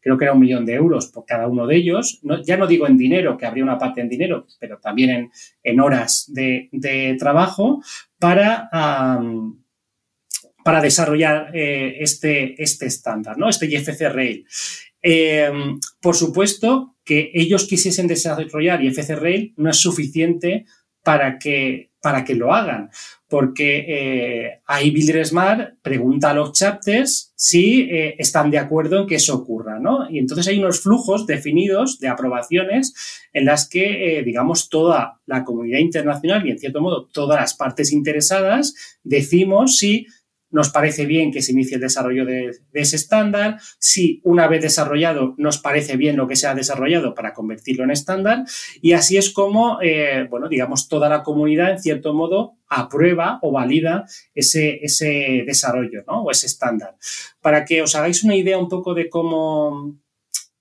creo 0.00 0.18
que 0.18 0.24
era 0.24 0.32
un 0.32 0.40
millón 0.40 0.66
de 0.66 0.74
euros 0.74 1.06
por 1.06 1.24
cada 1.24 1.46
uno 1.46 1.64
de 1.64 1.76
ellos. 1.76 2.20
ya 2.44 2.56
no 2.56 2.66
digo 2.66 2.88
en 2.88 2.98
dinero, 2.98 3.38
que 3.38 3.46
habría 3.46 3.62
una 3.62 3.78
parte 3.78 4.00
en 4.00 4.08
dinero, 4.08 4.48
pero 4.58 4.78
también 4.78 5.30
en, 5.62 5.80
horas 5.80 6.28
de, 6.34 7.16
trabajo 7.16 7.80
para, 8.18 8.68
para 10.64 10.82
desarrollar 10.82 11.52
eh, 11.54 11.98
este, 12.00 12.60
este 12.60 12.86
estándar, 12.86 13.38
¿no? 13.38 13.48
Este 13.48 13.66
IFC 13.66 14.08
Rail. 14.12 14.44
Eh, 15.00 15.52
por 16.00 16.16
supuesto 16.16 16.96
que 17.04 17.30
ellos 17.32 17.68
quisiesen 17.68 18.08
desarrollar 18.08 18.82
IFC 18.82 19.10
Rail 19.10 19.54
no 19.58 19.70
es 19.70 19.76
suficiente 19.76 20.66
para 21.04 21.38
que, 21.38 21.92
para 22.00 22.24
que 22.24 22.34
lo 22.34 22.52
hagan 22.52 22.90
porque 23.34 23.84
eh, 23.88 24.60
ahí 24.64 24.92
Builder 24.92 25.26
Smart 25.26 25.78
pregunta 25.82 26.30
a 26.30 26.34
los 26.34 26.52
chapters 26.52 27.32
si 27.34 27.80
eh, 27.80 28.14
están 28.16 28.48
de 28.48 28.58
acuerdo 28.58 29.00
en 29.00 29.08
que 29.08 29.16
eso 29.16 29.34
ocurra, 29.34 29.80
¿no? 29.80 30.08
Y 30.08 30.20
entonces 30.20 30.46
hay 30.46 30.60
unos 30.60 30.80
flujos 30.80 31.26
definidos 31.26 31.98
de 31.98 32.06
aprobaciones 32.06 32.94
en 33.32 33.46
las 33.46 33.68
que, 33.68 34.18
eh, 34.18 34.22
digamos, 34.22 34.68
toda 34.68 35.18
la 35.26 35.42
comunidad 35.42 35.80
internacional 35.80 36.46
y, 36.46 36.52
en 36.52 36.60
cierto 36.60 36.80
modo, 36.80 37.06
todas 37.06 37.40
las 37.40 37.54
partes 37.54 37.90
interesadas 37.90 38.72
decimos 39.02 39.78
si 39.78 40.06
nos 40.54 40.70
parece 40.70 41.04
bien 41.04 41.32
que 41.32 41.42
se 41.42 41.50
inicie 41.50 41.74
el 41.74 41.80
desarrollo 41.80 42.24
de, 42.24 42.52
ese 42.72 42.94
estándar, 42.94 43.58
si 43.80 44.20
una 44.22 44.46
vez 44.46 44.62
desarrollado 44.62 45.34
nos 45.36 45.58
parece 45.58 45.96
bien 45.96 46.16
lo 46.16 46.28
que 46.28 46.36
se 46.36 46.46
ha 46.46 46.54
desarrollado 46.54 47.12
para 47.12 47.34
convertirlo 47.34 47.82
en 47.82 47.90
estándar 47.90 48.44
y 48.80 48.92
así 48.92 49.16
es 49.16 49.32
como, 49.32 49.78
eh, 49.82 50.28
bueno, 50.30 50.48
digamos, 50.48 50.88
toda 50.88 51.08
la 51.08 51.24
comunidad 51.24 51.72
en 51.72 51.80
cierto 51.80 52.14
modo 52.14 52.56
aprueba 52.68 53.40
o 53.42 53.50
valida 53.50 54.04
ese, 54.32 54.78
ese 54.80 55.42
desarrollo, 55.44 56.04
¿no? 56.06 56.22
O 56.22 56.30
ese 56.30 56.46
estándar. 56.46 56.94
Para 57.40 57.64
que 57.64 57.82
os 57.82 57.96
hagáis 57.96 58.22
una 58.22 58.36
idea 58.36 58.56
un 58.56 58.68
poco 58.68 58.94
de 58.94 59.08
cómo, 59.08 59.96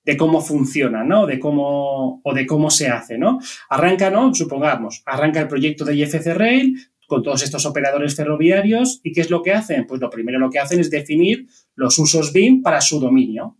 de 0.03 0.17
cómo 0.17 0.41
funciona, 0.41 1.03
¿no? 1.03 1.27
De 1.27 1.39
cómo, 1.39 2.19
o 2.23 2.33
de 2.33 2.47
cómo 2.47 2.71
se 2.71 2.87
hace, 2.87 3.19
¿no? 3.19 3.37
Arranca, 3.69 4.09
¿no? 4.09 4.33
Supongamos, 4.33 5.03
arranca 5.05 5.39
el 5.39 5.47
proyecto 5.47 5.85
de 5.85 5.95
IFC 5.95 6.33
Rail, 6.33 6.79
con 7.07 7.23
todos 7.23 7.43
estos 7.43 7.65
operadores 7.65 8.15
ferroviarios. 8.15 8.99
¿Y 9.03 9.11
qué 9.11 9.21
es 9.21 9.29
lo 9.29 9.41
que 9.41 9.51
hacen? 9.51 9.85
Pues 9.87 10.01
lo 10.01 10.09
primero 10.09 10.39
lo 10.39 10.49
que 10.49 10.59
hacen 10.59 10.79
es 10.79 10.89
definir 10.89 11.47
los 11.75 11.97
usos 11.99 12.33
BIM 12.33 12.61
para 12.61 12.81
su 12.81 12.99
dominio. 12.99 13.57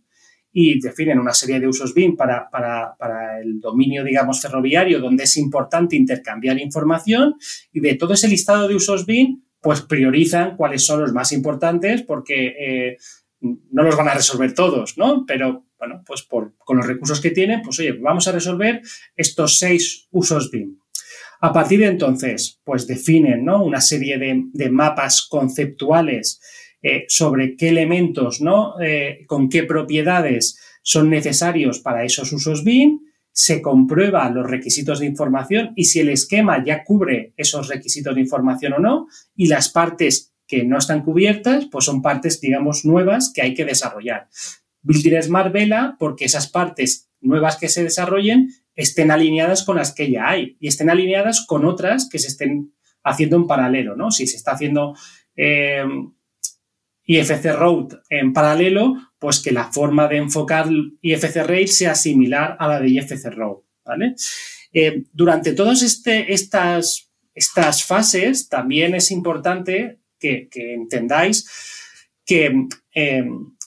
Y 0.52 0.80
definen 0.80 1.18
una 1.18 1.34
serie 1.34 1.58
de 1.58 1.66
usos 1.66 1.94
BIM 1.94 2.16
para, 2.16 2.48
para, 2.48 3.40
el 3.40 3.58
dominio, 3.60 4.04
digamos, 4.04 4.40
ferroviario, 4.40 5.00
donde 5.00 5.24
es 5.24 5.36
importante 5.36 5.96
intercambiar 5.96 6.58
información. 6.60 7.34
Y 7.72 7.80
de 7.80 7.94
todo 7.96 8.14
ese 8.14 8.28
listado 8.28 8.68
de 8.68 8.76
usos 8.76 9.04
BIM, 9.04 9.42
pues 9.60 9.80
priorizan 9.80 10.56
cuáles 10.56 10.86
son 10.86 11.00
los 11.00 11.12
más 11.12 11.32
importantes 11.32 12.02
porque 12.02 12.54
eh, 12.58 12.98
no 13.40 13.82
los 13.82 13.96
van 13.96 14.08
a 14.08 14.14
resolver 14.14 14.54
todos, 14.54 14.96
¿no? 14.96 15.24
Pero, 15.26 15.66
bueno, 15.78 16.02
pues 16.06 16.22
con 16.22 16.76
los 16.76 16.86
recursos 16.86 17.20
que 17.20 17.30
tienen, 17.30 17.62
pues 17.62 17.80
oye, 17.80 17.92
vamos 17.92 18.28
a 18.28 18.32
resolver 18.32 18.80
estos 19.16 19.58
seis 19.58 20.06
usos 20.12 20.50
BIM. 20.50 20.78
A 21.44 21.52
partir 21.52 21.80
de 21.80 21.88
entonces, 21.88 22.58
pues 22.64 22.86
definen 22.86 23.46
una 23.50 23.82
serie 23.82 24.16
de, 24.18 24.70
mapas 24.70 25.26
conceptuales 25.28 26.40
eh, 26.80 27.04
sobre 27.06 27.54
qué 27.54 27.68
elementos, 27.68 28.40
¿no? 28.40 28.80
Eh, 28.80 29.26
con 29.26 29.50
qué 29.50 29.64
propiedades 29.64 30.58
son 30.82 31.10
necesarios 31.10 31.80
para 31.80 32.02
esos 32.02 32.32
usos 32.32 32.64
BIM, 32.64 33.00
se 33.30 33.60
comprueba 33.60 34.30
los 34.30 34.48
requisitos 34.48 35.00
de 35.00 35.06
información 35.06 35.74
y 35.76 35.84
si 35.84 36.00
el 36.00 36.08
esquema 36.08 36.64
ya 36.64 36.82
cubre 36.82 37.34
esos 37.36 37.68
requisitos 37.68 38.14
de 38.14 38.22
información 38.22 38.72
o 38.72 38.78
no, 38.78 39.08
y 39.36 39.48
las 39.48 39.68
partes 39.68 40.32
que 40.46 40.64
no 40.64 40.78
están 40.78 41.02
cubiertas, 41.02 41.66
pues 41.70 41.84
son 41.84 42.00
partes, 42.00 42.40
digamos, 42.40 42.86
nuevas 42.86 43.30
que 43.34 43.42
hay 43.42 43.52
que 43.52 43.66
desarrollar. 43.66 44.28
Builder 44.80 45.22
Smart 45.22 45.52
vela 45.52 45.96
porque 45.98 46.24
esas 46.24 46.48
partes 46.48 47.10
nuevas 47.20 47.58
que 47.58 47.68
se 47.68 47.82
desarrollen 47.82 48.48
estén 48.74 49.10
alineadas 49.10 49.64
con 49.64 49.76
las 49.76 49.94
que 49.94 50.10
ya 50.10 50.28
hay 50.28 50.56
y 50.60 50.68
estén 50.68 50.90
alineadas 50.90 51.46
con 51.46 51.64
otras 51.64 52.08
que 52.10 52.18
se 52.18 52.28
estén 52.28 52.74
haciendo 53.02 53.36
en 53.36 53.46
paralelo, 53.46 53.96
¿no? 53.96 54.10
Si 54.10 54.26
se 54.26 54.36
está 54.36 54.52
haciendo 54.52 54.96
eh, 55.36 55.84
IFC 57.04 57.44
Road 57.54 58.00
en 58.08 58.32
paralelo, 58.32 58.94
pues 59.18 59.40
que 59.40 59.52
la 59.52 59.70
forma 59.72 60.08
de 60.08 60.16
enfocar 60.16 60.68
IFC 61.02 61.36
Rail 61.46 61.68
sea 61.68 61.94
similar 61.94 62.56
a 62.58 62.66
la 62.66 62.80
de 62.80 62.88
IFC 62.88 63.26
Road, 63.26 63.58
¿vale? 63.84 64.14
Eh, 64.72 65.04
durante 65.12 65.52
todas 65.52 65.82
este, 65.82 66.32
estas, 66.32 67.12
estas 67.34 67.84
fases 67.84 68.48
también 68.48 68.94
es 68.94 69.10
importante 69.10 70.00
que, 70.18 70.48
que 70.50 70.74
entendáis 70.74 71.46
que 72.24 72.66
eh, 72.94 73.24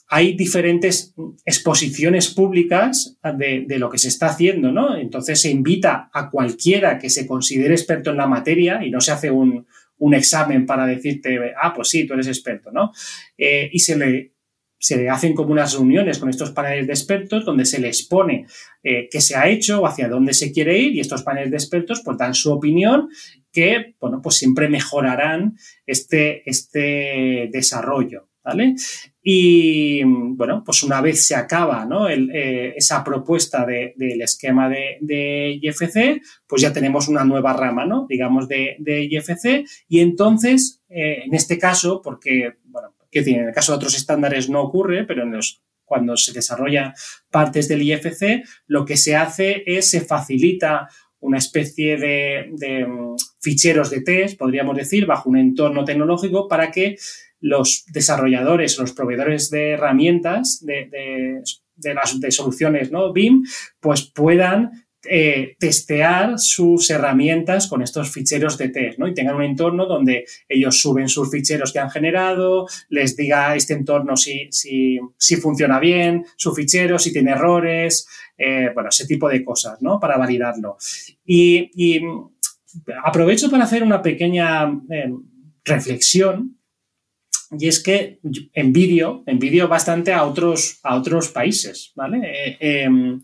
hay 0.09 0.35
diferentes 0.35 1.13
exposiciones 1.45 2.33
públicas 2.33 3.17
de, 3.37 3.65
lo 3.77 3.89
que 3.89 3.97
se 3.97 4.07
está 4.07 4.27
haciendo, 4.27 4.71
¿no? 4.71 4.97
Entonces 4.97 5.41
se 5.41 5.51
invita 5.51 6.09
a 6.13 6.29
cualquiera 6.29 6.97
que 6.97 7.09
se 7.09 7.27
considere 7.27 7.73
experto 7.73 8.11
en 8.11 8.17
la 8.17 8.27
materia 8.27 8.83
y 8.85 8.89
no 8.89 9.01
se 9.01 9.11
hace 9.11 9.29
un, 9.29 9.65
examen 10.13 10.65
para 10.65 10.85
decirte, 10.85 11.53
ah, 11.61 11.73
pues 11.73 11.89
sí, 11.89 12.05
tú 12.05 12.13
eres 12.13 12.27
experto, 12.27 12.71
¿no? 12.71 12.91
Eh, 13.37 13.69
y 13.73 13.79
se 13.79 13.97
le, 13.97 15.09
hacen 15.09 15.33
como 15.33 15.51
unas 15.51 15.73
reuniones 15.73 16.19
con 16.19 16.29
estos 16.29 16.51
paneles 16.51 16.87
de 16.87 16.93
expertos 16.93 17.43
donde 17.43 17.65
se 17.65 17.79
les 17.79 17.99
expone 17.99 18.45
eh, 18.83 19.09
qué 19.11 19.19
se 19.19 19.35
ha 19.35 19.49
hecho 19.49 19.81
o 19.81 19.87
hacia 19.87 20.07
dónde 20.07 20.33
se 20.33 20.51
quiere 20.53 20.77
ir 20.77 20.95
y 20.95 20.99
estos 20.99 21.23
paneles 21.23 21.49
de 21.49 21.57
expertos 21.57 22.01
pues 22.05 22.17
dan 22.17 22.35
su 22.35 22.53
opinión 22.53 23.09
que, 23.51 23.95
bueno, 23.99 24.21
pues 24.21 24.35
siempre 24.35 24.69
mejorarán 24.69 25.57
este, 25.85 26.47
este 26.49 27.49
desarrollo. 27.51 28.29
Y 29.21 30.03
bueno, 30.03 30.63
pues 30.65 30.83
una 30.83 31.01
vez 31.01 31.27
se 31.27 31.35
acaba 31.35 31.85
¿no? 31.85 32.07
Eh, 32.09 32.73
esa 32.77 33.03
propuesta 33.03 33.65
del 33.65 34.21
esquema 34.21 34.69
de, 34.69 35.59
IFC, 35.61 36.21
pues 36.47 36.61
ya 36.61 36.71
tenemos 36.71 37.07
una 37.07 37.25
nueva 37.25 37.53
rama, 37.53 37.85
¿no? 37.85 38.05
digamos, 38.07 38.47
de, 38.47 38.77
IFC. 38.79 39.65
Y 39.89 39.99
entonces, 39.99 40.81
eh, 40.89 41.23
en 41.25 41.33
este 41.33 41.57
caso, 41.57 42.01
porque, 42.01 42.53
bueno, 42.65 42.93
en 43.11 43.47
el 43.47 43.53
caso 43.53 43.71
de 43.71 43.77
otros 43.77 43.95
estándares 43.95 44.49
no 44.49 44.61
ocurre, 44.61 45.05
pero 45.05 45.23
cuando 45.83 46.17
se 46.17 46.33
desarrolla 46.33 46.93
partes 47.31 47.67
del 47.67 47.81
IFC, 47.81 48.43
lo 48.67 48.85
que 48.85 48.97
se 48.97 49.15
hace 49.15 49.63
es 49.65 49.89
se 49.89 50.01
facilita 50.01 50.87
una 51.19 51.37
especie 51.39 51.97
de, 51.97 52.51
de 52.53 52.85
mm, 52.85 53.15
ficheros 53.39 53.89
de 53.89 54.01
test, 54.01 54.37
podríamos 54.37 54.75
decir, 54.75 55.05
bajo 55.05 55.29
un 55.29 55.37
entorno 55.37 55.83
tecnológico 55.83 56.47
para 56.47 56.71
que 56.71 56.97
los 57.39 57.85
desarrolladores, 57.91 58.77
los 58.77 58.93
proveedores 58.93 59.49
de 59.49 59.71
herramientas 59.71 60.63
de, 60.65 61.41
las 61.93 62.19
de 62.19 62.31
soluciones 62.31 62.91
¿no? 62.91 63.13
BIM, 63.13 63.43
pues 63.79 64.03
puedan 64.03 64.87
eh, 65.09 65.55
testear 65.59 66.37
sus 66.37 66.89
herramientas 66.89 67.67
con 67.67 67.81
estos 67.81 68.11
ficheros 68.11 68.57
de 68.57 68.69
test, 68.69 68.97
¿no? 68.97 69.07
Y 69.07 69.13
tengan 69.13 69.35
un 69.35 69.43
entorno 69.43 69.85
donde 69.85 70.25
ellos 70.49 70.81
suben 70.81 71.07
sus 71.07 71.31
ficheros 71.31 71.71
que 71.71 71.79
han 71.79 71.89
generado, 71.89 72.67
les 72.89 73.15
diga 73.15 73.55
este 73.55 73.73
entorno 73.73 74.17
si, 74.17 74.47
si, 74.51 74.99
si 75.17 75.35
funciona 75.37 75.79
bien, 75.79 76.25
su 76.35 76.53
fichero, 76.53 76.99
si 76.99 77.13
tiene 77.13 77.31
errores, 77.31 78.07
eh, 78.37 78.69
bueno, 78.73 78.89
ese 78.89 79.07
tipo 79.07 79.29
de 79.29 79.45
cosas, 79.45 79.81
¿no? 79.81 79.99
Para 79.99 80.17
validarlo. 80.17 80.77
Y, 81.25 81.71
aprovecho 83.03 83.49
para 83.49 83.63
hacer 83.63 83.83
una 83.83 84.01
pequeña 84.01 84.65
eh, 84.89 85.09
reflexión 85.63 86.56
y 87.51 87.67
es 87.67 87.81
que 87.81 88.19
envidio, 88.53 89.23
envidio 89.25 89.67
bastante 89.67 90.13
a 90.13 90.25
otros, 90.25 90.79
a 90.83 90.95
otros 90.95 91.29
países, 91.29 91.91
¿vale? 91.95 92.19
Eh, 92.23 92.57
em, 92.59 93.21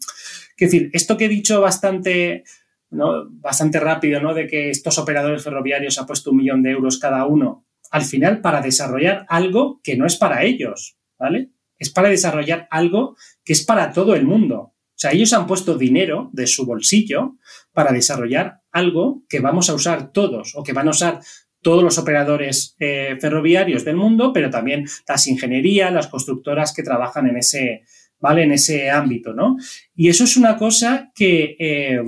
es 0.58 0.72
decir, 0.72 0.90
esto 0.94 1.18
que 1.18 1.26
he 1.26 1.30
dicho 1.30 1.60
bastante, 1.60 2.44
¿no? 2.92 3.28
bastante 3.30 3.80
rápido, 3.80 4.22
¿no? 4.22 4.34
De 4.34 4.48
que 4.48 4.70
estos 4.70 4.98
operadores 4.98 5.44
ferroviarios 5.44 5.98
han 6.00 6.06
puesto 6.06 6.32
un 6.32 6.38
millón 6.38 6.64
de 6.64 6.72
euros 6.72 7.00
cada 7.00 7.26
uno, 7.26 7.66
al 7.92 8.04
final 8.04 8.42
para 8.42 8.62
desarrollar 8.62 9.26
algo 9.28 9.82
que 9.84 9.98
no 9.98 10.06
es 10.06 10.16
para 10.16 10.44
ellos, 10.44 10.98
¿vale? 11.20 11.50
Es 11.78 11.90
para 11.90 12.10
desarrollar 12.10 12.68
algo 12.72 13.18
que 13.44 13.54
es 13.54 13.66
para 13.66 13.92
todo 13.92 14.16
el 14.16 14.26
mundo. 14.26 14.74
O 14.96 15.00
sea, 15.04 15.12
ellos 15.12 15.34
han 15.34 15.48
puesto 15.48 15.78
dinero 15.78 16.30
de 16.32 16.48
su 16.48 16.66
bolsillo 16.66 17.36
para 17.74 17.92
desarrollar 17.92 18.62
algo 18.72 19.24
que 19.28 19.40
vamos 19.40 19.70
a 19.70 19.74
usar 19.74 20.12
todos 20.12 20.54
o 20.56 20.64
que 20.64 20.72
van 20.72 20.88
a 20.88 20.92
usar 20.92 21.20
todos 21.64 21.84
los 21.84 21.98
operadores 21.98 22.76
eh, 22.80 23.18
ferroviarios 23.20 23.84
del 23.84 23.96
mundo, 23.96 24.32
pero 24.32 24.52
también 24.52 24.86
las 25.08 25.26
ingenierías, 25.28 25.92
las 25.92 26.08
constructoras 26.08 26.74
que 26.74 26.84
trabajan 26.84 27.28
en 27.28 27.38
ese, 27.38 27.84
¿vale? 28.20 28.44
En 28.44 28.52
ese 28.52 28.92
ámbito, 28.92 29.34
¿no? 29.34 29.58
Y 29.96 30.10
eso 30.10 30.26
es 30.26 30.38
una 30.38 30.58
cosa 30.58 31.12
que, 31.16 31.56
eh, 31.58 32.04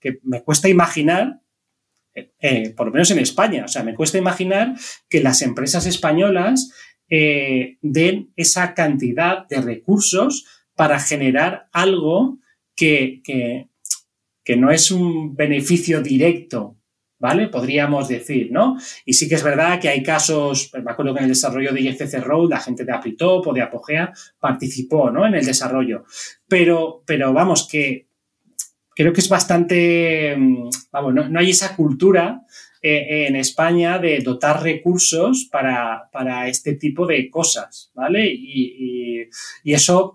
que 0.00 0.20
me 0.22 0.42
cuesta 0.42 0.68
imaginar, 0.68 1.40
eh, 2.14 2.72
por 2.76 2.86
lo 2.86 2.92
menos 2.92 3.10
en 3.10 3.18
España, 3.18 3.64
o 3.64 3.68
sea, 3.68 3.82
me 3.82 3.94
cuesta 3.94 4.16
imaginar 4.16 4.74
que 5.10 5.22
las 5.22 5.42
empresas 5.42 5.84
españolas 5.86 6.72
den 7.10 8.32
esa 8.36 8.74
cantidad 8.74 9.48
de 9.48 9.62
recursos 9.62 10.44
para 10.74 11.00
generar 11.00 11.68
algo 11.72 12.38
que, 12.76 13.22
que 14.44 14.56
no 14.56 14.70
es 14.70 14.90
un 14.90 15.34
beneficio 15.34 16.02
directo 16.02 16.77
¿vale? 17.18 17.48
Podríamos 17.48 18.08
decir, 18.08 18.50
¿no? 18.52 18.76
Y 19.04 19.12
sí 19.14 19.28
que 19.28 19.34
es 19.34 19.42
verdad 19.42 19.80
que 19.80 19.88
hay 19.88 20.02
casos, 20.02 20.68
pues 20.70 20.82
me 20.84 20.90
acuerdo 20.90 21.12
que 21.14 21.18
en 21.18 21.24
el 21.24 21.30
desarrollo 21.30 21.72
de 21.72 21.80
IFC 21.80 22.20
Road, 22.20 22.50
la 22.50 22.60
gente 22.60 22.84
de 22.84 22.92
Apritop 22.92 23.46
o 23.46 23.52
de 23.52 23.62
Apogea 23.62 24.12
participó, 24.38 25.10
¿no? 25.10 25.26
En 25.26 25.34
el 25.34 25.44
desarrollo. 25.44 26.04
Pero, 26.46 27.02
pero 27.06 27.32
vamos, 27.32 27.68
que 27.68 28.08
creo 28.94 29.12
que 29.12 29.20
es 29.20 29.28
bastante, 29.28 30.36
mm, 30.36 30.70
vamos, 30.92 31.14
no, 31.14 31.38
hay 31.38 31.50
esa 31.50 31.74
cultura 31.74 32.42
eh, 32.80 33.26
en 33.28 33.36
España 33.36 33.98
de 33.98 34.20
dotar 34.20 34.62
recursos 34.62 35.48
para, 35.50 36.08
este 36.48 36.74
tipo 36.74 37.06
de 37.06 37.28
cosas, 37.28 37.90
¿vale? 37.94 38.26
Y, 38.26 39.28
y 39.64 39.72
eso, 39.72 40.14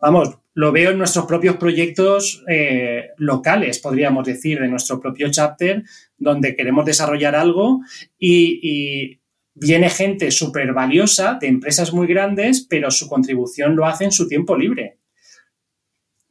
vamos, 0.00 0.39
lo 0.54 0.72
veo 0.72 0.90
en 0.90 0.98
nuestros 0.98 1.26
propios 1.26 1.56
proyectos 1.56 2.42
eh, 2.48 3.10
locales, 3.16 3.78
podríamos 3.78 4.26
decir, 4.26 4.58
de 4.58 4.68
nuestro 4.68 5.00
propio 5.00 5.30
chapter, 5.30 5.84
donde 6.16 6.56
queremos 6.56 6.84
desarrollar 6.84 7.34
algo 7.34 7.80
y, 8.18 9.16
viene 9.52 9.90
gente 9.90 10.30
súper 10.30 10.72
valiosa 10.72 11.36
de 11.38 11.48
empresas 11.48 11.92
muy 11.92 12.06
grandes, 12.06 12.66
pero 12.66 12.90
su 12.90 13.08
contribución 13.08 13.76
lo 13.76 13.84
hace 13.84 14.04
en 14.04 14.12
su 14.12 14.26
tiempo 14.26 14.56
libre. 14.56 15.00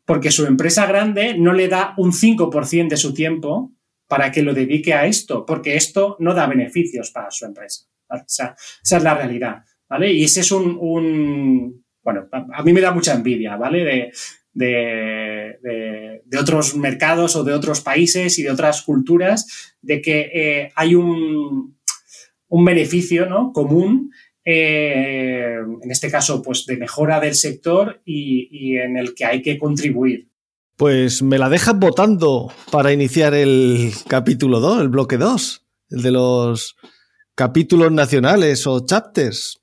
Porque 0.05 0.31
su 0.31 0.47
empresa 0.47 0.87
grande 0.87 1.37
no 1.37 1.53
le 1.53 1.67
da 1.67 1.93
un 1.97 2.11
5% 2.11 2.87
de 2.87 2.97
su 2.97 3.13
tiempo 3.13 3.71
para 4.07 4.31
que 4.31 4.41
lo 4.41 4.53
dedique 4.53 4.93
a 4.95 5.05
esto, 5.05 5.45
porque 5.45 5.75
esto 5.75 6.15
no 6.19 6.33
da 6.33 6.47
beneficios 6.47 7.11
para 7.11 7.29
su 7.29 7.45
empresa. 7.45 7.85
esa 8.25 8.55
es 8.81 9.03
la 9.03 9.13
realidad. 9.13 9.63
¿vale? 9.87 10.11
Y 10.11 10.23
ese 10.23 10.39
es 10.39 10.51
un 10.51 11.83
bueno, 12.03 12.27
a, 12.31 12.63
mí 12.63 12.73
me 12.73 12.81
da 12.81 12.91
mucha 12.91 13.13
envidia, 13.13 13.55
¿vale? 13.55 14.11
De, 14.53 16.29
otros 16.39 16.75
mercados 16.75 17.35
o 17.35 17.43
de 17.43 17.53
otros 17.53 17.81
países 17.81 18.39
y 18.39 18.43
de 18.43 18.51
otras 18.51 18.81
culturas, 18.81 19.75
de 19.81 20.01
que 20.01 20.31
eh, 20.33 20.71
hay 20.75 20.95
un, 20.95 21.77
beneficio 22.49 23.25
¿no? 23.27 23.51
común, 23.53 24.11
eh, 24.45 25.57
en 25.81 25.91
este 25.91 26.09
caso, 26.09 26.41
pues 26.41 26.65
de 26.65 26.77
mejora 26.77 27.19
del 27.19 27.35
sector 27.35 28.01
y, 28.05 28.77
en 28.77 28.97
el 28.97 29.13
que 29.13 29.25
hay 29.25 29.41
que 29.41 29.57
contribuir. 29.57 30.29
Pues 30.75 31.21
me 31.21 31.37
la 31.37 31.49
dejas 31.49 31.77
votando 31.77 32.51
para 32.71 32.93
iniciar 32.93 33.33
el 33.33 33.91
capítulo 34.07 34.59
2, 34.59 34.81
el 34.81 34.87
bloque 34.87 35.17
2, 35.17 35.65
el 35.89 36.01
de 36.01 36.11
los 36.11 36.77
capítulos 37.35 37.91
nacionales 37.91 38.65
o 38.65 38.85
chapters. 38.85 39.61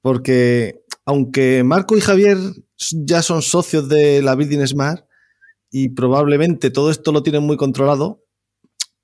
Porque 0.00 0.82
aunque 1.08 1.64
Marco 1.64 1.96
y 1.96 2.02
Javier 2.02 2.36
ya 2.92 3.22
son 3.22 3.40
socios 3.40 3.88
de 3.88 4.20
la 4.20 4.34
Building 4.34 4.66
Smart 4.66 5.06
y 5.70 5.88
probablemente 5.88 6.70
todo 6.70 6.90
esto 6.90 7.12
lo 7.12 7.22
tienen 7.22 7.44
muy 7.44 7.56
controlado, 7.56 8.26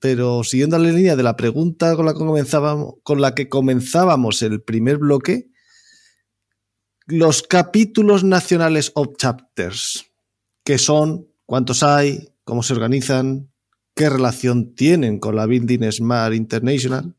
pero 0.00 0.44
siguiendo 0.44 0.76
la 0.76 0.90
línea 0.90 1.16
de 1.16 1.22
la 1.22 1.34
pregunta 1.34 1.96
con 1.96 2.04
la 2.04 2.12
que 2.12 2.18
comenzábamos, 2.18 2.96
con 3.04 3.22
la 3.22 3.34
que 3.34 3.48
comenzábamos 3.48 4.42
el 4.42 4.60
primer 4.60 4.98
bloque, 4.98 5.48
los 7.06 7.42
capítulos 7.42 8.22
nacionales 8.22 8.92
of 8.96 9.16
chapters, 9.16 10.04
¿qué 10.62 10.76
son? 10.76 11.26
¿Cuántos 11.46 11.82
hay? 11.82 12.34
¿Cómo 12.44 12.62
se 12.62 12.74
organizan? 12.74 13.50
¿Qué 13.94 14.10
relación 14.10 14.74
tienen 14.74 15.18
con 15.18 15.36
la 15.36 15.46
Building 15.46 15.90
Smart 15.90 16.34
International? 16.34 17.16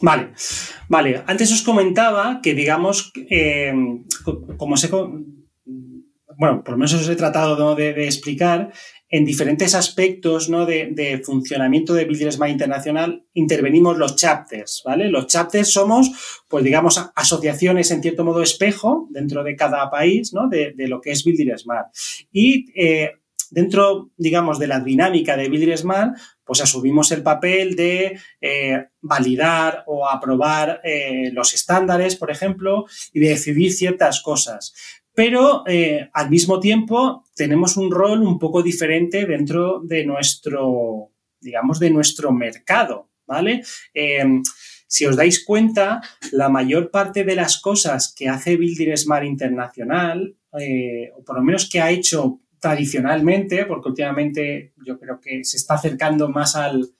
Vale, 0.00 0.32
vale. 0.88 1.22
Antes 1.26 1.52
os 1.52 1.62
comentaba 1.62 2.40
que, 2.42 2.54
digamos, 2.54 3.12
eh, 3.30 3.72
como 4.58 4.76
sé, 4.76 4.90
bueno, 6.38 6.62
por 6.62 6.72
lo 6.72 6.78
menos 6.78 6.92
os 6.94 7.08
he 7.08 7.16
tratado 7.16 7.74
de, 7.74 8.04
explicar, 8.04 8.72
en 9.08 9.24
diferentes 9.24 9.74
aspectos 9.74 10.50
¿no? 10.50 10.66
de, 10.66 11.22
funcionamiento 11.24 11.94
de 11.94 12.04
Builders 12.04 12.38
Internacional 12.46 13.24
intervenimos 13.32 13.96
los 13.96 14.16
chapters, 14.16 14.82
¿vale? 14.84 15.08
Los 15.08 15.28
chapters 15.28 15.72
somos, 15.72 16.42
pues 16.48 16.64
digamos, 16.64 17.00
asociaciones 17.14 17.90
en 17.90 18.02
cierto 18.02 18.24
modo 18.24 18.42
espejo 18.42 19.08
dentro 19.10 19.44
de 19.44 19.56
cada 19.56 19.88
país, 19.90 20.34
¿no? 20.34 20.48
De, 20.48 20.74
lo 20.76 21.00
que 21.00 21.12
es 21.12 21.24
Builder 21.24 21.58
Smart. 21.58 21.86
Y 22.32 22.66
eh, 22.74 23.12
dentro, 23.50 24.10
digamos, 24.16 24.58
de 24.58 24.66
la 24.66 24.80
dinámica 24.80 25.36
de 25.36 25.48
Builder 25.48 25.78
Smart, 25.78 26.16
pues 26.46 26.60
asumimos 26.62 27.10
el 27.10 27.22
papel 27.22 27.74
de 27.74 28.18
eh, 28.40 28.86
validar 29.02 29.82
o 29.86 30.08
aprobar 30.08 30.80
eh, 30.84 31.30
los 31.32 31.52
estándares, 31.52 32.14
por 32.14 32.30
ejemplo, 32.30 32.86
y 33.12 33.20
de 33.20 33.30
decidir 33.30 33.72
ciertas 33.72 34.22
cosas. 34.22 34.72
Pero 35.12 35.64
eh, 35.66 36.08
al 36.12 36.30
mismo 36.30 36.60
tiempo 36.60 37.24
tenemos 37.34 37.76
un 37.76 37.90
rol 37.90 38.22
un 38.22 38.38
poco 38.38 38.62
diferente 38.62 39.26
dentro 39.26 39.80
de 39.82 40.06
nuestro, 40.06 41.10
digamos, 41.40 41.80
de 41.80 41.90
nuestro 41.90 42.30
mercado. 42.32 43.10
¿vale? 43.26 43.64
Si 44.86 45.04
os 45.04 45.16
dais 45.16 45.44
cuenta, 45.44 46.00
la 46.30 46.48
mayor 46.48 46.92
parte 46.92 47.24
de 47.24 47.34
las 47.34 47.58
cosas 47.58 48.14
que 48.16 48.28
hace 48.28 48.56
Building 48.56 48.96
Smart 48.96 49.24
Internacional, 49.24 50.36
o 50.52 51.24
por 51.24 51.36
lo 51.36 51.42
menos 51.42 51.68
que 51.68 51.80
ha 51.80 51.90
hecho 51.90 52.40
tradicionalmente, 52.66 53.64
porque 53.64 53.90
últimamente 53.90 54.72
yo 54.84 54.98
creo 54.98 55.20
que 55.20 55.44
se 55.44 55.56
está 55.56 55.74
acercando 55.74 56.28
más 56.28 56.56
al, 56.56 56.90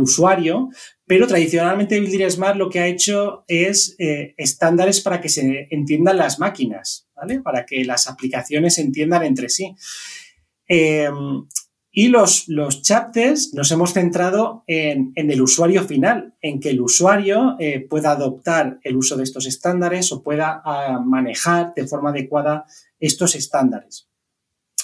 usuario, 0.00 0.70
pero 1.06 1.28
tradicionalmente 1.28 2.00
Building 2.00 2.28
Smart 2.28 2.56
lo 2.56 2.68
que 2.68 2.80
ha 2.80 2.88
hecho 2.88 3.44
es 3.46 3.94
eh, 4.00 4.34
estándares 4.36 5.00
para 5.00 5.20
que 5.20 5.28
se 5.28 5.68
entiendan 5.70 6.16
las 6.16 6.40
máquinas, 6.40 7.06
¿vale? 7.14 7.40
Para 7.40 7.64
que 7.64 7.84
las 7.84 8.08
aplicaciones 8.08 8.74
se 8.74 8.80
entiendan 8.80 9.22
entre 9.22 9.48
sí. 9.48 9.72
Em, 10.66 11.46
y 11.92 12.08
los, 12.08 12.48
los 12.48 12.82
chapters 12.82 13.54
nos 13.54 13.70
hemos 13.70 13.92
centrado 13.92 14.64
en, 14.66 15.12
el 15.14 15.40
usuario 15.40 15.84
final, 15.84 16.34
en 16.40 16.58
que 16.58 16.70
el 16.70 16.80
usuario 16.80 17.54
eh, 17.60 17.86
pueda 17.88 18.10
adoptar 18.10 18.80
el 18.82 18.96
uso 18.96 19.16
de 19.16 19.22
estos 19.22 19.46
estándares 19.46 20.10
o 20.10 20.24
pueda 20.24 20.60
ah, 20.64 21.00
manejar 21.04 21.72
de 21.76 21.86
forma 21.86 22.10
adecuada 22.10 22.64
estos 22.98 23.36
estándares. 23.36 24.07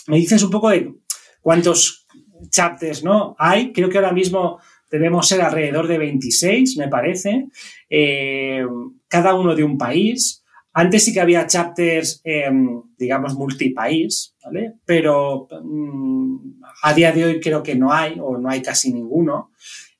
Me 0.09 0.16
dices 0.16 0.42
un 0.42 0.50
poco 0.50 0.70
de 0.70 0.94
cuántos 1.40 2.07
chapters 2.50 3.02
¿no? 3.05 3.34
hay. 3.38 3.72
Creo 3.72 3.88
que 3.88 3.98
ahora 3.98 4.12
mismo 4.12 4.59
debemos 4.90 5.26
ser 5.26 5.40
alrededor 5.40 5.88
de 5.88 5.98
26, 5.98 6.76
me 6.76 6.88
parece, 6.88 7.48
eh, 7.90 8.64
cada 9.09 9.34
uno 9.34 9.55
de 9.55 9.64
un 9.64 9.76
país. 9.76 10.44
Antes 10.72 11.05
sí 11.05 11.12
que 11.12 11.20
había 11.20 11.46
chapters, 11.46 12.20
em, 12.24 12.82
digamos, 12.96 13.34
multipaís, 13.34 14.36
¿vale? 14.44 14.74
Pero 14.84 15.48
mm, 15.50 16.62
a 16.82 16.94
día 16.94 17.12
de 17.12 17.24
hoy 17.24 17.40
creo 17.40 17.62
que 17.62 17.74
no 17.74 17.92
hay 17.92 18.18
o 18.20 18.38
no 18.38 18.48
hay 18.48 18.61
casi 18.61 18.92
ninguno. 18.92 19.52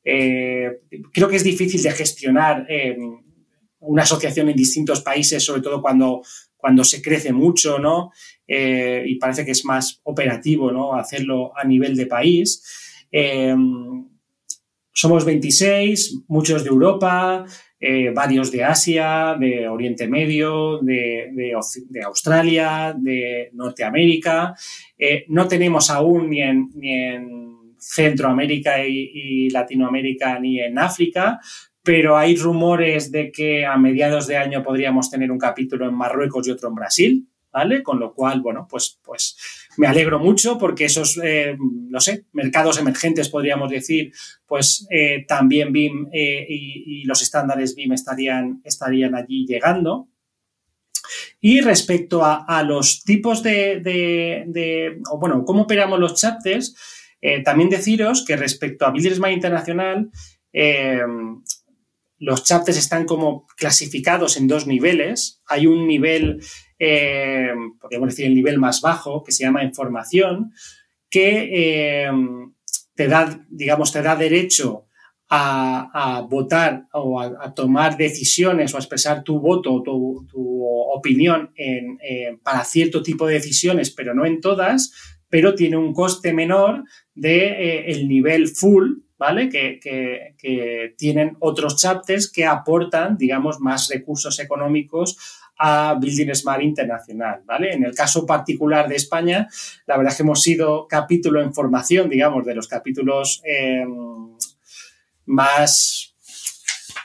Eh, 0.05 0.81
creo 1.13 1.29
que 1.29 1.37
es 1.37 1.45
difícil 1.45 1.83
de 1.83 1.93
gestionar 1.93 2.67
em, 2.69 3.21
una 3.81 4.03
asociación 4.03 4.49
en 4.49 4.57
distintos 4.57 5.01
países, 5.01 5.43
sobre 5.43 5.63
todo 5.63 5.81
cuando, 5.81 6.23
cuando 6.57 6.83
se 6.85 7.03
crece 7.03 7.33
mucho, 7.33 7.79
¿no? 7.79 8.11
Eh, 8.47 9.05
y 9.07 9.17
parece 9.17 9.45
que 9.45 9.53
es 9.53 9.65
más 9.65 10.01
operativo, 10.05 10.71
¿no? 10.71 10.95
Hacerlo 10.95 11.57
a 11.57 11.65
nivel 11.65 11.97
de 11.97 12.07
país. 12.07 12.63
Em, 13.11 14.05
somos 14.93 15.25
26, 15.25 16.25
muchos 16.29 16.63
de 16.63 16.71
Europa, 16.71 17.45
eh, 17.81 18.11
varios 18.15 18.51
de 18.51 18.65
Asia, 18.65 19.37
de 19.39 19.69
Oriente 19.69 20.09
Medio, 20.09 20.79
de, 20.79 21.53
Australia, 22.05 22.95
de 22.97 23.51
Norteamérica. 23.53 24.55
Eh, 24.97 25.25
no 25.29 25.47
tenemos 25.49 25.91
aún 25.91 26.31
ni 26.31 26.41
en, 26.41 27.45
Centroamérica 27.77 28.87
y, 28.87 29.51
Latinoamérica 29.51 30.41
ni 30.41 30.59
en 30.59 30.79
África, 30.79 31.39
pero 31.83 32.17
hay 32.17 32.35
rumores 32.35 33.13
de 33.13 33.31
que 33.31 33.67
a 33.67 33.77
mediados 33.77 34.27
de 34.27 34.39
año 34.39 34.63
podríamos 34.63 35.11
tener 35.11 35.31
un 35.31 35.39
capítulo 35.39 35.87
en 35.87 35.95
Marruecos 35.95 36.49
y 36.49 36.51
otro 36.53 36.71
en 36.71 36.75
Brasil. 36.75 37.29
Con 37.85 38.01
lo 38.01 38.13
cual, 38.13 38.41
bueno, 38.41 38.67
pues, 38.69 38.99
pues 39.03 39.37
me 39.77 39.87
alegro 39.87 40.19
mucho 40.19 40.59
porque 40.59 40.87
esos, 40.87 41.21
eh, 41.23 41.57
no 41.59 42.01
sé, 42.01 42.25
mercados 42.33 42.79
emergentes, 42.79 43.29
podríamos 43.29 43.71
decir, 43.71 44.13
pues 44.45 44.87
eh, 44.91 45.25
también 45.27 45.73
BIM 45.73 46.09
eh, 46.13 46.47
y, 46.49 47.05
los 47.05 47.23
estándares 47.23 47.77
BIM 47.77 47.93
estarían, 47.93 48.61
estarían 48.65 49.15
allí 49.15 49.47
llegando. 49.47 50.09
Y 51.41 51.61
respecto 51.61 52.25
a, 52.25 52.63
los 52.65 53.05
tipos 53.05 53.43
de, 53.43 54.99
o 55.11 55.19
bueno, 55.19 55.45
cómo 55.45 55.63
operamos 55.63 56.01
los 56.01 56.15
chapters, 56.15 56.75
también 57.45 57.69
deciros 57.69 58.25
que 58.25 58.37
respecto 58.37 58.87
a 58.87 58.91
Builders 58.91 59.21
Internacional, 59.31 60.11
los 62.19 62.45
chapters 62.45 62.79
están 62.79 63.05
como 63.05 63.47
clasificados 63.57 64.39
en 64.39 64.49
dos 64.49 64.67
niveles. 64.67 65.43
Hay 65.47 65.67
un 65.67 65.87
nivel 65.87 66.41
eh, 66.79 67.53
podríamos 67.81 68.11
decir 68.11 68.27
el 68.27 68.35
nivel 68.35 68.59
más 68.59 68.81
bajo, 68.81 69.23
que 69.23 69.33
se 69.33 69.45
llama 69.45 69.65
información, 69.65 70.53
que 71.11 71.51
eh, 71.53 72.11
te 72.95 73.09
da, 73.09 73.45
digamos, 73.49 73.93
te 73.93 74.03
da 74.03 74.17
derecho 74.17 74.87
a, 75.31 76.27
votar 76.31 76.87
o 76.93 77.21
a, 77.21 77.53
tomar 77.55 77.97
decisiones 77.97 78.73
o 78.73 78.77
a 78.77 78.81
expresar 78.81 79.25
tu 79.25 79.41
voto 79.41 79.75
o 79.75 79.83
tu, 79.83 80.65
opinión 80.95 81.53
para 82.45 82.63
cierto 82.65 83.03
tipo 83.03 83.27
de 83.27 83.35
decisiones, 83.35 83.91
pero 83.91 84.15
no 84.15 84.25
en 84.27 84.41
todas, 84.41 84.93
pero 85.35 85.57
tiene 85.57 85.77
un 85.77 85.93
coste 85.93 86.33
menor 86.33 86.85
de 87.13 87.47
eh, 87.47 87.91
el 87.91 88.07
nivel 88.07 88.47
full, 88.47 88.99
¿vale? 89.19 89.49
Que, 89.49 89.81
que, 89.81 90.95
tienen 90.97 91.37
otros 91.41 91.77
chapters 91.77 92.31
que 92.31 92.45
aportan, 92.45 93.17
digamos, 93.17 93.59
más 93.59 93.89
recursos 93.89 94.39
económicos 94.39 95.17
a 95.59 95.97
Building 96.01 96.35
Smart 96.35 96.63
Internacional, 96.63 97.43
¿vale? 97.45 97.73
En 97.73 97.85
el 97.85 97.95
caso 97.95 98.27
particular 98.27 98.89
de 98.89 98.97
España, 98.97 99.49
la 99.87 99.97
verdad 99.97 100.13
es 100.13 100.17
que 100.17 100.23
hemos 100.23 100.43
sido 100.43 100.87
capítulo 100.89 101.41
en 101.41 101.55
formación, 101.55 102.09
digamos, 102.09 102.45
de 102.45 102.55
los 102.55 102.69
capítulos 102.69 103.41
em, 103.45 104.37
más, 105.27 106.15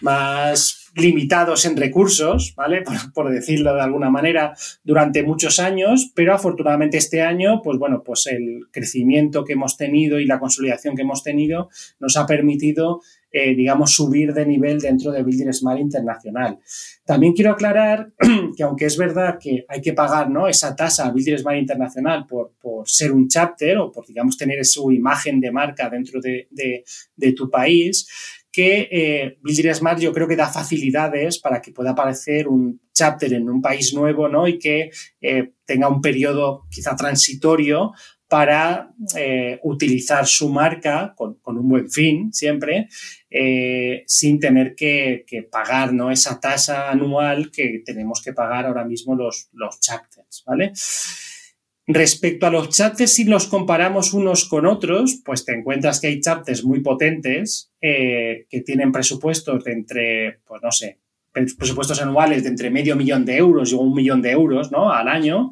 más 0.01 0.79
limitados 0.95 1.65
en 1.65 1.77
recursos, 1.77 2.53
¿vale? 2.55 2.83
Por, 3.13 3.29
decirlo 3.29 3.73
de 3.75 3.81
alguna 3.81 4.09
manera, 4.09 4.55
durante 4.83 5.23
muchos 5.23 5.59
años, 5.59 6.11
pero 6.15 6.33
afortunadamente 6.33 6.97
este 6.97 7.21
año, 7.21 7.61
pues 7.63 7.77
bueno, 7.77 8.03
pues 8.03 8.27
el 8.27 8.67
crecimiento 8.71 9.45
que 9.45 9.53
hemos 9.53 9.77
tenido 9.77 10.19
y 10.19 10.25
la 10.25 10.39
consolidación 10.39 10.95
que 10.95 11.03
hemos 11.03 11.23
tenido 11.23 11.69
nos 11.99 12.17
ha 12.17 12.25
permitido, 12.25 13.01
eh, 13.31 13.53
digamos, 13.55 13.93
subir 13.93 14.33
de 14.33 14.45
nivel 14.45 14.79
dentro 14.79 15.11
de 15.11 15.21
Building 15.21 15.51
Smart 15.53 15.79
Internacional. 15.79 16.57
También 17.05 17.33
quiero 17.33 17.51
aclarar 17.51 18.11
que 18.57 18.63
aunque 18.63 18.85
es 18.85 18.97
verdad 18.97 19.37
que 19.39 19.65
hay 19.67 19.81
que 19.81 19.93
pagar 19.93 20.29
¿no? 20.29 20.47
esa 20.47 20.75
tasa 20.75 21.05
a 21.05 21.11
Building 21.11 21.37
Smart 21.37 21.57
Internacional 21.57 22.25
por, 22.25 22.53
por, 22.59 22.89
ser 22.89 23.11
un 23.11 23.27
chapter 23.27 23.77
o 23.77 23.91
por, 23.91 24.05
digamos, 24.07 24.37
tener 24.37 24.65
su 24.65 24.91
imagen 24.91 25.39
de 25.39 25.51
marca 25.51 25.89
dentro 25.89 26.19
de, 26.19 26.47
de, 26.49 27.31
tu 27.33 27.49
país, 27.49 28.07
que 28.51 28.87
eh, 28.91 29.37
Building 29.43 29.73
Smart 29.75 29.99
yo 29.99 30.11
creo 30.11 30.27
que 30.27 30.35
da 30.35 30.47
facilidades 30.47 31.39
para 31.39 31.61
que 31.61 31.71
pueda 31.71 31.91
aparecer 31.91 32.47
un 32.47 32.81
chapter 32.93 33.33
en 33.33 33.47
un 33.49 33.61
país 33.61 33.93
nuevo, 33.93 34.27
¿no? 34.27 34.47
Y 34.47 34.57
que 34.57 34.89
eh, 35.21 35.51
tenga 35.65 35.87
un 35.87 36.01
periodo 36.01 36.63
quizá 36.69 36.95
transitorio 36.95 37.91
para 38.29 38.91
eh, 39.17 39.59
utilizar 39.63 40.25
su 40.27 40.49
marca 40.49 41.13
con, 41.17 41.39
un 41.45 41.67
buen 41.67 41.89
fin 41.89 42.31
siempre, 42.31 42.87
eh, 43.31 44.03
sin 44.07 44.39
tener 44.39 44.75
que, 44.75 45.25
pagar 45.51 45.93
¿no? 45.93 46.11
esa 46.11 46.39
tasa 46.39 46.89
anual 46.89 47.51
que 47.51 47.81
tenemos 47.85 48.21
que 48.23 48.33
pagar 48.33 48.65
ahora 48.65 48.85
mismo 48.85 49.15
los, 49.15 49.49
los 49.53 49.79
chapters, 49.79 50.43
¿vale? 50.45 50.73
Respecto 51.91 52.45
a 52.45 52.51
los 52.51 52.69
chapters, 52.69 53.13
si 53.13 53.23
los 53.23 53.47
comparamos 53.47 54.13
unos 54.13 54.47
con 54.47 54.67
otros, 54.67 55.21
pues 55.25 55.43
te 55.43 55.53
encuentras 55.53 55.99
que 55.99 56.05
hay 56.05 56.21
chapters 56.21 56.63
muy 56.63 56.81
potentes 56.81 57.71
eh, 57.81 58.45
que 58.47 58.61
tienen 58.61 58.91
presupuestos 58.91 59.63
de 59.63 59.71
entre, 59.71 60.39
pues 60.45 60.61
no 60.61 60.71
sé, 60.71 60.99
presupuestos 61.31 62.01
anuales 62.01 62.43
de 62.43 62.49
entre 62.49 62.69
medio 62.69 62.95
millón 62.95 63.25
de 63.25 63.37
euros 63.37 63.71
y 63.71 63.75
un 63.75 63.93
millón 63.93 64.21
de 64.21 64.31
euros 64.31 64.71
¿no? 64.71 64.91
al 64.91 65.07
año. 65.07 65.51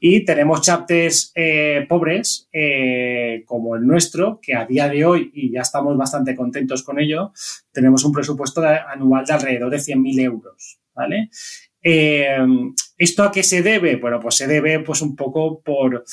Y 0.00 0.24
tenemos 0.24 0.62
chapters 0.62 1.32
eh, 1.34 1.86
pobres, 1.88 2.48
eh, 2.52 3.42
como 3.46 3.76
el 3.76 3.86
nuestro, 3.86 4.40
que 4.42 4.54
a 4.54 4.64
día 4.64 4.88
de 4.88 5.04
hoy, 5.04 5.30
y 5.34 5.52
ya 5.52 5.60
estamos 5.62 5.96
bastante 5.96 6.34
contentos 6.34 6.82
con 6.82 6.98
ello, 6.98 7.32
tenemos 7.72 8.04
un 8.04 8.12
presupuesto 8.12 8.62
anual 8.62 9.24
de 9.24 9.32
alrededor 9.32 9.70
de 9.70 9.78
100.000 9.78 10.20
euros. 10.20 10.80
¿vale? 10.94 11.30
¿Esto 12.98 13.22
a 13.22 13.30
qué 13.30 13.42
se 13.42 13.62
debe? 13.62 13.96
Bueno, 13.96 14.18
pues 14.20 14.34
se 14.34 14.46
debe 14.46 14.80
pues 14.80 15.00
un 15.02 15.14
poco 15.14 15.62
por... 15.62 16.04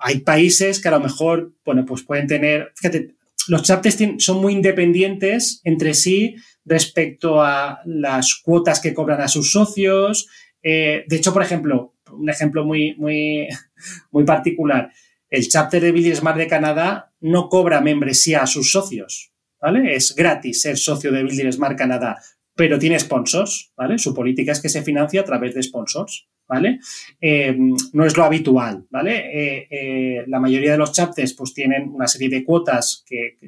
Hay 0.00 0.20
países 0.20 0.80
que 0.80 0.88
a 0.88 0.92
lo 0.92 1.00
mejor, 1.00 1.52
bueno, 1.64 1.84
pues 1.84 2.02
pueden 2.02 2.26
tener... 2.26 2.72
Fíjate, 2.76 3.15
los 3.48 3.62
chapters 3.62 3.98
son 4.18 4.40
muy 4.40 4.52
independientes 4.52 5.60
entre 5.64 5.94
sí 5.94 6.36
respecto 6.64 7.42
a 7.42 7.80
las 7.84 8.40
cuotas 8.42 8.80
que 8.80 8.94
cobran 8.94 9.20
a 9.20 9.28
sus 9.28 9.52
socios. 9.52 10.28
Eh, 10.62 11.04
de 11.06 11.16
hecho, 11.16 11.32
por 11.32 11.42
ejemplo, 11.42 11.94
un 12.10 12.28
ejemplo 12.28 12.64
muy, 12.64 12.94
muy, 12.96 13.48
muy 14.10 14.24
particular, 14.24 14.90
el 15.28 15.48
chapter 15.48 15.82
de 15.82 15.92
Billy 15.92 16.14
Smart 16.14 16.38
de 16.38 16.46
Canadá 16.46 17.12
no 17.20 17.48
cobra 17.48 17.80
membresía 17.80 18.42
a 18.42 18.46
sus 18.46 18.70
socios, 18.70 19.32
¿vale? 19.60 19.94
Es 19.94 20.14
gratis 20.14 20.62
ser 20.62 20.76
socio 20.78 21.10
de 21.10 21.22
Building 21.22 21.52
Smart 21.52 21.76
Canadá 21.76 22.18
pero 22.56 22.78
tiene 22.78 22.98
sponsors, 22.98 23.72
¿vale? 23.76 23.98
Su 23.98 24.14
política 24.14 24.50
es 24.50 24.60
que 24.60 24.70
se 24.70 24.82
financia 24.82 25.20
a 25.20 25.24
través 25.24 25.54
de 25.54 25.62
sponsors, 25.62 26.26
¿vale? 26.48 26.80
Eh, 27.20 27.56
no 27.92 28.04
es 28.04 28.16
lo 28.16 28.24
habitual, 28.24 28.86
¿vale? 28.90 29.16
Eh, 29.16 29.68
eh, 29.70 30.24
la 30.26 30.40
mayoría 30.40 30.72
de 30.72 30.78
los 30.78 30.92
chapters 30.92 31.34
pues 31.34 31.52
tienen 31.52 31.88
una 31.88 32.06
serie 32.06 32.28
de 32.28 32.44
cuotas 32.44 33.04
que, 33.06 33.38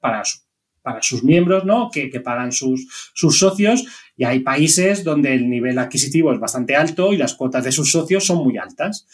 para, 0.00 0.22
sus 1.00 1.22
miembros, 1.22 1.64
¿no? 1.64 1.90
Que, 1.90 2.08
pagan 2.20 2.52
sus, 2.52 3.12
socios 3.14 3.86
y 4.16 4.24
hay 4.24 4.40
países 4.40 5.04
donde 5.04 5.34
el 5.34 5.48
nivel 5.50 5.78
adquisitivo 5.78 6.32
es 6.32 6.40
bastante 6.40 6.76
alto 6.76 7.12
y 7.12 7.16
las 7.16 7.34
cuotas 7.34 7.64
de 7.64 7.72
sus 7.72 7.90
socios 7.90 8.24
son 8.24 8.44
muy 8.44 8.56
altas. 8.56 9.06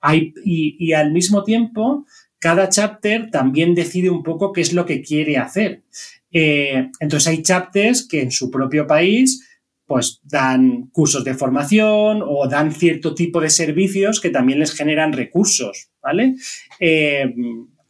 Hay, 0.00 0.34
y, 0.44 0.76
y 0.78 0.92
al 0.92 1.12
mismo 1.12 1.44
tiempo 1.44 2.06
cada 2.38 2.68
chapter 2.68 3.30
también 3.30 3.74
decide 3.74 4.10
un 4.10 4.24
poco 4.24 4.52
qué 4.52 4.62
es 4.62 4.72
lo 4.72 4.84
que 4.84 5.00
quiere 5.00 5.38
hacer. 5.38 5.84
Entonces 6.32 7.28
hay 7.28 7.42
chapters 7.42 8.08
que 8.08 8.22
en 8.22 8.32
su 8.32 8.50
propio 8.50 8.86
país 8.86 9.46
pues 9.92 10.22
dan 10.24 10.88
cursos 10.90 11.22
de 11.22 11.34
formación 11.34 12.22
o 12.26 12.48
dan 12.48 12.72
cierto 12.72 13.14
tipo 13.14 13.42
de 13.42 13.50
servicios 13.50 14.22
que 14.22 14.30
también 14.30 14.58
les 14.58 14.72
generan 14.72 15.12
recursos, 15.12 15.90
¿vale? 16.02 16.36
Eh, 16.80 17.30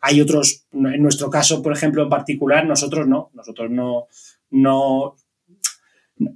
hay 0.01 0.21
otros, 0.21 0.67
en 0.73 1.01
nuestro 1.01 1.31
caso, 1.31 1.63
por 1.63 1.73
ejemplo, 1.73 2.03
en 2.03 2.09
particular, 2.09 2.67
nosotros 2.67 3.07
no, 3.07 3.31
nosotros 3.35 3.71
no, 3.71 4.09
no, 4.51 5.15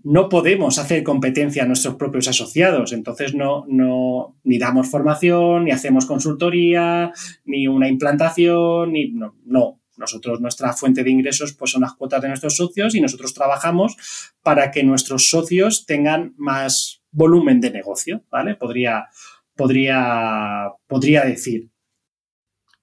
no 0.05 0.29
podemos 0.29 0.79
hacer 0.79 1.03
competencia 1.03 1.65
a 1.65 1.67
nuestros 1.67 1.97
propios 1.97 2.29
asociados, 2.29 2.93
entonces 2.93 3.35
no, 3.35 3.65
no 3.67 4.37
ni 4.45 4.59
damos 4.59 4.89
formación, 4.89 5.65
ni 5.65 5.73
hacemos 5.73 6.07
consultoría, 6.07 7.11
ni 7.45 7.67
una 7.67 7.89
implantación, 7.89 8.93
ni 8.93 9.11
no, 9.11 9.35
no. 9.45 9.81
Nosotros, 9.99 10.41
nuestra 10.41 10.73
fuente 10.73 11.03
de 11.03 11.11
ingresos, 11.11 11.53
pues 11.55 11.71
son 11.71 11.83
las 11.83 11.95
cuotas 11.95 12.23
de 12.23 12.29
nuestros 12.29 12.57
socios 12.57 12.95
y 12.95 13.01
nosotros 13.01 13.35
trabajamos 13.35 13.97
para 14.43 14.71
que 14.71 14.83
nuestros 14.83 15.29
socios 15.29 15.87
tengan 15.87 16.35
más 16.37 17.03
volumen 17.11 17.61
de 17.61 17.71
negocio, 17.71 18.25
¿vale? 18.31 18.55
Podría, 18.55 19.07
podría, 19.55 20.71
podría 20.87 21.25
decir. 21.25 21.71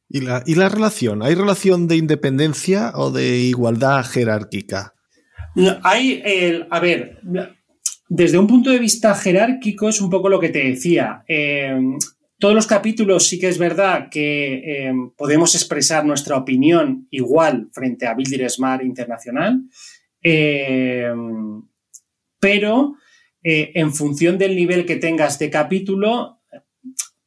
¿Y 0.10 0.22
la, 0.22 0.44
¿Y 0.46 0.56
la 0.56 0.70
relación? 0.70 1.24
¿Hay 1.24 1.36
relación 1.36 1.88
de 1.88 1.98
independencia 1.98 2.92
o 2.96 3.12
de 3.12 3.38
igualdad 3.38 4.04
jerárquica? 4.06 4.94
Hay, 5.84 6.22
el, 6.26 6.68
a 6.70 6.80
ver, 6.80 7.20
desde 8.10 8.38
un 8.38 8.48
punto 8.48 8.70
de 8.70 8.80
vista 8.80 9.16
jerárquico 9.16 9.90
es 9.90 10.02
un 10.02 10.10
poco 10.10 10.30
lo 10.30 10.40
que 10.40 10.50
te 10.50 10.64
decía. 10.64 11.24
Eh, 11.28 11.76
todos 12.44 12.56
los 12.56 12.68
capítulos 12.68 13.26
sí 13.26 13.40
que 13.40 13.48
es 13.48 13.58
verdad 13.58 14.10
que 14.12 14.56
eh, 14.56 14.94
podemos 15.16 15.56
expresar 15.56 16.04
nuestra 16.04 16.36
opinión 16.36 17.08
igual 17.10 17.70
frente 17.72 18.06
a 18.06 18.16
Builder 18.16 18.50
Smart 18.50 18.84
Internacional, 18.84 19.62
eh, 20.22 21.10
pero 22.42 22.98
en 23.42 23.94
función 23.94 24.38
del 24.38 24.58
nivel 24.58 24.86
que 24.86 24.98
tengas 24.98 25.40
de 25.40 25.50
capítulo, 25.50 26.42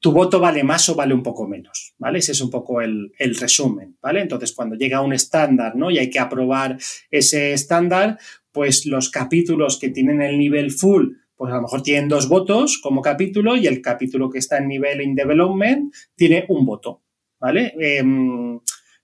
tu 0.01 0.12
voto 0.12 0.39
vale 0.39 0.62
más 0.62 0.87
o 0.91 0.95
vale 0.95 1.14
un 1.14 1.23
poco 1.23 1.49
menos, 1.49 1.95
¿vale? 1.97 2.19
Ese 2.19 2.33
es 2.33 2.41
un 2.43 2.51
poco 2.51 2.83
el, 2.83 3.11
resumen, 3.41 3.97
¿vale? 4.03 4.21
Entonces, 4.21 4.53
cuando 4.53 4.77
llega 4.77 5.01
un 5.01 5.14
estándar, 5.14 5.77
¿no? 5.77 5.91
Y 5.91 5.97
hay 5.97 6.11
que 6.11 6.19
aprobar 6.19 6.77
ese 7.11 7.55
estándar, 7.55 8.19
pues 8.53 8.85
los 8.85 9.09
capítulos 9.09 9.79
que 9.79 9.89
tienen 9.89 10.21
el 10.21 10.39
nivel 10.39 10.73
full, 10.73 11.12
pues 11.37 11.53
a 11.53 11.57
lo 11.57 11.62
mejor 11.62 11.82
tienen 11.82 12.09
dos 12.09 12.28
votos 12.28 12.80
como 12.82 13.03
capítulo 13.03 13.57
y 13.57 13.66
el 13.66 13.82
capítulo 13.82 14.30
que 14.30 14.39
está 14.39 14.59
en 14.59 14.68
nivel 14.68 15.03
in 15.03 15.14
development 15.14 15.95
tiene 16.14 16.47
un 16.49 16.64
voto, 16.64 17.03
¿vale? 17.39 17.74
Em, 17.78 18.59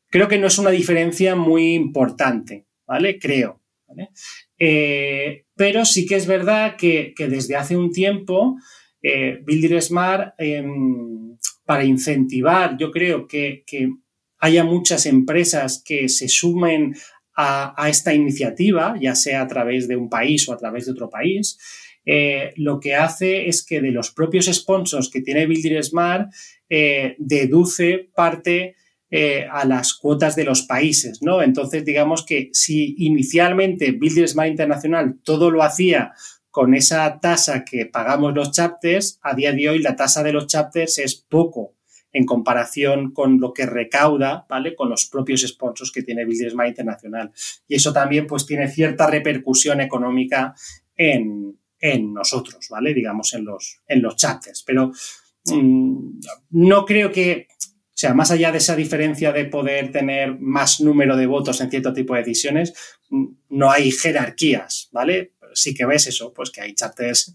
creo 0.08 0.28
que 0.28 0.38
no 0.38 0.46
es 0.46 0.58
una 0.58 0.70
diferencia 0.70 1.36
muy 1.36 1.74
importante, 1.74 2.66
¿vale? 2.86 3.18
Creo. 3.18 3.60
Eh, 4.58 5.44
pero 5.54 5.84
sí 5.84 6.06
que 6.06 6.16
es 6.16 6.26
verdad 6.26 6.76
que, 6.76 7.12
que 7.14 7.28
desde 7.28 7.56
hace 7.56 7.76
un 7.76 7.92
tiempo 7.92 8.56
eh, 9.02 9.42
Builder 9.44 9.82
Smart 9.82 10.34
em, 10.38 11.36
para 11.64 11.84
incentivar, 11.84 12.76
yo 12.78 12.90
creo 12.92 13.26
que, 13.26 13.64
haya 14.38 14.64
muchas 14.64 15.06
empresas 15.06 15.82
que 15.84 16.08
se 16.08 16.28
sumen 16.28 16.96
a, 17.36 17.88
esta 17.88 18.12
iniciativa, 18.12 18.96
ya 19.00 19.14
sea 19.14 19.42
a 19.42 19.46
través 19.46 19.86
de 19.86 19.94
un 19.94 20.08
país 20.08 20.48
o 20.48 20.52
a 20.52 20.56
través 20.56 20.86
de 20.86 20.92
otro 20.92 21.08
país, 21.08 21.58
eh, 22.04 22.52
lo 22.56 22.80
que 22.80 22.94
hace 22.94 23.48
es 23.48 23.64
que 23.64 23.80
de 23.80 23.90
los 23.90 24.10
propios 24.10 24.46
sponsors 24.46 25.10
que 25.10 25.22
tiene 25.22 25.46
Builder 25.46 25.82
Smart, 25.84 26.32
eh, 26.68 27.16
deduce 27.18 28.10
parte 28.14 28.76
a 29.50 29.66
las 29.66 29.92
cuotas 29.92 30.36
de 30.36 30.44
los 30.44 30.62
países, 30.62 31.20
¿no? 31.20 31.42
Entonces, 31.42 31.84
digamos 31.84 32.24
que 32.24 32.48
si 32.54 32.94
inicialmente 32.96 33.92
Builder 33.92 34.26
Smart 34.26 34.48
Internacional 34.48 35.18
todo 35.22 35.50
lo 35.50 35.62
hacía 35.62 36.14
con 36.52 36.74
esa 36.74 37.20
tasa 37.20 37.62
que 37.62 37.84
pagamos 37.84 38.34
los 38.34 38.52
chapters, 38.52 39.18
a 39.22 39.34
día 39.34 39.52
de 39.52 39.68
hoy 39.68 39.80
la 39.80 39.96
tasa 39.96 40.22
de 40.22 40.32
los 40.32 40.46
chapters 40.46 40.98
es 40.98 41.14
poco 41.14 41.74
en 42.12 42.26
comparación 42.26 43.12
con 43.12 43.40
lo 43.40 43.52
que 43.52 43.64
recauda, 43.64 44.44
¿vale? 44.48 44.74
Con 44.74 44.90
los 44.90 45.06
propios 45.06 45.40
sponsors 45.40 45.90
que 45.90 46.02
tiene 46.02 46.26
Business 46.26 46.52
Internacional. 46.52 47.32
Y 47.66 47.76
eso 47.76 47.92
también, 47.92 48.26
pues, 48.26 48.46
tiene 48.46 48.68
cierta 48.68 49.06
repercusión 49.06 49.80
económica 49.80 50.54
en, 50.94 51.58
nosotros, 51.82 52.68
¿vale? 52.70 52.94
Digamos, 52.94 53.34
en 53.34 53.44
los, 53.44 53.80
en 53.86 54.02
los 54.02 54.16
chapters. 54.16 54.62
Pero 54.62 54.92
mm, 55.46 56.20
no 56.50 56.84
creo 56.84 57.10
que, 57.10 57.48
o 57.50 57.96
sea, 57.96 58.14
más 58.14 58.30
allá 58.30 58.52
de 58.52 58.58
esa 58.58 58.76
diferencia 58.76 59.32
de 59.32 59.46
poder 59.46 59.92
tener 59.92 60.38
más 60.38 60.80
número 60.80 61.16
de 61.16 61.26
votos 61.26 61.60
en 61.60 61.70
cierto 61.70 61.92
tipo 61.92 62.14
de 62.14 62.20
decisiones, 62.20 62.72
mm, 63.10 63.26
no 63.50 63.70
hay 63.70 63.90
jerarquías, 63.90 64.88
¿vale? 64.92 65.32
sí 65.54 65.74
que 65.74 65.86
ves 65.86 66.06
eso, 66.06 66.32
pues 66.32 66.50
que 66.50 66.60
hay 66.60 66.74
chapters 66.74 67.34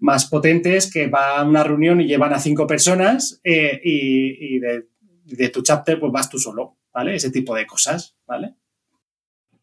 más 0.00 0.26
potentes 0.26 0.90
que 0.90 1.08
van 1.08 1.40
a 1.40 1.44
una 1.44 1.64
reunión 1.64 2.00
y 2.00 2.06
llevan 2.06 2.32
a 2.32 2.38
cinco 2.38 2.66
personas 2.66 3.40
eh, 3.44 3.80
y, 3.82 4.58
de, 4.58 5.48
tu 5.50 5.62
chapter 5.62 5.98
pues 6.00 6.12
vas 6.12 6.30
tú 6.30 6.38
solo, 6.38 6.78
¿vale? 6.92 7.16
Ese 7.16 7.30
tipo 7.30 7.54
de 7.54 7.66
cosas, 7.66 8.16
¿vale? 8.26 8.54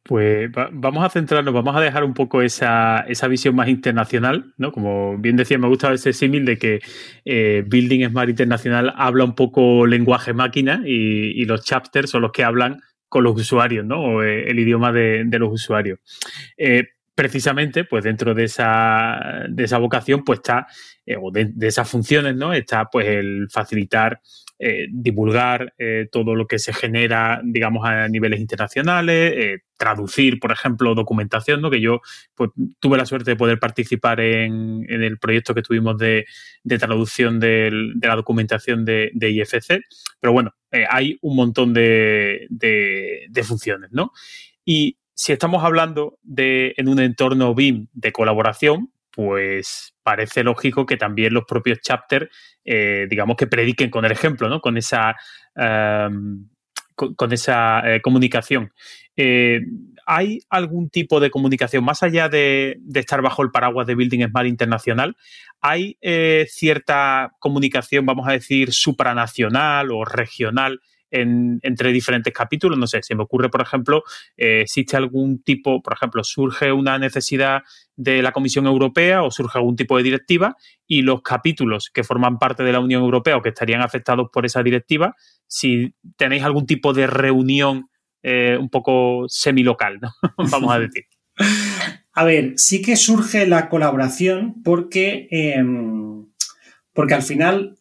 Pues 0.08 0.52
vamos 0.72 1.04
a 1.04 1.10
centrarnos, 1.10 1.52
vamos 1.52 1.76
a 1.76 1.80
dejar 1.80 2.04
un 2.04 2.14
poco 2.14 2.44
esa, 2.44 3.04
visión 3.28 3.56
más 3.56 3.68
internacional, 3.70 4.54
¿no? 4.56 4.72
Como 4.72 5.18
bien 5.18 5.36
decía, 5.36 5.58
me 5.58 5.68
gusta 5.68 5.92
ese 5.94 6.14
símil 6.14 6.46
de 6.46 6.60
que 6.60 6.80
eh, 7.26 7.64
Building 7.66 8.08
Smart 8.10 8.30
Internacional 8.30 8.94
habla 8.98 9.24
un 9.24 9.34
poco 9.34 9.88
lenguaje 9.88 10.32
máquina 10.32 10.84
y, 10.86 11.44
los 11.46 11.66
chapters 11.66 12.12
son 12.12 12.22
los 12.22 12.32
que 12.32 12.44
hablan 12.44 12.82
con 13.10 13.24
los 13.24 13.36
usuarios, 13.36 13.84
¿no? 13.84 14.00
O 14.00 14.24
eh, 14.24 14.48
el 14.48 14.60
idioma 14.60 14.92
de, 14.92 15.26
los 15.40 15.52
usuarios 15.52 15.98
precisamente, 17.16 17.86
pues 17.86 18.04
dentro 18.04 18.36
de 18.36 18.44
esa, 18.44 19.46
de 19.50 19.64
esa 19.64 19.78
vocación, 19.78 20.24
pues 20.24 20.40
está, 20.40 20.68
eh, 21.06 21.18
o 21.22 21.30
de, 21.32 21.54
esas 21.62 21.88
funciones, 21.88 22.36
¿no? 22.36 22.52
Está 22.52 22.86
pues 22.86 23.08
el 23.08 23.48
facilitar, 23.52 24.22
eh, 24.58 24.88
divulgar 24.90 25.74
eh, 25.78 26.08
todo 26.12 26.34
lo 26.34 26.48
que 26.48 26.58
se 26.58 26.74
genera, 26.74 27.42
digamos, 27.44 27.86
a 27.86 28.08
niveles 28.08 28.40
internacionales, 28.40 29.62
traducir, 29.78 30.40
por 30.40 30.52
ejemplo, 30.52 30.96
documentación, 30.96 31.62
¿no? 31.62 31.70
Que 31.70 31.80
yo 31.80 32.02
pues, 32.34 32.50
tuve 32.80 32.98
la 32.98 33.06
suerte 33.06 33.32
de 33.32 33.36
poder 33.36 33.60
participar 33.60 34.20
en, 34.20 34.86
el 34.90 35.20
proyecto 35.20 35.54
que 35.54 35.62
tuvimos 35.62 35.98
de, 35.98 36.26
traducción 36.80 37.40
de 37.40 37.70
la 38.02 38.16
documentación 38.16 38.84
de, 38.84 39.12
IFC. 39.14 39.82
Pero 40.20 40.34
bueno, 40.34 40.56
hay 40.90 41.20
un 41.22 41.36
montón 41.36 41.74
de, 41.74 42.48
de 42.50 43.44
funciones, 43.44 43.92
¿no? 43.92 44.12
Y 44.64 44.98
si 45.14 45.32
estamos 45.32 45.64
hablando 45.64 46.18
de 46.24 46.74
en 46.78 46.90
un 46.90 47.00
entorno 47.00 47.54
BIM 47.54 47.88
de 47.94 48.12
colaboración, 48.12 48.92
pues 49.16 49.96
parece 50.04 50.44
lógico 50.44 50.86
que 50.86 50.98
también 50.98 51.34
los 51.34 51.46
propios 51.46 51.80
chapters, 51.80 52.30
eh, 52.66 53.08
digamos 53.10 53.38
que 53.38 53.48
prediquen 53.48 53.90
con 53.90 54.04
el 54.04 54.12
ejemplo, 54.12 54.50
¿no? 54.50 54.60
Con 54.60 54.78
esa, 54.78 55.16
em, 55.56 56.50
con, 56.94 57.32
esa 57.32 57.82
eh, 57.90 58.02
comunicación. 58.02 58.74
Eh, 59.16 59.62
¿Hay 60.06 60.40
algún 60.50 60.90
tipo 60.90 61.22
de 61.22 61.32
comunicación, 61.32 61.86
más 61.86 62.04
allá 62.04 62.28
de, 62.28 62.76
de, 62.80 63.00
estar 63.00 63.22
bajo 63.22 63.42
el 63.42 63.52
paraguas 63.52 63.88
de 63.88 63.96
Building 63.96 64.28
Smart 64.28 64.48
Internacional, 64.48 65.16
hay 65.62 65.98
cierta 66.48 67.32
comunicación, 67.40 68.06
vamos 68.06 68.28
a 68.28 68.34
decir, 68.34 68.72
supranacional 68.72 69.92
o 69.92 70.06
regional 70.06 70.82
entre 71.12 71.92
diferentes 71.92 72.34
capítulos. 72.34 72.78
No 72.78 72.88
sé, 72.88 73.02
se 73.04 73.16
me 73.16 73.24
ocurre, 73.24 73.50
por 73.50 73.62
ejemplo, 73.62 74.04
eh, 74.38 74.62
existe 74.62 74.98
algún 74.98 75.42
tipo, 75.44 75.82
por 75.82 75.94
ejemplo, 75.94 76.24
surge 76.24 76.72
una 76.72 76.98
necesidad 76.98 77.62
de 77.96 78.22
la 78.22 78.32
Comisión 78.32 78.66
Europea 78.66 79.24
o 79.24 79.32
surge 79.32 79.58
algún 79.58 79.76
tipo 79.76 79.98
de 79.98 80.04
directiva 80.04 80.56
y 80.88 81.02
los 81.02 81.22
capítulos 81.22 81.90
que 81.94 82.04
forman 82.04 82.38
parte 82.40 82.64
de 82.64 82.74
la 82.74 82.80
Unión 82.80 83.04
Europea 83.04 83.38
o 83.38 83.42
que 83.42 83.50
estarían 83.50 83.82
afectados 83.82 84.30
por 84.32 84.46
esa 84.46 84.64
directiva, 84.64 85.16
si 85.48 85.94
tenéis 86.18 86.44
algún 86.44 86.66
tipo 86.66 86.94
de 86.94 87.08
reunión 87.08 87.90
eh, 88.24 88.58
un 88.60 88.70
poco 88.70 89.26
semilocal, 89.28 90.00
¿no? 90.02 90.12
vamos 90.52 90.74
a 90.74 90.80
decir. 90.80 91.04
A 92.12 92.24
ver, 92.24 92.54
sí 92.56 92.82
que 92.82 92.96
surge 92.96 93.46
la 93.46 93.70
colaboración 93.70 94.64
porque, 94.64 95.28
em, 95.32 96.26
porque 96.94 97.14
al 97.14 97.24
final 97.24 97.78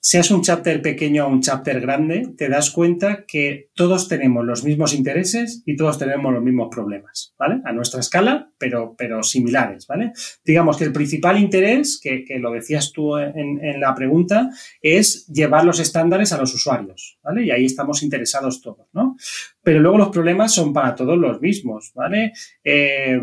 seas 0.00 0.30
un 0.30 0.42
chapter 0.42 0.80
pequeño 0.80 1.26
o 1.26 1.28
un 1.28 1.40
chapter 1.40 1.80
grande, 1.80 2.28
te 2.36 2.48
das 2.48 2.70
cuenta 2.70 3.24
que 3.26 3.70
todos 3.74 4.08
tenemos 4.08 4.44
los 4.44 4.64
mismos 4.64 4.94
intereses 4.94 5.62
y 5.66 5.76
todos 5.76 5.98
tenemos 5.98 6.32
los 6.32 6.42
mismos 6.42 6.68
problemas, 6.70 7.34
¿vale? 7.38 7.60
A 7.64 7.72
nuestra 7.72 8.00
escala, 8.00 8.50
pero, 8.58 8.94
pero 8.96 9.22
similares, 9.22 9.86
¿vale? 9.86 10.12
Digamos 10.44 10.76
que 10.76 10.84
el 10.84 10.92
principal 10.92 11.38
interés, 11.38 12.00
que, 12.02 12.24
lo 12.38 12.52
decías 12.52 12.92
tú 12.92 13.16
en, 13.16 13.80
la 13.80 13.94
pregunta, 13.94 14.50
es 14.80 15.26
llevar 15.26 15.64
los 15.64 15.80
estándares 15.80 16.32
a 16.32 16.38
los 16.38 16.54
usuarios, 16.54 17.18
¿vale? 17.22 17.44
Y 17.44 17.50
ahí 17.50 17.64
estamos 17.64 18.02
interesados 18.02 18.62
todos, 18.62 18.86
¿no? 18.92 19.16
Pero 19.62 19.80
luego 19.80 19.98
los 19.98 20.08
problemas 20.08 20.54
son 20.54 20.72
para 20.72 20.94
todos 20.94 21.18
los 21.18 21.40
mismos, 21.40 21.92
¿vale? 21.94 22.32
Eh, 22.62 23.20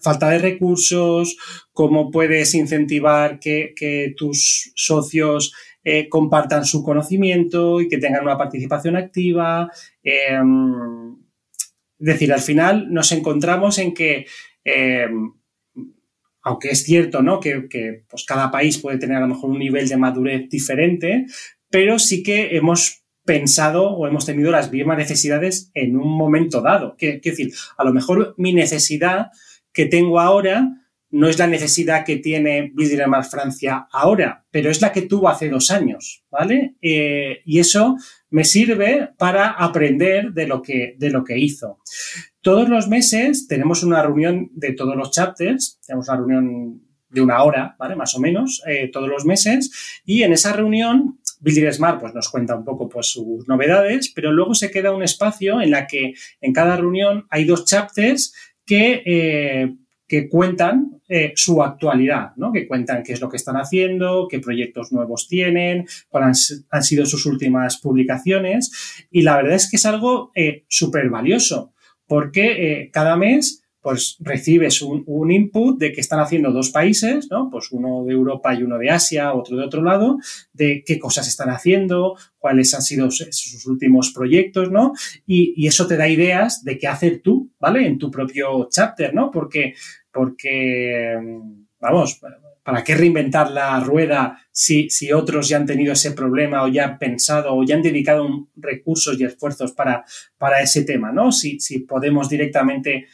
falta 0.00 0.28
de 0.28 0.38
recursos, 0.38 1.36
cómo 1.72 2.10
puedes 2.10 2.54
incentivar 2.54 3.40
que, 3.40 3.72
que 3.74 4.12
tus 4.16 4.72
socios 4.76 5.52
eh, 5.84 6.08
compartan 6.08 6.64
su 6.64 6.82
conocimiento 6.82 7.80
y 7.80 7.88
que 7.88 7.98
tengan 7.98 8.24
una 8.24 8.36
participación 8.36 8.96
activa. 8.96 9.70
Em, 10.02 11.16
es 11.98 12.06
decir, 12.06 12.32
al 12.32 12.40
final 12.40 12.92
nos 12.92 13.12
encontramos 13.12 13.78
en 13.78 13.94
que, 13.94 14.26
em, 14.64 15.32
aunque 16.42 16.70
es 16.70 16.82
cierto 16.84 17.22
¿no? 17.22 17.40
que, 17.40 17.68
que 17.68 18.04
pues 18.08 18.24
cada 18.24 18.50
país 18.50 18.78
puede 18.78 18.98
tener 18.98 19.16
a 19.16 19.20
lo 19.20 19.28
mejor 19.28 19.50
un 19.50 19.58
nivel 19.58 19.88
de 19.88 19.96
madurez 19.96 20.48
diferente, 20.48 21.26
pero 21.70 21.98
sí 21.98 22.22
que 22.22 22.56
hemos 22.56 23.04
pensado 23.24 23.90
o 23.90 24.06
hemos 24.06 24.24
tenido 24.24 24.50
las 24.50 24.72
mismas 24.72 24.96
necesidades 24.96 25.70
en 25.74 25.96
un 25.96 26.08
momento 26.08 26.62
dado. 26.62 26.96
Quiero 26.96 27.20
decir, 27.22 27.52
a 27.76 27.84
lo 27.84 27.92
mejor 27.92 28.34
mi 28.38 28.54
necesidad 28.54 29.28
que 29.72 29.84
tengo 29.84 30.18
ahora 30.18 30.66
no 31.10 31.28
es 31.28 31.38
la 31.38 31.46
necesidad 31.46 32.04
que 32.04 32.16
tiene 32.16 32.72
Mar 33.06 33.24
Francia 33.24 33.88
ahora, 33.90 34.44
pero 34.50 34.70
es 34.70 34.80
la 34.82 34.92
que 34.92 35.02
tuvo 35.02 35.28
hace 35.28 35.48
dos 35.48 35.70
años, 35.70 36.24
¿vale? 36.30 36.76
Eh, 36.82 37.40
y 37.44 37.58
eso 37.58 37.96
me 38.30 38.44
sirve 38.44 39.10
para 39.16 39.50
aprender 39.50 40.32
de 40.32 40.46
lo, 40.46 40.60
que, 40.60 40.96
de 40.98 41.10
lo 41.10 41.24
que 41.24 41.38
hizo. 41.38 41.78
Todos 42.40 42.68
los 42.68 42.88
meses 42.88 43.46
tenemos 43.46 43.82
una 43.82 44.02
reunión 44.02 44.50
de 44.52 44.72
todos 44.72 44.96
los 44.96 45.10
chapters, 45.10 45.80
tenemos 45.86 46.08
una 46.08 46.18
reunión 46.18 46.82
de 47.10 47.20
una 47.22 47.42
hora, 47.42 47.74
¿vale? 47.78 47.96
Más 47.96 48.14
o 48.14 48.20
menos, 48.20 48.62
eh, 48.66 48.90
todos 48.92 49.08
los 49.08 49.24
meses, 49.24 50.00
y 50.04 50.22
en 50.22 50.34
esa 50.34 50.52
reunión 50.52 51.18
Builder 51.40 51.72
Smart 51.72 52.00
pues, 52.00 52.14
nos 52.14 52.28
cuenta 52.28 52.54
un 52.54 52.64
poco 52.64 52.88
pues, 52.88 53.06
sus 53.06 53.48
novedades, 53.48 54.12
pero 54.14 54.32
luego 54.32 54.54
se 54.54 54.70
queda 54.70 54.94
un 54.94 55.02
espacio 55.02 55.60
en 55.60 55.70
la 55.70 55.86
que 55.86 56.14
en 56.40 56.52
cada 56.52 56.76
reunión 56.76 57.26
hay 57.30 57.44
dos 57.44 57.64
chapters 57.64 58.34
que, 58.66 59.02
eh, 59.06 59.74
que 60.08 60.28
cuentan 60.28 61.00
eh, 61.08 61.32
su 61.36 61.62
actualidad, 61.62 62.32
¿no? 62.36 62.50
que 62.50 62.66
cuentan 62.66 63.02
qué 63.02 63.12
es 63.12 63.20
lo 63.20 63.28
que 63.28 63.36
están 63.36 63.56
haciendo, 63.56 64.26
qué 64.28 64.40
proyectos 64.40 64.90
nuevos 64.90 65.28
tienen, 65.28 65.86
cuáles 66.08 66.64
han, 66.70 66.82
sido 66.82 67.06
sus 67.06 67.26
últimas 67.26 67.78
publicaciones. 67.78 69.06
Y 69.10 69.22
la 69.22 69.36
verdad 69.36 69.54
es 69.54 69.70
que 69.70 69.76
es 69.76 69.86
algo 69.86 70.32
eh, 70.34 70.64
súper 70.68 71.10
valioso, 71.10 71.72
porque 72.06 72.88
cada 72.90 73.16
mes 73.16 73.57
pues 73.80 74.16
recibes 74.20 74.82
un, 74.82 75.30
input 75.30 75.78
de 75.78 75.92
que 75.92 76.00
están 76.00 76.20
haciendo 76.20 76.50
dos 76.50 76.70
países, 76.70 77.28
¿no? 77.30 77.48
Pues 77.50 77.70
uno 77.70 78.04
de 78.04 78.12
Europa 78.12 78.54
y 78.54 78.62
uno 78.62 78.78
de 78.78 78.90
Asia, 78.90 79.32
otro 79.32 79.56
de 79.56 79.64
otro 79.64 79.82
lado, 79.82 80.18
de 80.52 80.82
qué 80.84 80.98
cosas 80.98 81.28
están 81.28 81.50
haciendo, 81.50 82.16
cuáles 82.38 82.74
han 82.74 82.82
sido 82.82 83.10
sus 83.10 83.66
últimos 83.66 84.12
proyectos, 84.12 84.70
¿no? 84.70 84.92
Y, 85.26 85.66
eso 85.68 85.86
te 85.86 85.98
da 85.98 86.08
ideas 86.08 86.64
de 86.64 86.78
qué 86.78 86.88
hacer 86.88 87.20
tú, 87.22 87.52
¿vale? 87.60 87.86
En 87.86 87.98
tu 87.98 88.10
propio 88.10 88.68
chapter, 88.70 89.14
¿no? 89.14 89.30
Porque, 89.30 89.74
porque, 90.10 91.14
vamos, 91.78 92.18
¿para 92.62 92.82
qué 92.82 92.94
reinventar 92.94 93.50
la 93.50 93.78
rueda 93.80 94.40
si, 94.50 94.88
si, 94.90 95.12
otros 95.12 95.48
ya 95.48 95.58
han 95.58 95.66
tenido 95.66 95.92
ese 95.92 96.12
problema 96.12 96.62
o 96.62 96.68
ya 96.68 96.84
han 96.84 96.98
pensado 96.98 97.54
o 97.54 97.64
ya 97.64 97.74
han 97.74 97.82
dedicado 97.82 98.48
recursos 98.56 99.20
y 99.20 99.24
esfuerzos 99.24 99.72
para, 99.72 100.04
para 100.36 100.60
ese 100.62 100.84
tema, 100.84 101.12
¿no? 101.12 101.32
Si, 101.32 101.60
si 101.60 101.80
podemos 101.80 102.28
directamente 102.28 103.06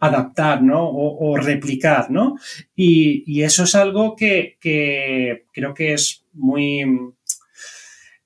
adaptar, 0.00 0.62
¿no? 0.62 0.88
O, 0.88 1.36
replicar, 1.36 2.10
¿no? 2.10 2.36
Y, 2.74 3.42
eso 3.42 3.64
es 3.64 3.74
algo 3.74 4.16
que, 4.16 4.56
creo 4.60 5.74
que 5.74 5.92
es 5.92 6.24
muy, 6.32 6.84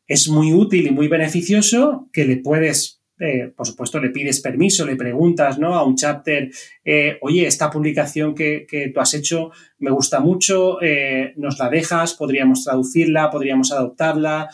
es 0.07 0.29
muy 0.29 0.53
útil 0.53 0.87
y 0.87 0.91
muy 0.91 1.09
beneficioso, 1.09 2.09
que 2.13 2.25
le 2.25 2.37
puedes, 2.37 3.03
eh, 3.19 3.53
por 3.57 3.67
supuesto, 3.67 3.99
le 3.99 4.11
pides 4.11 4.41
permiso, 4.41 4.87
le 4.87 4.97
preguntas, 4.97 5.59
¿no? 5.59 5.75
A 5.75 5.85
un 5.85 5.97
chapter, 5.97 6.51
eh, 6.85 7.19
oye, 7.23 7.47
esta 7.47 7.71
publicación 7.71 8.35
que, 8.35 8.67
tú 8.95 9.01
has 9.01 9.15
hecho 9.15 9.51
me 9.79 9.91
gusta 9.91 10.21
mucho, 10.21 10.81
eh, 10.81 11.35
nos 11.37 11.59
la 11.59 11.69
dejas, 11.69 12.15
podríamos 12.15 12.65
traducirla, 12.65 13.31
podríamos 13.31 13.73
adoptarla, 13.73 14.49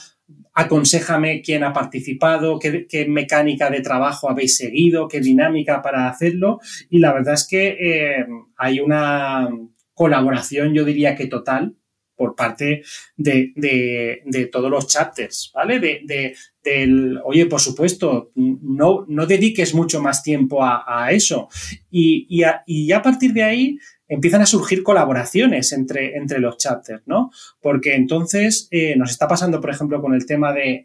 aconsejame 0.53 1.43
quién 1.43 1.65
ha 1.65 1.73
participado, 1.73 2.59
qué, 2.59 3.07
mecánica 3.09 3.71
de 3.71 3.81
trabajo 3.81 4.29
habéis 4.29 4.57
seguido, 4.57 5.09
qué 5.09 5.21
dinámica 5.21 5.81
para 5.83 6.09
hacerlo. 6.09 6.61
Y 6.89 6.99
la 6.99 7.13
verdad 7.13 7.35
es 7.35 7.47
que 7.47 7.77
eh, 7.81 8.27
hay 8.57 8.81
una 8.81 9.49
colaboración, 9.95 10.75
yo 10.75 10.85
diría 10.85 11.15
que 11.15 11.27
total, 11.27 11.77
por 12.17 12.35
parte 12.35 12.83
de, 13.17 14.51
todos 14.53 14.71
los 14.71 14.87
chapters, 14.87 15.51
¿vale? 15.55 15.81
De, 15.81 16.35
del, 16.63 17.19
oye, 17.25 17.47
por 17.47 17.61
supuesto, 17.61 18.31
no, 18.35 19.07
no 19.09 19.25
dediques 19.25 19.75
mucho 19.75 20.03
más 20.03 20.23
tiempo 20.23 20.63
a, 20.63 21.09
eso. 21.13 21.49
Y, 21.91 22.27
y, 22.29 22.45
y 22.67 22.93
a 22.93 23.01
partir 23.01 23.33
de 23.33 23.43
ahí 23.43 23.79
empiezan 24.11 24.43
a 24.43 24.47
surgir 24.47 24.83
colaboraciones 24.83 25.73
entre, 25.73 26.17
entre 26.17 26.41
los 26.41 26.59
chapters, 26.59 27.03
¿no? 27.07 27.31
Porque 27.61 27.95
entonces 27.95 28.67
eh, 28.73 28.97
nos 28.97 29.13
está 29.13 29.29
pasando, 29.29 29.61
por 29.61 29.71
ejemplo, 29.71 30.03
con 30.03 30.15
el 30.15 30.27
tema 30.27 30.53
de, 30.53 30.85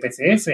PCF, 0.00 0.48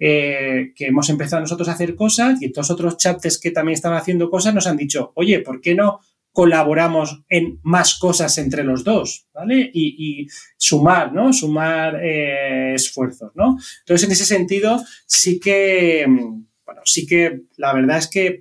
eh, 0.00 0.72
que 0.74 0.86
hemos 0.86 1.08
empezado 1.08 1.40
nosotros 1.40 1.68
a 1.68 1.72
hacer 1.72 1.94
cosas 1.94 2.42
y 2.42 2.46
estos 2.46 2.70
otros 2.72 2.96
chapters 2.96 3.38
que 3.38 3.52
también 3.52 3.74
están 3.74 3.94
haciendo 3.94 4.28
cosas 4.30 4.52
nos 4.52 4.66
han 4.66 4.76
dicho, 4.76 5.12
oye, 5.14 5.38
¿por 5.38 5.60
qué 5.60 5.76
no 5.76 6.00
colaboramos 6.32 7.22
en 7.28 7.60
más 7.62 7.98
cosas 7.98 8.36
entre 8.38 8.64
los 8.64 8.82
dos, 8.82 9.28
¿vale? 9.32 9.70
Y, 9.72 10.26
sumar, 10.56 11.12
¿no? 11.12 11.32
Sumar 11.32 12.00
eh, 12.02 12.74
esfuerzos, 12.74 13.30
¿no? 13.36 13.56
Entonces, 13.80 14.06
en 14.06 14.12
ese 14.12 14.24
sentido, 14.24 14.82
sí 15.06 15.38
que, 15.38 16.04
bueno, 16.06 16.80
sí 16.84 17.06
que 17.06 17.42
la 17.56 17.72
verdad 17.72 17.98
es 17.98 18.08
que 18.08 18.40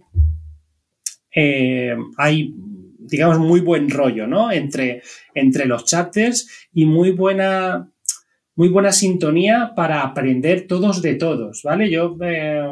hay 2.18 2.56
digamos, 3.08 3.40
muy 3.40 3.62
buen 3.62 3.90
rollo, 3.90 4.28
¿no? 4.28 4.52
Entre, 4.52 5.02
entre 5.34 5.66
los 5.66 5.86
chapters 5.86 6.68
y 6.74 6.86
muy 6.86 7.12
buena, 7.12 7.92
muy 8.56 8.70
buena 8.70 8.92
sintonía 8.92 9.74
para 9.76 10.02
aprender 10.02 10.68
todos 10.68 11.02
de 11.02 11.16
todos, 11.16 11.64
¿vale? 11.64 11.90
Yo 11.90 12.18
eh, 12.22 12.64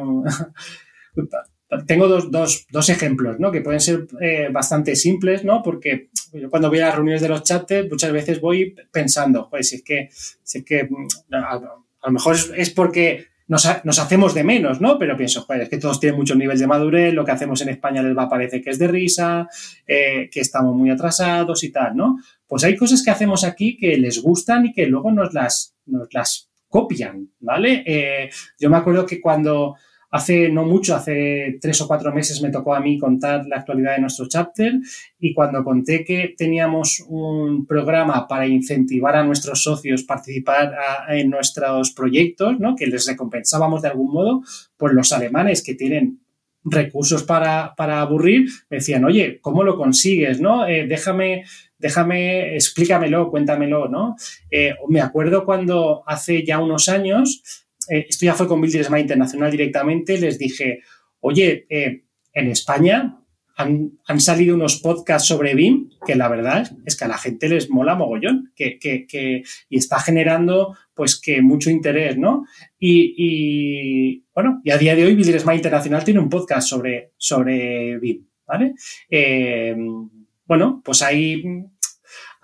tengo 1.87 2.07
dos, 2.07 2.89
ejemplos, 2.89 3.39
¿no? 3.39 3.51
Que 3.51 3.61
pueden 3.61 3.79
ser 3.79 4.07
eh, 4.21 4.49
bastante 4.51 4.95
simples, 4.95 5.43
¿no? 5.43 5.61
Porque 5.63 6.09
yo 6.33 6.49
cuando 6.49 6.69
voy 6.69 6.79
a 6.79 6.87
las 6.87 6.95
reuniones 6.95 7.21
de 7.21 7.29
los 7.29 7.43
chapters 7.43 7.89
muchas 7.89 8.11
veces 8.11 8.41
voy 8.41 8.75
pensando, 8.91 9.49
pues 9.49 9.69
si 9.69 9.77
es 9.77 9.83
que, 9.83 10.09
es 10.09 10.63
que 10.65 10.87
a, 11.31 11.59
lo 12.03 12.11
mejor 12.11 12.35
es 12.55 12.69
porque 12.69 13.27
nos, 13.47 13.99
hacemos 13.99 14.33
de 14.33 14.43
menos, 14.43 14.81
¿no? 14.81 14.97
Pero 14.97 15.15
pienso, 15.15 15.41
joder, 15.41 15.63
es 15.63 15.69
que 15.69 15.77
todos 15.77 15.99
tienen 15.99 16.17
mucho 16.17 16.35
nivel 16.35 16.57
de 16.57 16.67
madurez, 16.67 17.13
lo 17.13 17.23
que 17.23 17.31
hacemos 17.31 17.61
en 17.61 17.69
España 17.69 18.01
les 18.01 18.17
va 18.17 18.23
a 18.23 18.29
parecer 18.29 18.61
que 18.61 18.71
es 18.71 18.79
de 18.79 18.87
risa, 18.87 19.47
eh, 19.85 20.29
que 20.31 20.39
estamos 20.39 20.75
muy 20.75 20.89
atrasados 20.89 21.63
y 21.63 21.71
tal, 21.71 21.95
¿no? 21.95 22.17
Pues 22.47 22.63
hay 22.63 22.75
cosas 22.75 23.03
que 23.03 23.11
hacemos 23.11 23.43
aquí 23.43 23.77
que 23.77 23.97
les 23.97 24.21
gustan 24.21 24.65
y 24.67 24.73
que 24.73 24.87
luego 24.87 25.11
nos 25.11 25.33
las, 25.33 25.75
copian, 26.67 27.29
¿vale? 27.39 27.83
Eh, 27.85 28.29
yo 28.59 28.69
me 28.69 28.77
acuerdo 28.77 29.05
que 29.05 29.21
cuando 29.21 29.75
Hace 30.15 30.47
no 30.47 30.63
mucho, 30.63 30.95
hace 30.95 31.57
tres 31.59 31.81
o 31.81 31.89
cuatro 31.89 32.13
meses 32.13 32.41
me 32.41 32.49
tocó 32.49 32.73
a 32.73 32.79
mí 32.79 32.97
contar 32.97 33.45
la 33.47 33.57
actualidad 33.57 33.95
de 33.95 34.01
nuestro 34.01 34.29
chapter 34.29 34.71
y 35.19 35.33
cuando 35.33 35.61
conté 35.61 36.05
que 36.05 36.33
teníamos 36.37 37.03
un 37.09 37.65
programa 37.65 38.25
para 38.25 38.47
incentivar 38.47 39.17
a 39.17 39.25
nuestros 39.25 39.61
socios 39.61 40.03
participar 40.03 40.73
en 41.09 41.29
nuestros 41.29 41.91
proyectos, 41.91 42.57
¿no? 42.61 42.77
que 42.77 42.87
les 42.87 43.05
recompensábamos 43.07 43.81
de 43.81 43.89
algún 43.89 44.13
modo, 44.13 44.41
pues 44.77 44.93
los 44.93 45.11
alemanes 45.11 45.61
que 45.61 45.75
tienen 45.75 46.21
recursos 46.63 47.23
para, 47.23 47.73
aburrir, 47.75 48.47
me 48.69 48.77
decían, 48.77 49.03
oye, 49.03 49.39
¿cómo 49.41 49.63
lo 49.63 49.75
consigues? 49.75 50.39
¿no? 50.39 50.65
Eh, 50.65 50.87
déjame, 50.87 51.43
déjame, 51.77 52.55
explícamelo, 52.55 53.29
cuéntamelo, 53.29 53.89
¿no? 53.89 54.15
Eh, 54.49 54.75
me 54.87 55.01
acuerdo 55.01 55.43
cuando 55.43 56.03
hace 56.07 56.45
ya 56.45 56.59
unos 56.59 56.87
años 56.87 57.64
eh, 57.89 58.05
esto 58.09 58.25
ya 58.25 58.33
fue 58.33 58.47
con 58.47 58.61
Builders 58.61 58.89
Mind 58.89 59.03
Internacional 59.03 59.51
directamente, 59.51 60.17
les 60.17 60.37
dije, 60.37 60.81
oye, 61.19 61.65
eh, 61.69 62.03
en 62.33 62.47
España 62.47 63.17
han, 63.57 64.19
salido 64.19 64.55
unos 64.55 64.81
podcasts 64.81 65.27
sobre 65.27 65.55
BIM 65.55 65.89
que 66.05 66.15
la 66.15 66.27
verdad 66.27 66.69
es 66.85 66.97
que 66.97 67.05
a 67.05 67.07
la 67.07 67.17
gente 67.17 67.47
les 67.47 67.69
mola 67.69 67.95
mogollón 67.95 68.51
que, 68.55 68.77
que, 68.77 69.43
y 69.69 69.77
está 69.77 69.99
generando 69.99 70.75
pues 70.93 71.19
que 71.19 71.41
mucho 71.41 71.69
interés, 71.69 72.17
¿no? 72.17 72.45
Y, 72.77 74.23
bueno, 74.33 74.61
y 74.63 74.71
a 74.71 74.77
día 74.77 74.95
de 74.95 75.05
hoy 75.05 75.15
Builders 75.15 75.45
Mind 75.45 75.59
Internacional 75.59 76.03
tiene 76.03 76.19
un 76.19 76.29
podcast 76.29 76.67
sobre, 76.67 77.13
sobre 77.17 77.97
BIM, 77.99 78.27
¿vale? 78.45 78.73
Eh, 79.09 79.75
bueno, 80.45 80.81
pues 80.83 81.01
ahí 81.01 81.43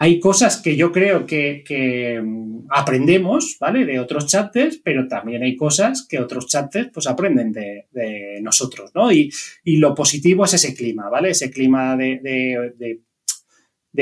hay 0.01 0.19
cosas 0.19 0.59
que 0.59 0.75
yo 0.75 0.91
creo 0.91 1.27
que, 1.27 2.19
mm, 2.23 2.65
aprendemos, 2.71 3.57
¿vale? 3.59 3.85
De 3.85 3.99
otros 3.99 4.25
chapters, 4.25 4.81
pero 4.83 5.07
también 5.07 5.43
hay 5.43 5.55
cosas 5.55 6.07
que 6.09 6.17
otros 6.17 6.47
chapters 6.47 6.89
pues 6.91 7.05
aprenden 7.05 7.51
de, 7.51 8.39
nosotros, 8.41 8.89
¿no? 8.95 9.11
Y, 9.11 9.31
lo 9.63 9.93
positivo 9.93 10.45
es 10.45 10.55
ese 10.55 10.73
clima, 10.73 11.07
¿vale? 11.07 11.29
Ese 11.29 11.51
clima 11.51 11.95
de, 11.95 12.99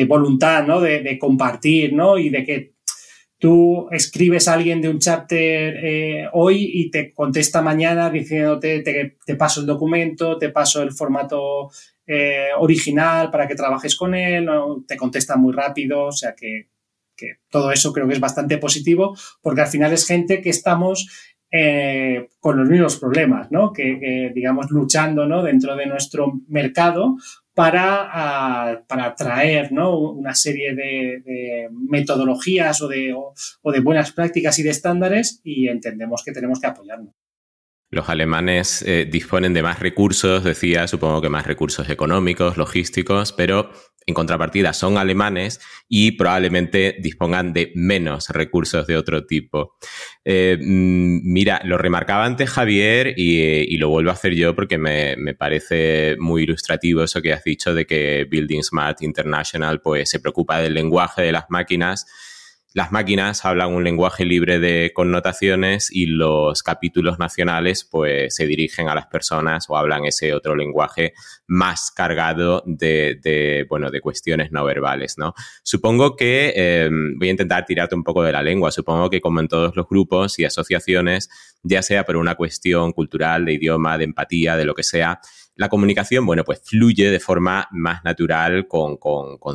voluntad, 0.08 0.66
¿no? 0.66 0.80
De, 0.80 1.20
compartir, 1.20 1.92
¿no? 1.92 2.18
Y 2.18 2.30
de 2.30 2.46
que 2.46 2.74
tú 3.38 3.90
escribes 3.92 4.48
a 4.48 4.54
alguien 4.54 4.82
de 4.82 4.88
un 4.88 5.00
chapter 5.00 5.86
eh, 5.86 6.30
hoy 6.32 6.72
y 6.76 6.92
te 6.92 7.12
contesta 7.14 7.62
mañana 7.62 8.10
diciéndote 8.10 8.80
te, 8.84 9.18
te, 9.26 9.36
paso 9.36 9.60
el 9.60 9.66
documento, 9.66 10.38
te 10.38 10.48
paso 10.48 10.82
el 10.82 10.94
formato 10.94 11.70
eh, 12.12 12.50
original 12.58 13.30
para 13.30 13.48
que 13.48 13.54
trabajes 13.54 13.96
con 13.96 14.16
él, 14.16 14.50
te 14.88 14.98
contesta 14.98 15.38
muy 15.38 15.54
rápido, 15.54 16.06
o 16.06 16.12
sea 16.12 16.34
que, 16.34 16.70
todo 17.52 17.72
eso 17.72 17.94
creo 17.94 18.08
que 18.08 18.16
es 18.16 18.20
bastante 18.20 18.58
positivo, 18.58 19.16
porque 19.44 19.62
al 19.62 19.68
final 19.68 19.94
es 19.94 20.08
gente 20.08 20.42
que 20.42 20.50
estamos 20.50 21.08
eh, 21.52 22.30
con 22.40 22.58
los 22.58 22.68
mismos 22.68 22.98
problemas, 22.98 23.52
¿no? 23.52 23.72
Que, 23.72 24.32
digamos, 24.34 24.72
luchando, 24.72 25.28
¿no? 25.28 25.44
Dentro 25.44 25.76
de 25.76 25.86
nuestro 25.86 26.40
mercado 26.48 27.18
para, 27.54 28.10
ah, 28.12 28.82
para 28.88 29.14
traer, 29.14 29.72
¿no? 29.72 30.00
Una 30.00 30.34
serie 30.34 30.74
de, 30.74 31.70
metodologías 31.72 32.82
o 32.82 32.88
de 32.88 33.80
buenas 33.84 34.14
prácticas 34.14 34.58
y 34.58 34.64
de 34.64 34.72
estándares 34.72 35.42
y 35.44 35.68
entendemos 35.68 36.24
que 36.24 36.32
tenemos 36.32 36.60
que 36.60 36.68
apoyarnos. 36.68 37.14
Los 37.92 38.08
alemanes 38.08 38.84
eh, 38.84 39.08
disponen 39.12 39.54
de 39.54 39.64
más 39.64 39.80
recursos, 39.80 40.44
decía, 40.44 40.88
supongo 40.88 41.22
que 41.22 41.30
más 41.30 41.48
recursos 41.48 41.90
económicos, 41.90 42.56
logísticos, 42.56 43.34
pero 43.34 43.72
en 44.06 44.14
contrapartida 44.14 44.74
son 44.74 44.98
alemanes 44.98 45.60
y 45.88 46.12
probablemente 46.12 46.98
dispongan 47.00 47.54
de 47.54 47.72
menos 47.76 48.30
recursos 48.30 48.86
de 48.88 48.98
otro 48.98 49.26
tipo. 49.26 49.76
Eh, 50.26 50.58
mm, 50.60 51.32
mira, 51.32 51.62
lo 51.64 51.78
remarcaba 51.78 52.26
antes 52.26 52.50
Javier 52.50 53.14
y, 53.18 53.78
lo 53.78 53.90
vuelvo 53.90 54.10
a 54.10 54.14
hacer 54.14 54.36
yo 54.36 54.56
porque 54.56 54.78
me, 54.78 55.16
me, 55.16 55.34
parece 55.34 56.16
muy 56.20 56.44
ilustrativo 56.44 57.04
eso 57.04 57.22
que 57.22 57.34
has 57.34 57.44
dicho 57.44 57.74
de 57.74 57.86
que 57.86 58.28
Building 58.30 58.62
Smart 58.62 59.02
International 59.02 59.80
pues, 59.82 60.10
se 60.10 60.20
preocupa 60.20 60.60
del 60.60 60.74
lenguaje 60.74 61.22
de 61.22 61.32
las 61.32 61.46
máquinas 61.50 62.06
las 62.74 62.92
máquinas 62.92 63.46
hablan 63.46 63.74
un 63.74 63.84
lenguaje 63.84 64.26
libre 64.26 64.60
de 64.60 64.92
connotaciones 64.94 65.90
y 65.92 66.06
los 66.06 66.62
capítulos 66.62 67.18
nacionales 67.18 67.84
pues 67.84 68.36
se 68.36 68.46
dirigen 68.46 68.88
a 68.90 68.96
las 68.96 69.08
personas 69.08 69.66
o 69.70 69.78
hablan 69.78 70.06
ese 70.06 70.36
otro 70.36 70.56
lenguaje 70.56 71.14
más 71.48 71.92
cargado 71.92 72.64
de, 72.68 73.66
bueno, 73.68 73.90
de 73.90 74.02
cuestiones 74.02 74.52
no 74.52 74.64
verbales, 74.66 75.18
¿no? 75.18 75.34
Supongo 75.64 76.16
que, 76.16 76.54
em, 76.56 77.18
voy 77.18 77.30
a 77.30 77.32
intentar 77.32 77.66
tirarte 77.66 77.96
un 77.96 78.04
poco 78.04 78.22
de 78.22 78.32
la 78.32 78.44
lengua, 78.44 78.72
supongo 78.72 79.10
que 79.10 79.20
como 79.20 79.40
en 79.40 79.48
todos 79.48 79.76
los 79.76 79.88
grupos 79.88 80.38
y 80.38 80.46
asociaciones, 80.46 81.30
ya 81.64 81.82
sea 81.82 82.06
por 82.06 82.18
una 82.18 82.36
cuestión 82.36 82.92
cultural, 82.92 83.46
de 83.46 83.54
idioma, 83.54 83.98
de 83.98 84.04
empatía, 84.04 84.56
de 84.58 84.66
lo 84.66 84.76
que 84.76 84.84
sea, 84.84 85.20
la 85.60 85.68
comunicación, 85.68 86.26
bueno, 86.26 86.46
pues 86.46 86.62
fluye 86.64 87.12
de 87.12 87.20
forma 87.20 87.68
más 87.72 88.02
natural 88.06 88.66
con, 88.70 88.98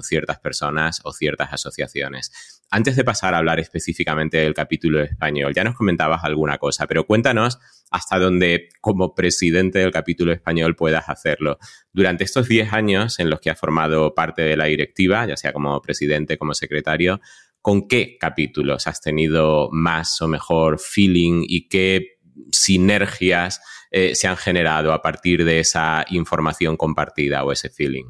ciertas 0.03 0.39
personas 0.39 1.01
o 1.03 1.15
ciertas 1.15 1.51
asociaciones. 1.51 2.61
Antes 2.71 2.97
de 2.97 3.05
pasar 3.05 3.33
a 3.33 3.39
hablar 3.39 3.59
específicamente 3.59 4.37
del 4.37 4.53
capítulo 4.53 5.01
español, 5.03 5.55
ya 5.55 5.65
nos 5.65 5.75
comentabas 5.75 6.23
alguna 6.23 6.59
cosa, 6.59 6.87
pero 6.87 7.07
cuéntanos 7.07 7.59
hasta 7.91 8.19
dónde, 8.19 8.69
como 8.83 9.15
presidente 9.15 9.79
del 9.79 9.93
capítulo 9.93 10.35
español, 10.35 10.77
puedas 10.77 11.09
hacerlo. 11.09 11.57
Durante 11.91 12.25
estos 12.25 12.49
10 12.49 12.75
años 12.75 13.19
en 13.19 13.31
los 13.31 13.41
que 13.41 13.49
has 13.49 13.59
formado 13.59 14.15
parte 14.15 14.43
de 14.43 14.59
la 14.59 14.67
directiva, 14.67 15.25
ya 15.25 15.39
sea 15.39 15.55
como 15.55 15.81
presidente, 15.81 16.37
como 16.37 16.53
secretario, 16.53 17.23
¿con 17.63 17.89
qué 17.89 18.19
capítulos 18.21 18.87
has 18.89 19.01
tenido 19.01 19.71
más 19.73 20.21
o 20.21 20.29
mejor 20.29 20.79
feeling 20.79 21.47
y 21.49 21.67
qué 21.71 22.19
sinergias 22.53 23.63
eh, 23.97 24.17
se 24.17 24.27
han 24.27 24.37
generado 24.37 24.93
a 24.93 25.01
partir 25.01 25.45
de 25.45 25.61
esa 25.61 26.05
información 26.11 26.77
compartida 26.77 27.45
o 27.45 27.53
ese 27.53 27.71
feeling? 27.71 28.07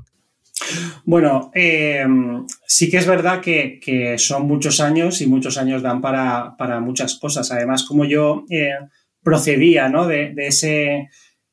Bueno, 1.05 1.51
eh, 1.55 2.07
sí 2.67 2.91
que 2.91 2.97
es 2.97 3.07
verdad 3.07 3.43
que, 3.43 4.15
son 4.17 4.47
muchos 4.47 4.81
años 4.81 5.21
y 5.21 5.27
muchos 5.27 5.59
años 5.59 5.83
dan 5.83 6.01
para, 6.01 6.81
muchas 6.81 7.19
cosas. 7.19 7.53
Además, 7.53 7.85
como 7.85 8.07
yo 8.07 8.47
eh, 8.49 8.71
procedía 9.23 9.91
de, 9.91 10.33
ese 10.39 11.11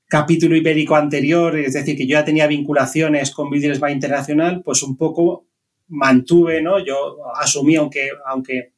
capítulo 0.07 0.55
ibérico 0.55 0.95
anterior, 0.95 1.59
es 1.59 1.73
decir, 1.73 1.97
que 1.97 2.07
yo 2.07 2.13
ya 2.13 2.23
tenía 2.23 2.47
vinculaciones 2.47 3.31
con 3.31 3.49
Builders 3.49 3.81
by 3.81 3.91
Internacional, 3.91 4.61
pues 4.63 4.81
un 4.81 4.95
poco 4.95 5.47
mantuve, 5.89 6.61
¿no? 6.61 6.79
Yo 6.79 7.17
asumí, 7.35 7.75
aunque, 7.75 8.11
aunque 8.25 8.71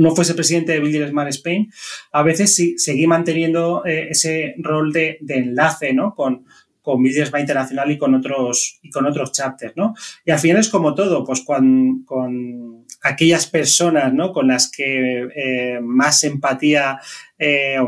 no 0.00 0.14
fuese 0.14 0.34
presidente 0.34 0.72
de 0.72 0.80
Building 0.80 1.08
Smart 1.08 1.28
Spain, 1.30 1.70
a 2.12 2.22
veces 2.22 2.54
sí, 2.54 2.78
seguí 2.78 3.06
manteniendo 3.06 3.84
eh, 3.84 4.08
ese 4.10 4.54
rol 4.58 4.92
de, 4.92 5.18
enlace 5.28 5.92
¿no? 5.92 6.14
con, 6.14 6.46
con 6.80 7.02
Building 7.02 7.38
Internacional 7.38 7.90
y 7.90 7.98
con 7.98 8.14
otros 8.14 8.78
y 8.82 8.90
con 8.90 9.06
otros 9.06 9.32
chapters, 9.32 9.76
¿no? 9.76 9.94
Y 10.24 10.30
al 10.30 10.38
final 10.38 10.58
es 10.58 10.68
como 10.68 10.94
todo, 10.94 11.24
pues 11.24 11.42
con, 11.42 12.04
con 12.04 12.86
aquellas 13.02 13.46
personas, 13.46 14.12
¿no? 14.12 14.32
Con 14.32 14.48
las 14.48 14.70
que 14.70 15.28
eh, 15.34 15.80
más 15.82 16.24
empatía 16.24 16.98
eh, 17.38 17.78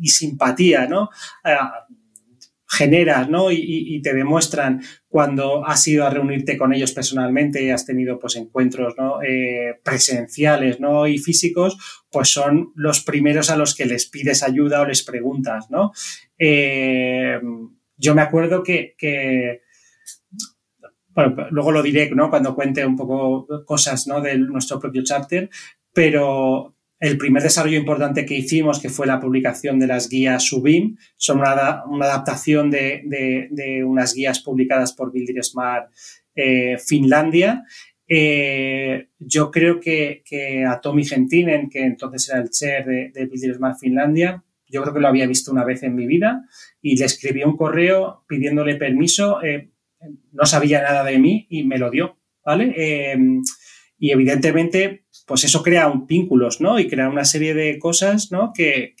y 0.00 0.08
simpatía, 0.08 0.86
¿no? 0.86 1.10
Generas, 2.70 3.28
¿no? 3.28 3.50
Y, 3.50 4.00
te 4.00 4.14
demuestran 4.14 4.80
cuando 5.08 5.66
has 5.66 5.86
ido 5.88 6.06
a 6.06 6.10
reunirte 6.10 6.56
con 6.56 6.72
ellos 6.72 6.92
personalmente 6.92 7.72
has 7.72 7.84
tenido, 7.84 8.20
pues, 8.20 8.36
encuentros, 8.36 8.94
¿no? 8.96 9.20
Eh, 9.22 9.80
presenciales, 9.82 10.78
¿no? 10.78 11.06
Y 11.08 11.18
físicos, 11.18 11.76
pues 12.10 12.28
son 12.28 12.72
los 12.76 13.02
primeros 13.02 13.50
a 13.50 13.56
los 13.56 13.74
que 13.74 13.86
les 13.86 14.06
pides 14.08 14.42
ayuda 14.44 14.80
o 14.80 14.86
les 14.86 15.02
preguntas, 15.02 15.68
¿no? 15.70 15.92
Eh, 16.38 17.40
yo 17.96 18.14
me 18.14 18.22
acuerdo 18.22 18.62
que, 18.62 18.94
que 18.96 19.62
bueno, 21.08 21.48
luego 21.50 21.72
lo 21.72 21.82
diré, 21.82 22.08
¿no? 22.10 22.30
Cuando 22.30 22.54
cuente 22.54 22.86
un 22.86 22.96
poco 22.96 23.46
cosas, 23.66 24.06
¿no? 24.06 24.20
De 24.20 24.38
nuestro 24.38 24.78
propio 24.78 25.02
chapter, 25.02 25.50
pero, 25.92 26.76
el 27.00 27.16
primer 27.16 27.42
desarrollo 27.42 27.78
importante 27.78 28.26
que 28.26 28.36
hicimos, 28.36 28.78
que 28.78 28.90
fue 28.90 29.06
la 29.06 29.18
publicación 29.18 29.78
de 29.78 29.86
las 29.86 30.10
guías 30.10 30.44
Subim, 30.44 30.96
son 31.16 31.38
una, 31.38 31.82
adaptación 32.02 32.70
de, 32.70 33.82
unas 33.86 34.14
guías 34.14 34.40
publicadas 34.40 34.92
por 34.92 35.10
Builder 35.10 35.42
Smart 35.42 35.90
eh, 36.34 36.76
Finlandia. 36.78 37.64
Eh, 38.06 39.08
yo 39.18 39.50
creo 39.50 39.80
que, 39.80 40.22
a 40.68 40.78
Tommy 40.78 41.04
Gentinen, 41.04 41.70
que 41.70 41.82
entonces 41.84 42.28
era 42.28 42.40
el 42.40 42.50
chair 42.50 42.84
de, 42.84 43.10
de 43.14 43.54
Smart 43.54 43.78
Finlandia, 43.78 44.44
yo 44.68 44.82
creo 44.82 44.92
que 44.92 45.00
lo 45.00 45.08
había 45.08 45.26
visto 45.26 45.50
una 45.50 45.64
vez 45.64 45.82
en 45.82 45.94
mi 45.94 46.06
vida 46.06 46.44
y 46.82 46.96
le 46.96 47.06
escribí 47.06 47.42
un 47.42 47.56
correo 47.56 48.24
pidiéndole 48.28 48.76
permiso. 48.76 49.42
Eh, 49.42 49.70
no 50.32 50.44
sabía 50.44 50.82
nada 50.82 51.02
de 51.02 51.18
mí 51.18 51.46
y 51.48 51.64
me 51.64 51.78
lo 51.78 51.90
dio, 51.90 52.18
¿vale? 52.44 52.74
y 53.98 54.12
evidentemente 54.12 55.04
pues 55.30 55.44
eso 55.44 55.62
crea 55.62 55.86
un 55.86 56.08
vínculos, 56.08 56.60
¿no? 56.60 56.80
Y 56.80 56.88
crea 56.88 57.08
una 57.08 57.24
serie 57.24 57.54
de 57.54 57.78
cosas, 57.78 58.32
¿no? 58.32 58.52
Que, 58.52 58.96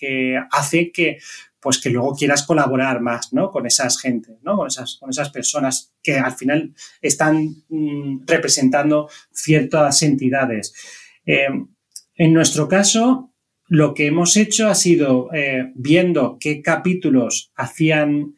hace 0.52 0.92
que, 0.92 1.18
pues 1.58 1.80
que 1.80 1.90
luego 1.90 2.14
quieras 2.14 2.44
colaborar 2.44 3.00
más, 3.00 3.32
¿no? 3.32 3.50
Con 3.50 3.66
esas 3.66 4.00
gentes, 4.00 4.36
¿no? 4.44 4.56
Con 4.56 4.68
esas, 4.68 4.96
con 5.00 5.10
esas 5.10 5.30
personas 5.30 5.92
que 6.00 6.20
al 6.20 6.30
final 6.30 6.72
están 7.02 7.48
mm, 7.68 8.20
representando 8.28 9.08
ciertas 9.32 10.04
entidades. 10.04 10.72
Eh, 11.26 11.48
en 12.14 12.32
nuestro 12.32 12.68
caso, 12.68 13.32
lo 13.66 13.92
que 13.92 14.06
hemos 14.06 14.36
hecho 14.36 14.68
ha 14.68 14.76
sido 14.76 15.30
eh, 15.34 15.72
viendo 15.74 16.36
qué 16.38 16.62
capítulos 16.62 17.50
hacían 17.56 18.36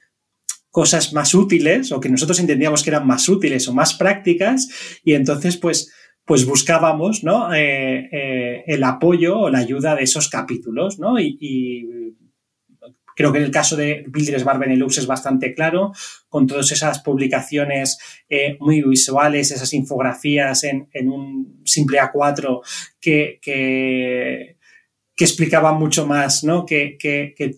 cosas 0.71 1.13
más 1.13 1.35
útiles 1.35 1.93
o 1.93 2.01
que 2.01 2.09
nosotros 2.09 2.41
entendíamos 2.41 2.83
que 2.83 2.89
eran 2.89 3.07
más 3.07 3.29
útiles 3.29 3.69
o 3.69 3.75
más 3.75 3.93
prácticas 3.93 4.71
y 5.05 5.13
entonces 5.13 5.59
pues 5.59 5.93
pues 6.25 6.47
buscábamos 6.47 7.25
¿no? 7.25 7.53
Eh, 7.55 8.09
eh, 8.13 8.65
el 8.67 8.85
apoyo 8.85 9.39
o 9.39 9.51
la 9.51 9.59
ayuda 9.59 9.95
de 9.95 10.05
esos 10.05 10.29
capítulos, 10.29 10.99
¿no? 10.99 11.19
Y, 11.19 12.15
creo 13.15 13.31
que 13.31 13.39
en 13.39 13.45
el 13.45 13.51
caso 13.51 13.77
de 13.77 14.05
Builders 14.09 14.43
Bar 14.43 14.59
Benelux 14.59 14.97
es 14.97 15.07
bastante 15.07 15.55
claro, 15.55 15.93
con 16.31 16.47
todas 16.47 16.73
esas 16.73 17.01
publicaciones 17.01 17.99
eh, 18.29 18.57
muy 18.59 18.83
visuales, 18.83 19.51
esas 19.51 19.75
infografías 19.75 20.65
en, 20.65 20.89
en 20.95 21.11
un 21.11 21.61
simple 21.65 22.01
A4 22.01 22.63
que, 22.99 23.39
que 23.43 24.52
que 25.23 25.27
explicaba 25.27 25.73
mucho 25.73 26.05
más 26.05 26.43
¿no? 26.43 26.67
que, 26.67 26.99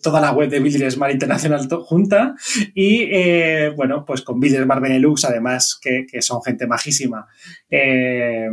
toda 0.03 0.21
la 0.21 0.31
web 0.33 0.51
de 0.51 0.59
Builder 0.59 0.91
Smart 0.91 1.11
Internacional 1.11 1.67
junta. 1.67 2.35
Y 2.75 3.07
eh, 3.11 3.73
bueno, 3.75 4.05
pues 4.05 4.21
con 4.21 4.39
Builder 4.39 4.65
Smart 4.65 4.83
Benelux, 4.83 5.25
además, 5.25 5.79
que, 5.81 6.05
son 6.21 6.43
gente 6.43 6.67
majísima. 6.67 7.25
Eh, 7.67 8.47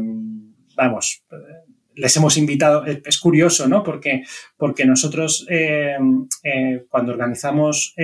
vamos, 0.74 1.26
les 1.94 2.16
hemos 2.16 2.39
invitado, 2.39 2.86
es 2.86 3.20
curioso, 3.20 3.68
¿no? 3.68 3.82
Porque, 3.82 4.22
porque 4.56 4.86
nosotros 4.86 5.47
eh, 5.51 5.98
cuando 6.89 7.12
organizamos 7.12 7.94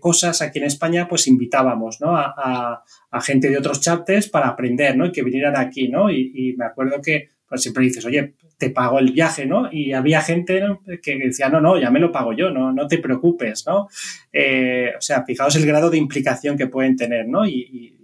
cosas 0.00 0.40
aquí 0.40 0.58
en 0.58 0.64
España, 0.64 1.06
pues 1.06 1.26
invitábamos 1.26 2.00
¿no? 2.00 2.16
a, 2.16 2.82
gente 3.20 3.50
de 3.50 3.58
otros 3.58 3.82
chapters 3.82 4.30
para 4.30 4.48
aprender, 4.48 4.96
¿no? 4.96 5.04
Y 5.04 5.12
que 5.12 5.22
vinieran 5.22 5.58
aquí, 5.58 5.88
¿no? 5.88 6.10
Y 6.10 6.54
me 6.56 6.64
acuerdo 6.64 7.02
que 7.02 7.28
pues 7.50 7.62
siempre 7.62 7.82
dices, 7.82 8.04
oye, 8.06 8.36
te 8.56 8.70
pago 8.70 9.00
el 9.00 9.10
viaje, 9.10 9.44
¿no? 9.44 9.68
Y 9.72 9.92
había 9.92 10.22
gente 10.22 10.62
que 11.02 11.18
decía, 11.18 11.48
no, 11.48 11.60
no, 11.60 11.80
ya 11.80 11.90
me 11.90 11.98
lo 11.98 12.12
pago 12.12 12.32
yo, 12.32 12.48
no, 12.48 12.72
no 12.72 12.86
te 12.86 12.98
preocupes, 12.98 13.64
¿no? 13.66 13.88
Eh, 14.32 14.92
o 14.96 15.00
sea, 15.00 15.24
fijaos 15.24 15.56
el 15.56 15.66
grado 15.66 15.90
de 15.90 15.98
implicación 15.98 16.56
que 16.56 16.68
pueden 16.68 16.94
tener, 16.94 17.26
¿no? 17.26 17.44
Y, 17.44 17.96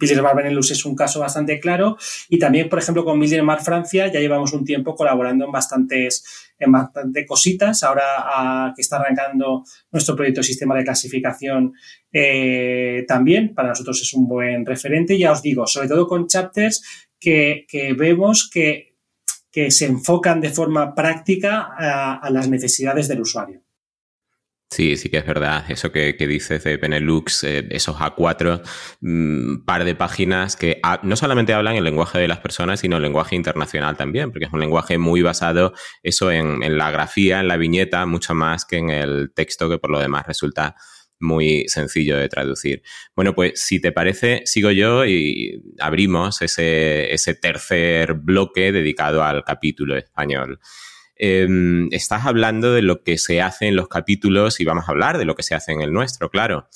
y 0.00 0.22
Bar 0.22 0.36
Benelux 0.36 0.70
es 0.70 0.84
un 0.84 0.94
caso 0.94 1.20
bastante 1.20 1.60
claro. 1.60 1.96
Y 2.28 2.38
también, 2.38 2.68
por 2.68 2.78
ejemplo, 2.78 3.04
con 3.04 3.18
Mar 3.44 3.62
Francia 3.62 4.06
ya 4.06 4.20
llevamos 4.20 4.52
un 4.52 4.64
tiempo 4.64 4.94
colaborando 4.94 5.44
en 5.44 5.52
bastantes, 5.52 6.24
en 6.58 6.72
bastantes 6.72 7.26
cositas. 7.26 7.82
Ahora 7.82 8.72
que 8.74 8.82
está 8.82 8.96
arrancando 8.96 9.64
nuestro 9.90 10.16
proyecto 10.16 10.40
de 10.40 10.46
sistema 10.46 10.76
de 10.76 10.84
clasificación 10.84 11.74
eh, 12.12 13.04
también, 13.06 13.54
para 13.54 13.68
nosotros 13.68 14.00
es 14.00 14.14
un 14.14 14.26
buen 14.28 14.64
referente. 14.64 15.18
Ya 15.18 15.32
os 15.32 15.42
digo, 15.42 15.66
sobre 15.66 15.88
todo 15.88 16.06
con 16.06 16.26
chapters 16.26 17.07
que, 17.20 17.66
vemos 17.96 18.48
que 18.52 18.88
que 19.50 19.70
se 19.70 19.86
enfocan 19.86 20.42
de 20.42 20.50
forma 20.50 20.94
práctica 20.94 21.72
a 22.22 22.30
las 22.30 22.48
necesidades 22.48 23.08
del 23.08 23.22
usuario. 23.22 23.62
Sí, 24.70 24.98
sí 24.98 25.08
que 25.08 25.16
es 25.16 25.26
verdad. 25.26 25.64
Eso 25.70 25.90
que, 25.90 26.12
dices 26.12 26.62
de 26.62 26.76
Benelux, 26.76 27.42
eh, 27.44 27.66
esos 27.70 27.96
A4, 27.96 28.60
mm, 29.00 29.64
par 29.64 29.84
de 29.84 29.94
páginas 29.94 30.56
que 30.56 30.80
no 31.02 31.16
solamente 31.16 31.54
hablan 31.54 31.76
el 31.76 31.84
lenguaje 31.84 32.18
de 32.18 32.28
las 32.28 32.40
personas, 32.40 32.80
sino 32.80 32.96
el 32.96 33.02
lenguaje 33.02 33.34
internacional 33.34 33.96
también, 33.96 34.30
porque 34.30 34.44
es 34.44 34.52
un 34.52 34.60
lenguaje 34.60 34.98
muy 34.98 35.22
basado 35.22 35.72
eso 36.02 36.30
en, 36.30 36.62
en 36.62 36.76
la 36.76 36.90
grafía, 36.90 37.40
en 37.40 37.48
la 37.48 37.56
viñeta, 37.56 38.04
mucho 38.04 38.34
más 38.34 38.66
que 38.66 38.76
en 38.76 38.90
el 38.90 39.32
texto, 39.34 39.70
que 39.70 39.78
por 39.78 39.90
lo 39.90 40.00
demás 40.00 40.26
resulta 40.26 40.76
muy 41.20 41.64
sencillo 41.68 42.16
de 42.16 42.28
traducir. 42.28 42.82
Bueno, 43.14 43.34
pues 43.34 43.60
si 43.60 43.80
te 43.80 43.92
parece, 43.92 44.42
sigo 44.44 44.70
yo 44.70 45.04
y 45.04 45.62
abrimos 45.80 46.42
ese, 46.42 47.12
ese 47.12 47.34
tercer 47.34 48.14
bloque 48.14 48.72
dedicado 48.72 49.22
al 49.22 49.44
capítulo 49.44 49.96
español. 49.96 50.60
Em, 51.16 51.88
estás 51.92 52.26
hablando 52.26 52.72
de 52.72 52.82
lo 52.82 53.02
que 53.02 53.18
se 53.18 53.42
hace 53.42 53.66
en 53.66 53.76
los 53.76 53.88
capítulos 53.88 54.60
y 54.60 54.64
vamos 54.64 54.88
a 54.88 54.92
hablar 54.92 55.18
de 55.18 55.24
lo 55.24 55.34
que 55.34 55.42
se 55.42 55.54
hace 55.54 55.72
en 55.72 55.82
el 55.82 55.92
nuestro, 55.92 56.30
claro. 56.30 56.68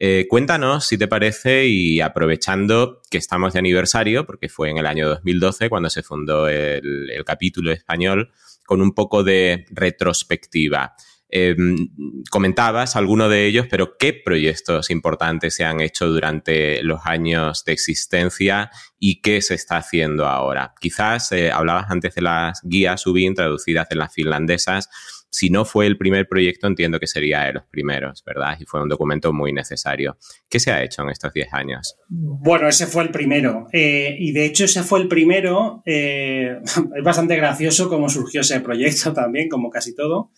Eh, 0.00 0.26
cuéntanos, 0.28 0.86
si 0.86 0.98
te 0.98 1.06
parece, 1.06 1.66
y 1.66 2.00
aprovechando 2.00 3.00
que 3.08 3.18
estamos 3.18 3.52
de 3.52 3.60
aniversario, 3.60 4.26
porque 4.26 4.48
fue 4.48 4.70
en 4.70 4.78
el 4.78 4.86
año 4.86 5.08
2012 5.08 5.68
cuando 5.68 5.88
se 5.88 6.02
fundó 6.02 6.48
el 6.48 7.22
capítulo 7.24 7.70
español, 7.70 8.32
con 8.66 8.80
un 8.80 8.92
poco 8.92 9.22
de 9.22 9.66
retrospectiva. 9.70 10.94
Em, 11.36 11.88
comentabas 12.30 12.94
alguno 12.94 13.28
de 13.28 13.46
ellos, 13.46 13.66
pero 13.68 13.96
¿qué 13.98 14.12
proyectos 14.12 14.88
importantes 14.90 15.56
se 15.56 15.64
han 15.64 15.80
hecho 15.80 16.06
durante 16.06 16.80
los 16.84 17.00
años 17.06 17.64
de 17.64 17.72
existencia 17.72 18.70
y 19.00 19.20
qué 19.20 19.42
se 19.42 19.54
está 19.54 19.78
haciendo 19.78 20.26
ahora? 20.26 20.74
Quizás 20.78 21.32
eh, 21.32 21.50
hablabas 21.50 21.90
antes 21.90 22.14
de 22.14 22.22
las 22.22 22.60
guías 22.62 23.04
UBIN 23.08 23.34
traducidas 23.34 23.88
en 23.90 23.98
las 23.98 24.14
finlandesas. 24.14 24.88
Si 25.28 25.50
no 25.50 25.64
fue 25.64 25.88
el 25.88 25.98
primer 25.98 26.28
proyecto, 26.28 26.68
entiendo 26.68 27.00
que 27.00 27.08
sería 27.08 27.40
de 27.40 27.54
los 27.54 27.64
primeros, 27.64 28.22
¿verdad? 28.24 28.56
Y 28.60 28.64
fue 28.66 28.80
un 28.80 28.88
documento 28.88 29.32
muy 29.32 29.52
necesario. 29.52 30.16
¿Qué 30.48 30.60
se 30.60 30.70
ha 30.70 30.84
hecho 30.84 31.02
en 31.02 31.10
estos 31.10 31.32
10 31.32 31.52
años? 31.52 31.96
Bueno, 32.06 32.68
ese 32.68 32.86
fue 32.86 33.02
el 33.02 33.10
primero. 33.10 33.66
Eh, 33.72 34.14
y 34.20 34.30
de 34.30 34.44
hecho, 34.44 34.66
ese 34.66 34.84
fue 34.84 35.00
el 35.00 35.08
primero. 35.08 35.82
Eh, 35.84 36.58
es 36.64 37.02
bastante 37.02 37.34
gracioso 37.34 37.88
cómo 37.88 38.08
surgió 38.08 38.42
ese 38.42 38.60
proyecto 38.60 39.12
también, 39.12 39.48
como 39.48 39.70
casi 39.70 39.92
todo. 39.96 40.30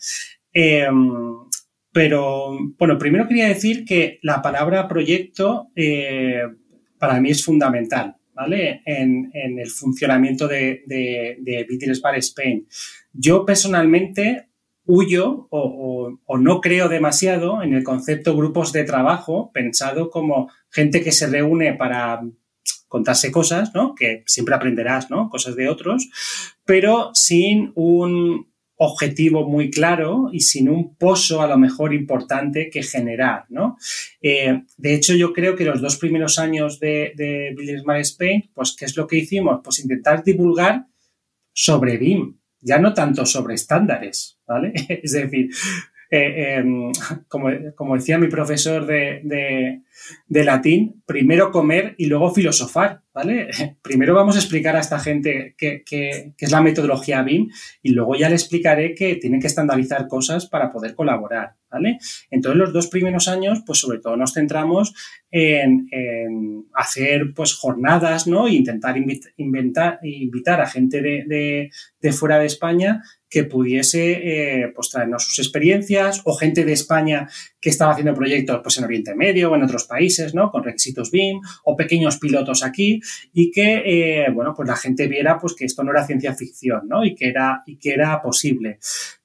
Em, 0.59 1.11
pero, 1.91 2.57
bueno, 2.79 2.97
primero 2.97 3.27
quería 3.27 3.47
decir 3.47 3.85
que 3.85 4.17
la 4.23 4.41
palabra 4.41 4.87
proyecto 4.87 5.67
eh, 5.75 6.41
para 6.97 7.21
mí 7.21 7.29
es 7.29 7.45
fundamental, 7.45 8.15
¿vale? 8.33 8.81
En, 8.83 9.29
el 9.35 9.69
funcionamiento 9.69 10.47
de, 10.47 10.81
de, 10.87 11.99
Bar 12.01 12.17
Spain. 12.17 12.67
Yo 13.13 13.45
personalmente 13.45 14.47
huyo 14.87 15.47
o, 15.51 16.17
no 16.39 16.59
creo 16.59 16.89
demasiado 16.89 17.61
en 17.61 17.75
el 17.75 17.83
concepto 17.83 18.35
grupos 18.35 18.73
de 18.73 18.83
trabajo 18.83 19.51
pensado 19.53 20.09
como 20.09 20.49
gente 20.71 21.03
que 21.03 21.11
se 21.11 21.27
reúne 21.27 21.73
para 21.73 22.23
contarse 22.87 23.31
cosas, 23.31 23.75
¿no? 23.75 23.93
Que 23.93 24.23
siempre 24.25 24.55
aprenderás, 24.55 25.11
¿no? 25.11 25.29
Cosas 25.29 25.55
de 25.55 25.69
otros, 25.69 26.09
pero 26.65 27.11
sin 27.13 27.73
un, 27.75 28.47
objetivo 28.77 29.47
muy 29.47 29.71
claro 29.71 30.29
y 30.31 30.41
sin 30.41 30.69
un 30.69 30.95
pozo 30.95 31.41
a 31.41 31.47
lo 31.47 31.57
mejor 31.57 31.93
importante 31.93 32.69
que 32.69 32.83
generar, 32.83 33.45
¿no? 33.49 33.77
Eh, 34.21 34.61
de 34.77 34.93
hecho, 34.93 35.15
yo 35.15 35.33
creo 35.33 35.55
que 35.55 35.65
los 35.65 35.81
dos 35.81 35.97
primeros 35.97 36.37
años 36.37 36.79
de, 36.79 37.13
de 37.15 37.53
Building 37.57 37.79
Smart 37.79 38.01
Spain, 38.01 38.51
pues, 38.53 38.75
¿qué 38.77 38.85
es 38.85 38.95
lo 38.95 39.07
que 39.07 39.17
hicimos? 39.17 39.61
Pues 39.63 39.79
intentar 39.79 40.23
divulgar 40.23 40.85
sobre 41.53 41.97
BIM, 41.97 42.37
ya 42.61 42.77
no 42.77 42.93
tanto 42.93 43.25
sobre 43.25 43.55
estándares, 43.55 44.37
¿vale? 44.45 44.73
es 45.03 45.11
decir, 45.11 45.49
eh, 46.09 46.55
em, 46.57 46.91
como, 47.27 47.95
decía 47.95 48.17
mi 48.17 48.27
profesor 48.27 48.85
de, 48.85 49.81
de 50.27 50.43
latín, 50.43 51.01
primero 51.05 51.51
comer 51.51 51.95
y 51.97 52.05
luego 52.05 52.33
filosofar, 52.33 53.01
¿vale? 53.13 53.49
Primero 53.81 54.13
vamos 54.13 54.35
a 54.35 54.39
explicar 54.39 54.75
a 54.75 54.79
esta 54.79 54.99
gente 54.99 55.55
qué, 55.57 55.83
es 56.37 56.51
la 56.51 56.61
metodología 56.61 57.23
BIM 57.23 57.49
y 57.81 57.91
luego 57.91 58.15
ya 58.15 58.29
le 58.29 58.35
explicaré 58.35 58.93
que 58.93 59.15
tienen 59.15 59.41
que 59.41 59.47
estandarizar 59.47 60.07
cosas 60.07 60.45
para 60.45 60.71
poder 60.71 60.95
colaborar, 60.95 61.55
¿vale? 61.69 61.97
Entonces, 62.29 62.59
los 62.59 62.73
dos 62.73 62.87
primeros 62.87 63.27
años, 63.27 63.63
pues 63.65 63.79
sobre 63.79 63.99
todo 63.99 64.15
nos 64.17 64.33
centramos 64.33 64.93
en, 65.31 65.87
hacer, 66.73 67.33
pues, 67.35 67.53
jornadas, 67.53 68.27
¿no? 68.27 68.47
E 68.47 68.53
intentar 68.53 68.97
invitar, 68.97 69.99
invitar 70.03 70.61
a 70.61 70.67
gente 70.67 71.01
de, 71.01 71.69
de 72.01 72.11
fuera 72.13 72.39
de 72.39 72.45
España 72.45 73.01
que 73.29 73.43
pudiese 73.43 74.11
eh, 74.11 74.71
pues 74.73 74.89
traernos 74.89 75.23
sus 75.23 75.39
experiencias 75.39 76.21
o 76.23 76.35
gente 76.35 76.63
de 76.63 76.73
España 76.73 77.27
que 77.59 77.69
estaba 77.69 77.91
haciendo 77.91 78.13
proyectos 78.13 78.59
pues 78.63 78.77
en 78.77 78.85
Oriente 78.85 79.15
Medio 79.15 79.51
o 79.51 79.55
en 79.55 79.63
otros 79.63 79.85
países, 79.85 80.33
¿no? 80.33 80.49
Con 80.51 80.63
requisitos 80.63 81.11
BIM 81.11 81.41
o 81.65 81.75
pequeños 81.75 82.17
pilotos 82.17 82.63
aquí 82.63 83.01
y 83.33 83.51
que, 83.51 83.83
eh, 83.85 84.27
bueno, 84.31 84.53
pues 84.55 84.67
la 84.67 84.75
gente 84.75 85.07
viera 85.07 85.37
pues 85.37 85.55
que 85.55 85.65
esto 85.65 85.83
no 85.83 85.91
era 85.91 86.05
ciencia 86.05 86.33
ficción, 86.33 86.87
¿no? 86.87 87.03
Y 87.03 87.15
que 87.15 87.27
era, 87.27 87.63
y 87.65 87.77
que 87.77 87.93
era 87.93 88.21
posible. 88.21 88.79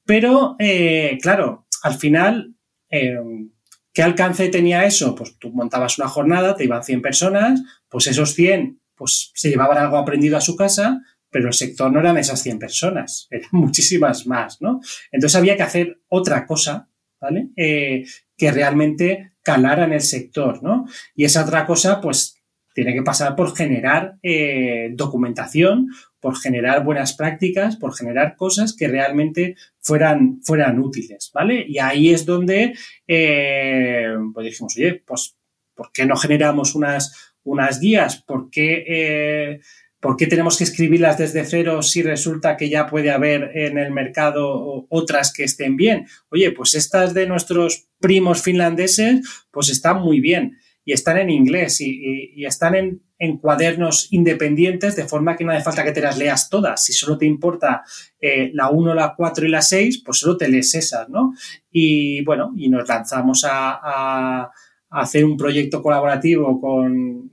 Pero, 0.05 0.57
eh, 0.59 1.19
claro, 1.23 1.67
al 1.83 1.95
final, 1.95 2.55
¿qué 2.91 4.03
alcance 4.03 4.49
tenía 4.49 4.85
eso? 4.85 5.15
Pues 5.15 5.39
tú 5.39 5.51
montabas 5.51 5.99
una 5.99 6.09
jornada, 6.09 6.57
te 6.57 6.65
iban 6.65 6.83
100 6.83 7.03
personas, 7.03 7.63
pues 7.89 8.07
esos 8.07 8.35
100 8.35 8.83
pues 8.95 9.33
se 9.35 9.51
llevaban 9.51 9.79
algo 9.79 9.97
aprendido 9.97 10.37
a 10.37 10.41
su 10.41 10.55
casa, 10.55 11.01
pero 11.33 11.49
el 11.49 11.55
sector 11.55 11.91
no 11.91 11.99
eran 11.99 12.19
esas 12.19 12.41
100 12.43 12.59
personas, 12.61 13.27
eran 13.31 13.49
muchísimas 13.51 14.27
más, 14.27 14.61
¿no? 14.61 14.81
Entonces 15.11 15.37
había 15.37 15.57
que 15.57 15.65
hacer 15.65 16.01
otra 16.09 16.47
cosa, 16.47 16.89
¿vale? 17.21 17.49
Eh, 17.57 18.05
que 18.37 18.53
realmente 18.53 19.33
calara 19.43 19.85
en 19.85 19.95
el 19.95 20.03
sector, 20.03 20.63
¿no? 20.63 20.87
Y 21.17 21.25
esa 21.25 21.43
otra 21.43 21.67
cosa, 21.67 22.01
pues, 22.01 22.39
tiene 22.75 22.95
que 22.95 23.03
pasar 23.03 23.35
por 23.37 23.55
generar 23.55 24.17
eh, 24.23 24.91
documentación, 24.95 25.89
por 26.21 26.39
generar 26.39 26.85
buenas 26.85 27.15
prácticas, 27.15 27.77
por 27.77 27.95
generar 27.95 28.37
cosas 28.37 28.75
que 28.75 28.89
realmente 28.89 29.57
fueran, 29.79 30.41
fueran 30.43 30.79
útiles, 30.79 31.31
¿vale? 31.35 31.65
Y 31.67 31.79
ahí 31.79 32.11
es 32.11 32.25
donde, 32.25 32.75
eh, 33.07 34.15
pues 34.33 34.47
dijimos, 34.47 34.75
oye, 34.77 35.03
pues, 35.05 35.37
¿por 35.75 35.93
qué 35.93 36.07
no 36.07 36.17
generamos 36.17 36.75
unas, 36.75 37.35
unas 37.43 37.81
guías? 37.81 38.23
¿Por 38.23 38.49
qué 38.49 39.61
¿Por 40.03 40.17
qué 40.17 40.27
tenemos 40.27 40.59
que 40.59 40.65
escribirlas 40.65 41.17
desde 41.17 41.45
cero 41.45 41.81
si 41.81 42.03
resulta 42.03 42.57
que 42.57 42.69
ya 42.69 42.89
puede 42.89 43.13
haber 43.13 43.53
en 43.55 43.79
el 43.79 43.93
mercado 43.93 44.85
otras 44.89 45.33
que 45.33 45.45
estén 45.45 45.77
bien? 45.77 46.09
Oye, 46.29 46.51
pues 46.51 46.75
estas 46.75 47.15
de 47.15 47.29
nuestros 47.29 47.87
primos 48.01 48.43
finlandeses, 48.43 49.21
pues 49.53 49.69
están 49.69 50.03
muy 50.03 50.19
bien 50.19 50.59
y 50.85 50.93
están 50.93 51.19
en 51.19 51.31
inglés 51.31 51.81
y, 51.81 52.45
están 52.45 52.75
en, 52.75 53.39
cuadernos 53.39 54.13
independientes, 54.13 54.97
de 54.97 55.07
forma 55.07 55.37
que 55.37 55.45
no 55.45 55.53
hace 55.53 55.63
falta 55.63 55.85
que 55.85 55.93
te 55.93 56.01
las 56.01 56.19
leas 56.19 56.51
todas. 56.51 56.85
Si 56.85 56.93
solo 56.93 57.17
te 57.17 57.27
importa 57.27 57.85
eh, 58.21 58.51
la 58.55 58.71
1, 58.71 58.95
la 58.95 59.15
4 59.17 59.47
y 59.47 59.51
la 59.51 59.63
6, 59.63 60.03
pues 60.05 60.19
solo 60.19 60.37
te 60.37 60.49
lees 60.49 60.75
esas, 60.75 61.09
¿no? 61.11 61.33
Y 61.71 62.25
bueno, 62.25 62.53
y 62.57 62.69
nos 62.69 62.89
lanzamos 62.89 63.45
a 63.49 64.51
hacer 64.91 65.25
un 65.25 65.37
proyecto 65.37 65.81
colaborativo 65.81 66.61
con 66.61 67.31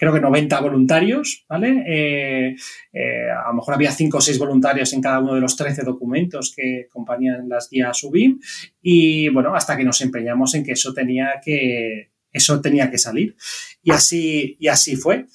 creo 0.00 0.14
que 0.14 0.20
90 0.20 0.58
voluntarios, 0.60 1.44
¿vale? 1.46 1.84
Eh, 1.86 2.56
eh, 2.90 3.30
a 3.30 3.48
lo 3.48 3.56
mejor 3.56 3.74
había 3.74 3.92
5 3.92 4.16
o 4.16 4.20
6 4.22 4.38
voluntarios 4.38 4.94
en 4.94 5.02
cada 5.02 5.20
uno 5.20 5.34
de 5.34 5.42
los 5.42 5.56
13 5.56 5.82
documentos 5.82 6.54
que 6.56 6.86
acompañan 6.88 7.50
las 7.50 7.68
guías 7.68 8.02
UBIM 8.02 8.40
y, 8.80 9.28
bueno, 9.28 9.54
hasta 9.54 9.76
que 9.76 9.84
nos 9.84 10.00
empeñamos 10.00 10.54
en 10.54 10.64
que 10.64 10.72
eso 10.72 10.94
tenía 10.94 11.34
que, 11.44 12.12
eso 12.32 12.62
tenía 12.62 12.90
que 12.90 12.96
salir. 12.96 13.36
Y 13.82 13.90
así, 13.90 14.56
y 14.58 14.68
así 14.68 14.96
fue. 14.96 15.26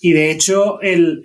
Y 0.00 0.12
de 0.12 0.32
hecho, 0.32 0.80
el, 0.80 1.22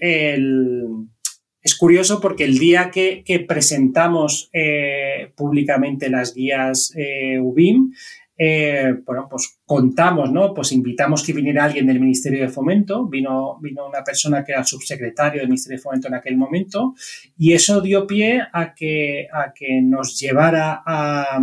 es 1.63 1.75
curioso 1.75 2.21
porque 2.21 2.43
el 2.43 2.59
día 2.59 2.91
que, 2.91 3.23
presentamos 3.47 4.51
eh, 4.53 5.31
públicamente 5.35 6.11
las 6.11 6.35
guías 6.35 6.93
UBIM, 7.41 7.93
eh, 8.37 8.93
bueno, 9.05 9.27
pues 9.29 9.59
contamos, 9.65 10.31
¿no? 10.31 10.53
Pues 10.53 10.71
invitamos 10.73 11.23
que 11.23 11.33
viniera 11.33 11.63
alguien 11.63 11.87
del 11.87 11.99
Ministerio 11.99 12.41
de 12.41 12.49
Fomento, 12.49 13.07
vino, 13.07 13.57
vino 13.61 13.87
una 13.87 14.03
persona 14.03 14.43
que 14.43 14.51
era 14.51 14.63
subsecretario 14.63 15.39
del 15.39 15.49
Ministerio 15.49 15.77
de 15.77 15.83
Fomento 15.83 16.07
en 16.07 16.15
aquel 16.15 16.35
momento, 16.35 16.95
y 17.37 17.53
eso 17.53 17.79
dio 17.81 18.05
pie 18.05 18.41
a 18.51 18.73
que, 18.73 19.27
a 19.31 19.53
que 19.53 19.81
nos 19.81 20.19
llevara 20.19 20.83
a, 20.85 21.39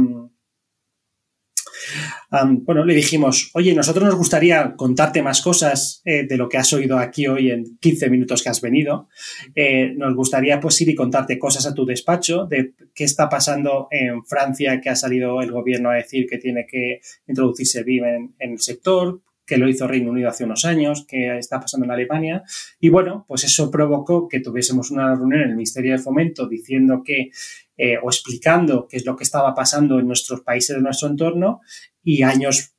bueno, 2.65 2.85
le 2.85 2.95
dijimos, 2.95 3.51
oye, 3.55 3.75
nosotros 3.75 4.05
nos 4.05 4.17
gustaría 4.17 4.75
contarte 4.77 5.23
más 5.23 5.43
cosas 5.43 6.03
eh, 6.05 6.27
de 6.27 6.37
lo 6.37 6.49
que 6.49 6.59
has 6.59 6.73
oído 6.73 6.99
aquí 6.99 7.27
hoy 7.27 7.51
en 7.51 7.79
15 7.79 8.11
minutos 8.11 8.43
que 8.43 8.49
has 8.49 8.61
venido. 8.61 9.09
Eh, 9.55 9.93
nos 9.97 10.15
gustaría 10.15 10.61
pues 10.61 10.81
ir 10.81 10.89
y 10.89 10.95
contarte 10.95 11.39
cosas 11.39 11.67
a 11.67 11.75
tu 11.75 11.85
despacho 11.85 12.47
de 12.47 12.75
qué 12.95 13.05
está 13.05 13.29
pasando 13.29 13.89
en 13.91 14.25
Francia, 14.25 14.81
que 14.81 14.91
ha 14.91 14.97
salido 14.97 15.41
el 15.43 15.51
gobierno 15.51 15.91
a 15.91 15.95
decir 15.95 16.27
que 16.27 16.39
tiene 16.39 16.67
que 16.67 17.01
introducirse 17.27 17.83
BIM 17.83 18.05
en, 18.05 18.33
el 18.39 18.61
sector, 18.61 19.21
que 19.53 19.59
lo 19.59 19.69
hizo 19.69 19.87
Reino 19.87 20.11
Unido 20.11 20.31
hace 20.31 20.45
unos 20.45 20.65
años, 20.65 21.05
que 21.07 21.37
está 21.37 21.61
pasando 21.61 21.85
en 21.85 21.91
Alemania. 21.91 22.43
Y 22.81 22.89
bueno, 22.89 23.27
pues 23.29 23.45
eso 23.45 23.71
provocó 23.71 24.27
que 24.27 24.41
tuviésemos 24.41 24.91
una 24.91 25.15
reunión 25.15 25.43
en 25.43 25.51
el 25.51 25.57
Ministerio 25.57 25.93
de 25.93 25.99
Fomento 25.99 26.49
diciendo 26.49 27.03
que, 27.05 27.31
eh, 27.77 27.99
o 28.03 28.09
explicando 28.09 28.87
qué 28.89 28.97
es 28.97 29.05
lo 29.05 29.15
que 29.15 29.25
estaba 29.25 29.55
pasando 29.55 29.99
en 29.99 30.07
nuestros 30.07 30.41
países 30.41 30.75
de 30.75 30.81
nuestro 30.81 31.09
entorno 31.09 31.61
y 32.03 32.23
años 32.23 32.71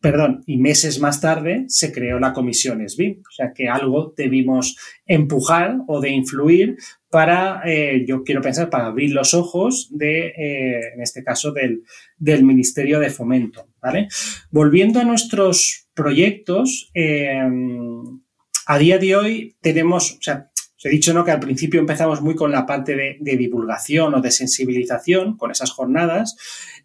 perdón, 0.00 0.44
y 0.46 0.56
meses 0.56 1.00
más 1.00 1.20
tarde 1.20 1.64
se 1.66 1.92
creó 1.92 2.20
la 2.20 2.32
comisión 2.32 2.88
SBIM. 2.88 3.22
O 3.28 3.32
sea 3.32 3.52
que 3.52 3.68
algo 3.68 4.14
debimos 4.16 4.76
empujar 5.06 5.78
o 5.88 6.00
de 6.00 6.10
influir 6.10 6.76
para, 7.10 7.62
eh, 7.66 8.04
yo 8.06 8.22
quiero 8.22 8.40
pensar, 8.40 8.70
para 8.70 8.86
abrir 8.86 9.12
los 9.12 9.34
ojos 9.34 9.88
de, 9.90 10.28
eh, 10.28 10.92
en 10.94 11.02
este 11.02 11.24
caso, 11.24 11.52
del, 11.52 11.82
del, 12.16 12.44
Ministerio 12.44 13.00
de 13.00 13.10
Fomento. 13.10 13.68
¿vale? 13.82 14.08
Volviendo 14.50 15.00
a 15.00 15.04
nuestros 15.04 15.88
proyectos, 15.92 16.90
eh, 16.94 17.42
a 18.66 18.78
día 18.78 18.98
de 18.98 19.16
hoy 19.16 19.56
tenemos, 19.60 20.12
o 20.12 20.22
sea, 20.22 20.50
os 20.76 20.84
he 20.86 20.88
dicho 20.88 21.12
¿no? 21.12 21.24
que 21.24 21.32
al 21.32 21.40
principio 21.40 21.80
empezamos 21.80 22.22
muy 22.22 22.36
con 22.36 22.52
la 22.52 22.64
parte 22.64 23.18
de 23.20 23.36
divulgación 23.36 24.14
o 24.14 24.20
de 24.20 24.30
sensibilización, 24.30 25.36
con 25.36 25.50
esas 25.50 25.72
jornadas, 25.72 26.36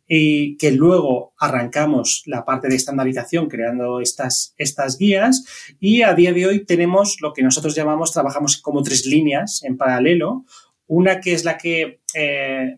y 0.07 0.57
que 0.57 0.71
luego 0.71 1.33
arrancamos 1.39 2.23
la 2.25 2.45
parte 2.45 2.67
de 2.67 2.75
estandarización 2.75 3.47
creando 3.47 3.99
estas, 3.99 4.53
estas 4.57 4.97
guías 4.97 5.45
y 5.79 6.03
a 6.03 6.13
día 6.13 6.31
de 6.31 6.45
hoy 6.45 6.65
tenemos 6.65 7.17
lo 7.21 7.33
que 7.33 7.41
nosotros 7.41 7.75
llamamos, 7.75 8.11
trabajamos 8.11 8.57
como 8.61 8.83
tres 8.83 9.05
líneas 9.05 9.63
en 9.63 9.77
paralelo. 9.77 10.45
Una 10.87 11.19
que 11.19 11.33
es 11.33 11.43
la 11.43 11.57
que, 11.57 12.01
eh, 12.13 12.77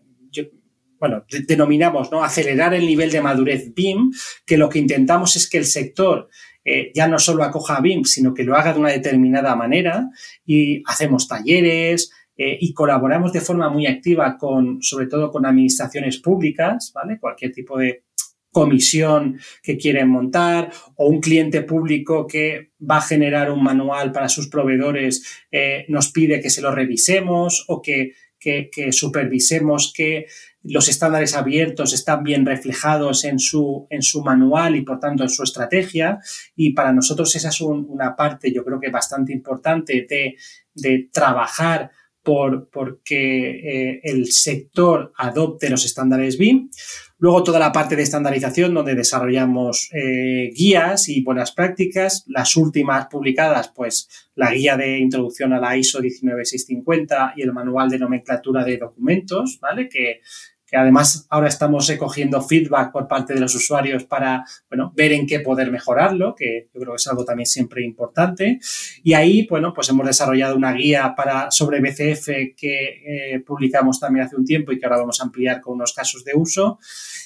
bueno, 0.98 1.24
denominamos, 1.46 2.10
¿no? 2.10 2.24
Acelerar 2.24 2.72
el 2.74 2.86
nivel 2.86 3.10
de 3.10 3.20
madurez 3.20 3.74
BIM, 3.74 4.10
que 4.46 4.56
lo 4.56 4.68
que 4.68 4.78
intentamos 4.78 5.36
es 5.36 5.48
que 5.48 5.58
el 5.58 5.66
sector 5.66 6.28
eh, 6.64 6.90
ya 6.94 7.06
no 7.06 7.18
solo 7.18 7.44
acoja 7.44 7.80
BIM, 7.80 8.04
sino 8.04 8.34
que 8.34 8.44
lo 8.44 8.56
haga 8.56 8.72
de 8.72 8.80
una 8.80 8.90
determinada 8.90 9.54
manera 9.54 10.08
y 10.44 10.82
hacemos 10.86 11.28
talleres, 11.28 12.10
eh, 12.40 12.56
y 12.60 12.72
colaboramos 12.72 13.32
de 13.32 13.40
forma 13.40 13.68
muy 13.68 13.88
activa 13.88 14.38
con, 14.38 14.80
sobre 14.80 15.08
todo 15.08 15.28
con 15.32 15.44
administraciones 15.44 16.18
públicas, 16.18 16.92
¿vale? 16.94 17.18
Cualquier 17.18 17.50
tipo 17.50 17.76
de 17.76 18.04
comisión 18.52 19.38
que 19.62 19.76
quieren 19.76 20.08
montar 20.08 20.70
o 20.96 21.06
un 21.06 21.20
cliente 21.20 21.62
público 21.62 22.26
que 22.28 22.70
va 22.80 22.98
a 22.98 23.02
generar 23.02 23.50
un 23.50 23.62
manual 23.62 24.12
para 24.12 24.28
sus 24.28 24.48
proveedores 24.48 25.24
eh, 25.50 25.84
nos 25.88 26.12
pide 26.12 26.40
que 26.40 26.48
se 26.48 26.62
lo 26.62 26.70
revisemos 26.70 27.64
o 27.68 27.82
que, 27.82 28.12
que, 28.38 28.70
supervisemos 28.92 29.92
que 29.94 30.26
los 30.62 30.88
estándares 30.88 31.34
abiertos 31.34 31.92
están 31.92 32.22
bien 32.22 32.46
reflejados 32.46 33.24
en 33.24 33.38
su, 33.38 33.86
en 33.90 34.02
su 34.02 34.22
manual 34.22 34.76
y 34.76 34.82
por 34.82 35.00
tanto 35.00 35.24
en 35.24 35.28
su 35.28 35.42
estrategia. 35.42 36.20
Y 36.54 36.72
para 36.72 36.92
nosotros 36.92 37.34
esa 37.34 37.48
es 37.48 37.60
una 37.60 38.14
parte, 38.14 38.52
yo 38.52 38.64
creo 38.64 38.80
que 38.80 38.90
bastante 38.90 39.32
importante 39.32 40.06
de, 40.08 40.36
de 40.74 41.08
trabajar 41.12 41.90
por, 42.28 42.68
porque 42.68 43.48
eh, 43.50 44.00
el 44.04 44.30
sector 44.30 45.14
adopte 45.16 45.70
los 45.70 45.86
estándares 45.86 46.36
BIM. 46.36 46.68
Luego 47.16 47.42
toda 47.42 47.58
la 47.58 47.72
parte 47.72 47.96
de 47.96 48.02
estandarización 48.02 48.74
donde 48.74 48.94
desarrollamos 48.94 49.88
eh, 49.94 50.50
guías 50.54 51.08
y 51.08 51.22
buenas 51.22 51.52
prácticas. 51.52 52.24
Las 52.26 52.54
últimas 52.54 53.06
publicadas, 53.06 53.72
pues 53.74 54.28
la 54.34 54.52
guía 54.52 54.76
de 54.76 54.98
introducción 54.98 55.54
a 55.54 55.58
la 55.58 55.74
ISO 55.78 56.02
19650 56.02 57.32
y 57.34 57.42
el 57.44 57.54
manual 57.54 57.88
de 57.88 57.98
nomenclatura 57.98 58.62
de 58.62 58.76
documentos, 58.76 59.58
¿vale? 59.62 59.88
Que, 59.88 60.20
que 60.68 60.76
además 60.76 61.26
ahora 61.30 61.48
estamos 61.48 61.88
recogiendo 61.88 62.42
feedback 62.42 62.92
por 62.92 63.08
parte 63.08 63.32
de 63.32 63.40
los 63.40 63.54
usuarios 63.54 64.04
para, 64.04 64.44
bueno, 64.68 64.92
ver 64.94 65.12
en 65.12 65.26
qué 65.26 65.40
poder 65.40 65.70
mejorarlo, 65.70 66.34
que 66.34 66.68
yo 66.74 66.80
creo 66.80 66.92
que 66.92 66.96
es 66.96 67.06
algo 67.06 67.24
también 67.24 67.46
siempre 67.46 67.82
importante. 67.82 68.60
Y 69.02 69.14
ahí, 69.14 69.46
bueno, 69.48 69.72
pues 69.72 69.88
hemos 69.88 70.06
desarrollado 70.06 70.56
una 70.56 70.74
guía 70.74 71.14
para, 71.16 71.50
sobre 71.50 71.80
BCF 71.80 72.26
que 72.54 73.34
eh, 73.34 73.40
publicamos 73.46 73.98
también 73.98 74.26
hace 74.26 74.36
un 74.36 74.44
tiempo 74.44 74.70
y 74.70 74.78
que 74.78 74.84
ahora 74.84 74.98
vamos 74.98 75.20
a 75.20 75.24
ampliar 75.24 75.62
con 75.62 75.74
unos 75.74 75.94
casos 75.94 76.22
de 76.22 76.32
uso. 76.34 76.78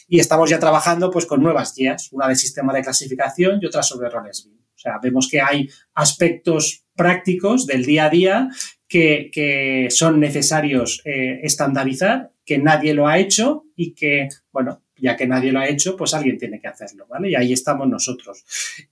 Y 0.06 0.20
estamos 0.20 0.48
ya 0.48 0.60
trabajando 0.60 1.10
pues 1.10 1.27
con 1.27 1.43
nuevas 1.43 1.74
guías, 1.74 2.12
una 2.12 2.28
de 2.28 2.36
sistema 2.36 2.73
de 2.73 2.82
clasificación 2.82 3.59
y 3.60 3.66
otra 3.66 3.82
sobre 3.82 4.09
roles. 4.09 4.48
O 4.48 4.78
sea, 4.78 5.01
vemos 5.02 5.28
que 5.28 5.40
hay 5.40 5.69
aspectos 5.94 6.85
prácticos 6.94 7.66
del 7.66 7.85
día 7.85 8.05
a 8.05 8.10
día 8.10 8.48
que, 8.86 9.31
que 9.32 9.89
son 9.90 10.20
necesarios 10.20 11.02
eh, 11.05 11.40
estandarizar 11.43 12.32
que 12.52 12.58
nadie 12.58 12.92
lo 12.92 13.08
ha 13.08 13.18
hecho 13.18 13.64
y 13.76 13.94
que, 13.94 14.28
bueno, 14.52 14.82
ya 14.96 15.16
que 15.16 15.26
nadie 15.26 15.52
lo 15.52 15.60
ha 15.60 15.68
hecho, 15.68 15.96
pues 15.96 16.12
alguien 16.12 16.36
tiene 16.36 16.60
que 16.60 16.68
hacerlo, 16.68 17.06
¿vale? 17.08 17.30
Y 17.30 17.34
ahí 17.34 17.52
estamos 17.54 17.88
nosotros. 17.88 18.44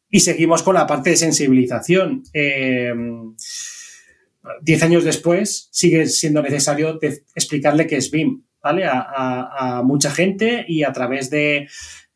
Y 0.09 0.21
seguimos 0.21 0.63
con 0.63 0.75
la 0.75 0.87
parte 0.87 1.11
de 1.11 1.17
sensibilización. 1.17 2.23
Eh, 2.33 2.95
diez 4.63 4.83
años 4.83 5.05
después 5.05 5.69
sigue 5.71 6.07
siendo 6.07 6.41
necesario 6.41 6.99
explicarle 7.35 7.87
qué 7.87 7.97
es 7.97 8.11
BIM, 8.11 8.45
¿vale? 8.63 8.85
a, 8.87 9.83
mucha 9.85 10.11
gente 10.11 10.65
y 10.67 10.85
a 10.85 10.93
través 10.93 11.29
de 11.29 11.69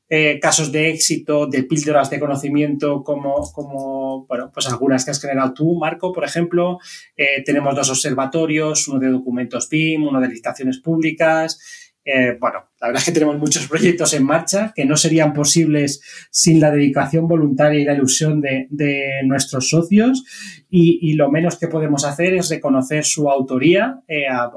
eh, 0.09 0.39
casos 0.39 0.71
de 0.71 0.91
éxito, 0.91 1.47
de 1.47 1.63
píldoras 1.63 2.11
de 2.11 2.21
conocimiento, 2.21 3.03
como, 3.03 3.51
como, 3.53 4.27
bueno, 4.27 4.51
pues 4.53 4.69
algunas 4.69 5.05
que 5.05 5.11
has 5.11 5.21
generado 5.21 5.55
tú, 5.55 5.79
Marco, 5.79 6.13
por 6.13 6.25
ejemplo. 6.25 6.79
Eh, 7.17 7.43
tenemos 7.45 7.75
dos 7.75 7.91
observatorios, 7.91 8.87
uno 8.89 9.01
de 9.01 9.09
documentos 9.09 9.69
BIM, 9.69 10.07
uno 10.07 10.21
de 10.21 10.29
licitaciones 10.29 10.79
públicas. 10.79 11.59
Eh, 12.05 12.37
bueno, 12.39 12.69
la 12.83 12.89
verdad 12.89 13.01
es 13.01 13.07
que 13.07 13.13
tenemos 13.13 13.39
muchos 13.39 13.67
proyectos 13.67 14.13
en 14.13 14.25
marcha 14.25 14.75
que 14.77 14.85
no 14.85 14.95
serían 14.95 15.33
posibles 15.33 16.03
sin 16.31 16.61
la 16.61 16.71
dedicación 16.71 17.27
voluntaria 17.27 17.81
y 17.81 17.85
la 17.85 17.95
ilusión 17.95 18.43
de, 18.43 18.67
de 18.69 19.23
nuestros 19.25 19.71
socios 19.71 20.23
y, 20.69 20.99
y, 21.01 21.15
lo 21.15 21.31
menos 21.31 21.59
que 21.59 21.69
podemos 21.69 22.05
hacer 22.05 22.35
es 22.35 22.51
reconocer 22.51 23.07
su 23.07 23.31
autoría 23.31 24.03
a, 24.31 24.53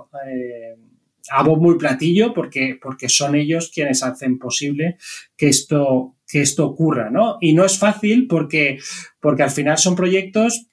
a 1.32 1.44
muy 1.44 1.78
platillo 1.78 2.34
porque, 2.34 2.78
porque 2.82 3.10
son 3.10 3.36
ellos 3.36 3.72
quienes 3.74 4.04
hacen 4.04 4.38
posible 4.38 4.98
que 5.36 5.48
esto, 5.48 6.16
que 6.28 6.42
esto 6.42 6.66
ocurra, 6.66 7.10
¿no? 7.10 7.38
Y 7.42 7.54
no 7.54 7.66
es 7.66 7.78
fácil 7.78 8.28
porque, 8.28 8.80
porque 9.20 9.44
al 9.44 9.52
final 9.52 9.78
son 9.78 9.96
proyectos, 9.96 10.68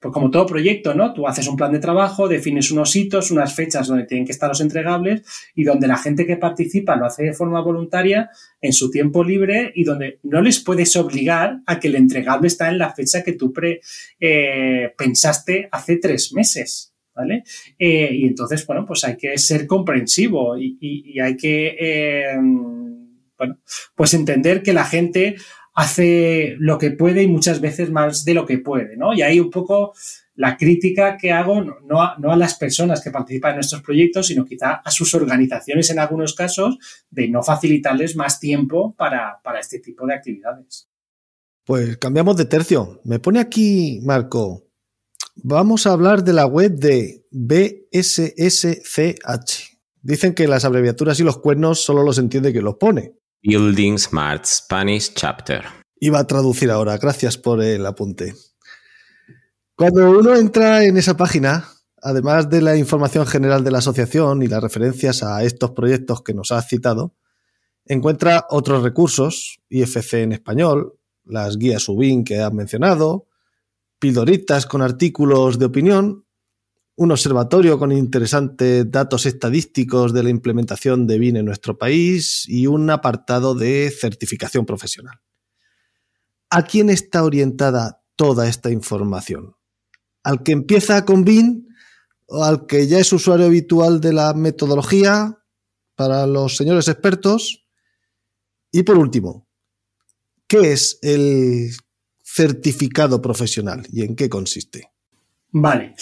pues 0.00 0.14
como 0.14 0.30
todo 0.30 0.46
proyecto, 0.46 0.94
¿no? 0.94 1.12
Tú 1.12 1.28
haces 1.28 1.46
un 1.46 1.56
plan 1.56 1.72
de 1.72 1.78
trabajo, 1.78 2.26
defines 2.26 2.70
unos 2.70 2.96
hitos, 2.96 3.30
unas 3.30 3.54
fechas 3.54 3.86
donde 3.86 4.06
tienen 4.06 4.24
que 4.24 4.32
estar 4.32 4.48
los 4.48 4.62
entregables 4.62 5.22
y 5.54 5.64
donde 5.64 5.86
la 5.86 5.98
gente 5.98 6.26
que 6.26 6.38
participa 6.38 6.96
lo 6.96 7.04
hace 7.04 7.24
de 7.24 7.34
forma 7.34 7.60
voluntaria 7.60 8.30
en 8.62 8.72
su 8.72 8.90
tiempo 8.90 9.22
libre 9.22 9.72
y 9.74 9.84
donde 9.84 10.18
no 10.22 10.40
les 10.40 10.60
puedes 10.60 10.96
obligar 10.96 11.60
a 11.66 11.78
que 11.78 11.88
el 11.88 11.96
entregable 11.96 12.48
está 12.48 12.70
en 12.70 12.78
la 12.78 12.94
fecha 12.94 13.22
que 13.22 13.34
tú 13.34 13.52
pre, 13.52 13.80
eh, 14.18 14.94
pensaste 14.96 15.68
hace 15.70 15.96
tres 15.96 16.32
meses. 16.32 16.89
¿Vale? 17.20 17.44
Eh, 17.78 18.10
y 18.12 18.26
entonces, 18.26 18.66
bueno, 18.66 18.86
pues 18.86 19.04
hay 19.04 19.16
que 19.16 19.36
ser 19.36 19.66
comprensivo 19.66 20.56
y, 20.56 21.20
hay 21.20 21.36
que, 21.36 21.76
eh, 21.78 22.36
bueno, 23.36 23.58
pues 23.94 24.14
entender 24.14 24.62
que 24.62 24.72
la 24.72 24.86
gente 24.86 25.36
hace 25.74 26.56
lo 26.58 26.78
que 26.78 26.92
puede 26.92 27.22
y 27.22 27.28
muchas 27.28 27.60
veces 27.60 27.90
más 27.90 28.24
de 28.24 28.34
lo 28.34 28.46
que 28.46 28.58
puede, 28.58 28.96
¿no? 28.96 29.12
Y 29.12 29.22
ahí 29.22 29.38
un 29.38 29.50
poco 29.50 29.92
la 30.34 30.56
crítica 30.56 31.18
que 31.18 31.30
hago, 31.30 31.62
no 31.62 32.02
a, 32.02 32.16
no 32.18 32.32
a, 32.32 32.36
las 32.36 32.54
personas 32.54 33.02
que 33.02 33.10
participan 33.10 33.50
en 33.50 33.56
nuestros 33.56 33.82
proyectos, 33.82 34.28
sino 34.28 34.46
quizá 34.46 34.80
a 34.82 34.90
sus 34.90 35.14
organizaciones 35.14 35.90
en 35.90 35.98
algunos 35.98 36.34
casos, 36.34 36.78
de 37.10 37.28
no 37.28 37.42
facilitarles 37.42 38.16
más 38.16 38.40
tiempo 38.40 38.94
para, 38.96 39.40
para 39.44 39.60
este 39.60 39.80
tipo 39.80 40.06
de 40.06 40.14
actividades. 40.14 40.88
Pues 41.64 41.98
cambiamos 41.98 42.36
de 42.36 42.46
tercio. 42.46 43.00
Me 43.04 43.18
pone 43.18 43.38
aquí, 43.38 44.00
Marco, 44.02 44.69
Vamos 45.42 45.86
a 45.86 45.92
hablar 45.92 46.22
de 46.22 46.34
la 46.34 46.44
web 46.44 46.72
de 46.72 47.26
BSSCH. 47.30 47.90
Dicen 50.02 50.34
que 50.34 50.46
las 50.46 50.66
abreviaturas 50.66 51.18
y 51.18 51.22
los 51.22 51.38
cuernos 51.38 51.80
solo 51.82 52.02
los 52.02 52.18
entiende 52.18 52.52
quien 52.52 52.64
los 52.64 52.74
pone. 52.76 53.14
Building 53.42 53.96
Smart 53.98 54.44
Spanish 54.44 55.14
Chapter. 55.14 55.64
Iba 55.98 56.18
a 56.18 56.26
traducir 56.26 56.70
ahora, 56.70 56.98
gracias 56.98 57.38
por 57.38 57.62
el 57.62 57.86
apunte. 57.86 58.34
Cuando 59.74 60.10
uno 60.10 60.36
entra 60.36 60.84
en 60.84 60.98
esa 60.98 61.16
página, 61.16 61.68
además 62.02 62.50
de 62.50 62.60
la 62.60 62.76
información 62.76 63.26
general 63.26 63.64
de 63.64 63.70
la 63.70 63.78
asociación 63.78 64.42
y 64.42 64.46
las 64.46 64.62
referencias 64.62 65.22
a 65.22 65.42
estos 65.42 65.70
proyectos 65.70 66.22
que 66.22 66.34
nos 66.34 66.52
ha 66.52 66.60
citado, 66.60 67.14
encuentra 67.86 68.46
otros 68.50 68.82
recursos, 68.82 69.58
IFC 69.70 70.14
en 70.14 70.32
español, 70.32 70.98
las 71.24 71.56
guías 71.56 71.88
UBIN 71.88 72.24
que 72.24 72.40
has 72.40 72.52
mencionado, 72.52 73.29
pildoritas 74.00 74.66
con 74.66 74.82
artículos 74.82 75.58
de 75.58 75.66
opinión, 75.66 76.24
un 76.96 77.12
observatorio 77.12 77.78
con 77.78 77.92
interesantes 77.92 78.90
datos 78.90 79.26
estadísticos 79.26 80.12
de 80.12 80.22
la 80.22 80.30
implementación 80.30 81.06
de 81.06 81.18
BIN 81.18 81.36
en 81.36 81.44
nuestro 81.44 81.78
país 81.78 82.44
y 82.48 82.66
un 82.66 82.90
apartado 82.90 83.54
de 83.54 83.90
certificación 83.90 84.66
profesional. 84.66 85.20
¿A 86.50 86.62
quién 86.62 86.90
está 86.90 87.22
orientada 87.22 88.02
toda 88.16 88.48
esta 88.48 88.70
información? 88.70 89.54
¿Al 90.24 90.42
que 90.42 90.52
empieza 90.52 91.04
con 91.04 91.24
BIN 91.24 91.68
o 92.26 92.42
al 92.42 92.66
que 92.66 92.86
ya 92.86 92.98
es 92.98 93.12
usuario 93.12 93.46
habitual 93.46 94.00
de 94.00 94.12
la 94.12 94.34
metodología 94.34 95.38
para 95.94 96.26
los 96.26 96.56
señores 96.56 96.88
expertos? 96.88 97.66
Y 98.72 98.82
por 98.82 98.98
último, 98.98 99.48
¿qué 100.46 100.72
es 100.72 100.98
el 101.02 101.70
certificado 102.32 103.20
profesional 103.20 103.86
y 103.92 104.02
en 104.02 104.14
qué 104.14 104.28
consiste? 104.28 104.90
Vale. 105.50 105.94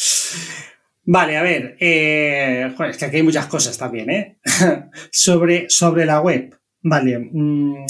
Vale, 1.04 1.38
a 1.38 1.42
ver, 1.42 1.76
eh, 1.80 2.74
es 2.90 2.96
que 2.98 3.04
aquí 3.06 3.16
hay 3.16 3.22
muchas 3.22 3.46
cosas 3.46 3.78
también, 3.78 4.10
¿eh? 4.10 4.38
sobre, 5.10 5.70
sobre 5.70 6.04
la 6.04 6.20
web. 6.20 6.54
Vale. 6.82 7.18
Mm, 7.18 7.86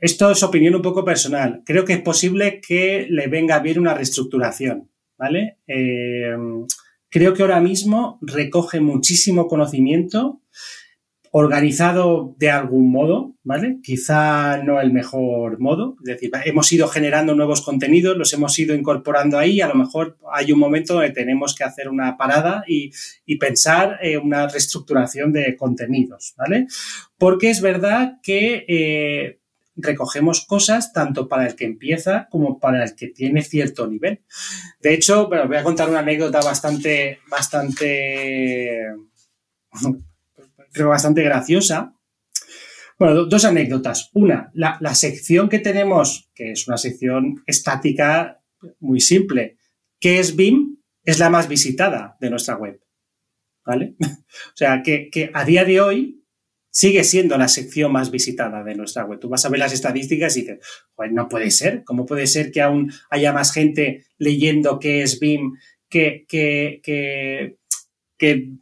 esto 0.00 0.30
es 0.30 0.42
opinión 0.44 0.76
un 0.76 0.82
poco 0.82 1.04
personal. 1.04 1.62
Creo 1.66 1.84
que 1.84 1.94
es 1.94 2.02
posible 2.02 2.60
que 2.60 3.08
le 3.10 3.26
venga 3.26 3.58
bien 3.58 3.80
una 3.80 3.94
reestructuración, 3.94 4.88
¿vale? 5.18 5.58
Eh, 5.66 6.36
creo 7.08 7.34
que 7.34 7.42
ahora 7.42 7.60
mismo 7.60 8.18
recoge 8.22 8.78
muchísimo 8.78 9.48
conocimiento 9.48 10.43
organizado 11.36 12.36
de 12.38 12.48
algún 12.48 12.92
modo, 12.92 13.34
¿vale? 13.42 13.78
Quizá 13.82 14.58
no 14.58 14.80
el 14.80 14.92
mejor 14.92 15.58
modo, 15.58 15.96
es 15.98 16.04
decir, 16.04 16.30
hemos 16.44 16.70
ido 16.70 16.86
generando 16.86 17.34
nuevos 17.34 17.60
contenidos, 17.60 18.16
los 18.16 18.32
hemos 18.34 18.56
ido 18.56 18.72
incorporando 18.72 19.36
ahí, 19.36 19.60
a 19.60 19.66
lo 19.66 19.74
mejor 19.74 20.16
hay 20.32 20.52
un 20.52 20.60
momento 20.60 20.94
donde 20.94 21.10
tenemos 21.10 21.56
que 21.56 21.64
hacer 21.64 21.88
una 21.88 22.16
parada 22.16 22.62
y, 22.68 22.92
pensar 23.40 23.98
en 24.00 24.20
una 24.20 24.46
reestructuración 24.46 25.32
de 25.32 25.56
contenidos, 25.56 26.34
¿vale? 26.36 26.68
Porque 27.18 27.50
es 27.50 27.60
verdad 27.60 28.20
que 28.22 28.64
eh, 28.68 29.40
recogemos 29.74 30.46
cosas 30.46 30.92
tanto 30.92 31.26
para 31.26 31.48
el 31.48 31.56
que 31.56 31.64
empieza 31.64 32.28
como 32.30 32.60
para 32.60 32.84
el 32.84 32.94
que 32.94 33.08
tiene 33.08 33.42
cierto 33.42 33.88
nivel. 33.88 34.22
De 34.80 34.94
hecho, 34.94 35.26
bueno, 35.26 35.48
voy 35.48 35.56
a 35.56 35.64
contar 35.64 35.88
una 35.88 35.98
anécdota 35.98 36.40
bastante, 36.42 37.18
bastante 37.28 38.86
creo 40.74 40.88
bastante 40.88 41.22
graciosa. 41.22 41.94
Bueno, 42.98 43.24
dos 43.24 43.44
anécdotas. 43.44 44.10
Una, 44.12 44.50
la, 44.52 44.94
sección 44.94 45.48
que 45.48 45.58
tenemos, 45.58 46.30
que 46.34 46.52
es 46.52 46.68
una 46.68 46.76
sección 46.76 47.42
estática 47.46 48.42
muy 48.80 49.00
simple, 49.00 49.56
que 49.98 50.18
es 50.18 50.36
BIM, 50.36 50.76
es 51.02 51.18
la 51.18 51.30
más 51.30 51.48
visitada 51.48 52.16
de 52.20 52.30
nuestra 52.30 52.56
web. 52.56 52.80
¿Vale? 53.64 53.94
o 54.00 54.56
sea, 54.56 54.82
que, 54.82 55.30
a 55.32 55.44
día 55.44 55.64
de 55.64 55.80
hoy 55.80 56.20
sigue 56.70 57.04
siendo 57.04 57.38
la 57.38 57.48
sección 57.48 57.92
más 57.92 58.10
visitada 58.10 58.62
de 58.62 58.74
nuestra 58.74 59.04
web. 59.04 59.20
Tú 59.20 59.28
vas 59.28 59.44
a 59.44 59.48
ver 59.48 59.60
las 59.60 59.72
estadísticas 59.72 60.36
y 60.36 60.40
dices, 60.40 60.58
pues 60.94 61.12
no 61.12 61.28
puede 61.28 61.50
ser. 61.50 61.84
¿Cómo 61.84 62.04
puede 62.04 62.26
ser 62.26 62.50
que 62.50 62.60
aún 62.60 62.92
haya 63.10 63.32
más 63.32 63.52
gente 63.52 64.06
leyendo 64.18 64.78
qué 64.78 65.02
es 65.02 65.18
BIM 65.20 65.56
que, 65.88 66.24
que, 66.28 66.80
que, 66.82 67.58
que 68.18 68.58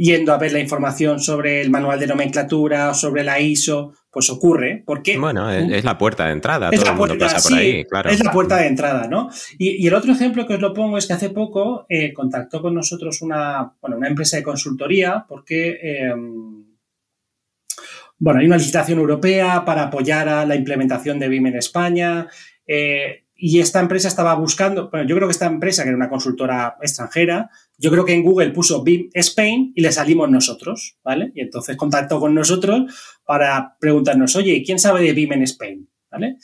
yendo 0.00 0.32
a 0.32 0.38
ver 0.38 0.52
la 0.52 0.60
información 0.60 1.20
sobre 1.20 1.60
el 1.60 1.70
manual 1.70 2.00
de 2.00 2.06
nomenclatura 2.06 2.90
o 2.90 2.94
sobre 2.94 3.22
la 3.22 3.38
ISO, 3.38 3.92
pues 4.10 4.30
ocurre. 4.30 4.82
porque 4.86 5.18
Bueno, 5.18 5.50
es, 5.50 5.84
la 5.84 5.98
puerta 5.98 6.26
de 6.26 6.32
entrada, 6.32 6.70
todo 6.70 6.90
el 6.90 6.96
mundo 6.96 7.18
pasa 7.18 7.46
por 7.46 7.58
ahí, 7.58 7.84
claro. 7.84 8.08
Es 8.08 8.24
la 8.24 8.32
puerta 8.32 8.56
de 8.56 8.66
entrada, 8.66 9.08
¿no? 9.08 9.28
Y, 9.58 9.86
el 9.86 9.94
otro 9.94 10.12
ejemplo 10.12 10.46
que 10.46 10.54
os 10.54 10.60
lo 10.60 10.72
pongo 10.72 10.96
es 10.96 11.06
que 11.06 11.12
hace 11.12 11.30
poco 11.30 11.84
eh, 11.88 12.14
contactó 12.14 12.62
con 12.62 12.74
nosotros 12.74 13.20
una, 13.20 13.74
bueno, 13.80 13.98
una 13.98 14.08
empresa 14.08 14.36
de 14.36 14.42
consultoría 14.42 15.24
porque. 15.28 15.78
Em, 15.82 16.64
bueno, 18.22 18.40
hay 18.40 18.46
una 18.46 18.58
licitación 18.58 18.98
europea 18.98 19.64
para 19.64 19.84
apoyar 19.84 20.28
a 20.28 20.44
la 20.44 20.54
implementación 20.54 21.18
de 21.18 21.28
BIM 21.28 21.46
en 21.46 21.56
España. 21.56 22.28
Eh, 22.66 23.24
y 23.40 23.58
esta 23.60 23.80
empresa 23.80 24.08
estaba 24.08 24.34
buscando, 24.34 24.90
bueno, 24.90 25.08
yo 25.08 25.16
creo 25.16 25.26
que 25.26 25.32
esta 25.32 25.46
empresa, 25.46 25.82
que 25.82 25.88
era 25.88 25.96
una 25.96 26.10
consultora 26.10 26.76
extranjera, 26.82 27.50
yo 27.78 27.90
creo 27.90 28.04
que 28.04 28.12
en 28.12 28.22
Google 28.22 28.50
puso 28.50 28.84
BIM 28.84 29.08
Spain 29.14 29.72
y 29.74 29.80
le 29.80 29.90
salimos 29.90 30.30
nosotros, 30.30 30.98
¿vale? 31.02 31.32
Y 31.34 31.40
entonces 31.40 31.76
contactó 31.76 32.20
con 32.20 32.34
nosotros 32.34 33.18
para 33.24 33.76
preguntarnos, 33.80 34.36
oye, 34.36 34.62
¿quién 34.64 34.78
sabe 34.78 35.02
de 35.02 35.14
BIM 35.14 35.32
en 35.32 35.42
Spain? 35.44 35.88
¿Vale? 36.10 36.36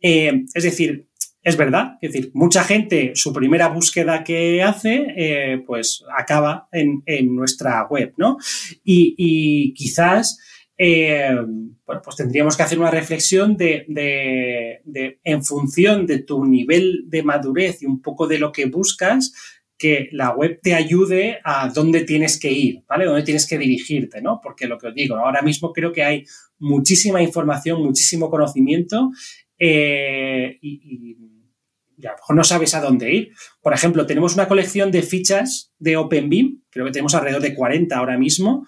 Eh, 0.00 0.44
es 0.52 0.62
decir, 0.62 1.08
es 1.42 1.56
verdad, 1.56 1.96
es 2.02 2.12
decir, 2.12 2.30
mucha 2.34 2.64
gente, 2.64 3.12
su 3.14 3.32
primera 3.32 3.68
búsqueda 3.68 4.22
que 4.22 4.62
hace, 4.62 5.06
eh, 5.16 5.62
pues 5.66 6.04
acaba 6.16 6.68
en, 6.70 7.02
nuestra 7.34 7.86
web, 7.88 8.12
¿no? 8.16 8.36
Y, 8.84 9.14
y 9.16 9.74
quizás 9.74 10.38
eh, 10.78 11.36
bueno, 11.84 12.02
pues 12.02 12.16
tendríamos 12.16 12.56
que 12.56 12.62
hacer 12.62 12.78
una 12.78 12.90
reflexión 12.90 13.56
de, 13.56 14.80
en 15.24 15.44
función 15.44 16.06
de 16.06 16.18
tu 16.20 16.44
nivel 16.44 17.04
de 17.06 17.22
madurez 17.22 17.82
y 17.82 17.86
un 17.86 18.00
poco 18.00 18.26
de 18.26 18.38
lo 18.38 18.52
que 18.52 18.66
buscas, 18.66 19.32
que 19.76 20.08
la 20.12 20.30
web 20.30 20.60
te 20.62 20.74
ayude 20.74 21.40
a 21.42 21.68
dónde 21.68 22.04
tienes 22.04 22.38
que 22.38 22.52
ir, 22.52 22.84
¿vale? 22.86 23.04
Dónde 23.04 23.24
tienes 23.24 23.48
que 23.48 23.58
dirigirte, 23.58 24.22
¿no? 24.22 24.40
Porque 24.40 24.68
lo 24.68 24.78
que 24.78 24.86
os 24.86 24.94
digo, 24.94 25.16
ahora 25.16 25.42
mismo 25.42 25.72
creo 25.72 25.92
que 25.92 26.04
hay 26.04 26.24
muchísima 26.60 27.20
información, 27.20 27.82
muchísimo 27.82 28.30
conocimiento 28.30 29.10
eh, 29.58 30.58
y, 30.60 31.16
a 32.04 32.10
lo 32.10 32.16
mejor 32.16 32.36
no 32.36 32.44
sabes 32.44 32.74
a 32.74 32.80
dónde 32.80 33.12
ir. 33.12 33.32
Por 33.60 33.74
ejemplo, 33.74 34.06
tenemos 34.06 34.34
una 34.34 34.48
colección 34.48 34.90
de 34.90 35.02
fichas 35.02 35.72
de 35.78 35.96
OpenBeam, 35.96 36.62
creo 36.70 36.86
que 36.86 36.92
tenemos 36.92 37.14
alrededor 37.14 37.42
de 37.42 37.54
40 37.54 37.96
ahora 37.96 38.18
mismo, 38.18 38.66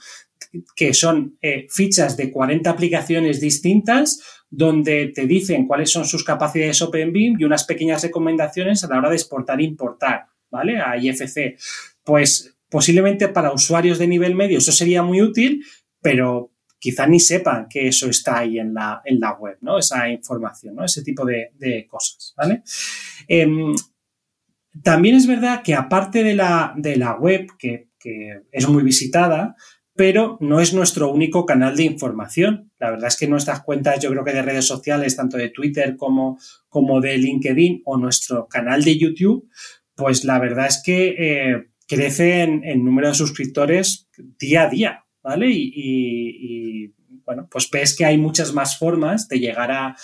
que 0.74 0.94
son 0.94 1.39
eh, 1.43 1.66
fichas 1.70 2.16
de 2.16 2.31
40 2.31 2.68
aplicaciones 2.70 3.40
distintas 3.40 4.20
donde 4.51 5.09
te 5.09 5.26
dicen 5.26 5.66
cuáles 5.66 5.90
son 5.90 6.05
sus 6.05 6.24
capacidades 6.24 6.81
OpenBeam 6.82 7.36
y 7.39 7.44
unas 7.44 7.64
pequeñas 7.64 8.02
recomendaciones 8.02 8.85
a 8.85 8.89
la 8.89 8.98
hora 8.98 9.10
de 9.10 9.16
exportar 9.16 9.60
e 9.60 9.64
importar, 9.64 10.26
¿vale? 10.51 10.81
A 10.81 10.97
IFC. 10.97 11.56
Pues 12.05 12.56
posiblemente 12.68 13.28
para 13.28 13.52
usuarios 13.52 13.98
de 13.98 14.06
nivel 14.06 14.35
medio 14.35 14.59
eso 14.59 14.72
sería 14.72 15.02
muy 15.02 15.22
útil, 15.22 15.64
pero 16.01 16.52
quizá 16.78 17.06
ni 17.06 17.18
sepan 17.18 17.66
que 17.68 17.89
eso 17.89 18.09
está 18.09 18.39
ahí 18.40 18.59
en 18.59 18.74
la, 18.74 19.01
en 19.05 19.18
la 19.18 19.32
web, 19.32 19.56
¿no? 19.62 19.78
Esa 19.78 20.09
información, 20.09 20.74
¿no? 20.74 20.85
Ese 20.85 21.02
tipo 21.02 21.24
de, 21.24 21.86
cosas, 21.89 22.35
¿vale? 22.36 22.62
Em, 23.26 23.74
también 24.82 25.14
es 25.14 25.26
verdad 25.26 25.62
que 25.62 25.74
aparte 25.74 26.22
de 26.22 26.35
la, 26.35 26.74
de 26.76 26.97
la 26.97 27.14
web, 27.14 27.47
que, 27.59 27.89
que 27.98 28.43
es 28.52 28.68
muy 28.68 28.82
visitada, 28.82 29.56
pero 29.95 30.37
no 30.41 30.61
es 30.61 30.75
nuestro 30.75 31.11
único 31.12 31.47
canal 31.47 31.77
de 31.77 31.85
información. 31.85 32.73
La 32.79 32.91
verdad 32.91 33.09
es 33.09 33.16
que 33.16 33.29
nuestras 33.29 33.62
cuentas, 33.62 34.01
yo 34.01 34.11
creo 34.11 34.25
que 34.25 34.33
de 34.33 34.43
redes 34.43 34.66
sociales, 34.66 35.16
tanto 35.16 35.37
de 35.37 35.51
Twitter 35.51 35.97
como, 35.97 36.39
como 36.69 37.01
de 37.01 37.16
LinkedIn 37.16 37.83
o 37.85 37.97
nuestro 37.97 38.49
canal 38.49 38.83
de 38.83 38.99
YouTube, 38.99 39.49
pues 39.95 40.25
la 40.25 40.41
verdad 40.41 40.66
es 40.66 40.83
que 40.85 41.15
eh, 41.16 41.66
crece 41.87 42.43
en, 42.43 42.85
número 42.85 43.09
de 43.09 43.15
suscriptores 43.15 44.09
día 44.16 44.65
a 44.65 44.69
día, 44.69 45.05
¿vale? 45.23 45.47
Y, 45.51 46.93
bueno, 47.25 47.49
pues 47.51 47.71
ves 47.71 47.97
que 47.97 48.05
hay 48.05 48.19
muchas 48.19 48.53
más 48.53 48.79
formas 48.79 49.29
de 49.29 49.39
llegar 49.39 49.71
a, 49.71 49.97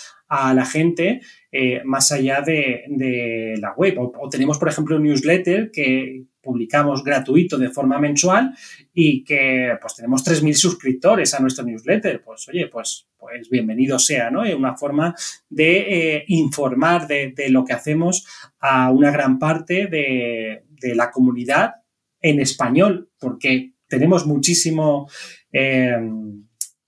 la 0.53 0.65
gente 0.65 1.19
eh, 1.51 1.81
más 1.83 2.13
allá 2.13 2.41
de, 2.41 3.57
la 3.59 3.73
web. 3.73 3.95
o, 3.99 4.29
tenemos, 4.29 4.57
por 4.57 4.69
ejemplo, 4.69 4.95
un 4.95 5.03
newsletter 5.03 5.69
que, 5.71 6.23
publicamos 6.41 7.03
gratuito 7.03 7.57
de 7.57 7.69
forma 7.69 7.99
mensual 7.99 8.53
y 8.93 9.23
que 9.23 9.77
pues 9.79 9.95
tenemos 9.95 10.25
3.000 10.25 10.53
suscriptores 10.53 11.33
a 11.33 11.39
nuestro 11.39 11.63
newsletter. 11.63 12.23
Pues 12.23 12.47
oye, 12.49 12.67
pues, 12.67 13.07
pues 13.17 13.49
bienvenido 13.49 13.99
sea, 13.99 14.31
¿no? 14.31 14.43
Es 14.43 14.55
una 14.55 14.75
forma 14.75 15.15
de 15.49 16.15
eh, 16.17 16.23
informar 16.27 17.07
de, 17.07 17.33
lo 17.49 17.63
que 17.63 17.73
hacemos 17.73 18.25
a 18.59 18.91
una 18.91 19.11
gran 19.11 19.39
parte 19.39 19.87
de, 19.87 20.63
la 20.95 21.11
comunidad 21.11 21.75
en 22.19 22.39
español, 22.39 23.09
porque 23.19 23.73
tenemos 23.87 24.25
muchísimo... 24.25 25.09
Eh, 25.51 25.97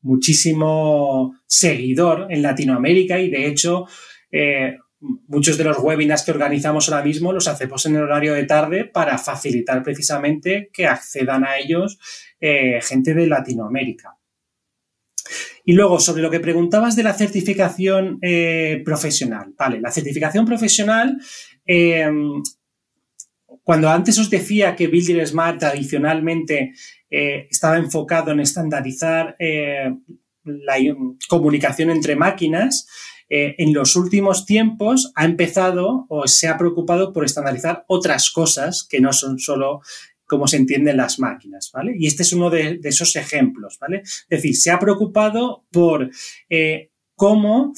muchísimo 0.04 1.34
seguidor 1.46 2.28
en 2.30 2.42
Latinoamérica 2.42 3.20
y 3.20 3.30
de 3.30 3.48
hecho 3.48 3.86
eh, 4.30 4.78
muchos 5.28 5.58
de 5.58 5.66
los 5.66 5.78
webinars 5.80 6.24
que 6.24 6.32
organizamos 6.32 6.90
ahora 6.90 7.04
mismo 7.04 7.34
los 7.34 7.48
hacemos 7.48 7.86
en 7.86 7.96
el 7.96 8.04
horario 8.04 8.34
de 8.34 8.46
tarde 8.46 8.86
para 8.86 9.18
facilitar 9.18 9.84
precisamente 9.84 10.70
que 10.72 10.88
accedan 10.88 11.44
a 11.44 11.58
ellos 11.58 12.00
eh, 12.40 12.80
gente 12.82 13.14
de 13.14 13.28
Latinoamérica. 13.28 14.18
Y 15.66 15.74
luego, 15.74 16.00
sobre 16.00 16.22
lo 16.22 16.30
que 16.30 16.40
preguntabas 16.40 16.96
de 16.96 17.04
la 17.04 17.14
certificación 17.14 18.20
eh, 18.22 18.82
profesional. 18.84 19.54
Vale, 19.58 19.80
la 19.80 19.92
certificación 19.92 20.46
profesional, 20.46 21.18
eh, 21.66 22.10
cuando 23.64 23.90
antes 23.90 24.18
os 24.20 24.30
decía 24.30 24.76
que 24.76 24.88
Building 24.88 25.26
Smart 25.26 25.60
tradicionalmente 25.60 26.74
estaba 27.10 27.78
enfocado 27.78 28.32
en 28.32 28.40
estandarizar 28.40 29.38
la 30.44 30.76
comunicación 31.30 31.92
entre 31.92 32.16
máquinas, 32.16 32.88
eh, 33.36 33.56
en 33.58 33.74
los 33.74 33.96
últimos 33.96 34.46
tiempos 34.46 35.12
ha 35.16 35.26
empezado 35.26 36.06
o 36.08 36.28
se 36.28 36.48
ha 36.48 36.56
preocupado 36.56 37.12
por 37.12 37.26
estandarizar 37.26 37.84
otras 37.88 38.30
cosas 38.30 38.86
que 38.88 39.02
no 39.02 39.12
son 39.12 39.40
solo 39.40 39.82
cómo 40.28 40.48
se 40.48 40.58
entienden 40.58 40.98
las 40.98 41.18
máquinas, 41.18 41.72
¿vale? 41.74 41.96
Y 41.98 42.06
este 42.06 42.22
es 42.22 42.32
uno 42.34 42.52
de, 42.52 42.80
esos 42.84 43.16
ejemplos, 43.16 43.80
¿vale? 43.82 44.02
Es 44.04 44.28
decir, 44.30 44.56
se 44.56 44.70
ha 44.70 44.78
preocupado 44.78 45.66
por 45.72 46.12
eh, 46.48 46.92
cómo 47.16 47.74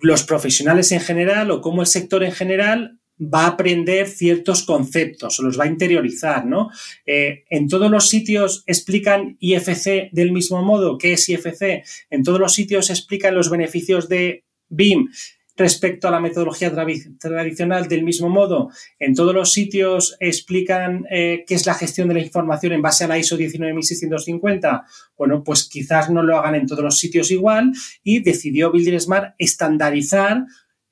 los 0.00 0.22
profesionales 0.22 0.92
en 0.92 1.00
general 1.00 1.50
o 1.50 1.60
cómo 1.60 1.82
el 1.82 1.86
sector 1.86 2.24
en 2.24 2.32
general 2.32 2.97
va 3.20 3.44
a 3.44 3.48
aprender 3.48 4.08
ciertos 4.08 4.62
conceptos 4.62 5.38
los 5.40 5.58
va 5.58 5.64
a 5.64 5.68
interiorizar, 5.68 6.46
¿no? 6.46 6.70
Eh, 7.06 7.44
en 7.50 7.68
todos 7.68 7.90
los 7.90 8.08
sitios 8.08 8.64
explican 8.66 9.36
IFC 9.40 10.10
del 10.12 10.32
mismo 10.32 10.62
modo. 10.62 10.98
¿Qué 10.98 11.14
es 11.14 11.28
IFC? 11.28 11.84
En 12.10 12.22
todos 12.22 12.40
los 12.40 12.54
sitios 12.54 12.90
explican 12.90 13.34
los 13.34 13.50
beneficios 13.50 14.08
de 14.08 14.44
BIM 14.68 15.08
respecto 15.56 16.06
a 16.06 16.12
la 16.12 16.20
metodología 16.20 16.72
tradicional 17.18 17.88
del 17.88 18.04
mismo 18.04 18.28
modo. 18.28 18.70
En 19.00 19.14
todos 19.14 19.34
los 19.34 19.52
sitios 19.52 20.16
explican 20.20 21.04
eh, 21.10 21.44
qué 21.46 21.54
es 21.54 21.66
la 21.66 21.74
gestión 21.74 22.06
de 22.06 22.14
la 22.14 22.20
información 22.20 22.72
en 22.72 22.82
base 22.82 23.04
a 23.04 23.08
la 23.08 23.18
ISO 23.18 23.36
19650. 23.36 24.86
Bueno, 25.16 25.42
pues 25.42 25.68
quizás 25.68 26.10
no 26.10 26.22
lo 26.22 26.38
hagan 26.38 26.54
en 26.54 26.66
todos 26.66 26.84
los 26.84 26.98
sitios 26.98 27.32
igual 27.32 27.72
y 28.04 28.20
decidió 28.20 28.70
Building 28.70 29.00
Smart 29.00 29.34
estandarizar 29.36 30.44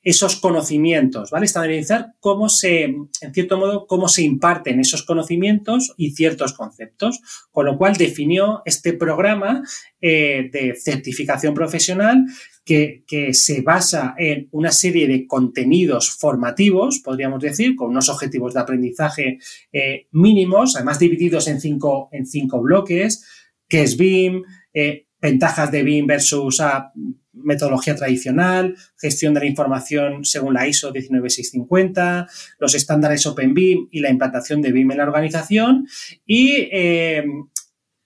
esos 0.06 0.36
conocimientos, 0.36 1.32
¿vale? 1.32 1.46
Estandarizar 1.46 2.12
cómo 2.20 2.48
se, 2.48 2.84
en 2.84 3.34
cierto 3.34 3.58
modo, 3.58 3.88
cómo 3.88 4.06
se 4.06 4.22
imparten 4.22 4.78
esos 4.78 5.02
conocimientos 5.02 5.94
y 5.96 6.12
ciertos 6.12 6.52
conceptos, 6.52 7.20
con 7.50 7.66
lo 7.66 7.76
cual 7.76 7.96
definió 7.96 8.62
este 8.64 8.92
programa 8.92 9.64
eh, 10.00 10.48
de 10.52 10.76
certificación 10.76 11.54
profesional 11.54 12.24
que, 12.64 13.02
se 13.32 13.62
basa 13.62 14.14
en 14.16 14.46
una 14.52 14.70
serie 14.70 15.08
de 15.08 15.26
contenidos 15.26 16.12
formativos, 16.12 17.00
podríamos 17.00 17.40
decir, 17.42 17.74
con 17.74 17.88
unos 17.88 18.08
objetivos 18.08 18.54
de 18.54 18.60
aprendizaje 18.60 19.38
eh, 19.72 20.06
mínimos, 20.12 20.76
además 20.76 21.00
divididos 21.00 21.48
en 21.48 21.60
cinco, 21.60 22.10
en 22.12 22.26
cinco 22.26 22.62
bloques, 22.62 23.24
que 23.68 23.82
es 23.82 23.96
BIM, 23.96 24.44
eh, 24.72 25.06
ventajas 25.20 25.72
de 25.72 25.82
BIM 25.82 26.06
versus 26.06 26.60
a 26.60 26.92
metodología 27.36 27.94
tradicional, 27.94 28.76
gestión 28.98 29.34
de 29.34 29.40
la 29.40 29.46
información 29.46 30.24
según 30.24 30.54
la 30.54 30.66
ISO 30.66 30.90
19650, 30.90 32.28
los 32.58 32.74
estándares 32.74 33.26
OpenBIM 33.26 33.88
y 33.90 34.00
la 34.00 34.10
implantación 34.10 34.62
de 34.62 34.72
BIM 34.72 34.92
en 34.92 34.98
la 34.98 35.04
organización. 35.04 35.86
Y 36.24 36.68
eh, 36.72 37.24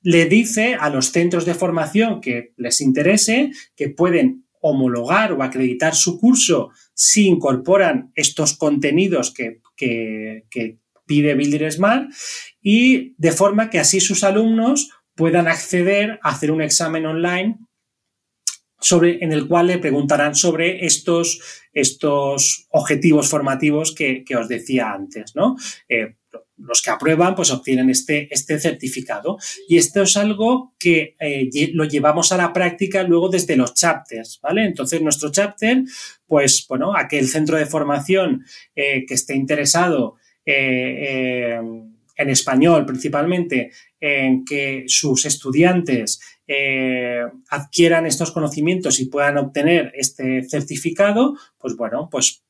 le 0.03 0.27
dice 0.27 0.75
a 0.75 0.91
los 0.91 1.13
centros 1.13 1.45
de 1.45 1.55
formación 1.55 2.21
que 2.21 2.53
les 2.57 2.81
interese 2.81 3.51
que 3.77 3.91
pueden 3.91 4.47
homologar 4.61 5.33
o 5.33 5.43
acreditar 5.43 5.95
su 5.95 6.19
curso 6.19 6.71
si 6.95 7.27
incorporan 7.27 8.13
estos 8.15 8.57
contenidos 8.57 9.33
que, 9.33 9.61
pide 11.07 11.35
Builder 11.35 11.73
Smart 11.73 12.09
y 12.63 13.15
de 13.19 13.33
forma 13.33 13.69
que 13.69 13.81
así 13.81 13.99
sus 13.99 14.23
alumnos 14.23 14.91
puedan 15.17 15.49
acceder 15.49 16.21
a 16.23 16.31
hacer 16.31 16.53
un 16.53 16.63
examen 16.63 17.05
online 17.05 17.59
sobre, 18.81 19.23
en 19.23 19.33
el 19.33 19.47
cual 19.47 19.67
le 19.69 19.79
preguntarán 19.79 20.35
sobre 20.35 20.85
estos, 20.87 21.41
estos 21.73 22.67
objetivos 22.71 23.29
formativos 23.29 23.95
que, 23.95 24.25
os 24.39 24.49
decía 24.49 24.93
antes, 24.93 25.37
¿no? 25.37 25.57
Eh, 25.89 26.17
los 26.57 26.83
que 26.83 26.91
aprueban, 26.91 27.35
pues 27.35 27.51
obtienen 27.51 27.89
este, 27.89 28.29
este 28.31 28.59
certificado. 28.59 29.39
Y 29.69 29.79
esto 29.79 30.03
es 30.03 30.17
algo 30.17 30.75
que 30.79 31.17
eh, 31.19 31.49
lo 31.73 31.85
llevamos 31.85 32.33
a 32.33 32.37
la 32.37 32.53
práctica 32.53 33.03
luego 33.03 33.31
desde 33.31 33.57
los 33.57 33.75
chapters, 33.75 34.41
¿vale? 34.43 34.65
Entonces, 34.65 35.01
nuestro 35.01 35.31
chapter, 35.31 35.83
pues, 36.27 36.67
bueno, 36.69 36.95
aquel 36.95 37.29
centro 37.29 37.57
de 37.57 37.67
formación 37.67 38.45
eh, 38.75 39.05
que 39.07 39.15
esté 39.15 39.35
interesado 39.35 40.17
en 42.21 42.29
español 42.29 42.85
principalmente, 42.85 43.71
en 44.01 44.45
que 44.45 44.85
sus 44.89 45.27
estudiantes 45.27 46.21
eh, 46.53 47.23
adquieran 47.49 48.07
estos 48.07 48.33
conocimientos 48.33 48.99
y 48.99 49.05
puedan 49.05 49.39
obtener 49.39 49.93
este 49.95 50.43
certificado, 50.43 51.37
pues 51.59 51.77
bueno, 51.77 52.09
pues 52.11 52.43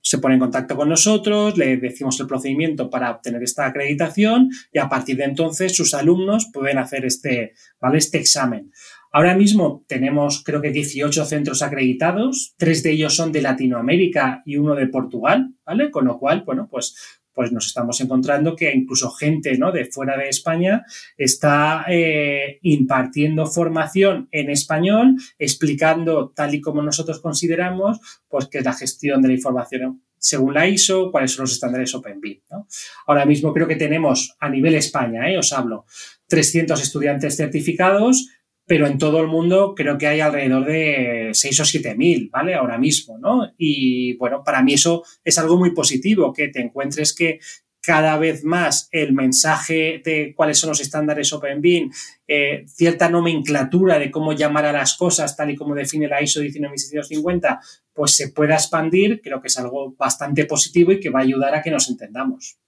se 0.00 0.18
pone 0.18 0.34
en 0.34 0.40
contacto 0.40 0.74
con 0.74 0.88
nosotros, 0.88 1.56
le 1.56 1.76
decimos 1.76 2.18
el 2.18 2.26
procedimiento 2.26 2.90
para 2.90 3.12
obtener 3.12 3.44
esta 3.44 3.66
acreditación 3.66 4.50
y 4.72 4.80
a 4.80 4.88
partir 4.88 5.18
de 5.18 5.24
entonces 5.24 5.76
sus 5.76 5.94
alumnos 5.94 6.50
pueden 6.52 6.78
hacer 6.78 7.04
este, 7.04 7.54
¿vale? 7.80 7.98
este 7.98 8.18
examen. 8.18 8.72
Ahora 9.12 9.36
mismo 9.36 9.84
tenemos 9.86 10.42
creo 10.42 10.60
que 10.60 10.72
18 10.72 11.24
centros 11.24 11.62
acreditados, 11.62 12.54
tres 12.58 12.82
de 12.82 12.90
ellos 12.90 13.14
son 13.14 13.30
de 13.30 13.40
Latinoamérica 13.40 14.42
y 14.44 14.56
uno 14.56 14.74
de 14.74 14.88
Portugal, 14.88 15.54
¿vale? 15.64 15.92
Con 15.92 16.06
lo 16.06 16.18
cual, 16.18 16.42
bueno, 16.44 16.66
pues 16.68 16.96
pues 17.34 17.52
nos 17.52 17.66
estamos 17.66 18.00
encontrando 18.00 18.54
que 18.54 18.72
incluso 18.72 19.10
gente 19.10 19.58
¿no? 19.58 19.72
de 19.72 19.86
fuera 19.86 20.16
de 20.16 20.28
España 20.28 20.84
está 21.16 21.84
eh, 21.88 22.58
impartiendo 22.62 23.46
formación 23.46 24.28
en 24.30 24.50
español, 24.50 25.16
explicando 25.38 26.32
tal 26.34 26.54
y 26.54 26.60
como 26.60 26.82
nosotros 26.82 27.20
consideramos, 27.20 27.98
pues 28.28 28.46
que 28.46 28.58
es 28.58 28.64
la 28.64 28.72
gestión 28.72 29.20
de 29.20 29.28
la 29.28 29.34
información 29.34 30.02
según 30.24 30.54
la 30.54 30.66
ISO, 30.66 31.10
cuáles 31.12 31.32
son 31.32 31.42
los 31.42 31.52
estándares 31.52 31.94
OpenBIM. 31.94 32.40
¿no? 32.50 32.66
Ahora 33.06 33.26
mismo 33.26 33.52
creo 33.52 33.68
que 33.68 33.76
tenemos 33.76 34.34
a 34.40 34.48
nivel 34.48 34.74
España, 34.74 35.30
¿eh? 35.30 35.36
os 35.36 35.52
hablo, 35.52 35.84
300 36.28 36.80
estudiantes 36.80 37.36
certificados, 37.36 38.28
pero 38.66 38.86
en 38.86 38.98
todo 38.98 39.20
el 39.20 39.28
mundo 39.28 39.74
creo 39.74 39.98
que 39.98 40.06
hay 40.06 40.20
alrededor 40.20 40.64
de 40.64 41.30
6 41.32 41.60
o 41.60 41.64
7 41.64 41.94
mil, 41.96 42.30
¿vale? 42.32 42.54
Ahora 42.54 42.78
mismo, 42.78 43.18
¿no? 43.18 43.52
Y 43.58 44.16
bueno, 44.16 44.42
para 44.44 44.62
mí 44.62 44.74
eso 44.74 45.04
es 45.22 45.38
algo 45.38 45.58
muy 45.58 45.72
positivo, 45.72 46.32
que 46.32 46.48
te 46.48 46.60
encuentres 46.60 47.14
que 47.14 47.40
cada 47.84 48.16
vez 48.16 48.44
más 48.44 48.88
el 48.92 49.12
mensaje 49.12 50.00
de 50.02 50.32
cuáles 50.34 50.58
son 50.58 50.70
los 50.70 50.80
estándares 50.80 51.32
OpenBIM, 51.34 51.90
eh, 52.26 52.64
cierta 52.66 53.10
nomenclatura 53.10 53.98
de 53.98 54.10
cómo 54.10 54.32
llamar 54.32 54.64
a 54.64 54.72
las 54.72 54.96
cosas, 54.96 55.36
tal 55.36 55.50
y 55.50 55.56
como 55.56 55.74
define 55.74 56.08
la 56.08 56.22
ISO 56.22 56.40
19650, 56.40 57.60
pues 57.92 58.16
se 58.16 58.30
pueda 58.30 58.54
expandir, 58.54 59.20
creo 59.22 59.42
que 59.42 59.48
es 59.48 59.58
algo 59.58 59.94
bastante 59.98 60.46
positivo 60.46 60.92
y 60.92 61.00
que 61.00 61.10
va 61.10 61.20
a 61.20 61.24
ayudar 61.24 61.54
a 61.54 61.62
que 61.62 61.70
nos 61.70 61.90
entendamos. 61.90 62.58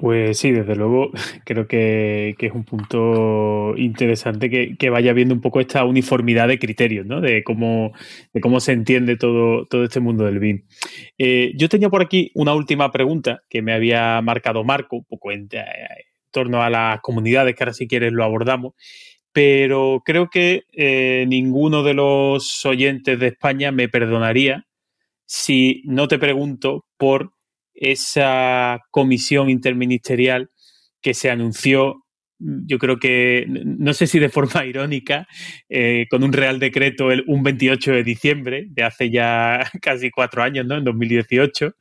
Pues 0.00 0.38
sí, 0.38 0.50
desde 0.50 0.76
luego, 0.76 1.10
creo 1.44 1.68
que, 1.68 2.34
es 2.38 2.52
un 2.52 2.64
punto 2.64 3.74
interesante 3.76 4.48
que, 4.48 4.90
vaya 4.90 5.12
viendo 5.12 5.34
un 5.34 5.42
poco 5.42 5.60
esta 5.60 5.84
uniformidad 5.84 6.48
de 6.48 6.58
criterios, 6.58 7.04
¿no? 7.04 7.20
De 7.20 7.44
cómo, 7.44 7.92
de 8.32 8.40
cómo 8.40 8.60
se 8.60 8.72
entiende 8.72 9.16
todo, 9.16 9.66
todo 9.66 9.84
este 9.84 10.00
mundo 10.00 10.24
del 10.24 10.38
BIM. 10.38 10.64
Eh, 11.18 11.52
yo 11.54 11.68
tenía 11.68 11.90
por 11.90 12.00
aquí 12.00 12.30
una 12.34 12.54
última 12.54 12.90
pregunta 12.90 13.42
que 13.50 13.60
me 13.60 13.74
había 13.74 14.22
marcado 14.22 14.64
Marco, 14.64 14.96
un 14.96 15.04
poco 15.04 15.32
en, 15.32 15.48
torno 16.30 16.62
a 16.62 16.70
las 16.70 17.00
comunidades, 17.02 17.54
que 17.54 17.62
ahora 17.62 17.74
si 17.74 17.86
quieres 17.86 18.12
lo 18.12 18.24
abordamos, 18.24 18.72
pero 19.32 20.02
creo 20.04 20.30
que 20.30 20.64
eh, 20.72 21.26
ninguno 21.28 21.82
de 21.82 21.94
los 21.94 22.64
oyentes 22.64 23.18
de 23.18 23.26
España 23.28 23.70
me 23.70 23.88
perdonaría 23.90 24.66
si 25.26 25.82
no 25.84 26.08
te 26.08 26.18
pregunto 26.18 26.86
por 26.96 27.32
esa 27.74 28.80
comisión 28.90 29.50
interministerial 29.50 30.50
que 31.00 31.14
se 31.14 31.30
anunció, 31.30 32.04
yo 32.38 32.78
creo 32.78 32.98
que, 32.98 33.46
no 33.48 33.92
sé 33.94 34.06
si 34.06 34.18
de 34.18 34.28
forma 34.28 34.64
irónica, 34.66 35.26
eh, 35.68 36.06
con 36.10 36.22
un 36.22 36.32
real 36.32 36.58
decreto 36.58 37.10
el, 37.10 37.24
un 37.26 37.42
28 37.42 37.92
de 37.92 38.04
diciembre 38.04 38.66
de 38.68 38.82
hace 38.82 39.10
ya 39.10 39.70
casi 39.82 40.10
cuatro 40.10 40.42
años, 40.42 40.66
¿no? 40.66 40.76
En 40.76 40.84
2018. 40.84 41.74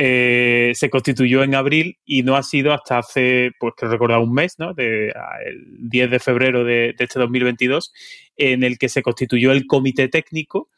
Eh, 0.00 0.70
se 0.74 0.90
constituyó 0.90 1.42
en 1.42 1.56
abril 1.56 1.98
y 2.04 2.22
no 2.22 2.36
ha 2.36 2.44
sido 2.44 2.72
hasta 2.72 2.98
hace, 2.98 3.50
pues 3.58 3.74
que 3.76 3.86
recordar, 3.86 4.20
un 4.20 4.32
mes, 4.32 4.54
¿no? 4.56 4.72
De, 4.72 5.08
el 5.44 5.90
10 5.90 6.10
de 6.12 6.18
febrero 6.20 6.62
de, 6.62 6.94
de 6.96 7.04
este 7.04 7.18
2022, 7.18 7.92
en 8.36 8.62
el 8.62 8.78
que 8.78 8.88
se 8.88 9.02
constituyó 9.02 9.50
el 9.50 9.66
comité 9.66 10.06
técnico 10.06 10.68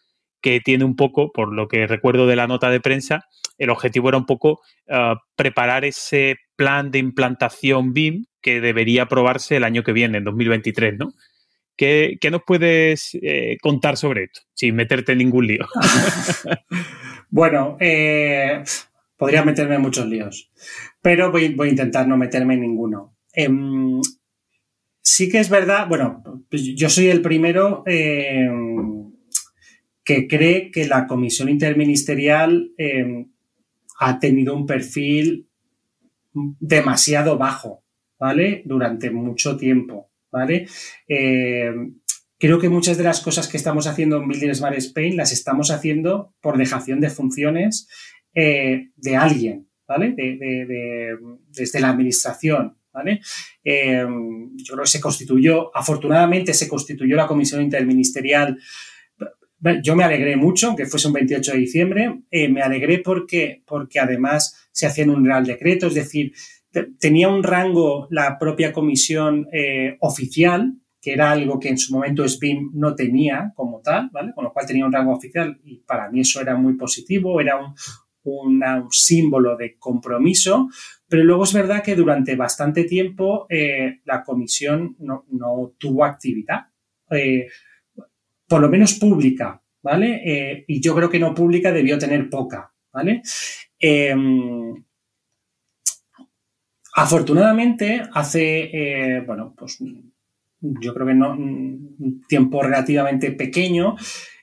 que 0.41 0.61
tiene 0.61 0.85
un 0.85 0.97
poco, 0.97 1.33
por 1.33 1.53
lo 1.53 1.69
que 1.69 1.87
recuerdo 1.87 2.27
de 2.27 2.37
la 2.37 2.47
nota 2.47 2.71
de 2.71 2.81
prensa, 2.81 3.25
el 3.59 3.71
objetivo 3.71 4.09
era 4.09 4.19
un 4.19 4.27
poco 4.27 4.61
ah, 4.89 5.17
preparar 5.37 5.85
ese 5.85 6.37
plan 6.57 6.91
de 6.91 6.99
implantación 6.99 7.93
BIM 7.93 8.25
que 8.41 8.61
debería 8.61 9.03
aprobarse 9.03 9.57
el 9.57 9.65
año 9.65 9.83
que 9.83 9.93
viene, 9.93 10.19
en 10.19 10.25
2023, 10.25 10.99
¿no? 10.99 11.09
¿Qué, 11.77 12.19
nos 12.31 12.43
puedes 12.47 13.17
eh, 13.23 13.57
contar 13.63 13.97
sobre 13.97 14.25
esto, 14.25 14.43
sin 14.53 14.75
meterte 14.75 15.13
en 15.13 15.19
ningún 15.19 15.47
lío? 15.47 15.67
bueno, 17.31 17.79
eh, 17.81 18.63
podría 19.17 19.43
meterme 19.45 19.77
en 19.77 19.81
muchos 19.81 20.07
líos, 20.07 20.51
pero 21.01 21.33
voy, 21.33 21.57
a 21.59 21.67
intentar 21.67 22.07
no 22.07 22.19
meterme 22.19 22.55
en 22.55 22.61
ninguno. 22.61 23.17
Em, 23.33 23.99
sí 25.01 25.31
que 25.31 25.39
es 25.39 25.49
verdad, 25.49 25.89
bueno, 25.89 26.23
pues 26.51 26.63
yo 26.77 26.91
soy 26.91 27.09
el 27.09 27.23
primero 27.23 27.83
em, 27.87 29.00
que 30.11 30.27
cree 30.27 30.73
que 30.73 30.89
la 30.89 31.07
comisión 31.07 31.49
interministerial 31.49 32.73
em, 32.77 33.31
ha 34.01 34.19
tenido 34.19 34.57
un 34.57 34.67
perfil 34.67 35.49
demasiado 36.33 37.39
bajo, 37.39 37.85
¿vale? 38.19 38.63
Durante 38.65 39.13
mucho 39.13 39.57
tiempo, 39.57 40.11
¿vale? 40.33 40.67
Eh, 41.07 41.73
creo 42.39 42.59
que 42.59 42.69
muchas 42.69 42.99
de 42.99 43.05
las 43.05 43.21
cosas 43.21 43.47
que 43.47 43.57
estamos 43.57 43.87
haciendo 43.87 44.17
en 44.17 44.27
Building 44.27 44.53
Smart 44.53 44.77
Spain 44.79 45.17
las 45.17 45.31
estamos 45.31 45.71
haciendo 45.71 46.35
por 46.41 46.59
dejación 46.59 46.99
de 46.99 47.11
funciones 47.11 47.87
eh, 48.35 48.89
de 48.97 49.17
alguien, 49.17 49.69
¿vale? 49.87 50.17
desde 50.17 51.79
la 51.79 51.91
administración, 51.91 52.77
¿vale? 52.93 53.21
Eh, 53.63 54.05
yo 54.57 54.75
creo 54.75 54.85
que 54.85 54.91
se 54.91 55.01
constituyó, 55.01 55.71
afortunadamente 55.77 56.53
se 56.53 56.67
constituyó 56.67 57.15
la 57.15 57.29
comisión 57.29 57.63
interministerial 57.63 58.59
yo 59.83 59.97
me 59.97 60.05
alegré 60.05 60.37
mucho, 60.37 60.69
aunque 60.69 60.87
fuese 60.87 61.09
un 61.09 61.15
28 61.15 61.53
de 61.53 61.59
diciembre, 61.59 62.23
eh, 62.31 62.49
me 62.49 62.63
alegré 62.63 62.99
porque, 62.99 63.63
porque 63.67 64.01
además 64.01 64.69
se 64.73 64.87
hacía 64.87 65.05
en 65.05 65.11
un 65.11 65.25
real 65.25 65.45
decreto, 65.47 65.87
es 65.89 65.95
decir, 65.95 66.33
tenía 66.99 67.29
un 67.29 67.43
rango 67.43 68.07
la 68.11 68.39
propia 68.39 68.73
comisión 68.73 69.49
eh, 69.53 69.97
oficial, 70.01 70.75
que 71.01 71.13
era 71.13 71.31
algo 71.31 71.59
que 71.59 71.69
en 71.69 71.79
su 71.79 71.95
momento 71.95 72.29
SBIM 72.29 72.71
no 72.75 72.95
tenía 72.95 73.53
como 73.55 73.81
tal, 73.81 74.11
¿vale? 74.13 74.33
Con 74.35 74.45
lo 74.45 74.53
cual 74.53 74.67
tenía 74.67 74.85
un 74.85 74.93
rango 74.93 75.15
oficial 75.15 75.59
y 75.65 75.79
para 75.79 76.11
mí 76.11 76.21
eso 76.21 76.41
era 76.41 76.57
muy 76.57 76.75
positivo, 76.75 77.41
era 77.41 77.57
un, 77.57 77.75
símbolo 78.91 79.57
de 79.57 79.79
compromiso, 79.79 80.69
pero 81.09 81.25
luego 81.25 81.45
es 81.45 81.55
verdad 81.55 81.83
que 81.83 81.97
durante 81.97 82.37
bastante 82.37 82.85
tiempo 82.85 83.47
eh, 83.49 84.01
la 84.05 84.23
comisión 84.23 84.95
no, 84.99 85.25
tuvo 85.79 86.05
actividad, 86.05 86.67
por 88.51 88.61
lo 88.61 88.69
menos 88.69 88.95
pública, 88.95 89.63
¿vale? 89.83 90.21
Eh, 90.25 90.65
y 90.67 90.81
yo 90.83 90.95
creo 90.95 91.09
que 91.09 91.21
no 91.21 91.35
pública 91.35 91.73
debió 91.73 91.97
tener 91.99 92.29
poca, 92.29 92.75
¿vale? 92.93 93.23
Em, 93.79 94.75
afortunadamente, 96.97 98.03
hace, 98.13 99.23
bueno, 99.25 99.55
pues 99.57 99.79
yo 100.61 100.93
creo 100.93 101.07
que 101.07 101.15
no, 101.15 101.33
un 101.33 102.25
tiempo 102.29 102.63
relativamente 102.63 103.31
pequeño, 103.33 103.97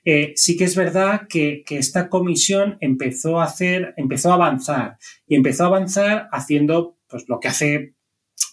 eh, 0.10 0.32
sí 0.38 0.56
que 0.56 0.64
es 0.64 0.74
verdad 0.74 1.28
que, 1.28 1.66
esta 1.70 2.08
comisión 2.08 2.78
empezó 2.80 3.42
a 3.42 3.44
hacer, 3.44 3.94
empezó 3.98 4.32
a 4.32 4.36
avanzar 4.36 4.98
y 5.28 5.36
empezó 5.36 5.66
a 5.66 5.68
avanzar 5.68 6.30
haciendo 6.32 6.98
pues 7.10 7.26
lo 7.28 7.42
que 7.42 7.50
hace 7.50 7.96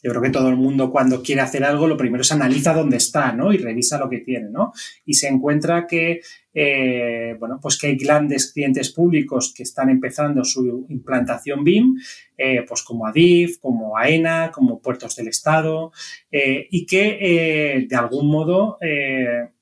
yo 0.03 0.11
creo 0.11 0.23
que 0.23 0.31
todo 0.31 0.49
el 0.49 0.57
mundo 0.57 0.91
cuando 0.91 1.23
quiere 1.23 1.41
hacer 1.41 1.65
algo, 1.65 1.87
lo 1.87 1.97
primero 1.97 2.23
es 2.23 2.33
analiza 2.33 2.75
dónde 2.75 2.97
está, 2.97 3.33
¿no? 3.33 3.53
Y 3.53 3.59
revisa 3.59 3.99
lo 3.99 4.09
que 4.09 4.19
tiene, 4.19 4.51
¿no? 4.51 4.73
Y 5.05 5.15
se 5.15 5.29
encuentra 5.29 5.87
que, 5.87 6.21
eh, 6.53 7.37
bueno, 7.39 7.59
pues 7.61 7.79
que 7.79 7.89
hay 7.89 7.97
grandes 7.97 8.53
clientes 8.53 8.91
públicos 8.91 9.53
que 9.57 9.63
están 9.63 9.91
empezando 9.91 10.45
su 10.45 10.87
implantación 10.89 11.65
BIM, 11.65 11.97
eh, 12.37 12.65
pues 12.67 12.83
como 12.83 13.07
ADIF, 13.07 13.59
como 13.59 13.97
AENA, 13.97 14.51
como 14.53 14.81
Puertos 14.81 15.17
del 15.17 15.29
Estado, 15.29 15.93
eh, 16.31 16.67
y 16.71 16.87
que 16.87 17.87
de 17.89 17.97
algún 17.97 18.29
modo 18.29 18.79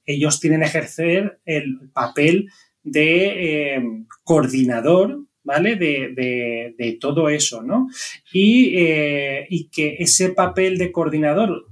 ellos 0.04 0.40
tienen 0.40 0.60
que 0.60 0.66
ejercer 0.66 1.40
el 1.44 1.90
papel 1.92 2.48
de 2.82 4.04
coordinador 4.24 5.20
¿vale? 5.44 5.76
De, 5.76 6.98
todo 7.00 7.28
eso, 7.28 7.62
¿no? 7.62 7.88
Eh, 8.34 9.46
y, 9.48 9.68
que 9.68 9.96
ese 9.98 10.30
papel 10.30 10.78
de 10.78 10.92
coordinador, 10.92 11.66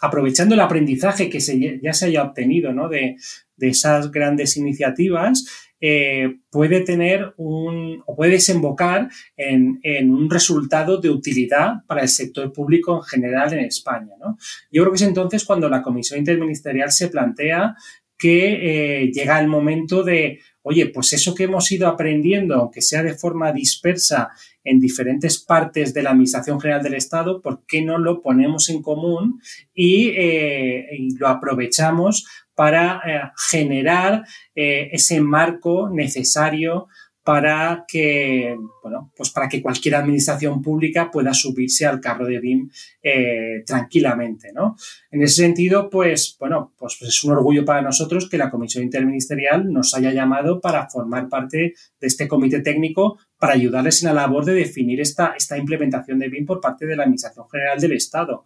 aprovechando 0.00 0.54
el 0.54 0.60
aprendizaje 0.60 1.30
que 1.30 1.40
ya 1.82 1.92
se 1.92 2.06
haya 2.06 2.22
obtenido, 2.22 2.72
¿no? 2.72 2.88
De, 2.88 3.16
esas 3.58 4.10
grandes 4.10 4.58
iniciativas, 4.58 5.46
eh, 5.80 6.36
puede 6.50 6.80
tener 6.80 7.32
un, 7.38 8.02
o 8.04 8.14
puede 8.14 8.32
desembocar 8.32 9.08
en, 9.36 9.80
un 10.10 10.28
resultado 10.28 11.00
de 11.00 11.08
utilidad 11.08 11.84
para 11.86 12.02
el 12.02 12.08
sector 12.08 12.52
público 12.52 12.96
en 12.96 13.02
general 13.02 13.54
en 13.54 13.60
España, 13.60 14.14
¿no? 14.20 14.36
Yo 14.70 14.82
creo 14.82 14.92
que 14.92 14.96
es 14.96 15.02
entonces 15.02 15.44
cuando 15.44 15.68
la 15.68 15.82
Comisión 15.82 16.18
Interministerial 16.18 16.90
se 16.90 17.08
plantea 17.08 17.74
que 18.18 19.02
eh, 19.02 19.12
llega 19.12 19.40
el 19.40 19.48
momento 19.48 20.02
de, 20.02 20.40
oye, 20.64 20.86
pues 20.86 21.12
eso 21.12 21.34
que 21.34 21.44
hemos 21.44 21.70
ido 21.70 21.86
aprendiendo, 21.86 22.56
aunque 22.56 22.82
sea 22.82 23.02
de 23.02 23.14
forma 23.14 23.52
dispersa 23.52 24.30
en 24.64 24.80
diferentes 24.80 25.38
partes 25.42 25.94
de 25.94 26.02
la 26.02 26.10
Administración 26.10 26.60
General 26.60 26.82
del 26.82 26.94
Estado, 26.94 27.40
¿por 27.40 27.64
qué 27.66 27.82
no 27.82 27.98
lo 27.98 28.20
ponemos 28.20 28.68
en 28.70 28.82
común 28.82 29.40
y, 29.74 30.08
eh, 30.16 30.86
lo 31.18 31.28
aprovechamos 31.28 32.26
para 32.54 33.00
eh, 33.06 33.20
generar 33.50 34.24
ese 34.54 35.20
marco 35.20 35.90
necesario 35.90 36.86
para 37.24 37.86
que, 37.88 38.54
bueno, 38.82 39.10
pues 39.16 39.30
para 39.30 39.48
que 39.48 39.62
cualquier 39.62 39.94
administración 39.94 40.60
pública 40.60 41.10
pueda 41.10 41.32
subirse 41.32 41.86
al 41.86 41.98
carro 41.98 42.26
de 42.26 42.38
BIM 42.38 42.70
eh, 43.02 43.62
tranquilamente, 43.66 44.52
¿no? 44.52 44.76
En 45.10 45.22
ese 45.22 45.36
sentido, 45.36 45.88
pues, 45.88 46.36
bueno, 46.38 46.74
pues, 46.76 46.98
es 47.00 47.24
un 47.24 47.32
orgullo 47.32 47.64
para 47.64 47.80
nosotros 47.80 48.28
que 48.28 48.36
la 48.36 48.50
Comisión 48.50 48.84
Interministerial 48.84 49.72
nos 49.72 49.94
haya 49.94 50.12
llamado 50.12 50.60
para 50.60 50.86
formar 50.90 51.30
parte 51.30 51.72
de 51.98 52.06
este 52.06 52.28
comité 52.28 52.60
técnico 52.60 53.18
para 53.38 53.54
ayudarles 53.54 54.02
en 54.02 54.08
la 54.08 54.22
labor 54.22 54.44
de 54.44 54.52
definir 54.52 55.00
esta, 55.00 55.34
esta 55.34 55.56
implementación 55.56 56.18
de 56.18 56.28
BIM 56.28 56.44
por 56.44 56.60
parte 56.60 56.84
de 56.84 56.94
la 56.94 57.04
Administración 57.04 57.48
General 57.50 57.80
del 57.80 57.92
Estado. 57.92 58.44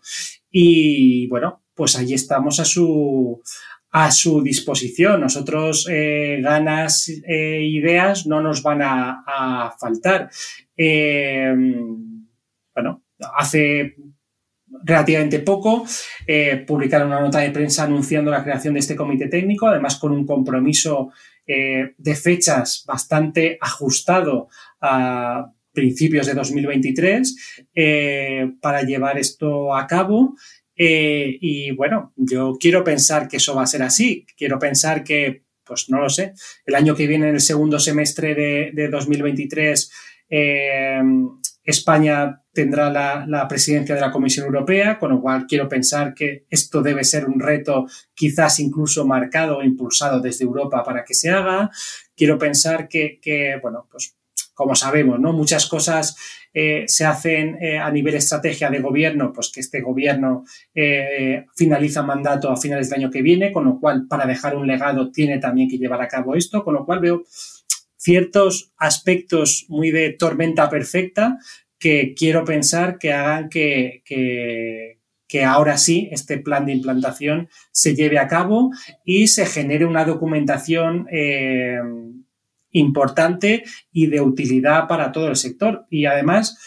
Y, 0.53 1.27
bueno, 1.27 1.63
pues 1.75 1.97
ahí 1.97 2.15
estamos 2.15 2.61
a 2.61 2.65
su, 2.65 3.43
a 3.91 4.11
su 4.11 4.43
disposición. 4.43 5.21
Nosotros 5.21 5.87
eh, 5.91 6.41
ganas 6.43 7.09
e 7.09 7.63
ideas 7.63 8.27
no 8.27 8.41
nos 8.41 8.63
van 8.63 8.83
a, 8.83 9.75
faltar. 9.79 10.31
Eh, 10.77 11.55
bueno, 12.75 13.03
hace 13.37 13.97
relativamente 14.85 15.41
poco 15.41 15.85
publicaron 16.67 17.09
una 17.09 17.21
nota 17.21 17.41
de 17.41 17.51
prensa 17.51 17.85
anunciando 17.85 18.31
la 18.31 18.45
creación 18.45 18.75
de 18.75 18.81
este 18.81 18.95
comité 18.95 19.29
técnico, 19.29 19.67
además 19.67 19.97
con 19.97 20.13
un 20.13 20.27
compromiso 20.27 21.11
de 21.47 22.15
fechas 22.15 22.85
bastante 22.87 23.57
ajustado 23.61 24.49
a 24.81 25.51
principios 25.73 26.27
de 26.27 26.35
2023 26.35 27.67
para 28.61 28.83
llevar 28.83 29.19
esto 29.19 29.75
a 29.75 29.87
cabo 29.87 30.35
eh, 30.81 31.37
y 31.41 31.73
bueno, 31.73 32.13
yo 32.15 32.57
quiero 32.59 32.85
pensar 32.85 33.27
que 33.27 33.39
eso 33.39 33.55
va 33.57 33.65
a 33.65 33.67
ser 33.67 33.83
así. 33.83 34.25
Quiero 34.37 34.61
pensar 34.61 35.03
que, 35.03 35.43
pues 35.65 35.91
no 35.91 36.01
lo 36.01 36.09
sé, 36.09 36.35
el 36.65 36.77
año 36.77 36.95
que 36.95 37.09
viene, 37.09 37.29
en 37.29 37.35
el 37.35 37.41
segundo 37.41 37.81
semestre 37.81 38.35
de, 38.73 38.89
2023, 38.89 39.91
eh, 40.31 41.03
España 41.65 42.43
tendrá 42.53 42.91
la, 42.91 43.49
presidencia 43.49 43.97
de 43.97 44.01
la 44.01 44.13
Comisión 44.13 44.47
Europea, 44.47 45.01
con 45.01 45.11
lo 45.11 45.21
cual 45.21 45.47
quiero 45.49 45.69
pensar 45.69 46.15
que 46.15 46.47
esto 46.49 46.81
debe 46.81 47.03
ser 47.03 47.27
un 47.27 47.41
reto 47.41 47.87
quizás 48.15 48.61
incluso 48.61 49.05
marcado 49.05 49.59
o 49.59 49.63
impulsado 49.65 50.21
desde 50.21 50.45
Europa 50.45 50.85
para 50.85 51.05
que 51.05 51.15
se 51.15 51.29
haga. 51.29 51.71
Quiero 52.17 52.39
pensar 52.39 52.89
que, 52.89 53.19
que 53.21 53.59
bueno, 53.61 53.89
pues 53.91 54.17
como 54.55 54.75
sabemos, 54.75 55.21
¿no? 55.21 55.33
Muchas 55.33 55.67
cosas 55.67 56.17
eh, 56.53 56.85
se 56.87 57.05
hacen 57.05 57.59
eh, 57.61 57.79
a 57.79 57.91
nivel 57.91 58.15
estrategia 58.15 58.71
de 58.71 58.81
gobierno, 58.81 59.33
pues 59.33 59.51
que 59.53 59.61
este 59.61 59.81
gobierno 59.81 60.45
eh, 60.75 61.45
finaliza 61.55 62.03
mandato 62.03 62.51
a 62.51 62.57
finales 62.57 62.89
del 62.89 63.01
año 63.01 63.11
que 63.11 63.23
viene, 63.23 63.53
con 63.53 63.65
lo 63.65 63.79
cual 63.79 64.07
para 64.09 64.27
dejar 64.27 64.57
un 64.57 64.67
legado 64.67 65.13
tiene 65.13 65.39
también 65.39 65.69
que 65.69 65.79
llevar 65.79 66.03
a 66.03 66.09
cabo 66.09 66.35
esto, 66.35 66.65
con 66.65 66.75
lo 66.75 66.85
cual 66.85 67.01
veo 67.01 67.25
ciertos 67.97 68.73
aspectos 68.77 69.67
muy 69.69 69.91
de 69.91 70.11
tormenta 70.13 70.71
perfecta 70.71 71.39
que 71.79 72.15
quiero 72.17 72.45
pensar 72.45 72.99
que 72.99 73.13
hagan 73.13 73.49
que, 73.49 74.03
que 74.05 75.45
ahora 75.45 75.77
sí 75.79 76.09
este 76.11 76.39
plan 76.39 76.67
de 76.67 76.73
implantación 76.73 77.49
se 77.71 77.95
lleve 77.95 78.19
a 78.19 78.27
cabo 78.27 78.73
y 79.05 79.29
se 79.29 79.47
genere 79.47 79.85
una 79.85 80.05
documentación 80.05 81.07
importante 82.79 83.65
y 83.93 84.07
de 84.07 84.21
utilidad 84.21 84.87
para 84.87 85.13
todo 85.13 85.29
el 85.29 85.37
sector. 85.37 85.87
Y 85.91 86.07
además, 86.07 86.59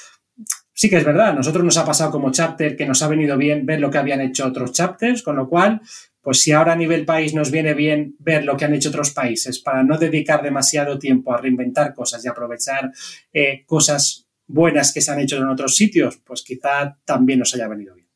sí 0.74 0.90
que 0.90 0.98
es 0.98 1.06
verdad, 1.06 1.30
a 1.30 1.34
nosotros 1.34 1.64
nos 1.64 1.78
ha 1.78 1.86
pasado 1.86 2.12
como 2.12 2.32
chapter 2.32 2.76
que 2.76 2.86
nos 2.86 3.02
ha 3.04 3.08
venido 3.08 3.38
bien 3.38 3.66
ver 3.66 3.80
lo 3.80 3.92
que 3.92 3.98
habían 3.98 4.22
hecho 4.22 4.48
otros 4.48 4.72
chapters, 4.72 5.22
con 5.22 5.36
lo 5.36 5.48
cual, 5.48 5.82
pues 6.22 6.42
si 6.42 6.52
ahora 6.52 6.74
a 6.74 6.76
nivel 6.76 7.06
país 7.06 7.34
nos 7.34 7.52
viene 7.52 7.74
bien 7.74 8.16
ver 8.20 8.46
lo 8.46 8.58
que 8.58 8.66
han 8.66 8.74
hecho 8.74 8.90
otros 8.90 9.12
países 9.12 9.60
para 9.60 9.84
no 9.84 9.98
dedicar 9.98 10.42
demasiado 10.42 10.98
tiempo 10.98 11.34
a 11.34 11.38
reinventar 11.38 11.94
cosas 11.94 12.24
y 12.26 12.28
aprovechar 12.28 12.92
eh, 13.34 13.64
cosas 13.66 14.28
buenas 14.48 14.94
que 14.94 15.02
se 15.02 15.12
han 15.12 15.20
hecho 15.20 15.38
en 15.38 15.48
otros 15.48 15.76
sitios, 15.76 16.18
pues 16.26 16.44
quizá 16.44 16.98
también 17.06 17.40
nos 17.40 17.54
haya 17.54 17.68
venido 17.68 17.96
bien. 17.96 18.08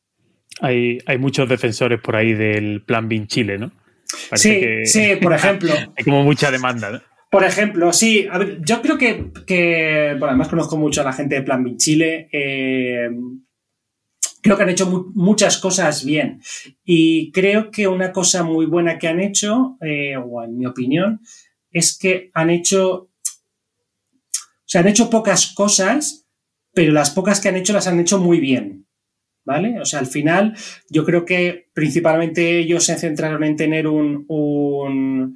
Hay, 0.61 0.97
hay 1.05 1.17
muchos 1.17 1.47
defensores 1.49 1.99
por 2.01 2.15
ahí 2.15 2.33
del 2.33 2.81
plan 2.83 3.07
BIN 3.07 3.27
Chile, 3.27 3.57
¿no? 3.57 3.71
sí, 4.33 4.85
sí, 4.85 5.17
por 5.21 5.33
ejemplo. 5.33 5.73
hay 5.97 6.03
como 6.03 6.23
mucha 6.23 6.51
demanda, 6.51 6.91
¿no? 6.91 7.14
Por 7.35 7.43
ejemplo, 7.43 7.91
sí, 7.91 8.29
yo 8.61 8.81
creo 8.81 8.97
que, 8.97 10.11
bueno, 10.11 10.27
además 10.27 10.47
conozco 10.47 10.77
mucho 10.77 11.01
a 11.01 11.03
la 11.03 11.11
gente 11.11 11.35
de 11.35 11.41
Plan 11.41 11.65
B 11.65 11.75
Chile. 11.75 12.29
Eh, 12.31 13.09
creo 14.41 14.55
que 14.55 14.63
han 14.63 14.69
hecho 14.69 15.11
muchas 15.13 15.57
cosas 15.57 16.05
bien. 16.05 16.39
Y 16.85 17.33
creo 17.33 17.71
que 17.71 17.89
una 17.89 18.13
cosa 18.13 18.43
muy 18.43 18.67
buena 18.67 18.97
que 18.97 19.09
han 19.09 19.19
hecho, 19.19 19.77
eh, 19.81 20.15
o 20.15 20.45
en 20.45 20.57
mi 20.57 20.65
opinión, 20.65 21.19
es 21.71 21.97
que 21.97 22.31
han 22.33 22.51
hecho. 22.51 22.93
O 22.93 23.09
sea, 24.63 24.79
han 24.79 24.87
hecho 24.87 25.09
pocas 25.09 25.53
cosas, 25.53 26.25
pero 26.73 26.93
las 26.93 27.09
pocas 27.09 27.41
que 27.41 27.49
han 27.49 27.57
hecho 27.57 27.73
las 27.73 27.87
han 27.87 27.99
hecho 27.99 28.17
muy 28.17 28.39
bien. 28.39 28.87
¿Vale? 29.43 29.81
O 29.81 29.85
sea, 29.85 29.99
al 29.99 30.07
final, 30.07 30.55
yo 30.89 31.03
creo 31.03 31.25
que 31.25 31.67
principalmente 31.73 32.59
ellos 32.59 32.85
se 32.85 32.97
centraron 32.97 33.43
en 33.43 33.57
tener 33.57 33.87
un 33.87 35.35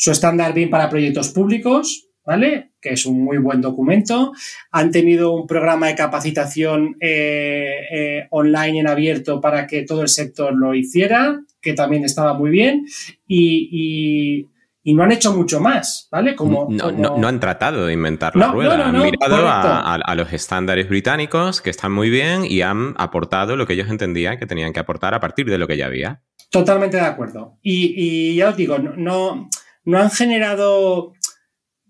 su 0.00 0.10
estándar 0.10 0.54
BIM 0.54 0.70
para 0.70 0.88
proyectos 0.88 1.28
públicos, 1.28 2.08
¿vale? 2.24 2.70
Que 2.80 2.94
es 2.94 3.04
un 3.04 3.22
muy 3.22 3.36
buen 3.36 3.60
documento. 3.60 4.32
Han 4.70 4.90
tenido 4.90 5.32
un 5.32 5.46
programa 5.46 5.88
de 5.88 5.94
capacitación 5.94 6.96
eh, 7.00 7.74
eh, 7.92 8.26
online 8.30 8.80
en 8.80 8.88
abierto 8.88 9.42
para 9.42 9.66
que 9.66 9.82
todo 9.82 10.00
el 10.00 10.08
sector 10.08 10.56
lo 10.56 10.74
hiciera, 10.74 11.38
que 11.60 11.74
también 11.74 12.06
estaba 12.06 12.32
muy 12.32 12.48
bien. 12.48 12.86
Y, 13.26 14.48
y 14.82 14.94
no 14.94 15.02
han 15.02 15.12
hecho 15.12 15.34
mucho 15.34 15.60
más, 15.60 16.08
¿vale? 16.10 16.34
Como, 16.34 16.68
no, 16.70 17.28
han 17.28 17.40
tratado 17.40 17.84
de 17.84 17.92
inventar 17.92 18.34
la 18.34 18.50
rueda, 18.50 18.88
han 18.88 19.02
mirado 19.02 19.46
a, 19.46 20.14
los 20.14 20.32
estándares 20.32 20.88
británicos 20.88 21.60
que 21.60 21.68
están 21.68 21.92
muy 21.92 22.08
bien 22.08 22.46
y 22.46 22.62
han 22.62 22.94
aportado 22.96 23.56
lo 23.56 23.66
que 23.66 23.74
ellos 23.74 23.90
entendían 23.90 24.38
que 24.38 24.46
tenían 24.46 24.72
que 24.72 24.80
aportar 24.80 25.12
a 25.12 25.20
partir 25.20 25.46
de 25.50 25.58
lo 25.58 25.66
que 25.66 25.76
ya 25.76 25.86
había. 25.86 26.22
Totalmente 26.50 26.96
de 26.96 27.04
acuerdo. 27.04 27.58
Y, 27.62 28.34
ya 28.36 28.48
os 28.48 28.56
digo, 28.56 28.78
no, 28.78 29.50
no 29.90 29.98
han 29.98 30.10
generado 30.10 31.12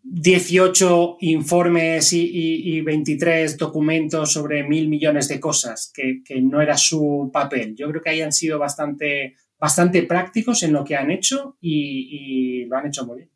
18 0.02 1.18
informes 1.20 2.12
y, 2.12 2.80
23 2.80 3.56
documentos 3.56 4.32
sobre 4.32 4.64
mil 4.66 4.88
millones 4.88 5.28
de 5.28 5.38
cosas, 5.38 5.92
que, 5.94 6.22
no 6.40 6.60
era 6.60 6.76
su 6.76 7.30
papel. 7.32 7.76
Yo 7.76 7.88
creo 7.90 8.02
que 8.02 8.10
hayan 8.10 8.32
sido 8.32 8.58
bastante, 8.58 9.36
bastante 9.58 10.02
prácticos 10.02 10.62
en 10.62 10.72
lo 10.72 10.84
que 10.84 10.96
han 10.96 11.10
hecho 11.10 11.56
y, 11.60 12.64
lo 12.64 12.76
han 12.76 12.86
hecho 12.86 13.06
muy 13.06 13.18
bien. 13.18 13.30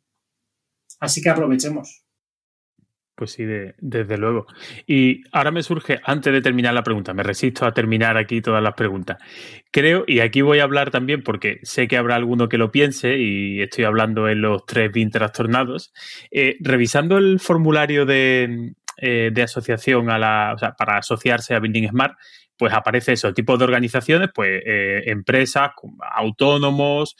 Así 0.99 1.21
que 1.21 1.29
aprovechemos. 1.29 2.04
Pues 3.15 3.31
sí, 3.31 3.45
desde 3.77 4.17
luego. 4.17 4.45
Y 4.85 5.23
ahora 5.31 5.51
me 5.51 5.63
surge, 5.63 6.01
antes 6.03 6.33
de 6.33 6.41
terminar 6.41 6.73
la 6.73 6.83
pregunta, 6.83 7.13
me 7.13 7.23
resisto 7.23 7.65
a 7.65 7.73
terminar 7.73 8.17
aquí 8.17 8.41
todas 8.41 8.61
las 8.61 8.73
preguntas. 8.73 9.19
Creo, 9.71 10.03
y 10.05 10.19
aquí 10.19 10.41
voy 10.41 10.59
a 10.59 10.63
hablar 10.63 10.91
también 10.91 11.23
porque 11.23 11.59
sé 11.63 11.87
que 11.87 11.95
habrá 11.95 12.15
alguno 12.15 12.49
que 12.49 12.57
lo 12.57 12.71
piense 12.71 13.17
y 13.17 13.61
estoy 13.61 13.85
hablando 13.85 14.27
en 14.27 14.41
los 14.41 14.65
tres 14.65 14.91
BIN 14.91 15.11
trastornados, 15.11 15.93
eh, 16.29 16.57
revisando 16.59 17.17
el 17.17 17.39
formulario 17.39 18.05
de, 18.05 18.73
eh, 18.97 19.31
asociación 19.41 20.09
a 20.09 20.19
la, 20.19 20.51
o 20.53 20.57
sea, 20.57 20.73
para 20.73 20.97
asociarse 20.97 21.55
a 21.55 21.59
Building 21.59 21.87
Smart, 21.87 22.17
pues 22.57 22.73
aparece 22.73 23.13
eso, 23.13 23.33
tipo 23.33 23.57
de 23.57 23.63
organizaciones, 23.63 24.29
pues 24.35 24.61
eh, 24.65 25.03
empresas, 25.05 25.71
autónomos, 26.15 27.15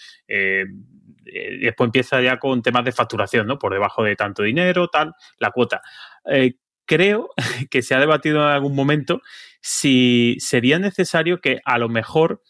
eh, 1.26 1.58
después 1.62 1.88
empieza 1.88 2.22
ya 2.22 2.38
con 2.38 2.62
temas 2.62 2.86
de 2.86 2.92
facturación, 2.92 3.48
¿no? 3.48 3.58
Por 3.58 3.74
debajo 3.74 4.04
de 4.04 4.16
tanto 4.16 4.44
dinero, 4.44 4.88
tal, 4.88 5.14
la 5.40 5.52
cuota. 5.52 5.82
Eh, 6.26 6.56
creo 6.86 7.30
que 7.70 7.82
se 7.82 7.96
ha 7.96 8.00
debatido 8.00 8.38
en 8.38 8.54
algún 8.54 8.76
momento 8.76 9.22
si 9.62 10.38
sería 10.40 10.80
necesario 10.80 11.42
que 11.42 11.60
a 11.66 11.78
lo 11.78 11.90
mejor 11.90 12.42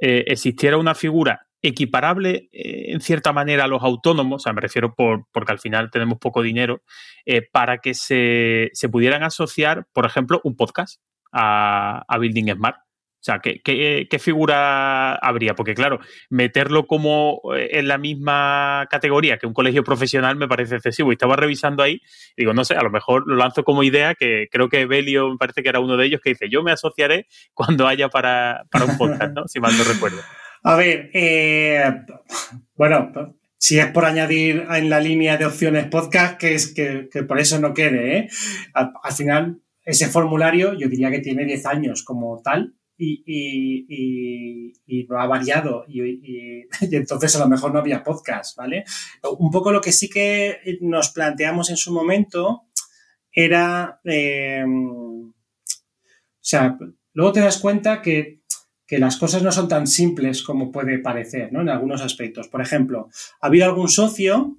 eh, 0.00 0.24
existiera 0.26 0.76
una 0.76 0.94
figura 0.94 1.46
equiparable 1.62 2.50
en 2.52 3.00
cierta 3.00 3.32
manera 3.32 3.64
a 3.64 3.68
los 3.68 3.82
autónomos, 3.82 4.42
o 4.42 4.44
sea, 4.44 4.52
me 4.52 4.60
refiero 4.60 4.94
por, 4.94 5.24
porque 5.32 5.52
al 5.52 5.58
final 5.58 5.90
tenemos 5.90 6.18
poco 6.18 6.42
dinero, 6.42 6.82
para 7.52 7.78
que 7.78 7.94
se, 7.94 8.70
pudieran 8.92 9.22
asociar, 9.22 9.86
por 9.94 10.04
ejemplo, 10.04 10.42
un 10.44 10.56
podcast 10.56 11.00
a, 11.32 12.04
a 12.06 12.18
Building 12.18 12.52
Smart. 12.52 12.83
O 13.24 13.26
sea, 13.26 13.40
¿qué, 13.40 14.18
figura 14.20 15.14
habría? 15.14 15.54
Porque 15.54 15.72
claro, 15.72 15.98
meterlo 16.28 16.86
como 16.86 17.40
eh, 17.56 17.70
en 17.78 17.88
la 17.88 17.96
misma 17.96 18.86
categoría 18.90 19.38
que 19.38 19.46
un 19.46 19.54
colegio 19.54 19.82
profesional 19.82 20.36
me 20.36 20.46
parece 20.46 20.74
excesivo. 20.74 21.10
Y 21.10 21.14
estaba 21.14 21.34
revisando 21.34 21.82
ahí, 21.82 22.02
y 22.36 22.42
digo, 22.42 22.52
no 22.52 22.66
sé, 22.66 22.74
a 22.74 22.82
lo 22.82 22.90
mejor 22.90 23.24
lo 23.26 23.36
lanzo 23.36 23.64
como 23.64 23.82
idea, 23.82 24.14
que 24.14 24.48
creo 24.52 24.68
que 24.68 24.84
Belio 24.84 25.30
me 25.30 25.38
parece 25.38 25.62
que 25.62 25.70
era 25.70 25.80
uno 25.80 25.96
de 25.96 26.04
ellos, 26.04 26.20
que 26.22 26.30
dice, 26.30 26.50
yo 26.50 26.62
me 26.62 26.70
asociaré 26.70 27.26
cuando 27.54 27.86
haya 27.86 28.10
para, 28.10 28.66
un 28.74 28.98
podcast, 28.98 29.32
¿no? 29.32 29.48
si 29.48 29.58
mal 29.58 29.72
no 29.78 29.84
recuerdo. 29.84 30.20
A 30.62 30.76
ver, 30.76 31.08
eh, 31.14 31.82
bueno, 32.76 33.10
si 33.56 33.78
es 33.78 33.86
por 33.86 34.04
añadir 34.04 34.66
en 34.70 34.90
la 34.90 35.00
línea 35.00 35.38
de 35.38 35.46
opciones 35.46 35.86
podcast, 35.86 36.38
que 36.38 36.52
es 36.52 36.74
que, 36.74 37.08
por 37.22 37.40
eso 37.40 37.58
no 37.58 37.72
quede, 37.72 38.18
¿eh? 38.18 38.28
al, 38.74 38.92
al 39.02 39.12
final, 39.14 39.60
ese 39.82 40.08
formulario 40.08 40.74
yo 40.74 40.90
diría 40.90 41.10
que 41.10 41.20
tiene 41.20 41.46
10 41.46 41.64
años 41.64 42.02
como 42.02 42.42
tal 42.42 42.74
y, 42.96 44.72
y, 44.86 45.06
no 45.08 45.18
ha 45.18 45.26
variado 45.26 45.84
y, 45.88 46.66
entonces 46.80 47.34
a 47.36 47.40
lo 47.40 47.48
mejor 47.48 47.72
no 47.72 47.78
había 47.78 48.02
podcast, 48.02 48.56
¿vale? 48.56 48.84
Un 49.38 49.50
poco 49.50 49.72
lo 49.72 49.80
que 49.80 49.92
sí 49.92 50.08
que 50.08 50.58
nos 50.80 51.10
planteamos 51.10 51.70
en 51.70 51.76
su 51.76 51.92
momento 51.92 52.64
era, 53.32 54.00
eh, 54.04 54.64
o 54.64 55.32
sea, 56.40 56.78
luego 57.12 57.32
te 57.32 57.40
das 57.40 57.58
cuenta 57.58 58.00
que, 58.00 58.42
que, 58.86 58.98
las 58.98 59.16
cosas 59.16 59.42
no 59.42 59.50
son 59.50 59.66
tan 59.68 59.86
simples 59.86 60.42
como 60.42 60.70
puede 60.70 60.98
parecer, 60.98 61.52
¿no? 61.52 61.62
En 61.62 61.68
algunos 61.68 62.00
aspectos. 62.02 62.48
Por 62.48 62.60
ejemplo, 62.60 63.08
ha 63.40 63.46
habido 63.48 63.66
algún 63.66 63.88
socio 63.88 64.56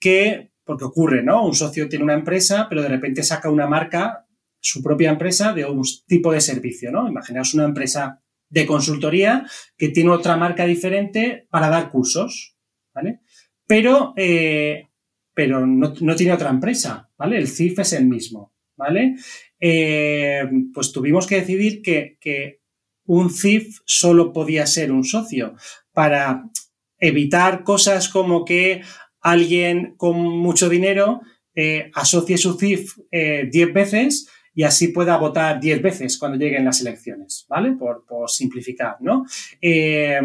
que, 0.00 0.50
porque 0.64 0.84
ocurre, 0.84 1.22
¿no? 1.22 1.46
Un 1.46 1.54
socio 1.54 1.88
tiene 1.88 2.04
una 2.04 2.14
empresa, 2.14 2.66
pero 2.68 2.82
de 2.82 2.88
repente 2.88 3.22
saca 3.22 3.48
una 3.48 3.68
marca 3.68 4.25
su 4.66 4.82
propia 4.82 5.10
empresa 5.10 5.52
de 5.52 5.64
un 5.64 5.84
tipo 6.06 6.32
de 6.32 6.40
servicio, 6.40 6.90
¿no? 6.90 7.08
Imaginaos 7.08 7.54
una 7.54 7.64
empresa 7.64 8.20
de 8.48 8.66
consultoría 8.66 9.46
que 9.76 9.90
tiene 9.90 10.10
otra 10.10 10.36
marca 10.36 10.66
diferente 10.66 11.46
para 11.50 11.68
dar 11.68 11.90
cursos, 11.90 12.56
¿vale? 12.92 13.20
Pero, 13.64 14.12
eh, 14.16 14.88
pero 15.34 15.64
no, 15.66 16.16
tiene 16.16 16.32
otra 16.32 16.50
empresa, 16.50 17.08
¿vale? 17.16 17.38
El 17.38 17.46
CIF 17.46 17.78
es 17.78 17.92
el 17.92 18.06
mismo, 18.06 18.54
¿vale? 18.76 19.14
Eh, 19.60 20.44
pues 20.74 20.90
tuvimos 20.90 21.28
que 21.28 21.36
decidir 21.36 21.80
que, 21.80 22.18
que 22.20 22.60
un 23.04 23.30
CIF 23.30 23.78
solo 23.84 24.32
podía 24.32 24.66
ser 24.66 24.90
un 24.90 25.04
socio 25.04 25.54
para 25.92 26.50
evitar 26.98 27.62
cosas 27.62 28.08
como 28.08 28.44
que 28.44 28.82
alguien 29.20 29.94
con 29.96 30.16
mucho 30.16 30.68
dinero 30.68 31.20
eh, 31.54 31.90
asocie 31.94 32.36
su 32.36 32.58
CIF 32.58 32.96
10 33.10 33.72
veces 33.72 34.28
y 34.56 34.62
así 34.62 34.88
pueda 34.88 35.18
votar 35.18 35.60
10 35.60 35.82
veces 35.82 36.16
cuando 36.16 36.38
lleguen 36.38 36.64
las 36.64 36.80
elecciones, 36.80 37.44
¿vale? 37.46 37.72
Por, 37.72 38.04
simplificar, 38.26 38.96
¿no? 39.00 39.26
Eh, 39.60 40.18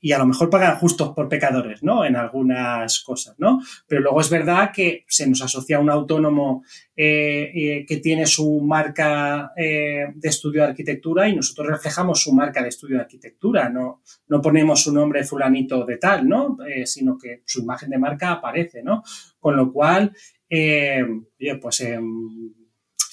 y 0.00 0.12
a 0.12 0.18
lo 0.18 0.26
mejor 0.26 0.50
pagan 0.50 0.76
justos 0.76 1.10
por 1.14 1.28
pecadores, 1.28 1.84
¿no? 1.84 2.04
En 2.04 2.16
algunas 2.16 3.00
cosas, 3.04 3.36
¿no? 3.38 3.60
Pero 3.86 4.00
luego 4.00 4.20
es 4.20 4.28
verdad 4.28 4.72
que 4.74 5.04
se 5.06 5.28
nos 5.28 5.40
asocia 5.40 5.76
a 5.76 5.80
un 5.80 5.88
autónomo 5.88 6.64
eh, 6.96 7.52
eh, 7.54 7.86
que 7.86 7.98
tiene 7.98 8.26
su 8.26 8.60
marca 8.60 9.52
de 9.56 10.12
estudio 10.24 10.62
de 10.62 10.68
arquitectura 10.68 11.28
y 11.28 11.36
nosotros 11.36 11.68
reflejamos 11.68 12.20
su 12.20 12.32
marca 12.32 12.62
de 12.62 12.70
estudio 12.70 12.96
de 12.96 13.02
arquitectura, 13.02 13.68
no, 13.68 14.02
no 14.26 14.40
ponemos 14.42 14.82
su 14.82 14.92
nombre 14.92 15.22
fulanito 15.22 15.84
de 15.84 15.98
tal, 15.98 16.28
¿no? 16.28 16.58
sino 16.84 17.16
que 17.16 17.42
su 17.46 17.60
imagen 17.60 17.90
de 17.90 17.98
marca 17.98 18.32
aparece, 18.32 18.82
¿no? 18.82 19.04
Con 19.38 19.56
lo 19.56 19.72
cual, 19.72 20.12
pues 20.48 21.80
em, 21.80 22.56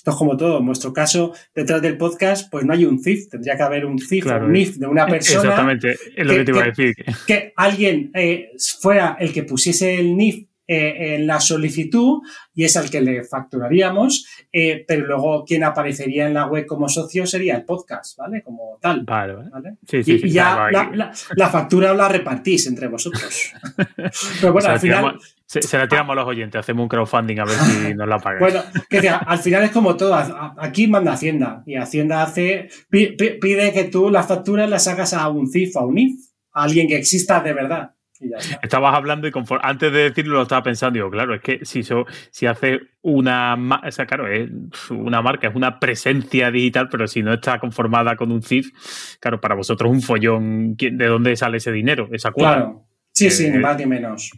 esto 0.04 0.12
es 0.12 0.18
como 0.18 0.36
todo. 0.36 0.60
En 0.60 0.66
nuestro 0.66 0.92
caso, 0.92 1.34
detrás 1.56 1.82
del 1.82 1.96
podcast, 1.96 2.52
pues 2.52 2.66
no 2.66 2.74
hay 2.74 2.84
un 2.84 3.02
CIF. 3.02 3.30
Tendría 3.30 3.56
que 3.56 3.64
haber 3.64 3.86
un 3.86 3.98
CIF, 3.98 4.26
un 4.26 4.52
NIF 4.52 4.76
de 4.76 4.88
una 4.88 5.08
persona. 5.08 5.40
Exactamente, 5.40 5.92
es 5.92 6.28
lo 6.28 6.34
que, 6.34 6.44
te 6.44 6.52
iba 6.52 6.62
a 6.62 6.66
decir. 6.66 6.96
Que, 7.26 7.54
alguien 7.56 8.12
eh, 8.14 8.52
fuera 8.82 9.16
el 9.18 9.32
que 9.32 9.44
pusiese 9.44 9.98
el 9.98 10.18
NIF 10.18 10.46
eh, 10.65 11.15
en 11.15 11.27
la 11.27 11.41
solicitud 11.41 12.22
y 12.53 12.64
es 12.64 12.77
al 12.77 12.90
que 12.90 13.02
le 13.02 13.26
facturaríamos, 13.26 14.26
eh, 14.52 14.85
pero 14.88 15.06
luego 15.06 15.44
quien 15.44 15.65
aparecería 15.65 16.26
en 16.26 16.34
la 16.34 16.45
web 16.45 16.65
como 16.65 16.88
socio 16.88 17.26
sería 17.26 17.57
el 17.57 17.65
podcast, 17.65 18.18
¿vale? 18.18 18.41
Como 18.41 18.77
tal. 18.80 19.03
Vale, 19.03 19.34
¿vale? 19.52 19.76
Sí, 19.85 20.03
sí, 20.03 20.22
y, 20.23 20.30
ya 20.30 20.69
la, 20.72 21.49
factura 21.49 21.94
la 21.94 22.07
repartís 22.07 22.68
entre 22.68 22.88
vosotros. 22.88 23.52
pero 24.40 24.53
bueno, 24.53 24.69
al 24.69 24.80
final... 24.80 25.19
Se, 25.45 25.77
la 25.77 25.88
tiramos 25.88 26.14
a 26.14 26.15
los 26.15 26.27
oyentes, 26.27 26.57
hacemos 26.57 26.84
un 26.84 26.90
crowdfunding 26.90 27.40
a 27.40 27.45
ver 27.45 27.56
si 27.56 27.94
nos 27.95 28.07
la 28.07 28.18
pagan. 28.18 28.40
Bueno, 28.40 28.61
que 28.90 29.07
al 29.07 29.38
final 29.38 29.64
es 29.64 29.72
como 29.72 29.95
todo. 29.95 30.15
Aquí 30.57 30.88
manda 30.88 31.14
Hacienda 31.14 31.61
y 31.68 31.76
Hacienda 31.76 32.23
hace 32.23 32.69
pide 32.90 33.72
que 33.73 33.84
tú 33.84 34.10
las 34.10 34.26
facturas 34.26 34.68
las 34.68 34.88
hagas 34.88 35.14
a 35.14 35.27
un 35.27 35.52
CIF, 35.52 35.76
a 35.77 35.85
un 35.85 35.98
IF, 35.99 36.19
a 36.53 36.64
alguien 36.64 36.88
que 36.88 36.95
exista 36.95 37.41
de 37.41 37.53
verdad. 37.53 37.91
Estabas 38.61 38.95
hablando 38.95 39.27
y 39.27 39.31
antes 39.61 39.91
de 39.91 40.10
decirlo 40.10 40.35
lo 40.35 40.44
estaba 40.44 40.64
pensando, 40.64 40.98
digo, 40.98 41.10
claro, 41.10 41.35
es 41.35 41.41
que 41.41 41.65
si, 41.65 41.81
si 41.84 42.45
hace 42.45 42.80
una, 43.02 43.56
o 43.56 43.91
sea, 43.91 44.06
claro, 44.06 44.27
es 44.27 44.49
una 44.91 45.22
marca, 45.22 45.48
es 45.48 45.56
una 45.56 45.80
presencia 45.80 46.52
digital, 46.52 46.90
pero 46.90 47.07
si 47.07 47.23
no 47.23 47.34
está 47.34 47.60
conformada 47.60 48.15
con 48.15 48.31
un 48.31 48.41
CIF, 48.41 48.72
claro, 49.19 49.41
para 49.41 49.56
vosotros 49.56 49.91
un 49.91 50.02
follón, 50.02 50.76
¿de 50.76 51.06
dónde 51.06 51.35
sale 51.35 51.57
ese 51.57 51.72
dinero, 51.72 52.07
esa 52.11 52.31
cuota? 52.31 52.56
Claro, 52.56 52.88
sí, 53.11 53.30
sí, 53.30 53.49
ni 53.49 53.57
más 53.57 53.77
ni 53.77 53.85
menos. 53.85 54.31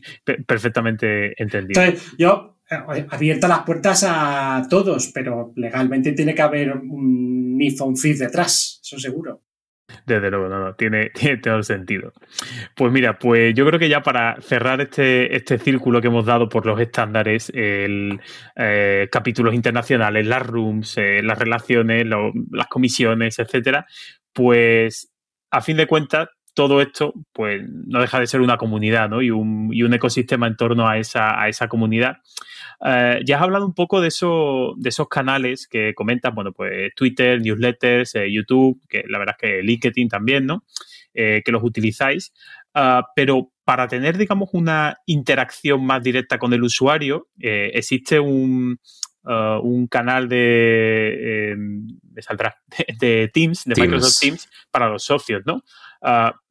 Perfectamente 0.47 1.41
entendido. 1.41 1.81
Entonces, 1.81 2.15
yo 2.17 2.57
eh, 2.69 3.05
abierta 3.09 3.47
las 3.47 3.61
puertas 3.61 4.05
a 4.07 4.65
todos, 4.69 5.11
pero 5.13 5.53
legalmente 5.55 6.13
tiene 6.13 6.33
que 6.33 6.41
haber 6.41 6.71
un 6.75 7.57
NIF 7.57 7.81
o 7.81 7.85
un 7.85 7.97
CIF 7.97 8.19
detrás, 8.19 8.79
eso 8.83 8.97
seguro. 8.97 9.44
Desde 10.05 10.29
luego, 10.29 10.47
no, 10.47 10.59
no, 10.59 10.73
tiene, 10.75 11.11
todo 11.41 11.57
el 11.57 11.63
sentido. 11.63 12.13
Pues 12.75 12.91
mira, 12.91 13.17
pues 13.19 13.53
yo 13.53 13.65
creo 13.65 13.79
que 13.79 13.89
ya 13.89 14.01
para 14.01 14.39
cerrar 14.41 14.81
este, 14.81 15.35
este 15.35 15.57
círculo 15.57 16.01
que 16.01 16.07
hemos 16.07 16.25
dado 16.25 16.49
por 16.49 16.65
los 16.65 16.79
estándares, 16.79 17.51
el 17.53 18.19
eh, 18.55 19.07
capítulos 19.11 19.53
internacionales, 19.53 20.25
las 20.27 20.45
rooms, 20.45 20.97
eh, 20.97 21.21
las 21.23 21.37
relaciones, 21.37 22.05
las 22.51 22.67
comisiones, 22.67 23.39
etcétera, 23.39 23.85
pues 24.33 25.11
a 25.51 25.61
fin 25.61 25.77
de 25.77 25.87
cuentas, 25.87 26.29
todo 26.53 26.81
esto 26.81 27.13
pues 27.33 27.61
no 27.67 27.99
deja 27.99 28.19
de 28.19 28.27
ser 28.27 28.41
una 28.41 28.57
comunidad 28.57 29.09
¿no? 29.09 29.21
y, 29.21 29.29
un, 29.29 29.69
y 29.71 29.83
un 29.83 29.93
ecosistema 29.93 30.47
en 30.47 30.55
torno 30.55 30.87
a 30.87 30.97
esa, 30.97 31.39
a 31.39 31.49
esa 31.49 31.67
comunidad 31.67 32.17
eh, 32.83 33.21
ya 33.25 33.37
has 33.37 33.43
hablado 33.43 33.65
un 33.65 33.73
poco 33.73 34.01
de, 34.01 34.09
eso, 34.09 34.73
de 34.77 34.89
esos 34.89 35.07
canales 35.07 35.67
que 35.67 35.93
comentas, 35.93 36.33
bueno, 36.33 36.51
pues 36.51 36.93
Twitter, 36.95 37.41
newsletters, 37.41 38.15
eh, 38.15 38.31
YouTube, 38.31 38.81
que 38.89 39.03
la 39.07 39.17
verdad 39.17 39.35
es 39.39 39.49
que 39.49 39.63
LinkedIn 39.63 40.09
también, 40.09 40.45
¿no? 40.45 40.63
Eh, 41.13 41.41
que 41.45 41.51
los 41.51 41.63
utilizáis. 41.63 42.33
ah, 42.73 43.07
pero 43.15 43.51
para 43.63 43.87
tener, 43.87 44.17
digamos, 44.17 44.49
una 44.53 44.99
interacción 45.05 45.83
más 45.85 46.03
directa 46.03 46.37
con 46.37 46.53
el 46.53 46.63
usuario, 46.63 47.29
existe 47.39 48.19
un, 48.19 48.79
ah, 49.23 49.59
un 49.63 49.87
canal 49.87 50.27
de, 50.27 51.51
em, 51.51 51.87
saldrá, 52.19 52.57
de, 52.99 53.31
Teams, 53.33 53.63
de 53.65 53.81
Microsoft 53.81 54.19
Teams, 54.19 54.49
para 54.71 54.89
los 54.89 55.03
socios, 55.03 55.41
¿no? 55.45 55.63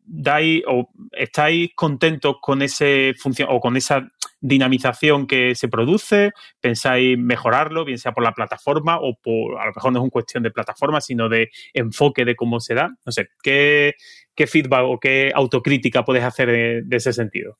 dais 0.06 0.62
o 0.66 0.90
estáis 1.12 1.70
contentos 1.74 2.36
con 2.40 2.60
ese 2.62 3.14
función 3.18 3.48
o 3.50 3.60
con 3.60 3.76
esa 3.76 4.06
dinamización 4.44 5.26
que 5.26 5.54
se 5.54 5.68
produce? 5.68 6.32
¿Pensáis 6.60 7.18
mejorarlo, 7.18 7.84
bien 7.84 7.98
sea 7.98 8.12
por 8.12 8.22
la 8.22 8.32
plataforma 8.32 8.98
o 9.00 9.14
por, 9.14 9.58
a 9.58 9.66
lo 9.66 9.72
mejor 9.74 9.92
no 9.92 9.98
es 9.98 10.02
una 10.02 10.10
cuestión 10.10 10.42
de 10.42 10.50
plataforma, 10.50 11.00
sino 11.00 11.28
de 11.28 11.50
enfoque 11.72 12.24
de 12.24 12.36
cómo 12.36 12.60
se 12.60 12.74
da? 12.74 12.94
No 13.06 13.12
sé, 13.12 13.28
¿qué, 13.42 13.94
feedback 14.36 14.84
o 14.84 15.00
qué 15.00 15.32
autocrítica 15.34 16.04
puedes 16.04 16.22
hacer 16.22 16.84
de, 16.84 16.96
ese 16.96 17.12
sentido? 17.12 17.58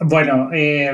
Bueno, 0.00 0.50
eh, 0.52 0.92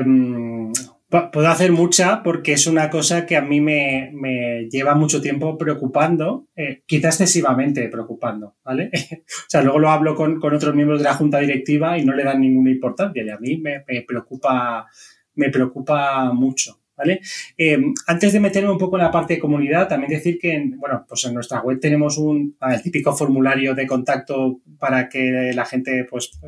Puedo 1.09 1.47
hacer 1.47 1.71
mucha 1.71 2.21
porque 2.21 2.53
es 2.53 2.67
una 2.67 2.91
cosa 2.91 3.25
que 3.25 3.35
a 3.35 3.41
mí 3.41 3.59
me, 3.61 4.67
lleva 4.69 4.93
mucho 4.93 5.19
tiempo 5.19 5.57
preocupando, 5.57 6.47
eh, 6.55 6.83
quizá 6.85 7.07
excesivamente 7.07 7.89
preocupando, 7.89 8.57
¿vale? 8.63 8.91
o 9.25 9.49
sea, 9.49 9.63
luego 9.63 9.79
lo 9.79 9.89
hablo 9.89 10.13
con, 10.13 10.39
otros 10.43 10.75
miembros 10.75 10.99
de 10.99 11.05
la 11.05 11.15
junta 11.15 11.39
directiva 11.39 11.97
y 11.97 12.05
no 12.05 12.13
le 12.13 12.23
dan 12.23 12.39
ninguna 12.39 12.69
importancia 12.69 13.23
y 13.23 13.29
a 13.29 13.39
mí 13.39 13.57
me, 13.57 13.83
preocupa, 14.07 14.85
me 15.33 15.49
preocupa 15.49 16.31
mucho, 16.31 16.79
¿vale? 16.95 17.21
Eh, 17.57 17.81
antes 18.05 18.31
de 18.31 18.39
meterme 18.39 18.69
un 18.69 18.77
poco 18.77 18.97
en 18.97 19.03
la 19.03 19.11
parte 19.11 19.33
de 19.33 19.39
comunidad, 19.39 19.87
también 19.87 20.11
decir 20.11 20.37
que, 20.37 20.63
bueno, 20.75 21.05
pues 21.07 21.25
en 21.25 21.33
nuestra 21.33 21.61
web 21.61 21.79
tenemos 21.79 22.19
un, 22.19 22.55
el 22.61 22.83
típico 22.83 23.15
formulario 23.15 23.73
de 23.73 23.87
contacto 23.87 24.61
para 24.77 25.09
que 25.09 25.53
la 25.55 25.65
gente, 25.65 26.05
pues, 26.07 26.39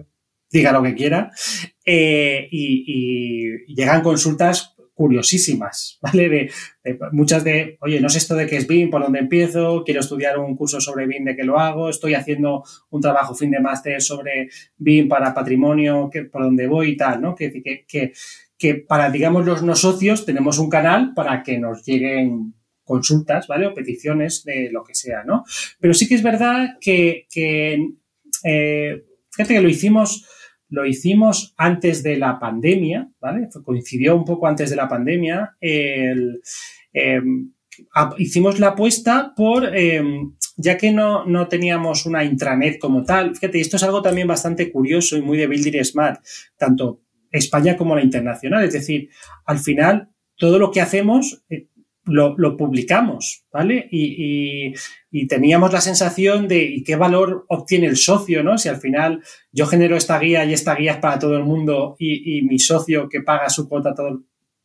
diga 0.51 0.71
lo 0.71 0.83
que 0.83 0.95
quiera, 0.95 1.31
eh, 1.85 2.47
y, 2.51 3.73
llegan 3.73 4.01
consultas 4.01 4.75
curiosísimas, 4.93 5.97
¿vale? 6.01 6.29
De, 6.29 6.51
muchas 7.11 7.43
de, 7.43 7.77
oye, 7.81 7.99
no 7.99 8.09
sé 8.09 8.19
esto 8.19 8.35
de 8.35 8.45
qué 8.45 8.57
es 8.57 8.67
BIM, 8.67 8.89
por 8.89 9.01
dónde 9.01 9.19
empiezo, 9.19 9.83
quiero 9.83 10.01
estudiar 10.01 10.37
un 10.37 10.55
curso 10.55 10.79
sobre 10.79 11.07
BIM, 11.07 11.25
de 11.25 11.35
qué 11.35 11.43
lo 11.43 11.59
hago, 11.59 11.89
estoy 11.89 12.13
haciendo 12.13 12.63
un 12.89 13.01
trabajo 13.01 13.33
fin 13.33 13.49
de 13.51 13.59
máster 13.59 14.01
sobre 14.01 14.49
BIM 14.77 15.07
para 15.07 15.33
patrimonio, 15.33 16.09
que, 16.11 16.25
por 16.25 16.43
dónde 16.43 16.67
voy 16.67 16.91
y 16.91 16.97
tal, 16.97 17.21
¿no? 17.21 17.33
Que, 17.33 17.51
que, 17.87 18.13
que, 18.57 18.75
para, 18.75 19.09
digamos, 19.09 19.45
los 19.45 19.63
no 19.63 19.75
socios 19.75 20.25
tenemos 20.25 20.59
un 20.59 20.69
canal 20.69 21.13
para 21.15 21.41
que 21.41 21.57
nos 21.57 21.83
lleguen 21.83 22.53
consultas, 22.83 23.47
¿vale? 23.47 23.65
O 23.67 23.73
peticiones 23.73 24.43
de 24.43 24.69
lo 24.71 24.83
que 24.83 24.93
sea, 24.93 25.23
¿no? 25.23 25.45
Pero 25.79 25.93
sí 25.93 26.07
que 26.07 26.15
es 26.15 26.21
verdad 26.21 26.77
que, 26.79 27.25
eh, 28.43 29.03
fíjate 29.31 29.53
que 29.55 29.61
lo 29.61 29.69
hicimos 29.69 30.27
lo 30.71 30.85
hicimos 30.85 31.53
antes 31.57 32.01
de 32.01 32.17
la 32.17 32.39
pandemia, 32.39 33.09
¿vale? 33.19 33.49
Coincidió 33.63 34.15
un 34.15 34.25
poco 34.25 34.47
antes 34.47 34.69
de 34.69 34.75
la 34.77 34.87
pandemia. 34.87 35.55
Em, 35.61 36.39
hicimos 38.17 38.59
la 38.59 38.69
apuesta 38.69 39.33
por, 39.35 39.75
em, 39.75 40.33
ya 40.55 40.77
que 40.77 40.91
no, 40.91 41.25
no, 41.25 41.47
teníamos 41.47 42.05
una 42.05 42.23
intranet 42.23 42.79
como 42.79 43.03
tal, 43.03 43.35
fíjate, 43.35 43.59
esto 43.59 43.77
es 43.77 43.83
algo 43.83 44.01
también 44.01 44.27
bastante 44.27 44.71
curioso 44.71 45.17
y 45.17 45.21
muy 45.21 45.37
de 45.37 45.47
Building 45.47 45.83
Smart, 45.83 46.23
tanto 46.57 47.01
España 47.31 47.75
como 47.75 47.95
la 47.95 48.03
internacional. 48.03 48.63
Es 48.63 48.73
decir, 48.73 49.09
al 49.45 49.59
final, 49.59 50.09
todo 50.37 50.57
lo 50.57 50.71
que 50.71 50.81
hacemos 50.81 51.43
eh, 51.49 51.67
lo, 52.05 52.57
publicamos, 52.57 53.45
¿vale? 53.51 53.87
Y, 53.91 54.73
teníamos 55.27 55.71
la 55.71 55.81
sensación 55.81 56.47
de 56.47 56.63
¿y 56.63 56.83
qué 56.83 56.95
valor 56.95 57.45
obtiene 57.49 57.87
el 57.87 57.97
socio, 57.97 58.43
¿no? 58.43 58.57
Si 58.57 58.69
al 58.69 58.77
final 58.77 59.21
yo 59.51 59.67
genero 59.67 59.95
esta 59.95 60.17
guía 60.19 60.45
y 60.45 60.53
esta 60.53 60.75
guía 60.75 60.93
es 60.93 60.97
para 60.97 61.19
todo 61.19 61.37
el 61.37 61.43
mundo 61.43 61.95
y, 61.99 62.41
mi 62.43 62.59
socio 62.59 63.07
que 63.09 63.21
paga 63.21 63.49
su 63.49 63.67
cuota 63.67 63.93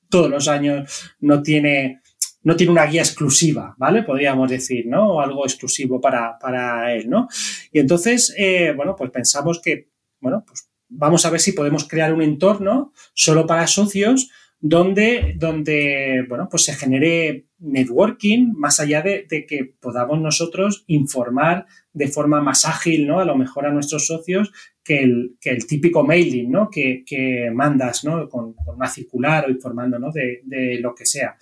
todos 0.08 0.30
los 0.30 0.48
años 0.48 1.14
no 1.20 1.42
tiene, 1.42 2.00
no 2.42 2.56
tiene 2.56 2.72
una 2.72 2.86
guía 2.86 3.02
exclusiva, 3.02 3.74
¿vale? 3.76 4.02
Podríamos 4.02 4.48
decir, 4.48 4.86
¿no? 4.86 5.14
O 5.14 5.20
algo 5.20 5.44
exclusivo 5.44 6.00
para, 6.00 6.38
para 6.38 6.94
él, 6.94 7.10
¿no? 7.10 7.28
Y 7.72 7.80
entonces, 7.80 8.34
eh, 8.38 8.72
bueno, 8.74 8.94
pues 8.96 9.10
pensamos 9.10 9.60
que, 9.60 9.88
bueno, 10.20 10.44
pues 10.46 10.68
vamos 10.88 11.26
a 11.26 11.30
ver 11.30 11.40
si 11.40 11.52
podemos 11.52 11.86
crear 11.86 12.12
un 12.12 12.22
entorno 12.22 12.92
solo 13.14 13.46
para 13.46 13.66
socios 13.66 14.30
donde, 14.60 15.34
donde 15.36 16.24
bueno, 16.28 16.48
pues 16.50 16.64
se 16.64 16.74
genere 16.74 17.46
networking 17.58 18.52
más 18.54 18.80
allá 18.80 19.02
de, 19.02 19.26
que 19.28 19.64
podamos 19.80 20.20
nosotros 20.20 20.84
informar 20.86 21.66
de 21.92 22.08
forma 22.08 22.40
más 22.40 22.64
ágil, 22.64 23.06
¿no? 23.06 23.20
A 23.20 23.24
lo 23.24 23.36
mejor 23.36 23.66
a 23.66 23.72
nuestros 23.72 24.06
socios 24.06 24.52
que 24.82 25.00
el, 25.00 25.36
que 25.40 25.50
el 25.50 25.66
típico 25.66 26.04
mailing, 26.04 26.50
¿no? 26.50 26.70
Que, 26.70 27.02
que 27.04 27.50
mandas, 27.52 28.04
¿no? 28.04 28.28
Con, 28.28 28.54
una 28.66 28.88
circular 28.88 29.46
o 29.46 29.50
informando, 29.50 29.98
¿no? 29.98 30.10
De, 30.12 30.42
de, 30.44 30.78
lo 30.80 30.94
que 30.94 31.06
sea. 31.06 31.36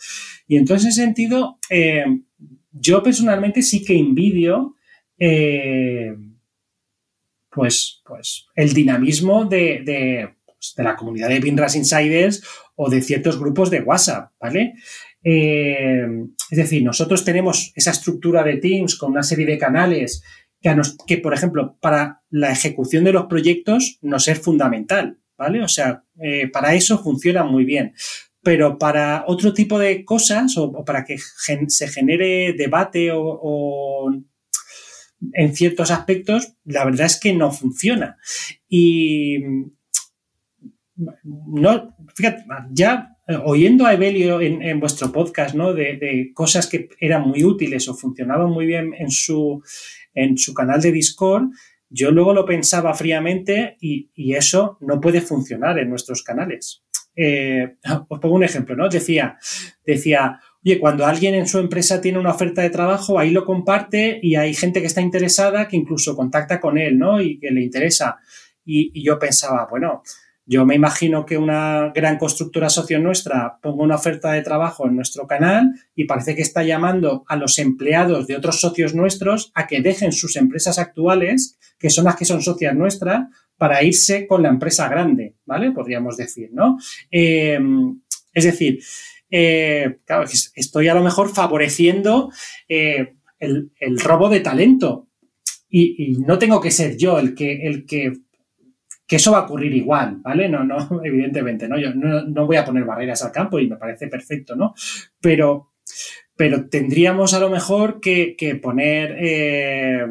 Y 0.47 0.57
en 0.57 0.65
todo 0.65 0.77
ese 0.77 0.93
sentido, 0.93 1.59
eh, 1.71 2.05
yo 2.73 3.03
personalmente 3.03 3.63
sí 3.63 3.85
que 3.85 3.97
envidio 3.97 4.77
eh, 5.19 6.15
pues, 7.51 8.03
pues 8.05 8.47
el 8.55 8.73
dinamismo 8.73 9.45
de, 9.45 9.83
de, 9.85 10.35
pues, 10.45 10.75
de 10.77 10.83
la 10.83 10.97
comunidad 10.97 11.29
de 11.29 11.41
Binras 11.41 11.77
Insiders 11.77 12.43
o 12.77 12.91
de 12.91 13.03
ciertos 13.03 13.39
grupos 13.39 13.71
de 13.71 13.81
WhatsApp, 13.81 14.33
¿vale? 14.41 14.75
Eh, 15.23 16.07
es 16.51 16.59
decir, 16.59 16.83
nosotros 16.83 17.25
tenemos 17.25 17.73
esa 17.75 17.93
estructura 17.93 18.43
de 18.43 18.59
Teams 18.59 18.97
con 18.97 19.13
una 19.13 19.23
serie 19.23 19.47
de 19.47 19.59
canales 19.59 20.23
que, 20.61 20.75
que, 21.07 21.19
por 21.19 21.35
ejemplo, 21.35 21.77
para 21.81 22.23
la 22.31 22.51
ejecución 22.51 23.05
de 23.05 23.13
los 23.13 23.27
proyectos 23.27 23.99
nos 24.03 24.29
es 24.29 24.39
fundamental, 24.41 25.19
¿vale? 25.37 25.63
O 25.63 25.69
sea, 25.69 26.05
eh, 26.21 26.49
para 26.49 26.75
eso 26.75 27.03
funciona 27.03 27.45
muy 27.45 27.65
bien. 27.65 27.95
Pero 28.43 28.79
para 28.79 29.25
otro 29.27 29.55
tipo 29.55 29.79
de 29.79 30.05
cosas 30.05 30.57
o, 30.59 30.85
para 30.85 31.05
que 31.05 31.17
se 31.19 31.89
genere 31.89 32.53
debate 32.53 33.11
o, 33.13 34.13
en 35.33 35.57
ciertos 35.57 35.91
aspectos, 35.91 36.55
la 36.65 36.85
verdad 36.85 37.07
es 37.07 37.19
que 37.19 37.33
no 37.33 37.51
funciona. 37.51 38.19
Y, 38.69 39.39
no, 40.97 41.97
fíjate, 42.15 42.45
ya 42.71 43.15
eh, 43.27 43.39
oyendo 43.43 43.87
a 43.87 43.95
Evelio 43.95 44.41
en, 44.41 44.81
vuestro 44.81 45.11
podcast, 45.11 45.55
¿no? 45.55 45.73
De, 45.73 46.31
cosas 46.35 46.67
que 46.67 46.89
eran 47.01 47.23
muy 47.23 47.45
útiles 47.45 47.89
o 47.89 47.95
funcionaban 47.95 48.51
muy 48.51 48.67
bien 48.67 48.95
en 48.99 49.11
su, 49.11 49.63
en 50.15 50.37
su 50.37 50.53
canal 50.53 50.81
de 50.81 50.93
Discord, 50.93 51.45
yo 51.89 52.11
luego 52.11 52.35
lo 52.35 52.45
pensaba 52.45 52.93
fríamente 52.95 53.77
y, 53.81 54.11
eso 54.35 54.79
no 54.81 55.01
puede 55.01 55.21
funcionar 55.21 55.79
en 55.79 55.89
nuestros 55.91 56.23
canales. 56.23 56.83
Eh, 57.17 57.77
os 58.09 58.19
pongo 58.21 58.35
un 58.35 58.45
ejemplo, 58.45 58.77
¿no? 58.77 58.89
Decía, 58.89 59.39
decía, 59.87 60.41
oye, 60.65 60.79
cuando 60.79 61.07
alguien 61.07 61.35
en 61.35 61.47
su 61.47 61.59
empresa 61.59 62.01
tiene 62.01 62.19
una 62.19 62.33
oferta 62.33 62.63
de 62.63 62.71
trabajo, 62.71 63.19
ahí 63.19 63.31
lo 63.31 63.45
comparte 63.45 64.19
y 64.23 64.35
hay 64.35 64.55
gente 64.55 64.81
que 64.81 64.87
está 64.87 65.01
interesada 65.01 65.69
que 65.69 65.77
incluso 65.77 66.17
contacta 66.17 66.61
con 66.61 66.79
él, 66.79 66.99
¿no? 66.99 67.23
Y 67.23 67.39
que 67.39 67.51
le 67.51 67.63
interesa. 67.63 68.19
y 68.67 69.03
yo 69.05 69.19
pensaba, 69.19 69.67
bueno, 69.71 70.03
yo 70.47 70.67
me 70.67 70.75
imagino 70.75 71.25
que 71.25 71.39
una 71.39 71.91
gran 71.95 72.19
constructora 72.19 72.69
socio 72.69 72.99
nuestra 72.99 73.59
ponga 73.63 73.83
una 73.83 73.95
oferta 73.95 74.33
de 74.33 74.43
trabajo 74.43 74.87
en 74.87 74.97
nuestro 74.97 75.27
canal 75.27 75.73
y 75.95 76.05
parece 76.05 76.35
que 76.37 76.43
está 76.43 76.63
llamando 76.63 77.25
a 77.29 77.37
los 77.37 77.59
empleados 77.59 78.27
de 78.27 78.37
otros 78.37 78.61
socios 78.61 78.95
nuestros 78.95 79.53
a 79.55 79.67
que 79.67 79.81
dejen 79.81 80.13
sus 80.13 80.37
empresas 80.37 80.79
actuales, 80.79 81.59
que 81.79 81.89
son 81.89 82.05
las 82.05 82.17
que 82.17 82.27
son 82.27 82.43
socias 82.43 82.75
nuestras, 82.75 83.29
para 83.57 83.83
irse 83.83 84.27
con 84.27 84.43
la 84.43 84.51
empresa 84.51 84.89
grande, 84.89 85.37
¿vale? 85.47 85.71
Podríamos 85.71 86.17
decir, 86.17 86.51
¿no? 86.53 86.79
Eh, 87.11 87.59
es 88.35 88.45
decir, 88.45 88.81
eh, 89.31 89.99
estoy 90.55 90.89
a 90.89 90.95
lo 90.95 91.03
mejor 91.03 91.33
favoreciendo 91.33 92.31
eh, 92.69 93.15
el, 93.39 94.01
robo 94.01 94.29
de 94.29 94.41
talento. 94.41 95.09
Y, 95.69 96.13
y, 96.13 96.19
no 96.19 96.39
tengo 96.39 96.61
que 96.61 96.71
ser 96.71 96.97
yo 96.97 97.19
el 97.19 97.35
que, 97.35 97.67
el 97.67 97.85
que 97.87 98.13
que 99.15 99.19
eso 99.19 99.31
va 99.31 99.39
a 99.39 99.45
ocurrir 99.45 99.73
igual, 99.73 100.19
¿vale? 100.23 100.49
No, 100.49 100.65
no, 100.65 101.01
evidentemente, 101.05 101.69
¿no? 101.69 101.79
Yo 101.79 101.95
no, 101.95 102.47
voy 102.47 102.57
a 102.57 102.65
poner 102.65 102.83
barreras 102.83 103.23
al 103.23 103.31
campo 103.31 103.61
y 103.61 103.69
me 103.69 103.77
parece 103.77 104.09
perfecto, 104.09 104.57
¿no? 104.57 104.75
Pero, 105.21 105.75
pero 106.35 106.69
tendríamos 106.69 107.33
a 107.33 107.39
lo 107.39 107.49
mejor 107.49 108.01
que, 108.01 108.59
poner, 108.61 109.17
eh, 109.21 110.05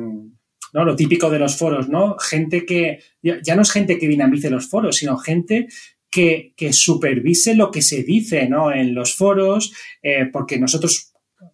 ¿no? 0.74 0.86
Lo 0.86 0.96
típico 0.96 1.30
de 1.30 1.38
los 1.38 1.58
foros, 1.58 1.90
¿no? 1.90 2.16
Gente 2.18 2.66
que, 2.66 3.00
ya 3.22 3.58
no 3.58 3.64
es 3.64 3.72
gente 3.72 3.98
que 3.98 4.08
dinamice 4.08 4.50
los 4.50 4.70
foros, 4.70 4.96
sino 4.96 5.18
gente 5.18 5.68
que, 6.10 6.54
que 6.56 6.72
supervise 6.72 7.56
lo 7.56 7.72
que 7.72 7.82
se 7.82 8.04
dice, 8.04 8.48
¿no? 8.48 8.72
En 8.72 8.96
los 8.96 9.18
foros, 9.18 9.74
eh, 10.02 10.30
porque 10.32 10.60
nosotros 10.60 11.13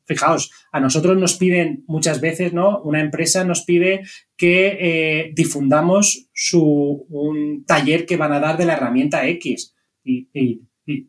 Fijaos, 0.09 0.51
a 0.71 0.79
nosotros 0.79 1.15
nos 1.19 1.35
piden 1.35 1.83
muchas 1.85 2.19
veces, 2.19 2.51
¿no? 2.51 2.81
Una 2.81 2.99
empresa 2.99 3.43
nos 3.43 3.63
pide 3.63 4.01
que 4.35 4.77
eh, 4.79 5.31
difundamos 5.35 6.29
su, 6.33 7.05
un 7.09 7.63
taller 7.63 8.07
que 8.07 8.17
van 8.17 8.33
a 8.33 8.39
dar 8.39 8.57
de 8.57 8.65
la 8.65 8.73
herramienta 8.73 9.27
X. 9.27 9.75
Y, 10.03 10.63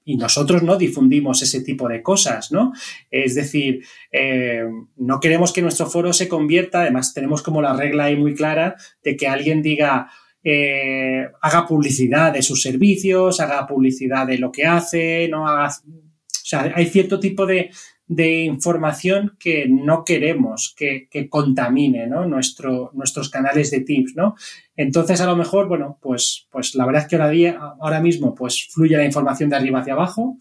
nosotros 0.04 0.62
no 0.62 0.76
difundimos 0.76 1.40
ese 1.40 1.62
tipo 1.62 1.88
de 1.88 2.02
cosas, 2.02 2.52
¿no? 2.52 2.74
Es 3.10 3.34
decir, 3.34 3.82
eh, 4.12 4.64
no 4.96 5.18
queremos 5.18 5.54
que 5.54 5.62
nuestro 5.62 5.86
foro 5.86 6.12
se 6.12 6.28
convierta, 6.28 6.82
además 6.82 7.14
tenemos 7.14 7.40
como 7.40 7.62
la 7.62 7.72
regla 7.72 8.04
ahí 8.04 8.16
muy 8.16 8.34
clara 8.34 8.76
de 9.02 9.16
que 9.16 9.26
alguien 9.26 9.62
diga, 9.62 10.10
eh, 10.44 11.26
haga 11.40 11.66
publicidad 11.66 12.34
de 12.34 12.42
sus 12.42 12.60
servicios, 12.60 13.40
haga 13.40 13.66
publicidad 13.66 14.26
de 14.26 14.36
lo 14.36 14.52
que 14.52 14.66
hace, 14.66 15.26
no 15.30 15.48
haga... 15.48 15.68
O 15.68 16.44
sea, 16.50 16.70
hay 16.74 16.86
cierto 16.86 17.18
tipo 17.18 17.46
de, 17.46 17.70
de 18.10 18.42
información 18.42 19.36
que 19.38 19.68
no 19.68 20.04
queremos 20.04 20.74
que, 20.76 21.06
contamine 21.28 22.08
¿no? 22.08 22.26
Nuestro, 22.26 22.90
nuestros 22.92 23.30
canales 23.30 23.70
de 23.70 23.82
tips, 23.82 24.16
¿no? 24.16 24.34
Entonces, 24.74 25.20
a 25.20 25.26
lo 25.26 25.36
mejor, 25.36 25.68
bueno, 25.68 25.96
pues, 26.02 26.48
pues 26.50 26.74
la 26.74 26.86
verdad 26.86 27.02
es 27.02 27.08
que 27.08 27.14
ahora, 27.14 27.28
día, 27.28 27.56
ahora 27.78 28.00
mismo 28.00 28.34
pues 28.34 28.66
fluye 28.72 28.96
la 28.96 29.04
información 29.04 29.48
de 29.48 29.54
arriba 29.54 29.78
hacia 29.78 29.92
abajo, 29.92 30.36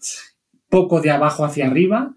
poco 0.68 1.00
de 1.00 1.12
abajo 1.12 1.44
hacia 1.44 1.68
arriba, 1.68 2.12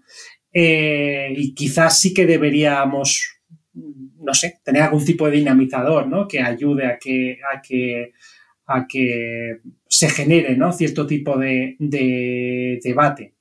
eh, 0.52 1.32
y 1.36 1.54
quizás 1.54 2.00
sí 2.00 2.12
que 2.12 2.26
deberíamos, 2.26 3.38
no 3.74 4.34
sé, 4.34 4.58
tener 4.64 4.82
algún 4.82 5.04
tipo 5.04 5.30
de 5.30 5.36
dinamizador, 5.36 6.08
¿no? 6.08 6.26
Que 6.26 6.40
ayude 6.40 6.86
a 6.86 6.98
que, 6.98 7.38
a 7.54 7.62
que, 7.62 8.10
a 8.66 8.88
que 8.88 9.60
se 9.86 10.08
genere, 10.08 10.56
¿no? 10.56 10.72
Cierto 10.72 11.06
tipo 11.06 11.38
de 11.38 11.76
debate. 12.82 13.33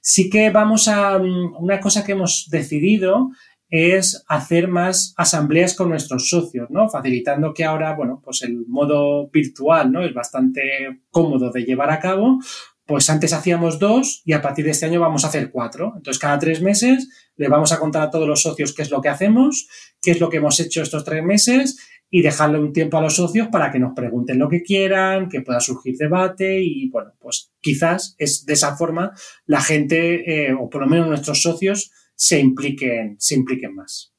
Sí 0.00 0.30
que 0.30 0.50
vamos 0.50 0.88
a, 0.88 1.18
mm, 1.18 1.56
una 1.58 1.80
cosa 1.80 2.04
que 2.04 2.12
hemos 2.12 2.48
decidido 2.50 3.30
es 3.68 4.24
hacer 4.28 4.68
más 4.68 5.12
asambleas 5.16 5.74
con 5.74 5.88
nuestros 5.88 6.28
socios, 6.28 6.70
¿no? 6.70 6.88
Facilitando 6.88 7.52
que 7.52 7.64
ahora, 7.64 7.94
bueno, 7.94 8.20
pues 8.22 8.42
el 8.42 8.66
modo 8.66 9.28
virtual, 9.28 9.90
¿no? 9.90 10.04
Es 10.04 10.14
bastante 10.14 10.62
cómodo 11.10 11.50
de 11.50 11.64
llevar 11.64 11.90
a 11.90 11.98
cabo. 11.98 12.38
Pues 12.84 13.10
antes 13.10 13.32
hacíamos 13.32 13.80
dos 13.80 14.22
y 14.24 14.32
a 14.32 14.40
partir 14.40 14.64
de 14.64 14.70
este 14.70 14.86
año 14.86 15.00
vamos 15.00 15.24
a 15.24 15.28
hacer 15.28 15.50
cuatro. 15.50 15.94
Entonces, 15.96 16.20
cada 16.20 16.38
tres 16.38 16.62
meses 16.62 17.08
le 17.36 17.48
vamos 17.48 17.72
a 17.72 17.80
contar 17.80 18.02
a 18.02 18.10
todos 18.10 18.28
los 18.28 18.42
socios 18.42 18.72
qué 18.72 18.82
es 18.82 18.90
lo 18.90 19.00
que 19.00 19.08
hacemos, 19.08 19.68
qué 20.00 20.12
es 20.12 20.20
lo 20.20 20.30
que 20.30 20.36
hemos 20.36 20.60
hecho 20.60 20.82
estos 20.82 21.04
tres 21.04 21.24
meses 21.24 21.76
y 22.08 22.22
dejarle 22.22 22.60
un 22.60 22.72
tiempo 22.72 22.98
a 22.98 23.02
los 23.02 23.16
socios 23.16 23.48
para 23.48 23.72
que 23.72 23.80
nos 23.80 23.92
pregunten 23.94 24.38
lo 24.38 24.48
que 24.48 24.62
quieran, 24.62 25.28
que 25.28 25.40
pueda 25.40 25.58
surgir 25.58 25.96
debate 25.96 26.62
y 26.62 26.88
bueno, 26.88 27.12
pues 27.18 27.45
quizás 27.66 28.14
es 28.18 28.46
de 28.46 28.52
esa 28.52 28.76
forma 28.76 29.10
la 29.44 29.60
gente, 29.60 30.22
eh, 30.48 30.54
o 30.54 30.70
por 30.70 30.82
lo 30.82 30.86
menos 30.86 31.08
nuestros 31.08 31.42
socios, 31.42 31.90
se 32.14 32.38
impliquen, 32.38 33.16
se 33.18 33.34
impliquen 33.34 33.74
más. 33.74 34.12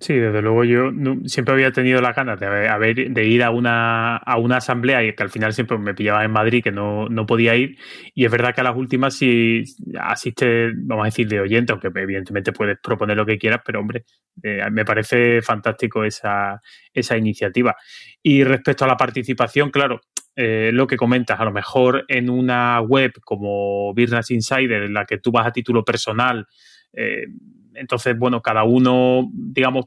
Sí, 0.00 0.14
desde 0.14 0.40
luego 0.40 0.64
yo 0.64 0.90
siempre 1.26 1.54
había 1.54 1.70
tenido 1.72 2.00
la 2.00 2.12
ganas 2.12 2.40
de, 2.40 3.08
de 3.10 3.24
ir 3.26 3.42
a 3.42 3.50
una, 3.50 4.16
a 4.16 4.38
una 4.38 4.58
asamblea 4.58 5.02
y 5.02 5.14
que 5.14 5.22
al 5.22 5.30
final 5.30 5.52
siempre 5.52 5.78
me 5.78 5.94
pillaba 5.94 6.24
en 6.24 6.30
Madrid 6.30 6.62
que 6.62 6.72
no, 6.72 7.08
podía 7.26 7.56
ir. 7.56 7.76
Y 8.14 8.24
es 8.24 8.30
verdad 8.30 8.54
que 8.54 8.62
a 8.62 8.64
las 8.64 8.76
últimas 8.76 9.14
si 9.14 9.64
asiste, 9.98 10.70
vamos 10.76 11.04
a 11.04 11.06
decir, 11.06 11.28
de 11.28 11.40
oyente, 11.40 11.72
aunque 11.72 11.88
evidentemente 11.94 12.52
puedes 12.52 12.78
proponer 12.82 13.16
lo 13.18 13.26
que 13.26 13.38
quieras, 13.38 13.60
pero 13.64 13.80
hombre, 13.80 14.04
eh, 14.42 14.62
me 14.70 14.84
parece 14.84 15.42
fantástico 15.42 16.04
esa, 16.04 16.60
esa 16.92 17.16
iniciativa. 17.16 17.74
Y 18.22 18.44
respecto 18.44 18.84
a 18.84 18.88
la 18.88 18.96
participación, 18.96 19.70
claro, 19.70 20.00
eh, 20.36 20.70
lo 20.72 20.86
que 20.86 20.96
comentas, 20.98 21.40
a 21.40 21.44
lo 21.44 21.50
mejor 21.50 22.04
en 22.08 22.28
una 22.28 22.80
web 22.80 23.12
como 23.24 23.94
Business 23.94 24.30
Insider, 24.30 24.82
en 24.82 24.92
la 24.92 25.06
que 25.06 25.18
tú 25.18 25.32
vas 25.32 25.46
a 25.46 25.50
título 25.50 25.82
personal, 25.82 26.46
eh, 26.92 27.26
entonces, 27.74 28.18
bueno, 28.18 28.42
cada 28.42 28.64
uno, 28.64 29.30
digamos, 29.32 29.86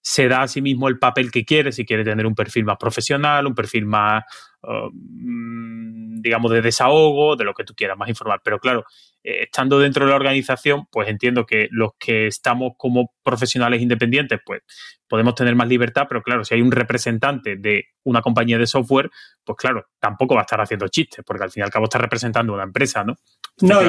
se 0.00 0.28
da 0.28 0.42
a 0.42 0.48
sí 0.48 0.60
mismo 0.60 0.88
el 0.88 0.98
papel 0.98 1.30
que 1.30 1.44
quiere, 1.44 1.72
si 1.72 1.86
quiere 1.86 2.04
tener 2.04 2.26
un 2.26 2.34
perfil 2.34 2.64
más 2.64 2.76
profesional, 2.78 3.46
un 3.46 3.54
perfil 3.54 3.86
más, 3.86 4.24
uh, 4.62 4.90
mm, 4.92 6.20
digamos, 6.20 6.50
de 6.50 6.60
desahogo, 6.62 7.36
de 7.36 7.44
lo 7.44 7.54
que 7.54 7.64
tú 7.64 7.74
quieras, 7.74 7.96
más 7.96 8.08
informal. 8.08 8.40
Pero 8.44 8.58
claro, 8.58 8.84
eh, 8.84 9.13
estando 9.24 9.78
dentro 9.78 10.04
de 10.04 10.10
la 10.10 10.16
organización, 10.16 10.86
pues 10.90 11.08
entiendo 11.08 11.46
que 11.46 11.68
los 11.70 11.92
que 11.98 12.26
estamos 12.26 12.74
como 12.76 13.14
profesionales 13.22 13.80
independientes, 13.80 14.38
pues 14.44 14.62
podemos 15.08 15.34
tener 15.34 15.54
más 15.54 15.68
libertad, 15.68 16.04
pero 16.08 16.22
claro, 16.22 16.44
si 16.44 16.54
hay 16.54 16.60
un 16.60 16.72
representante 16.72 17.56
de 17.56 17.84
una 18.04 18.20
compañía 18.20 18.58
de 18.58 18.66
software, 18.66 19.10
pues 19.44 19.56
claro, 19.56 19.86
tampoco 19.98 20.34
va 20.34 20.40
a 20.40 20.44
estar 20.44 20.60
haciendo 20.60 20.88
chistes, 20.88 21.24
porque 21.26 21.44
al 21.44 21.50
fin 21.50 21.62
y 21.62 21.64
al 21.64 21.70
cabo 21.70 21.84
está 21.84 21.98
representando 21.98 22.52
una 22.52 22.64
empresa, 22.64 23.04
¿no? 23.04 23.14
no, 23.60 23.80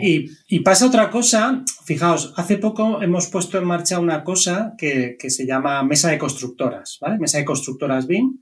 y, 0.00 0.60
pasa 0.60 0.86
otra 0.86 1.10
cosa, 1.10 1.62
fijaos, 1.84 2.32
hace 2.36 2.56
poco 2.56 3.02
hemos 3.02 3.28
puesto 3.28 3.58
en 3.58 3.64
marcha 3.64 3.98
una 3.98 4.24
cosa 4.24 4.72
que, 4.78 5.16
se 5.28 5.46
llama 5.46 5.82
Mesa 5.82 6.10
de 6.10 6.18
Constructoras, 6.18 6.98
¿vale? 7.00 7.18
Mesa 7.18 7.38
de 7.38 7.44
Constructoras 7.44 8.06
BIM, 8.06 8.40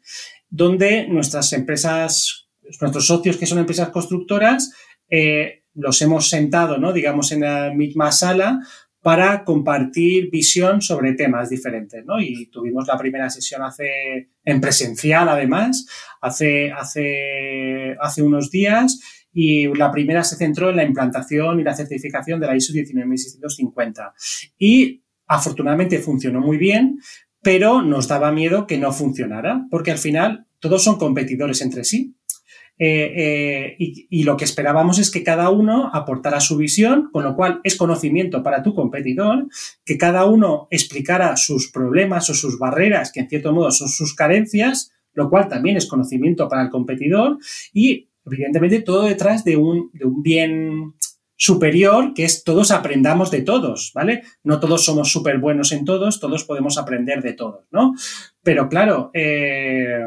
donde 0.48 1.09
nuestras 1.09 1.52
empresas, 1.52 2.48
nuestros 2.80 3.06
socios 3.06 3.36
que 3.36 3.46
son 3.46 3.59
empresas 3.59 3.88
constructoras, 3.88 4.72
eh, 5.10 5.61
los 5.74 6.00
hemos 6.02 6.28
sentado, 6.28 6.78
¿no? 6.78 6.92
digamos, 6.92 7.32
en 7.32 7.40
la 7.40 7.72
misma 7.74 8.12
sala 8.12 8.60
para 9.02 9.44
compartir 9.44 10.30
visión 10.30 10.80
sobre 10.80 11.14
temas 11.14 11.50
diferentes, 11.50 12.04
¿no? 12.06 12.20
Y 12.20 12.46
tuvimos 12.46 12.86
la 12.86 12.96
primera 12.96 13.28
sesión 13.30 13.62
hace, 13.62 14.30
en 14.44 14.60
presencial 14.60 15.28
además, 15.28 15.86
hace, 16.20 16.70
hace, 16.70 17.96
hace 18.00 18.22
unos 18.22 18.50
días, 18.50 19.00
y 19.32 19.66
la 19.74 19.90
primera 19.90 20.22
se 20.22 20.36
centró 20.36 20.70
en 20.70 20.76
la 20.76 20.84
implantación 20.84 21.58
y 21.58 21.64
la 21.64 21.74
certificación 21.74 22.38
de 22.38 22.46
la 22.46 22.56
ISO 22.56 22.72
19650. 22.72 24.14
Y 24.58 25.02
afortunadamente 25.26 25.98
funcionó 25.98 26.40
muy 26.40 26.58
bien, 26.58 27.00
pero 27.42 27.82
nos 27.82 28.06
daba 28.06 28.30
miedo 28.30 28.66
que 28.66 28.78
no 28.78 28.92
funcionara, 28.92 29.66
porque 29.70 29.90
al 29.90 29.98
final 29.98 30.46
todos 30.60 30.84
son 30.84 30.96
competidores 30.96 31.60
entre 31.60 31.82
sí. 31.82 32.14
Eh, 32.84 33.12
eh, 33.16 33.76
y, 33.78 34.24
lo 34.24 34.36
que 34.36 34.44
esperábamos 34.44 34.98
es 34.98 35.12
que 35.12 35.22
cada 35.22 35.50
uno 35.50 35.88
aportara 35.92 36.40
su 36.40 36.56
visión, 36.56 37.10
con 37.12 37.22
lo 37.22 37.36
cual 37.36 37.60
es 37.62 37.76
conocimiento 37.76 38.42
para 38.42 38.64
tu 38.64 38.74
competidor, 38.74 39.46
que 39.84 39.96
cada 39.96 40.26
uno 40.26 40.66
explicara 40.68 41.36
sus 41.36 41.70
problemas 41.70 42.28
o 42.28 42.34
sus 42.34 42.59
barreras, 42.59 43.12
que 43.12 43.20
en 43.20 43.28
cierto 43.28 43.52
modo 43.52 43.70
son 43.70 43.88
sus 43.88 44.16
carencias, 44.16 44.90
lo 45.12 45.30
cual 45.30 45.46
también 45.46 45.76
es 45.76 45.86
conocimiento 45.86 46.48
para 46.48 46.62
el 46.62 46.70
competidor 46.70 47.38
y 47.72 48.09
evidentemente 48.26 48.80
todo 48.80 49.04
detrás 49.04 49.44
de 49.44 49.56
un, 49.56 49.92
bien 50.20 50.94
superior, 51.36 52.14
que 52.14 52.24
es 52.24 52.42
todos 52.42 52.72
aprendamos 52.72 53.30
de 53.30 53.42
todos, 53.42 53.92
¿vale? 53.94 54.24
No 54.42 54.59
todos 54.59 54.84
somos 54.84 55.12
súper 55.12 55.38
buenos 55.38 55.70
en 55.70 55.84
todos, 55.84 56.18
todos 56.18 56.42
podemos 56.42 56.78
aprender 56.78 57.22
de 57.22 57.34
todos, 57.34 57.64
¿no? 57.70 57.94
Pero 58.42 58.68
claro, 58.68 59.12
eh, 59.14 60.02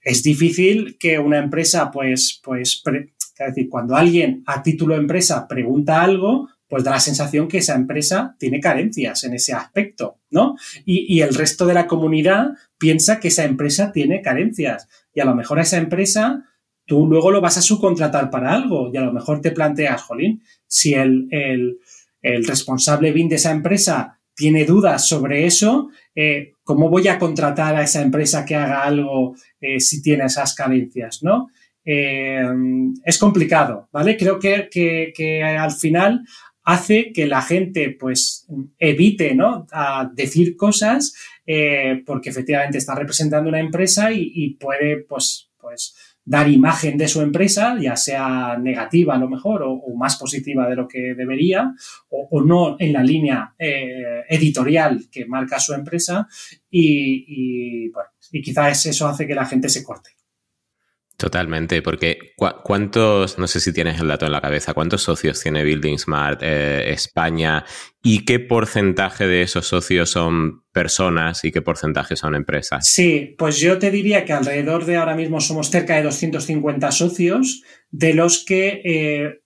es 0.00 0.22
difícil 0.22 0.96
que 0.98 1.18
una 1.18 1.38
empresa, 1.38 1.90
pues, 1.90 2.40
pues, 2.42 2.82
es 2.86 3.46
decir, 3.46 3.68
cuando 3.68 3.96
alguien 3.96 4.42
a 4.46 4.62
título 4.62 4.96
empresa 4.96 5.46
pregunta 5.46 6.02
algo, 6.02 6.48
pues 6.68 6.82
da 6.82 6.92
la 6.92 7.00
sensación 7.00 7.48
que 7.48 7.58
esa 7.58 7.74
empresa 7.74 8.34
tiene 8.38 8.60
carencias 8.60 9.24
en 9.24 9.34
ese 9.34 9.52
aspecto, 9.52 10.18
¿no? 10.30 10.56
Y, 10.84 11.20
el 11.20 11.34
resto 11.34 11.64
de 11.66 11.74
la 11.74 11.86
comunidad 11.86 12.50
piensa 12.78 13.20
que 13.20 13.28
esa 13.28 13.44
empresa 13.44 13.92
tiene 13.92 14.20
carencias 14.20 14.88
y 15.14 15.20
a 15.20 15.24
lo 15.24 15.34
mejor 15.34 15.58
a 15.58 15.62
esa 15.62 15.78
empresa 15.78 16.44
tú 16.84 17.06
luego 17.06 17.30
lo 17.30 17.40
vas 17.40 17.56
a 17.56 17.62
subcontratar 17.62 18.30
para 18.30 18.52
algo 18.52 18.90
y 18.92 18.96
a 18.96 19.02
lo 19.02 19.12
mejor 19.12 19.40
te 19.40 19.52
planteas, 19.52 20.02
jolín, 20.02 20.42
si 20.66 20.94
el, 20.94 21.28
el, 21.30 21.78
el 22.22 22.46
responsable 22.46 23.12
BIN 23.12 23.28
de 23.28 23.36
esa 23.36 23.52
empresa 23.52 24.15
tiene 24.36 24.64
dudas 24.64 25.08
sobre 25.08 25.46
eso, 25.46 25.90
eh, 26.14 26.52
¿cómo 26.62 26.88
voy 26.90 27.08
a 27.08 27.18
contratar 27.18 27.74
a 27.74 27.82
esa 27.82 28.02
empresa 28.02 28.44
que 28.44 28.54
haga 28.54 28.82
algo 28.82 29.34
eh, 29.60 29.80
si 29.80 30.02
tiene 30.02 30.26
esas 30.26 30.54
carencias? 30.54 31.22
¿no? 31.22 31.48
Eh, 31.84 32.44
es 33.04 33.18
complicado, 33.18 33.88
¿vale? 33.90 34.16
Creo 34.16 34.38
que, 34.38 34.68
que, 34.70 35.42
al 35.42 35.72
final 35.72 36.22
hace 36.64 37.12
que 37.12 37.26
la 37.26 37.40
gente 37.42 37.96
pues 37.98 38.46
evite 38.78 39.34
¿no? 39.34 39.66
a 39.72 40.10
decir 40.12 40.56
cosas 40.56 41.14
porque 42.04 42.30
efectivamente 42.30 42.78
está 42.78 42.96
representando 42.96 43.48
una 43.48 43.60
empresa 43.60 44.10
y, 44.10 44.32
y 44.34 44.54
puede 44.54 45.04
pues, 45.04 45.48
pues 45.60 45.94
dar 46.26 46.50
imagen 46.50 46.98
de 46.98 47.06
su 47.06 47.22
empresa, 47.22 47.76
ya 47.80 47.94
sea 47.94 48.58
negativa 48.58 49.14
a 49.14 49.18
lo 49.18 49.28
mejor 49.28 49.62
o, 49.62 49.80
más 49.96 50.16
positiva 50.16 50.68
de 50.68 50.74
lo 50.74 50.88
que 50.88 51.14
debería, 51.14 51.72
o, 52.10 52.42
no 52.42 52.76
en 52.78 52.92
la 52.92 53.02
línea 53.02 53.54
eh, 53.56 54.24
editorial 54.28 55.06
que 55.10 55.24
marca 55.24 55.60
su 55.60 55.72
empresa, 55.72 56.26
y, 56.68 57.24
y, 57.28 57.88
bueno, 57.90 58.10
y 58.32 58.42
quizás 58.42 58.86
eso 58.86 59.06
hace 59.06 59.26
que 59.26 59.34
la 59.36 59.46
gente 59.46 59.68
se 59.68 59.84
corte. 59.84 60.10
Totalmente, 61.18 61.80
porque 61.80 62.34
¿cuántos, 62.36 63.38
no 63.38 63.46
sé 63.46 63.58
si 63.58 63.72
tienes 63.72 63.98
el 64.00 64.08
dato 64.08 64.26
en 64.26 64.32
la 64.32 64.42
cabeza, 64.42 64.74
cuántos 64.74 65.02
socios 65.02 65.40
tiene 65.42 65.64
Building 65.64 65.96
Smart 65.98 66.42
eh, 66.42 66.92
España 66.92 67.64
y 68.02 68.26
qué 68.26 68.38
porcentaje 68.38 69.26
de 69.26 69.40
esos 69.40 69.66
socios 69.66 70.10
son 70.10 70.64
personas 70.72 71.42
y 71.44 71.52
qué 71.52 71.62
porcentaje 71.62 72.16
son 72.16 72.34
empresas? 72.34 72.86
Sí, 72.86 73.34
pues 73.38 73.58
yo 73.58 73.78
te 73.78 73.90
diría 73.90 74.26
que 74.26 74.34
alrededor 74.34 74.84
de 74.84 74.96
ahora 74.96 75.16
mismo 75.16 75.40
somos 75.40 75.70
cerca 75.70 75.96
de 75.96 76.02
250 76.02 76.92
socios, 76.92 77.62
de 77.88 78.12
los 78.12 78.44
que 78.44 78.82
eh, 78.84 79.40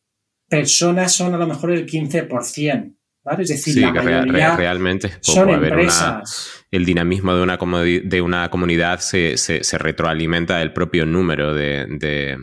personas 0.49 1.13
son 1.13 1.35
a 1.35 1.39
lo 1.39 1.47
mejor 1.47 1.71
el 1.71 1.87
15%. 1.87 2.97
¿vale? 3.23 3.43
Es 3.45 3.49
decir, 3.49 3.75
sí, 3.75 3.81
que 3.81 4.01
realmente 4.01 5.13
son 5.21 5.51
empresas 5.51 6.60
el 6.71 6.85
dinamismo 6.85 7.35
de 7.35 7.43
una, 7.43 7.57
de 7.57 8.23
una 8.23 8.51
comunidad 8.51 9.01
se, 9.01 9.37
retroalimenta 9.79 10.59
del 10.59 10.73
propio 10.73 11.07
número 11.07 11.55
de, 11.55 12.39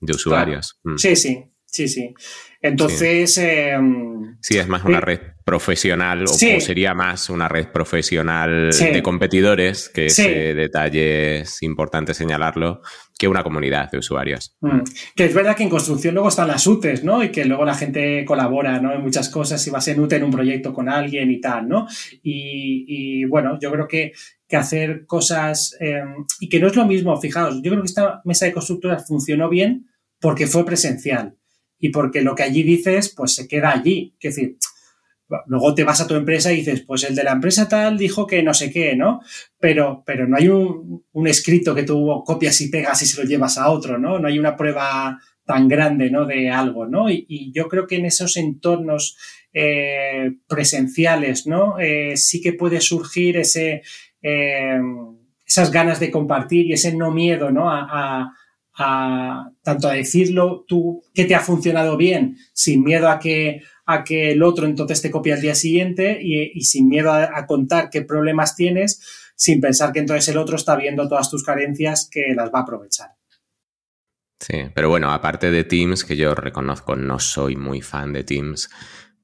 usuarios. 0.00 0.78
Mm. 0.84 0.96
Sí, 0.96 1.16
sí. 1.16 1.44
sí, 1.64 1.88
sí. 1.88 2.14
Entonces. 2.62 3.34
Sí, 3.34 3.42
em, 3.42 4.36
es 4.50 4.68
más 4.68 4.84
una 4.84 5.00
red 5.00 5.20
profesional 5.44 6.24
o, 6.24 6.26
sería 6.26 6.92
más 6.92 7.30
una 7.30 7.48
red 7.48 7.68
profesional 7.68 8.70
de 8.70 9.02
competidores, 9.02 9.88
que 9.88 10.06
ese 10.06 10.54
detalle 10.54 11.40
es 11.40 11.62
importante 11.62 12.14
señalarlo, 12.14 12.82
que 13.18 13.28
una 13.28 13.42
comunidad 13.42 13.90
de 13.90 13.98
usuarios. 13.98 14.56
Mm. 14.60 14.80
Que 15.14 15.26
es 15.26 15.34
verdad 15.34 15.56
que 15.56 15.62
en 15.62 15.70
construcción 15.70 16.14
luego 16.14 16.28
están 16.28 16.48
las 16.48 16.66
UTEs, 16.66 17.04
¿no? 17.04 17.22
Y 17.22 17.30
que 17.30 17.44
luego 17.44 17.64
la 17.64 17.74
gente 17.74 18.24
colabora, 18.24 18.80
¿no? 18.80 18.92
En 18.92 19.02
muchas 19.02 19.28
cosas, 19.28 19.62
si 19.62 19.70
vas 19.70 19.86
en 19.88 20.00
UTE 20.00 20.16
en 20.16 20.24
un 20.24 20.32
proyecto 20.32 20.74
con 20.74 20.88
alguien 20.88 21.30
y 21.30 21.40
tal, 21.40 21.68
¿no? 21.68 21.86
Y, 22.22 23.24
bueno, 23.26 23.58
yo 23.60 23.70
creo 23.70 23.86
que, 23.86 24.12
que 24.48 24.56
hacer 24.56 25.06
cosas 25.06 25.76
em, 25.80 26.26
y 26.40 26.48
que 26.48 26.60
no 26.60 26.66
es 26.66 26.76
lo 26.76 26.86
mismo, 26.86 27.16
fijaos, 27.20 27.62
yo 27.62 27.70
creo 27.70 27.82
que 27.82 27.88
esta 27.88 28.20
mesa 28.24 28.46
de 28.46 28.52
constructoras 28.52 29.06
funcionó 29.06 29.48
bien 29.48 29.86
porque 30.20 30.46
fue 30.46 30.66
presencial 30.66 31.36
y 31.86 31.90
porque 31.90 32.20
lo 32.20 32.34
que 32.34 32.42
allí 32.42 32.64
dices, 32.64 33.14
pues 33.16 33.34
se 33.34 33.46
queda 33.46 33.70
allí. 33.70 34.16
Es 34.20 34.34
decir, 34.34 34.56
luego 35.46 35.72
te 35.72 35.84
vas 35.84 36.00
a 36.00 36.06
tu 36.06 36.14
empresa 36.14 36.52
y 36.52 36.56
dices, 36.56 36.82
pues 36.82 37.04
el 37.04 37.14
de 37.14 37.22
la 37.22 37.32
empresa 37.32 37.68
tal 37.68 37.96
dijo 37.96 38.26
que 38.26 38.42
no 38.42 38.52
sé 38.54 38.72
qué, 38.72 38.96
¿no? 38.96 39.20
Pero, 39.60 40.02
pero 40.04 40.26
no 40.26 40.36
hay 40.36 40.48
un, 40.48 41.26
escrito 41.26 41.76
que 41.76 41.84
tú 41.84 42.24
copias 42.26 42.60
y 42.60 42.70
pegas 42.70 43.02
y 43.02 43.06
se 43.06 43.22
lo 43.22 43.28
llevas 43.28 43.56
a 43.56 43.70
otro, 43.70 43.98
¿no? 43.98 44.18
No 44.18 44.26
hay 44.26 44.38
una 44.38 44.56
prueba 44.56 45.20
tan 45.44 45.68
grande, 45.68 46.10
¿no? 46.10 46.26
De 46.26 46.50
algo, 46.50 46.86
¿no? 46.86 47.08
Y, 47.08 47.52
yo 47.54 47.68
creo 47.68 47.86
que 47.86 47.96
en 47.96 48.06
esos 48.06 48.36
entornos 48.36 49.16
eh, 49.52 50.32
presenciales, 50.48 51.46
¿no? 51.46 51.78
Eh, 51.78 52.16
sí 52.16 52.40
que 52.40 52.52
puede 52.52 52.80
surgir 52.80 53.36
ese, 53.36 53.82
eh, 54.22 54.80
esas 55.46 55.70
ganas 55.70 56.00
de 56.00 56.10
compartir 56.10 56.66
y 56.66 56.72
ese 56.72 56.96
no 56.96 57.12
miedo, 57.12 57.52
¿no? 57.52 57.70
a 57.70 57.86
a 57.88 58.32
tanto 58.76 59.88
a 59.88 59.94
decirlo 59.94 60.64
tú 60.68 61.02
que 61.14 61.24
te 61.24 61.34
ha 61.34 61.40
funcionado 61.40 61.96
bien, 61.96 62.36
sin 62.52 62.84
miedo 62.84 63.08
a 63.08 63.18
que, 63.18 63.62
a 63.86 64.04
que 64.04 64.32
el 64.32 64.42
otro 64.42 64.66
entonces 64.66 65.00
te 65.00 65.10
copie 65.10 65.32
al 65.32 65.40
día 65.40 65.54
siguiente 65.54 66.18
y, 66.20 66.60
sin 66.62 66.88
miedo 66.88 67.12
a, 67.12 67.46
contar 67.46 67.88
qué 67.90 68.02
problemas 68.02 68.54
tienes, 68.54 69.00
sin 69.34 69.60
pensar 69.60 69.92
que 69.92 70.00
entonces 70.00 70.28
el 70.28 70.38
otro 70.38 70.56
está 70.56 70.76
viendo 70.76 71.08
todas 71.08 71.30
tus 71.30 71.42
carencias 71.42 72.08
que 72.10 72.34
las 72.34 72.50
va 72.52 72.60
a 72.60 72.62
aprovechar. 72.62 73.10
Sí, 74.38 74.64
pero 74.74 74.90
bueno, 74.90 75.10
aparte 75.10 75.50
de 75.50 75.64
Teams, 75.64 76.04
que 76.04 76.16
yo 76.16 76.34
reconozco 76.34 76.94
no 76.94 77.18
soy 77.18 77.56
muy 77.56 77.80
fan 77.80 78.12
de 78.12 78.24
Teams, 78.24 78.68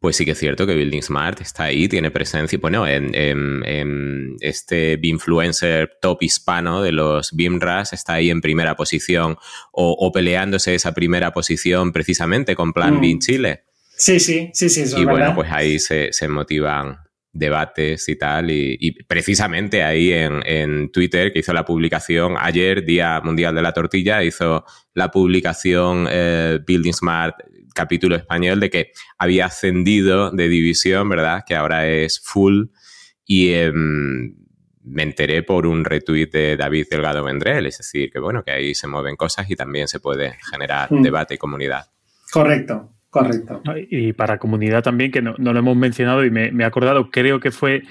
pues 0.03 0.17
sí 0.17 0.25
que 0.25 0.33
es 0.33 0.39
cierto 0.39 0.67
que 0.67 0.75
Building 0.75 1.01
Smart 1.01 1.41
está 1.41 1.65
ahí, 1.65 1.87
tiene 1.87 2.11
presencia, 2.11 2.59
bueno, 2.61 2.89
en, 2.89 3.15
en, 3.15 4.35
este 4.41 4.99
influencer 5.01 5.93
top 6.03 6.25
hispano 6.25 6.83
de 6.83 6.91
los 6.91 7.31
BIMRAS 7.31 7.93
está 7.93 8.15
ahí 8.15 8.29
en 8.29 8.41
primera 8.41 8.75
posición 8.75 9.37
o, 9.71 10.11
peleándose 10.11 10.75
esa 10.75 10.93
primera 10.93 11.33
posición 11.33 11.93
precisamente 11.93 12.57
con 12.57 12.73
Plan 12.73 13.03
en 13.05 13.17
mm. 13.17 13.19
Chile. 13.21 13.63
Sí, 13.97 14.19
sí, 14.19 14.51
sí, 14.53 14.69
sí. 14.69 14.83
y 14.99 15.05
bueno, 15.05 15.37
pues 15.37 15.53
ahí 15.53 15.79
se, 15.79 16.11
motivan 16.29 16.97
debates 17.33 18.09
y 18.09 18.17
tal. 18.17 18.51
Y, 18.51 19.05
precisamente 19.07 19.85
ahí 19.85 20.13
en, 20.13 20.43
en, 20.45 20.91
Twitter, 20.91 21.33
que 21.33 21.39
hizo 21.39 21.53
la 21.53 21.65
publicación 21.65 22.35
ayer, 22.41 22.85
Día 22.85 23.21
Mundial 23.23 23.55
de 23.55 23.63
la 23.63 23.73
Tortilla, 23.73 24.25
hizo 24.25 24.65
la 24.95 25.13
publicación 25.13 26.09
eh, 26.11 26.59
Building 26.67 26.93
Smart 26.93 27.37
capítulo 27.73 28.17
español 28.17 28.61
de 28.61 28.71
que 28.71 28.93
había 29.19 29.47
ascendido 29.47 30.31
de 30.31 30.49
división, 30.49 31.09
¿verdad? 31.09 31.45
Que 31.47 31.55
ahora 31.55 31.87
es 31.87 32.21
full. 32.21 32.67
Y 33.25 33.53
em, 33.53 34.35
me 34.85 35.03
enteré 35.03 35.43
por 35.43 35.67
un 35.67 35.85
retweet 35.85 36.31
de 36.31 36.57
David 36.57 36.87
Delgado 36.91 37.25
Vendrell, 37.25 37.67
es 37.67 37.79
decir, 37.79 38.11
que 38.11 38.19
bueno, 38.19 38.43
que 38.43 38.51
ahí 38.51 38.75
se 38.75 38.87
mueven 38.89 39.17
cosas 39.17 39.49
y 39.51 39.57
también 39.57 39.89
se 39.89 40.01
puede 40.01 40.37
generar 40.51 40.93
mm. 40.93 41.03
debate 41.03 41.35
y 41.35 41.39
comunidad. 41.39 41.87
Correcto, 42.33 42.91
correcto. 43.11 43.63
Y 43.91 44.13
para 44.13 44.39
comunidad 44.39 44.83
también, 44.83 45.11
que 45.11 45.23
no, 45.23 45.35
lo 45.37 45.59
hemos 45.59 45.77
mencionado 45.77 46.25
y 46.25 46.31
me, 46.31 46.51
me, 46.51 46.65
he 46.65 46.67
acordado, 46.67 47.11
creo 47.11 47.41
que 47.41 47.51
fue 47.51 47.83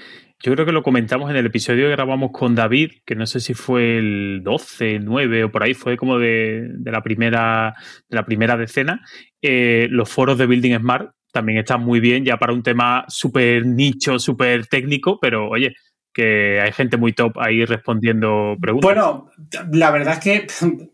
yo 0.42 0.52
creo 0.52 0.66
que 0.66 0.72
lo 0.72 0.82
comentamos 0.82 1.30
en 1.30 1.36
el 1.36 1.46
episodio 1.46 1.86
que 1.86 1.92
grabamos 1.92 2.30
con 2.32 2.54
David, 2.54 2.92
que 3.06 3.14
no 3.14 3.26
sé 3.26 3.38
si 3.38 3.54
fue 3.54 3.98
el 3.98 4.40
12, 4.42 4.98
9 4.98 5.44
o 5.44 5.52
por 5.52 5.62
ahí, 5.62 5.74
fue 5.74 5.96
como 5.96 6.18
de, 6.18 6.68
la, 6.84 7.02
primera, 7.02 7.74
de 8.08 8.16
la 8.16 8.24
primera 8.24 8.56
decena. 8.56 9.02
Eh, 9.40 9.86
los 9.90 10.10
foros 10.10 10.38
de 10.38 10.46
Building 10.46 10.78
Smart 10.78 11.10
también 11.32 11.58
están 11.58 11.82
muy 11.82 12.00
bien, 12.00 12.24
ya 12.24 12.38
para 12.38 12.52
un 12.52 12.62
tema 12.62 13.04
súper 13.08 13.64
nicho, 13.64 14.18
súper 14.18 14.66
técnico, 14.66 15.18
pero 15.20 15.48
oye, 15.48 15.74
que 16.12 16.60
hay 16.60 16.72
gente 16.72 16.96
muy 16.96 17.12
top 17.12 17.38
ahí 17.38 17.64
respondiendo 17.64 18.56
preguntas. 18.60 18.88
Bueno, 18.88 19.30
la 19.72 19.90
verdad 19.90 20.14
es 20.14 20.20
que 20.20 20.46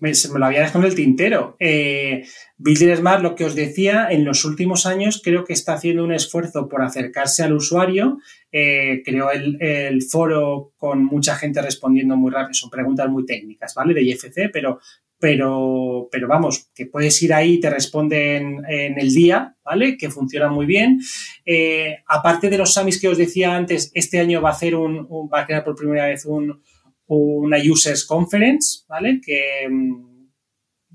me, 0.00 0.12
lo 0.38 0.44
había 0.44 0.60
dejado 0.60 0.80
en 0.80 0.90
el 0.90 0.94
tintero. 0.94 1.56
Eh, 1.58 2.24
lo 2.58 3.34
que 3.34 3.44
os 3.44 3.54
decía, 3.54 4.08
en 4.10 4.24
los 4.24 4.44
últimos 4.44 4.86
años 4.86 5.20
creo 5.24 5.44
que 5.44 5.52
está 5.52 5.74
haciendo 5.74 6.04
un 6.04 6.12
esfuerzo 6.12 6.68
por 6.68 6.82
acercarse 6.82 7.42
al 7.42 7.54
usuario. 7.54 8.18
Eh, 8.52 9.02
creó 9.04 9.30
el, 9.30 10.02
foro 10.02 10.72
con 10.76 11.04
mucha 11.04 11.36
gente 11.36 11.62
respondiendo 11.62 12.16
muy 12.16 12.30
rápido. 12.30 12.54
Son 12.54 12.70
preguntas 12.70 13.08
muy 13.08 13.24
técnicas, 13.24 13.74
¿vale? 13.74 13.94
De 13.94 14.02
IFC, 14.02 14.50
pero, 14.52 14.80
pero, 15.18 16.08
pero 16.10 16.28
vamos, 16.28 16.70
que 16.74 16.86
puedes 16.86 17.20
ir 17.22 17.34
ahí 17.34 17.60
te 17.60 17.70
responden 17.70 18.62
en 18.68 18.98
el 18.98 19.12
día, 19.12 19.56
¿vale? 19.64 19.96
Que 19.96 20.10
funciona 20.10 20.48
muy 20.48 20.66
bien. 20.66 21.00
Eh, 21.44 21.96
aparte 22.06 22.48
de 22.50 22.58
los 22.58 22.72
SAMIs 22.72 23.00
que 23.00 23.08
os 23.08 23.18
decía 23.18 23.54
antes, 23.54 23.90
este 23.94 24.20
año 24.20 24.40
va 24.40 24.50
a 24.50 24.52
hacer 24.52 24.74
un, 24.74 25.06
va 25.32 25.40
a 25.40 25.46
crear 25.46 25.64
por 25.64 25.74
primera 25.74 26.06
vez 26.06 26.24
un, 26.24 26.62
una 27.06 27.58
Users 27.58 28.04
Conference, 28.04 28.84
¿vale? 28.88 29.20
Que 29.24 29.68
mm, 29.68 30.28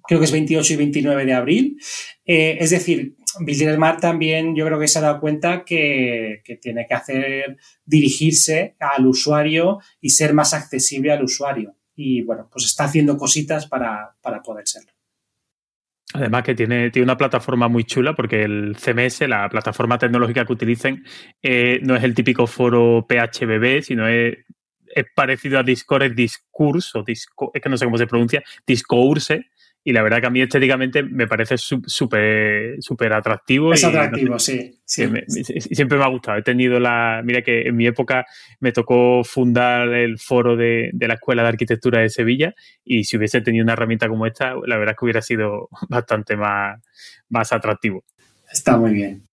creo 0.08 0.20
que 0.20 0.26
es 0.26 0.32
28 0.32 0.74
y 0.74 0.76
29 0.78 1.26
de 1.26 1.34
abril. 1.34 1.78
Eh, 2.26 2.58
es 2.60 2.70
decir, 2.70 3.16
Building 3.40 3.76
Smart 3.76 4.00
también 4.00 4.56
yo 4.56 4.66
creo 4.66 4.80
que 4.80 4.88
se 4.88 5.00
ha 5.00 5.04
dado 5.04 5.20
cuenta 5.20 5.64
que, 5.66 6.42
tiene 6.62 6.86
que 6.88 6.94
hacer 6.94 7.58
dirigirse 7.86 8.76
al 8.80 9.08
usuario 9.08 9.80
y 10.00 10.12
ser 10.12 10.34
más 10.34 10.54
accesible 10.54 11.12
al 11.12 11.24
usuario. 11.24 11.76
Y 11.96 12.24
bueno, 12.24 12.50
pues 12.52 12.66
está 12.66 12.86
haciendo 12.86 13.18
cositas 13.18 13.68
para, 13.68 14.16
poder 14.44 14.68
serlo. 14.68 14.92
Además 16.14 16.44
que 16.44 16.54
tiene, 16.54 16.92
tiene, 16.92 17.06
una 17.06 17.18
plataforma 17.18 17.68
muy 17.68 17.86
chula 17.86 18.14
porque 18.14 18.44
el 18.44 18.76
CMS, 18.78 19.22
la 19.28 19.50
plataforma 19.50 19.98
tecnológica 19.98 20.46
que 20.46 20.54
utilicen, 20.54 21.04
eh, 21.42 21.80
no 21.82 21.96
es 21.96 22.04
el 22.04 22.14
típico 22.14 22.46
foro 22.46 23.08
PHBB, 23.08 23.82
sino 23.82 24.08
es 24.08 24.38
es 24.96 25.06
parecido 25.16 25.60
a 25.60 25.64
Discord, 25.64 26.04
es 26.04 26.16
discurso, 26.16 27.04
disco, 27.04 27.52
es 27.54 27.62
que 27.62 27.70
no 27.70 27.78
sé 27.78 27.86
cómo 27.86 27.98
se 27.98 28.08
pronuncia, 28.08 28.44
discourse. 28.66 29.50
Y 29.86 29.92
la 29.92 30.02
verdad 30.02 30.22
que 30.22 30.28
a 30.28 30.30
mí 30.30 30.42
estéticamente 30.42 31.04
me 31.04 31.28
parece 31.28 31.58
súper 31.58 32.78
súper 32.80 33.14
atractivo. 33.14 33.74
Es 33.74 33.84
atractivo, 33.84 34.40
sí. 34.40 34.80
siempre 34.86 35.98
me 35.98 36.04
ha 36.04 36.08
gustado. 36.08 36.38
He 36.38 36.42
tenido 36.42 36.80
la. 36.80 37.22
Mira 37.24 37.42
que 37.42 37.64
en 37.64 37.76
mi 37.76 37.86
época 37.86 38.26
me 38.62 38.72
tocó 38.72 39.24
fundar 39.26 39.90
el 39.90 40.20
foro 40.20 40.56
de, 40.56 40.92
la 40.94 41.16
Escuela 41.16 41.44
de 41.44 41.50
Arquitectura 41.50 42.00
de 42.00 42.10
Sevilla. 42.10 42.56
Y 42.86 43.04
si 43.04 43.18
hubiese 43.18 43.42
tenido 43.42 43.64
una 43.64 43.74
herramienta 43.74 44.08
como 44.08 44.26
esta, 44.26 44.54
la 44.66 44.78
verdad 44.78 44.94
es 44.94 45.00
que 45.00 45.06
hubiera 45.06 45.22
sido 45.22 45.68
bastante 45.90 46.38
más, 46.38 46.82
más 47.30 47.52
atractivo. 47.52 48.06
Está 48.50 48.78
muy 48.78 48.94
bien. 48.94 49.28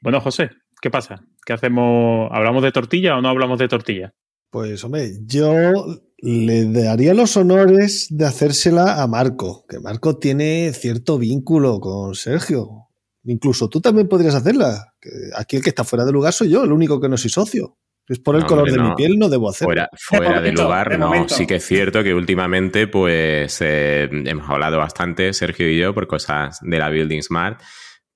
Bueno, 0.00 0.20
José, 0.20 0.50
¿qué 0.80 0.90
pasa? 0.90 1.22
¿Qué 1.44 1.52
hacemos? 1.52 2.30
¿Hablamos 2.32 2.62
de 2.62 2.72
tortilla 2.72 3.16
o 3.18 3.20
no 3.20 3.28
hablamos 3.28 3.58
de 3.58 3.68
tortilla? 3.68 4.14
Pues 4.50 4.82
hombre, 4.82 5.12
yo 5.26 6.00
le 6.22 6.66
daría 6.66 7.14
los 7.14 7.36
honores 7.36 8.08
de 8.10 8.26
hacérsela 8.26 9.02
a 9.02 9.06
Marco, 9.06 9.64
que 9.68 9.80
Marco 9.80 10.18
tiene 10.18 10.72
cierto 10.72 11.18
vínculo 11.18 11.80
con 11.80 12.14
Sergio. 12.14 12.88
Incluso 13.24 13.68
tú 13.68 13.80
también 13.80 14.08
podrías 14.08 14.34
hacerla. 14.34 14.94
Aquí 15.36 15.56
el 15.56 15.62
que 15.62 15.70
está 15.70 15.84
fuera 15.84 16.04
de 16.04 16.12
lugar 16.12 16.32
soy 16.32 16.50
yo, 16.50 16.64
el 16.64 16.72
único 16.72 17.00
que 17.00 17.08
no 17.08 17.16
soy 17.16 17.30
socio. 17.30 17.76
Es 18.08 18.18
por 18.18 18.34
el 18.34 18.44
color 18.44 18.70
de 18.70 18.78
mi 18.78 18.94
piel, 18.96 19.18
no 19.18 19.28
debo 19.28 19.50
hacerlo. 19.50 19.86
Fuera, 19.96 20.40
de, 20.40 20.52
lugar, 20.52 20.98
no. 20.98 21.28
Sí 21.28 21.46
que 21.46 21.56
es 21.56 21.64
cierto 21.64 22.02
que 22.02 22.12
últimamente, 22.12 22.88
pues, 22.88 23.58
eh, 23.60 24.08
hemos 24.10 24.50
hablado 24.50 24.78
bastante, 24.78 25.32
Sergio 25.32 25.70
y 25.70 25.78
yo, 25.78 25.94
por 25.94 26.08
cosas 26.08 26.58
de 26.60 26.78
la 26.78 26.88
Building 26.88 27.22
Smart. 27.22 27.60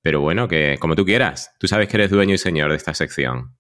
Pero 0.03 0.21
bueno, 0.21 0.49
que 0.49 0.79
como 0.81 0.97
tú 0.97 1.05
quieras. 1.05 1.53
Tú 1.61 1.69
sabes 1.69 1.89
que 1.89 1.97
eres 1.97 2.11
dueño 2.11 2.35
y 2.35 2.39
señor 2.39 2.71
de 2.71 2.77
esta 2.77 2.93
sección 2.93 3.55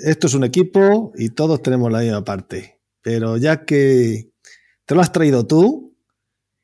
esto 0.00 0.26
es 0.26 0.34
un 0.34 0.44
equipo 0.44 1.12
y 1.16 1.30
todos 1.30 1.62
tenemos 1.62 1.90
la 1.90 2.00
misma 2.00 2.24
parte. 2.24 2.75
Pero 3.06 3.36
ya 3.36 3.64
que 3.64 4.32
te 4.84 4.96
lo 4.96 5.00
has 5.00 5.12
traído 5.12 5.46
tú, 5.46 5.96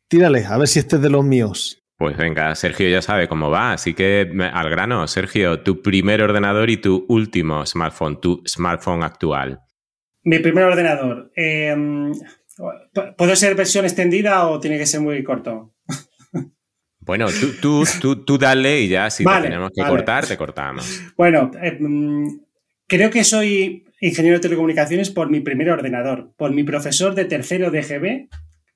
tírale, 0.08 0.44
a 0.44 0.58
ver 0.58 0.66
si 0.66 0.80
este 0.80 0.96
es 0.96 1.02
de 1.02 1.08
los 1.08 1.24
míos. 1.24 1.84
Pues 1.96 2.16
venga, 2.16 2.52
Sergio 2.56 2.88
ya 2.88 3.00
sabe 3.00 3.28
cómo 3.28 3.48
va, 3.48 3.74
así 3.74 3.94
que 3.94 4.28
al 4.52 4.68
grano, 4.68 5.06
Sergio, 5.06 5.60
tu 5.60 5.82
primer 5.82 6.20
ordenador 6.20 6.68
y 6.68 6.78
tu 6.78 7.06
último 7.08 7.64
smartphone, 7.64 8.20
tu 8.20 8.42
smartphone 8.44 9.04
actual. 9.04 9.60
Mi 10.24 10.40
primer 10.40 10.64
ordenador. 10.64 11.30
Em, 11.36 12.12
¿Puede 13.16 13.36
ser 13.36 13.54
versión 13.54 13.84
extendida 13.84 14.48
o 14.48 14.58
tiene 14.58 14.78
que 14.78 14.86
ser 14.86 15.00
muy 15.00 15.22
corto? 15.22 15.76
Bueno, 17.04 17.26
tú, 17.60 17.84
tú, 18.00 18.24
tú, 18.24 18.38
dale 18.38 18.80
y 18.82 18.88
ya 18.88 19.10
si 19.10 19.24
tenemos 19.24 19.72
que 19.74 19.82
cortar, 19.82 20.24
te 20.24 20.36
cortamos. 20.36 21.02
Bueno, 21.16 21.50
em, 21.60 22.28
Creo 22.92 23.08
que 23.08 23.24
soy 23.24 23.86
ingeniero 24.02 24.38
de 24.38 24.42
telecomunicaciones 24.42 25.10
por 25.10 25.30
mi 25.30 25.40
primer 25.40 25.70
ordenador, 25.70 26.32
por 26.36 26.50
mi 26.52 26.64
profesor 26.64 27.14
de 27.14 27.24
tercero 27.24 27.70
de 27.70 27.82
GB, 27.82 28.28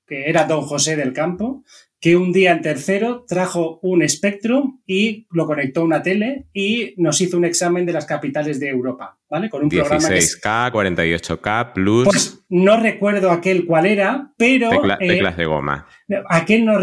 que 0.07 0.29
era 0.29 0.45
don 0.45 0.61
José 0.61 0.95
del 0.95 1.11
Campo, 1.11 1.63
que 1.99 2.15
un 2.15 2.31
día 2.31 2.51
en 2.51 2.61
tercero 2.61 3.25
trajo 3.27 3.79
un 3.81 4.07
Spectrum 4.07 4.79
y 4.85 5.27
lo 5.31 5.45
conectó 5.45 5.81
a 5.81 5.83
una 5.83 6.01
tele 6.01 6.45
y 6.53 6.93
nos 6.97 7.19
hizo 7.19 7.37
un 7.37 7.43
examen 7.43 7.85
de 7.85 7.91
las 7.91 8.05
capitales 8.05 8.59
de 8.61 8.69
Europa, 8.69 9.17
¿vale? 9.29 9.49
Con 9.49 9.63
un 9.63 9.69
16K, 9.69 10.71
48K, 10.71 11.73
plus... 11.73 12.05
Pues 12.05 12.45
no 12.47 12.79
recuerdo 12.79 13.29
aquel 13.31 13.65
cuál 13.65 13.85
era, 13.85 14.31
pero... 14.37 14.71
Eh, 14.99 15.07
teclas 15.07 15.35
de 15.35 15.45
goma. 15.45 15.87
Aquel 16.29 16.63
no 16.63 16.79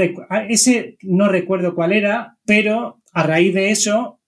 ese 0.49 0.99
no 1.03 1.29
recuerdo 1.29 1.75
cuál 1.75 1.93
era, 1.93 2.37
pero 2.45 3.01
a 3.15 3.23
raíz 3.23 3.55
de 3.55 3.71
eso, 3.71 4.21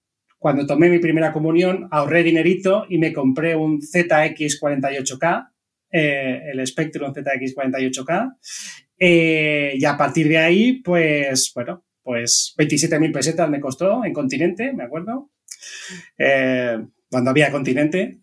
cuando 0.47 0.64
tomé 0.64 0.89
mi 0.89 1.01
primera 1.01 1.32
comunión, 1.32 1.89
ahorré 1.90 2.23
dinerito 2.23 2.86
y 2.89 2.98
me 2.98 3.12
compré 3.12 3.56
un 3.56 3.81
ZX48K, 3.81 5.51
eh, 5.90 6.40
el 6.52 6.64
Spectrum 6.64 7.12
ZX48K, 7.12 8.36
eh, 8.97 9.74
y 9.77 9.85
a 9.85 9.97
partir 9.97 10.28
de 10.28 10.39
ahí, 10.39 10.74
pues, 10.82 11.51
bueno, 11.52 11.85
pues 12.01 12.55
27.000 12.56 13.12
pesetas 13.12 13.51
me 13.51 13.59
costó 13.59 14.05
en 14.05 14.12
continente, 14.12 14.73
me 14.73 14.85
acuerdo, 14.85 15.32
eh, 16.16 16.78
cuando 17.10 17.31
había 17.31 17.51
continente. 17.51 18.20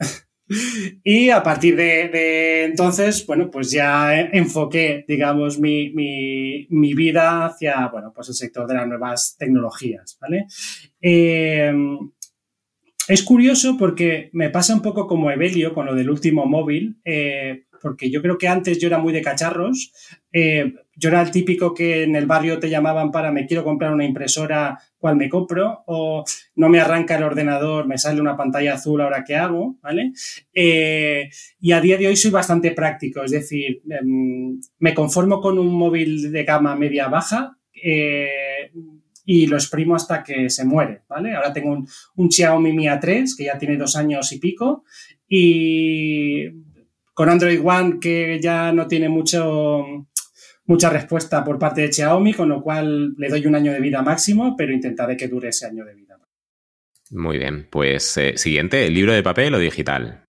y 1.04 1.30
a 1.30 1.44
partir 1.44 1.76
de, 1.76 2.64
entonces, 2.64 3.26
bueno, 3.26 3.52
pues 3.52 3.70
ya 3.70 4.18
enfoqué, 4.18 5.04
digamos, 5.10 5.60
mi, 5.60 5.90
vida 6.70 7.48
hacia, 7.48 7.88
bueno, 7.90 8.14
pues 8.16 8.30
el 8.30 8.36
sector 8.36 8.66
de 8.66 8.76
las 8.76 8.88
nuevas 8.88 9.36
tecnologías, 9.38 10.18
¿vale? 10.22 10.46
Es 13.08 13.24
curioso 13.24 13.78
porque 13.78 14.30
me 14.34 14.50
pasa 14.50 14.74
un 14.74 14.82
poco 14.82 15.08
como 15.08 15.32
Evelio 15.32 15.74
con 15.74 15.86
lo 15.86 15.96
del 15.96 16.10
último 16.10 16.46
móvil 16.46 16.98
porque 17.84 18.10
yo 18.10 18.22
creo 18.22 18.38
que 18.38 18.48
antes 18.48 18.80
yo 18.80 18.88
era 18.88 18.98
muy 18.98 19.12
de 19.12 19.22
cacharros. 19.22 19.92
Eh, 20.32 20.74
yo 20.96 21.10
era 21.10 21.22
el 21.22 21.32
típico 21.32 21.74
que 21.74 22.04
en 22.04 22.16
el 22.16 22.26
barrio 22.26 22.58
te 22.58 22.70
llamaban 22.70 23.12
para 23.12 23.32
me 23.32 23.46
quiero 23.46 23.64
comprar 23.64 23.92
una 23.92 24.06
impresora, 24.06 24.80
¿cuál 24.98 25.18
me 25.18 25.28
compro? 25.28 25.84
O 25.88 26.24
no 26.56 26.70
me 26.70 26.80
arranca 26.80 27.18
el 27.18 27.24
ordenador, 27.24 27.86
me 27.86 27.98
sale 27.98 28.22
una 28.22 28.38
pantalla 28.38 28.76
azul, 28.76 29.02
¿ahora 29.02 29.26
qué 29.26 29.36
hago? 29.36 29.76
¿Vale? 29.82 30.14
Eh, 30.54 31.30
y 31.60 31.72
a 31.74 31.82
día 31.82 31.98
de 31.98 32.08
hoy 32.08 32.16
soy 32.16 32.32
bastante 32.32 32.72
práctico, 32.72 33.24
es 33.24 33.32
decir, 33.32 33.82
em, 33.90 34.62
me 34.80 34.94
conformo 34.94 35.42
con 35.42 35.60
un 35.60 35.76
móvil 35.76 36.32
de 36.32 36.44
gama 36.46 36.76
media-baja. 36.78 37.58
Eh, 37.84 38.72
y 39.26 39.48
lo 39.48 39.56
exprimo 39.56 39.96
hasta 39.96 40.24
que 40.24 40.50
se 40.50 40.66
muere, 40.66 41.04
¿vale? 41.08 41.36
Ahora 41.36 41.54
tengo 41.54 41.72
un, 41.72 41.88
un 42.16 42.32
Xiaomi 42.32 42.74
Mi 42.74 42.86
A3 42.86 43.36
que 43.38 43.46
ya 43.46 43.58
tiene 43.58 43.78
dos 43.78 43.96
años 43.96 44.32
y 44.32 44.40
pico 44.40 44.84
y 45.28 46.48
con 47.14 47.30
Android 47.30 47.62
One 47.64 48.00
que 48.00 48.40
ya 48.42 48.72
no 48.72 48.88
tiene 48.88 49.10
mucho, 49.10 49.86
mucha 50.66 50.90
respuesta 50.90 51.44
por 51.44 51.60
parte 51.60 51.82
de 51.82 51.94
Xiaomi, 51.94 52.34
con 52.34 52.50
lo 52.50 52.62
cual 52.62 53.14
le 53.18 53.30
doy 53.30 53.46
un 53.46 53.56
año 53.56 53.72
de 53.72 53.80
vida 53.80 54.02
máximo, 54.02 54.56
pero 54.58 54.74
intentaré 54.74 55.16
que 55.16 55.28
dure 55.28 55.50
ese 55.50 55.68
año 55.68 55.86
de 55.86 55.96
vida. 55.96 56.14
Muy 57.12 57.38
bien, 57.38 57.68
pues 57.70 58.18
eh, 58.18 58.38
siguiente, 58.38 58.88
¿el 58.88 58.94
libro 58.96 59.14
de 59.14 59.22
papel 59.22 59.54
o 59.54 59.60
digital? 59.60 60.26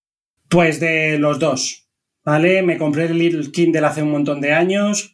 Pues 0.51 0.81
de 0.81 1.19
los 1.19 1.39
dos, 1.39 1.89
¿vale? 2.25 2.63
Me 2.63 2.77
compré 2.77 3.07
el 3.07 3.19
Little 3.19 3.51
Kindle 3.51 3.87
hace 3.87 4.03
un 4.03 4.11
montón 4.11 4.41
de 4.41 4.53
años. 4.53 5.14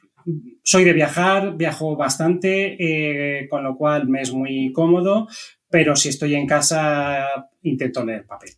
Soy 0.63 0.85
de 0.85 0.93
viajar, 0.93 1.57
viajo 1.57 1.97
bastante, 1.97 2.77
eh, 2.79 3.49
con 3.49 3.65
lo 3.65 3.77
cual 3.77 4.09
me 4.09 4.23
es 4.23 4.33
muy 4.33 4.73
cómodo, 4.73 5.29
pero 5.69 5.97
si 5.97 6.09
estoy 6.09 6.35
en 6.35 6.47
casa 6.47 7.27
intento 7.63 8.05
leer 8.05 8.27
papel. 8.27 8.51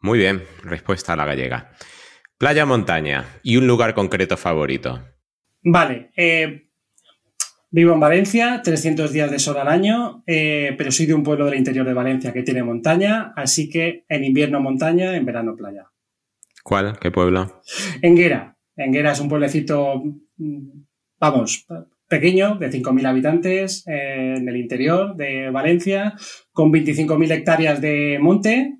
Muy 0.00 0.18
bien, 0.18 0.42
respuesta 0.62 1.14
a 1.14 1.16
la 1.16 1.24
gallega. 1.24 1.72
Playa, 2.38 2.66
montaña 2.66 3.24
y 3.42 3.56
un 3.56 3.66
lugar 3.66 3.94
concreto 3.94 4.36
favorito. 4.36 5.02
Vale. 5.62 6.10
Eh, 6.16 6.68
vivo 7.70 7.94
en 7.94 8.00
Valencia, 8.00 8.60
300 8.62 9.10
días 9.10 9.30
de 9.30 9.38
sol 9.38 9.56
al 9.56 9.68
año, 9.68 10.22
eh, 10.26 10.74
pero 10.76 10.92
soy 10.92 11.06
de 11.06 11.14
un 11.14 11.22
pueblo 11.22 11.46
del 11.46 11.58
interior 11.58 11.86
de 11.86 11.94
Valencia 11.94 12.32
que 12.32 12.42
tiene 12.42 12.62
montaña, 12.62 13.32
así 13.36 13.68
que 13.68 14.04
en 14.08 14.24
invierno 14.24 14.60
montaña, 14.60 15.16
en 15.16 15.24
verano 15.24 15.56
playa. 15.56 15.90
¿Cuál? 16.62 16.98
¿Qué 16.98 17.10
pueblo? 17.10 17.62
Enguera. 18.02 18.56
Enguera 18.76 19.12
es 19.12 19.20
un 19.20 19.28
pueblecito, 19.28 20.02
mm, 20.36 20.82
vamos, 21.18 21.66
pequeño, 22.08 22.56
de 22.56 22.70
5.000 22.70 23.06
habitantes, 23.06 23.84
eh, 23.86 24.34
en 24.36 24.48
el 24.48 24.56
interior 24.56 25.16
de 25.16 25.50
Valencia, 25.50 26.14
con 26.52 26.72
25.000 26.72 27.32
hectáreas 27.32 27.80
de 27.80 28.18
monte 28.20 28.78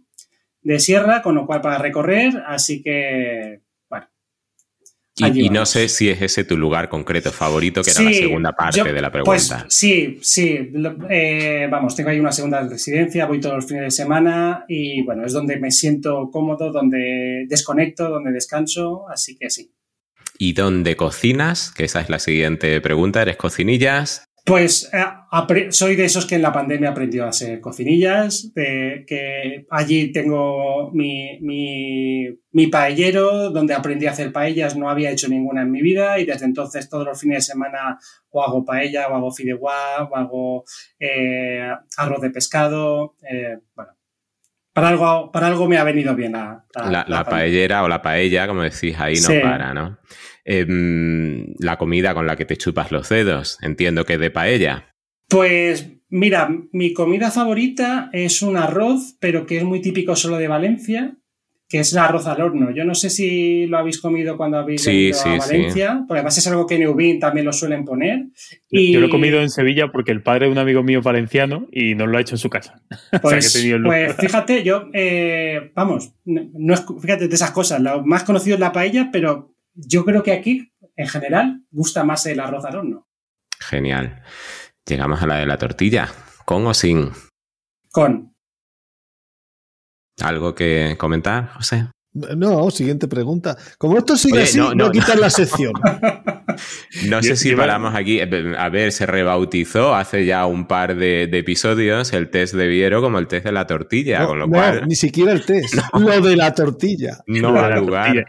de 0.63 0.81
sierra, 0.81 1.23
con 1.23 1.35
lo 1.35 1.47
cual 1.47 1.61
para 1.61 1.79
recorrer, 1.79 2.43
así 2.47 2.83
que, 2.83 3.61
bueno. 3.89 4.07
Y, 5.17 5.49
no 5.49 5.65
sé 5.65 5.89
si 5.89 6.09
es 6.09 6.21
ese 6.21 6.45
tu 6.45 6.57
lugar 6.57 6.89
concreto 6.89 7.33
favorito, 7.33 7.83
que 7.83 7.93
era 7.93 8.03
la 8.03 8.13
segunda 8.13 8.53
parte 8.53 8.93
de 8.93 9.01
la 9.01 9.11
pues, 9.13 9.49
pregunta. 9.49 9.67
sí, 9.69 10.19
sí. 10.21 10.73
Eh, 11.09 11.69
vamos, 11.71 11.95
tengo 11.95 12.11
ahí 12.11 12.21
una 12.21 12.33
segunda 12.33 12.67
residencia, 12.69 13.27
voy 13.27 13.41
todos 13.41 13.57
los 13.57 13.67
fines 13.67 13.85
de 13.85 13.91
semana 13.91 14.65
y 14.69 15.03
bueno, 15.05 15.25
es 15.25 15.33
donde 15.33 15.59
me 15.59 15.71
siento 15.71 16.31
cómodo, 16.33 16.73
donde 16.73 17.47
desconecto, 17.49 18.09
donde 18.11 18.33
descanso, 18.33 19.09
así 19.09 19.37
que 19.37 19.49
sí. 19.51 19.73
¿Y 20.39 20.53
dónde 20.53 20.97
cocinas? 20.97 21.73
Que 21.73 21.85
esa 21.85 22.01
es 22.01 22.09
la 22.09 22.19
siguiente 22.19 22.81
pregunta. 22.81 23.23
¿Eres 23.23 23.37
cocinillas? 23.37 24.27
Pues 24.47 24.89
eh, 24.93 25.67
soy 25.71 25.97
de 25.97 26.05
esos 26.05 26.25
que 26.25 26.37
en 26.37 26.43
la 26.43 26.53
pandemia 26.53 26.91
aprendió 26.91 27.25
a 27.25 27.31
hacer 27.31 27.61
cocinillas, 27.61 28.55
de, 28.55 29.05
que 29.05 29.67
allí 29.71 30.13
tengo 30.13 30.93
mi, 30.93 31.41
mi, 31.41 32.67
paellero, 32.69 33.51
donde 33.51 33.75
aprendí 33.75 34.07
a 34.07 34.13
hacer 34.13 34.31
paellas, 34.31 34.77
no 34.77 34.89
había 34.89 35.11
hecho 35.11 35.27
ninguna 35.27 35.63
en 35.63 35.73
mi 35.73 35.83
vida 35.83 36.21
y 36.21 36.27
desde 36.27 36.45
entonces 36.45 36.89
todos 36.89 37.05
los 37.05 37.21
fines 37.21 37.39
de 37.39 37.55
semana 37.55 37.99
o 38.31 38.41
hago 38.41 38.65
paella, 38.65 39.09
o 39.09 39.17
hago 39.17 39.33
fideuá, 39.33 40.05
o 40.09 40.17
hago 40.17 40.65
eh, 41.01 41.69
arroz 41.97 42.21
de 42.21 42.31
pescado, 42.31 43.17
eh, 43.29 43.59
bueno. 43.75 43.95
Para 44.73 44.91
algo, 44.91 45.33
para 45.33 45.47
algo 45.47 45.67
me 45.67 45.79
ha 45.79 45.85
venido 45.85 46.15
bien 46.15 46.33
la, 46.33 46.67
la, 47.09 47.25
paellera 47.25 47.83
o 47.83 47.89
la 47.89 48.03
paella, 48.03 48.47
como 48.47 48.61
decís, 48.61 48.95
ahí 48.97 49.15
no 49.15 49.41
para, 49.43 49.73
¿no? 49.73 49.99
Em, 50.49 51.55
la 51.59 51.77
comida 51.77 52.15
con 52.15 52.29
la 52.29 52.37
que 52.37 52.45
te 52.45 52.57
chupas 52.57 52.93
los 52.93 53.09
dedos. 53.09 53.59
Entiendo 53.63 54.05
que 54.05 54.17
de 54.17 54.31
paella. 54.31 54.95
Pues 55.29 55.91
mira, 56.09 56.49
mi 56.71 56.93
comida 56.93 57.33
favorita 57.33 58.11
es 58.13 58.43
un 58.43 58.57
arroz, 58.57 59.17
pero 59.19 59.45
que 59.45 59.57
es 59.57 59.65
muy 59.65 59.81
típico 59.81 60.15
solo 60.15 60.37
de 60.37 60.47
Valencia, 60.47 61.17
que 61.69 61.81
es 61.81 61.93
el 61.93 61.99
arroz 61.99 62.29
al 62.29 62.43
horno. 62.43 62.71
Yo 62.71 62.85
no 62.85 62.95
sé 62.95 63.11
si 63.11 63.67
lo 63.67 63.79
habéis 63.79 64.01
comido 64.01 64.37
cuando 64.37 64.59
habéis 64.59 64.87
ido 64.87 65.19
a 65.21 65.37
Valencia, 65.37 66.05
porque 66.07 66.21
además 66.21 66.39
es 66.39 66.47
algo 66.47 66.65
que 66.65 66.77
en 66.77 66.87
Ubin 66.87 67.19
también 67.19 67.45
lo 67.45 67.53
suelen 67.53 67.85
poner. 67.85 68.27
Y... 68.71 68.93
Yo 68.93 69.01
lo 69.01 69.09
he 69.09 69.11
comido 69.11 69.41
en 69.41 69.51
Sevilla 69.51 69.91
porque 69.91 70.13
el 70.13 70.23
padre 70.23 70.47
de 70.47 70.53
un 70.53 70.59
amigo 70.59 70.85
mío 70.85 71.03
valenciano 71.03 71.67
y 71.73 71.97
nos 71.97 72.07
lo 72.07 72.19
ha 72.19 72.21
hecho 72.21 72.37
en 72.37 72.39
su 72.39 72.51
casa. 72.51 72.85
Pues, 73.21 73.53
pues 73.85 74.17
fíjate, 74.17 74.63
yo, 74.63 74.91
eh, 74.93 75.73
vamos, 75.75 76.13
no 76.25 76.73
es, 76.73 76.85
fíjate 77.01 77.27
de 77.27 77.35
esas 77.35 77.51
cosas. 77.51 77.81
Lo 77.81 78.05
más 78.05 78.23
conocido 78.23 78.55
es 78.55 78.61
la 78.61 78.71
paella, 78.71 79.11
pero 79.11 79.56
yo 79.77 80.05
creo 80.05 80.23
que 80.23 80.33
aquí, 80.33 80.73
en 80.97 81.09
general, 81.09 81.63
gusta 81.71 82.05
más 82.05 82.27
el 82.27 82.41
arroz 82.41 82.65
al 82.65 82.77
horno. 82.77 83.07
Genial. 83.61 84.23
Llegamos 84.87 85.23
a 85.23 85.27
la 85.27 85.37
de 85.37 85.47
la 85.47 85.59
tortilla. 85.59 86.09
¿Con 86.45 86.67
o 86.67 86.75
sin? 86.75 87.11
Con. 87.91 88.35
¿Algo 90.23 90.55
que 90.55 90.97
comentar, 90.99 91.53
José? 91.55 91.91
No, 92.13 92.71
siguiente 92.71 93.09
pregunta. 93.09 93.57
Como 93.79 93.99
esto 93.99 94.17
sigue 94.17 94.43
así, 94.43 94.59
no, 94.59 94.75
no, 94.75 94.91
la 94.91 95.31
sección. 95.31 95.73
no 97.09 97.23
sé 97.23 97.37
si 97.37 97.55
paramos 97.55 97.95
aquí. 97.95 98.21
Eh, 98.21 98.55
a 98.59 98.69
ver, 98.69 98.93
se 98.93 99.07
rebautizó 99.07 99.95
hace 99.95 100.25
ya 100.25 100.47
un 100.47 100.67
par 100.67 100.97
de, 100.97 101.25
episodios 101.25 102.13
el 102.13 102.31
test 102.31 102.55
de 102.55 102.67
Viero 102.67 103.03
como 103.03 103.19
el 103.19 103.27
test 103.27 103.45
de 103.45 103.53
la 103.53 103.67
tortilla, 103.67 104.27
con 104.27 104.39
lo 104.39 104.49
cual... 104.49 104.87
Ni 104.87 104.97
siquiera 104.97 105.33
el 105.33 105.45
test, 105.45 105.75
lo 105.93 106.21
de 106.21 106.37
la 106.37 106.55
tortilla. 106.55 107.19
No 107.27 107.53
va 107.53 107.67
a 107.67 107.77
lugar. 107.79 108.25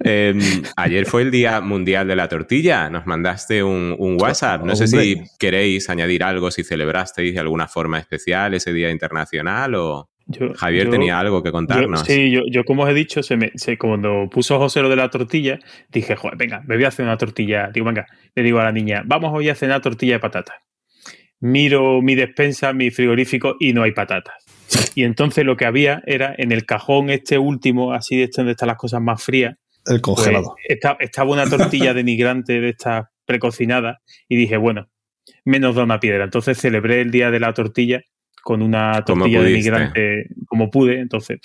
Em, 0.00 0.40
ayer 0.76 1.06
fue 1.06 1.22
el 1.22 1.30
Día 1.30 1.60
Mundial 1.60 2.06
de 2.08 2.16
la 2.16 2.28
Tortilla. 2.28 2.88
Nos 2.90 3.06
mandaste 3.06 3.62
un, 3.62 3.96
WhatsApp. 4.20 4.64
No 4.64 4.76
sé 4.76 4.86
si 4.86 5.22
queréis 5.38 5.88
añadir 5.88 6.24
algo, 6.24 6.50
si 6.50 6.64
celebrasteis 6.64 7.34
de 7.34 7.40
alguna 7.40 7.68
forma 7.68 7.98
especial 7.98 8.54
ese 8.54 8.72
Día 8.72 8.90
Internacional 8.90 9.74
o... 9.74 10.09
Javier 10.56 10.90
tenía 10.90 11.18
algo 11.18 11.42
que 11.42 11.50
contarnos. 11.50 12.00
sí, 12.02 12.30
yo, 12.30 12.64
como 12.64 12.84
os 12.84 12.90
he 12.90 12.94
dicho, 12.94 13.22
se 13.22 13.36
me, 13.36 13.52
cuando 13.78 14.28
puso 14.30 14.58
José 14.58 14.82
lo 14.82 14.88
de 14.88 14.96
la 14.96 15.10
tortilla, 15.10 15.58
dije, 15.88 16.16
joder, 16.16 16.36
venga, 16.36 16.62
me 16.66 16.76
voy 16.76 16.84
a 16.84 16.88
hacer 16.88 17.04
una 17.04 17.16
tortilla. 17.16 17.70
Digo, 17.72 17.86
venga, 17.86 18.06
le 18.34 18.42
digo 18.42 18.60
a 18.60 18.64
la 18.64 18.72
niña, 18.72 19.02
vamos 19.06 19.32
hoy 19.34 19.48
a 19.48 19.54
cenar 19.54 19.80
tortilla 19.80 20.14
de 20.14 20.20
patatas. 20.20 20.56
Miro 21.40 22.02
mi 22.02 22.14
despensa, 22.14 22.72
mi 22.72 22.90
frigorífico 22.90 23.56
y 23.58 23.72
no 23.72 23.82
hay 23.82 23.92
patatas. 23.92 24.44
Y 24.94 25.04
entonces 25.04 25.44
lo 25.44 25.56
que 25.56 25.64
había 25.64 26.02
era 26.06 26.34
en 26.36 26.52
el 26.52 26.66
cajón 26.66 27.10
este 27.10 27.38
último, 27.38 27.92
así 27.92 28.16
de 28.16 28.24
este 28.24 28.42
donde 28.42 28.52
están 28.52 28.68
las 28.68 28.76
cosas 28.76 29.00
más 29.00 29.22
frías. 29.22 29.54
El 29.86 30.00
pues, 30.00 30.16
congelado. 30.16 30.54
estaba 30.66 31.30
una 31.30 31.48
tortilla 31.48 31.94
de 31.94 32.04
migrante 32.04 32.60
de 32.60 32.68
estas 32.68 33.06
precocinadas 33.24 33.98
y 34.28 34.36
dije, 34.36 34.56
bueno, 34.58 34.88
menos 35.44 35.74
da 35.74 35.84
una 35.84 36.00
piedra. 36.00 36.24
Entonces 36.24 36.58
celebré 36.58 37.00
el 37.00 37.10
día 37.10 37.30
de 37.30 37.40
la 37.40 37.54
tortilla 37.54 38.02
con 38.42 38.62
una 38.62 39.04
tortilla 39.04 39.42
de 39.42 39.52
migrante 39.52 40.26
como 40.46 40.70
pude, 40.70 41.00
entonces, 41.00 41.40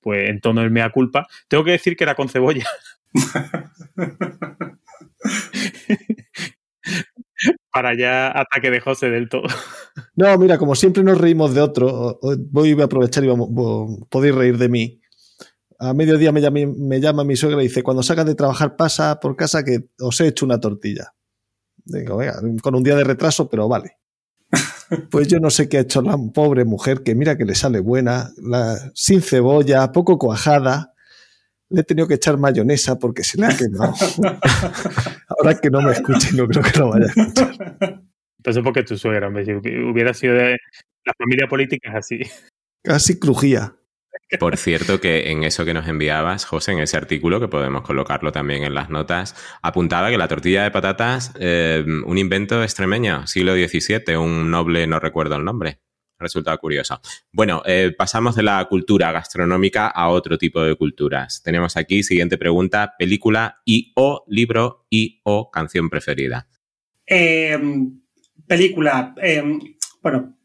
pues 0.00 0.28
en 0.30 0.40
tono 0.40 0.62
de 0.62 0.70
mea 0.70 0.90
culpa. 0.90 1.26
Tengo 1.48 1.64
que 1.64 1.72
decir 1.72 1.96
que 1.96 2.04
era 2.04 2.14
con 2.14 2.28
cebolla. 2.28 2.66
para 7.76 7.94
ya 7.94 8.28
ataque 8.28 8.70
de 8.70 8.80
José 8.80 9.10
del 9.10 9.28
todo. 9.28 9.42
No, 10.14 10.38
mira, 10.38 10.56
como 10.56 10.74
siempre 10.74 11.02
nos 11.02 11.18
reímos 11.18 11.54
de 11.54 11.60
otro, 11.60 12.18
voy 12.50 12.80
a 12.80 12.84
aprovechar 12.84 13.22
y 13.22 13.26
vamos, 13.26 13.50
podéis 14.08 14.34
reír 14.34 14.56
de 14.56 14.70
mí. 14.70 15.02
A 15.78 15.92
mediodía 15.92 16.32
me 16.32 16.40
llama, 16.40 16.60
me 16.74 17.00
llama 17.00 17.22
mi 17.22 17.36
suegra 17.36 17.60
y 17.60 17.68
dice, 17.68 17.82
cuando 17.82 18.02
salgas 18.02 18.24
de 18.24 18.34
trabajar 18.34 18.76
pasa 18.76 19.20
por 19.20 19.36
casa 19.36 19.62
que 19.62 19.90
os 20.00 20.18
he 20.22 20.28
hecho 20.28 20.46
una 20.46 20.58
tortilla. 20.58 21.12
Digo, 21.84 22.16
venga, 22.16 22.40
con 22.62 22.74
un 22.74 22.82
día 22.82 22.96
de 22.96 23.04
retraso, 23.04 23.46
pero 23.48 23.68
vale. 23.68 23.95
Pues 25.10 25.28
yo 25.28 25.40
no 25.40 25.50
sé 25.50 25.68
qué 25.68 25.78
ha 25.78 25.80
hecho 25.80 26.02
la 26.02 26.16
pobre 26.32 26.64
mujer, 26.64 27.02
que 27.02 27.14
mira 27.14 27.36
que 27.36 27.44
le 27.44 27.54
sale 27.54 27.80
buena, 27.80 28.30
la, 28.36 28.76
sin 28.94 29.20
cebolla, 29.20 29.90
poco 29.92 30.18
cuajada. 30.18 30.92
Le 31.68 31.80
he 31.80 31.84
tenido 31.84 32.06
que 32.06 32.14
echar 32.14 32.38
mayonesa 32.38 32.98
porque 32.98 33.24
se 33.24 33.40
le 33.40 33.46
ha 33.46 33.56
quemado. 33.56 33.94
Ahora 35.28 35.54
que 35.60 35.70
no 35.70 35.82
me 35.82 35.92
escuche, 35.92 36.30
no 36.34 36.46
creo 36.46 36.62
que 36.62 36.78
lo 36.78 36.90
vaya 36.90 37.06
a 37.06 37.08
escuchar. 37.08 38.02
Entonces, 38.38 38.62
¿por 38.62 38.72
qué 38.72 38.84
tu 38.84 38.96
suegra? 38.96 39.28
Si 39.44 39.52
hubiera 39.52 40.14
sido 40.14 40.34
de 40.34 40.56
la 41.04 41.12
familia 41.18 41.48
política 41.48 41.90
es 41.90 41.96
así. 41.96 42.20
Casi 42.82 43.18
crujía. 43.18 43.74
Por 44.40 44.56
cierto, 44.56 45.00
que 45.00 45.30
en 45.30 45.44
eso 45.44 45.64
que 45.64 45.72
nos 45.72 45.86
enviabas, 45.86 46.44
José, 46.46 46.72
en 46.72 46.80
ese 46.80 46.96
artículo, 46.96 47.38
que 47.38 47.46
podemos 47.46 47.82
colocarlo 47.82 48.32
también 48.32 48.64
en 48.64 48.74
las 48.74 48.90
notas, 48.90 49.36
apuntaba 49.62 50.10
que 50.10 50.18
la 50.18 50.26
tortilla 50.26 50.64
de 50.64 50.72
patatas, 50.72 51.32
eh, 51.38 51.84
un 52.04 52.18
invento 52.18 52.62
extremeño, 52.62 53.26
siglo 53.28 53.54
XVII, 53.54 54.16
un 54.16 54.50
noble, 54.50 54.86
no 54.88 54.98
recuerdo 54.98 55.36
el 55.36 55.44
nombre. 55.44 55.80
Resulta 56.18 56.56
curioso. 56.56 57.00
Bueno, 57.30 57.62
eh, 57.66 57.94
pasamos 57.96 58.34
de 58.36 58.42
la 58.42 58.64
cultura 58.64 59.12
gastronómica 59.12 59.86
a 59.86 60.08
otro 60.08 60.38
tipo 60.38 60.62
de 60.62 60.74
culturas. 60.74 61.42
Tenemos 61.42 61.76
aquí, 61.76 62.02
siguiente 62.02 62.38
pregunta, 62.38 62.94
película 62.98 63.60
y 63.66 63.92
o 63.96 64.24
libro 64.26 64.86
y 64.88 65.20
o 65.24 65.50
canción 65.50 65.90
preferida. 65.90 66.48
Em, 67.04 68.00
película, 68.46 69.14
em, 69.18 69.60
bueno, 70.02 70.38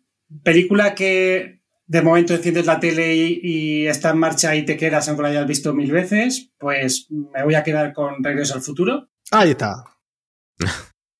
película 0.44 0.94
que 0.94 1.60
de 1.91 2.01
momento 2.01 2.34
enciendes 2.34 2.65
la 2.65 2.80
tele 2.80 3.13
y, 3.13 3.85
está 3.85 4.11
en 4.11 4.18
marcha 4.18 4.55
y 4.55 4.63
te 4.63 4.77
quedas 4.77 5.09
aunque 5.09 5.23
lo 5.23 5.27
hayas 5.27 5.45
visto 5.45 5.73
mil 5.73 5.91
veces, 5.91 6.49
pues 6.57 7.07
me 7.09 7.43
voy 7.43 7.55
a 7.55 7.63
quedar 7.63 7.91
con 7.91 8.23
Regreso 8.23 8.55
al 8.55 8.61
Futuro. 8.61 9.09
Ahí 9.30 9.49
está. 9.51 9.84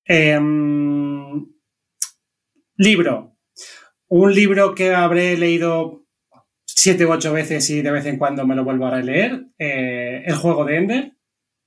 Em, 0.06 1.46
libro. 2.76 3.36
Un 4.08 4.34
libro 4.34 4.74
que 4.74 4.94
habré 4.94 5.36
leído 5.36 6.06
siete 6.64 7.04
u 7.04 7.12
ocho 7.12 7.34
veces 7.34 7.68
y 7.68 7.82
de 7.82 7.90
vez 7.90 8.06
en 8.06 8.16
cuando 8.16 8.46
me 8.46 8.56
lo 8.56 8.64
vuelvo 8.64 8.86
a 8.86 8.92
releer. 8.92 9.44
Eh, 9.58 10.22
el 10.24 10.36
juego 10.36 10.64
de 10.64 10.76
Ender. 10.76 11.12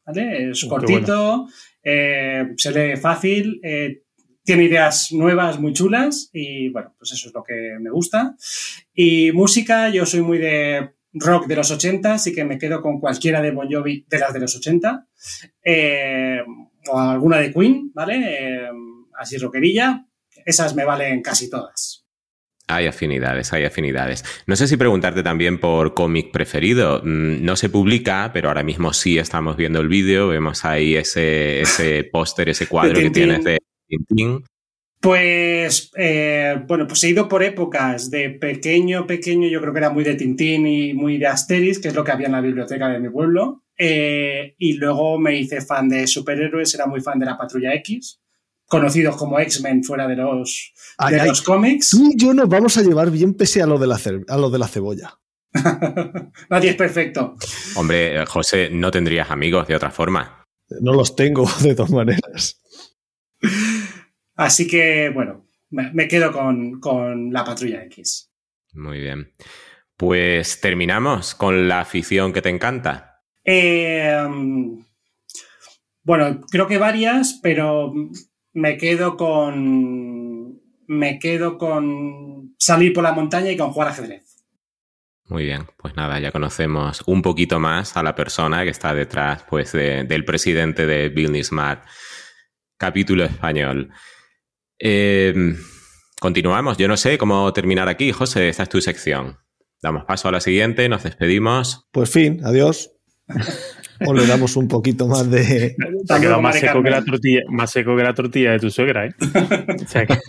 ¿vale? 0.03 0.49
Es 0.49 0.65
cortito, 0.65 1.47
eh, 1.83 2.53
se 2.57 2.71
lee 2.71 2.97
fácil, 2.97 3.59
eh, 3.63 4.01
tiene 4.45 4.65
ideas 4.65 5.11
nuevas 5.11 5.59
muy 5.59 5.73
chulas 5.73 6.29
y 6.31 6.69
bueno, 6.69 6.93
pues 6.97 7.11
eso 7.11 7.27
es 7.27 7.33
lo 7.33 7.43
que 7.43 7.77
me 7.81 7.89
gusta. 7.89 8.35
Y 8.93 9.31
música, 9.31 9.89
yo 9.89 10.05
soy 10.05 10.21
muy 10.21 10.37
de 10.37 10.91
rock 11.13 11.47
de 11.47 11.55
los 11.55 11.71
80, 11.71 12.13
así 12.13 12.33
que 12.33 12.45
me 12.45 12.59
quedo 12.59 12.81
con 12.81 12.99
cualquiera 12.99 13.41
de 13.41 13.51
Bon 13.51 13.67
Jovi 13.69 14.05
de 14.07 14.19
las 14.19 14.33
de 14.33 14.39
los 14.39 14.55
80. 14.55 15.07
Eh, 15.63 16.41
o 16.87 16.99
alguna 16.99 17.39
de 17.39 17.51
Queen, 17.51 17.91
¿vale? 17.93 18.21
Eh, 18.23 18.69
así 19.17 19.37
rockerilla. 19.37 20.05
Esas 20.45 20.75
me 20.75 20.85
valen 20.85 21.23
casi 21.23 21.49
todas. 21.49 22.05
Hay 22.67 22.85
afinidades, 22.85 23.51
hay 23.53 23.63
afinidades. 23.63 24.23
No 24.45 24.55
sé 24.55 24.67
si 24.67 24.77
preguntarte 24.77 25.23
también 25.23 25.59
por 25.59 25.95
cómic 25.95 26.31
preferido. 26.31 27.01
Mm, 27.03 27.43
no 27.43 27.55
se 27.55 27.69
publica, 27.69 28.29
pero 28.31 28.49
ahora 28.49 28.63
mismo 28.63 28.93
sí 28.93 29.17
estamos 29.17 29.57
viendo 29.57 29.81
el 29.81 29.87
vídeo. 29.87 30.27
Vemos 30.27 30.65
ahí 30.65 30.95
ese, 30.95 31.61
ese 31.61 32.03
póster, 32.11 32.49
ese 32.49 32.67
cuadro 32.67 32.99
que 32.99 33.09
tienes 33.09 33.43
de 33.43 33.59
pues, 35.05 35.91
eh, 35.97 36.63
bueno, 36.67 36.87
pues 36.87 37.03
he 37.03 37.09
ido 37.09 37.27
por 37.27 37.43
épocas 37.43 38.09
de 38.09 38.31
pequeño, 38.31 39.05
pequeño, 39.05 39.47
yo 39.47 39.61
creo 39.61 39.71
que 39.71 39.77
era 39.77 39.91
muy 39.91 40.03
de 40.03 40.15
Tintín 40.15 40.65
y 40.65 40.95
muy 40.95 41.19
de 41.19 41.27
Asterix, 41.27 41.77
que 41.77 41.89
es 41.89 41.93
lo 41.93 42.03
que 42.03 42.11
había 42.11 42.25
en 42.25 42.31
la 42.31 42.41
biblioteca 42.41 42.89
de 42.89 42.99
mi 42.99 43.09
pueblo. 43.09 43.63
Eh, 43.77 44.55
y 44.57 44.73
luego 44.73 45.19
me 45.19 45.35
hice 45.37 45.61
fan 45.61 45.89
de 45.89 46.07
superhéroes, 46.07 46.73
era 46.73 46.87
muy 46.87 47.01
fan 47.01 47.19
de 47.19 47.27
la 47.27 47.37
Patrulla 47.37 47.75
X, 47.75 48.19
conocidos 48.65 49.15
como 49.15 49.39
X-Men 49.39 49.83
fuera 49.83 50.07
de 50.07 50.15
los, 50.15 50.73
de 51.07 51.25
los 51.27 51.41
cómics. 51.43 51.91
Tú 51.91 52.09
y 52.11 52.17
yo 52.17 52.33
nos 52.33 52.49
vamos 52.49 52.77
a 52.77 52.81
llevar 52.81 53.11
bien 53.11 53.35
pese 53.35 53.61
a 53.61 53.67
lo 53.67 53.77
de 53.77 53.85
la, 53.85 53.99
a 54.27 54.37
lo 54.37 54.49
de 54.49 54.57
la 54.57 54.67
cebolla. 54.67 55.19
Nadie 56.49 56.71
es 56.71 56.75
perfecto. 56.75 57.35
Hombre, 57.75 58.25
José, 58.25 58.69
no 58.71 58.91
tendrías 58.91 59.29
amigos 59.29 59.67
de 59.67 59.75
otra 59.75 59.91
forma. 59.91 60.45
No 60.81 60.93
los 60.93 61.15
tengo, 61.15 61.47
de 61.61 61.75
todas 61.75 61.91
maneras. 61.91 62.61
Así 64.35 64.67
que, 64.67 65.09
bueno, 65.09 65.45
me 65.69 66.07
quedo 66.07 66.31
con, 66.31 67.31
la 67.31 67.43
patrulla 67.43 67.83
X. 67.85 68.31
Muy 68.73 68.99
bien. 68.99 69.33
Pues 69.97 70.59
terminamos 70.59 71.35
con 71.35 71.67
la 71.67 71.79
afición 71.79 72.33
que 72.33 72.41
te 72.41 72.49
encanta. 72.49 73.21
Em, 73.43 74.83
bueno, 76.03 76.41
creo 76.49 76.67
que 76.67 76.77
varias, 76.77 77.39
pero 77.41 77.93
me 78.53 78.77
quedo 78.77 79.15
con. 79.15 80.61
Me 80.87 81.17
quedo 81.17 81.57
con 81.57 82.55
salir 82.59 82.93
por 82.93 83.03
la 83.03 83.13
montaña 83.13 83.51
y 83.51 83.57
con 83.57 83.71
jugar 83.71 83.87
ajedrez. 83.87 84.35
Muy 85.27 85.45
bien, 85.45 85.65
pues 85.77 85.95
nada, 85.95 86.19
ya 86.19 86.31
conocemos 86.31 87.01
un 87.07 87.23
poquito 87.23 87.59
más 87.59 87.97
a 87.97 88.03
la 88.03 88.13
persona 88.13 88.63
que 88.63 88.69
está 88.69 88.93
detrás 88.93 89.43
pues, 89.49 89.71
del 89.71 90.23
presidente 90.23 90.85
de 90.85 91.09
Business 91.09 91.47
Smart, 91.47 91.83
capítulo 92.77 93.23
español. 93.23 93.91
Em, 94.79 95.57
continuamos. 96.19 96.77
Yo 96.77 96.87
no 96.87 96.97
sé 96.97 97.17
cómo 97.17 97.51
terminar 97.53 97.87
aquí, 97.89 98.11
José. 98.11 98.49
Esta 98.49 98.63
es 98.63 98.69
tu 98.69 98.81
sección. 98.81 99.37
Damos 99.81 100.05
paso 100.05 100.27
a 100.27 100.31
la 100.31 100.41
siguiente, 100.41 100.89
nos 100.89 101.03
despedimos. 101.03 101.87
Pues 101.91 102.09
fin, 102.09 102.41
adiós. 102.43 102.91
o 104.05 104.13
le 104.13 104.25
damos 104.25 104.55
un 104.55 104.67
poquito 104.67 105.07
más 105.07 105.29
de. 105.29 105.75
Te 106.07 106.13
ha 106.13 106.19
quedado 106.19 106.41
más 106.41 106.59
seco, 106.59 106.83
que 106.83 106.89
la 106.89 107.03
tortilla, 107.03 107.41
más 107.49 107.71
seco 107.71 107.95
que 107.95 108.03
la 108.03 108.13
tortilla 108.13 108.51
de 108.51 108.59
tu 108.59 108.69
suegra, 108.69 109.05
¿eh? 109.05 109.15
o 109.83 109.87
sea 109.87 110.05
que... 110.05 110.19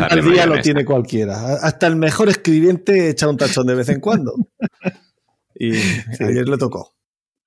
Al 0.00 0.24
día 0.24 0.46
lo 0.46 0.60
tiene 0.60 0.84
cualquiera. 0.84 1.54
Hasta 1.62 1.86
el 1.86 1.96
mejor 1.96 2.28
escribiente 2.28 3.10
echa 3.10 3.28
un 3.28 3.36
tachón 3.36 3.66
de 3.66 3.74
vez 3.74 3.88
en 3.88 4.00
cuando. 4.00 4.34
Y 5.60 5.72
ayer 5.72 6.48
le 6.48 6.56
tocó. 6.56 6.94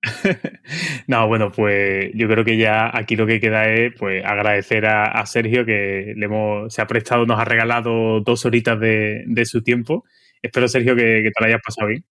no, 1.06 1.28
bueno, 1.28 1.52
pues 1.52 2.10
yo 2.14 2.28
creo 2.28 2.44
que 2.44 2.56
ya 2.56 2.90
aquí 2.92 3.14
lo 3.16 3.26
que 3.26 3.40
queda 3.40 3.68
es 3.68 3.94
pues 3.98 4.24
agradecer 4.24 4.86
a, 4.86 5.24
Sergio 5.26 5.64
que 5.64 6.14
le 6.16 6.26
hemos, 6.26 6.74
se 6.74 6.82
ha 6.82 6.86
prestado, 6.86 7.24
nos 7.24 7.38
ha 7.38 7.44
regalado 7.44 8.20
dos 8.20 8.44
horitas 8.44 8.78
de, 8.80 9.44
su 9.44 9.62
tiempo. 9.62 10.04
Espero, 10.40 10.66
Sergio, 10.66 10.96
que, 10.96 11.22
te 11.22 11.40
lo 11.40 11.46
hayas 11.46 11.60
pasado 11.64 11.88
bien. 11.88 12.04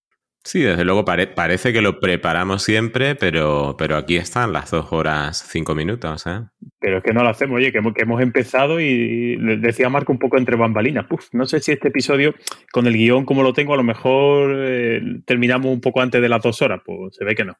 Sí, 0.43 0.61
desde 0.61 0.85
luego 0.85 1.05
parece 1.05 1.71
que 1.71 1.81
lo 1.81 1.99
preparamos 1.99 2.63
siempre, 2.63 3.13
pero, 3.13 3.75
pero 3.77 3.95
aquí 3.95 4.15
están 4.15 4.51
las 4.53 4.71
dos 4.71 4.91
horas 4.91 5.45
cinco 5.51 5.75
minutos. 5.75 6.25
¿eh? 6.25 6.39
Pero 6.79 6.97
es 6.97 7.03
que 7.03 7.13
no 7.13 7.21
lo 7.21 7.29
hacemos, 7.29 7.57
oye, 7.57 7.71
que 7.71 7.77
hemos, 7.77 8.21
empezado 8.21 8.79
y 8.79 9.37
decía 9.59 9.89
Marco 9.89 10.11
un 10.11 10.17
poco 10.17 10.39
entre 10.39 10.55
bambalinas. 10.55 11.05
no 11.33 11.45
sé 11.45 11.59
si 11.59 11.73
este 11.73 11.89
episodio, 11.89 12.33
con 12.71 12.87
el 12.87 12.93
guion 12.93 13.23
como 13.23 13.43
lo 13.43 13.53
tengo, 13.53 13.75
a 13.75 13.77
lo 13.77 13.83
mejor 13.83 14.55
eh, 14.57 15.01
terminamos 15.25 15.71
un 15.71 15.81
poco 15.81 16.01
antes 16.01 16.21
de 16.21 16.29
las 16.29 16.41
dos 16.41 16.59
horas. 16.63 16.81
Pues 16.83 17.15
se 17.15 17.23
ve 17.23 17.35
que 17.35 17.45
no. 17.45 17.55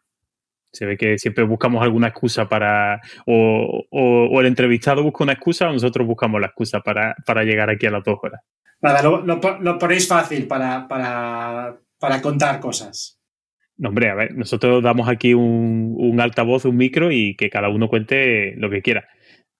Se 0.71 0.85
ve 0.85 0.97
que 0.97 1.17
siempre 1.17 1.43
buscamos 1.43 1.83
alguna 1.83 2.07
excusa 2.07 2.47
para. 2.47 3.01
O, 3.25 4.39
el 4.39 4.45
entrevistado 4.45 5.03
busca 5.03 5.23
una 5.23 5.33
excusa 5.33 5.69
o 5.69 5.73
nosotros 5.73 6.07
buscamos 6.07 6.39
la 6.39 6.47
excusa 6.47 6.81
para, 6.81 7.43
llegar 7.43 7.69
aquí 7.69 7.85
a 7.85 7.91
las 7.91 8.03
dos 8.03 8.17
horas. 8.21 8.41
Nada, 8.81 9.03
lo, 9.03 9.77
ponéis 9.77 10.07
fácil 10.07 10.47
para, 10.47 10.87
para, 10.87 12.21
contar 12.21 12.59
cosas. 12.59 13.19
No, 13.77 13.89
hombre, 13.89 14.09
a 14.09 14.15
ver, 14.15 14.35
nosotros 14.35 14.81
damos 14.83 15.09
aquí 15.09 15.33
un, 15.33 15.95
un 15.97 16.19
altavoz, 16.19 16.65
un 16.65 16.77
micro 16.77 17.11
y 17.11 17.35
que 17.35 17.49
cada 17.49 17.69
uno 17.69 17.89
cuente 17.89 18.55
lo 18.57 18.69
que 18.69 18.81
quiera. 18.81 19.07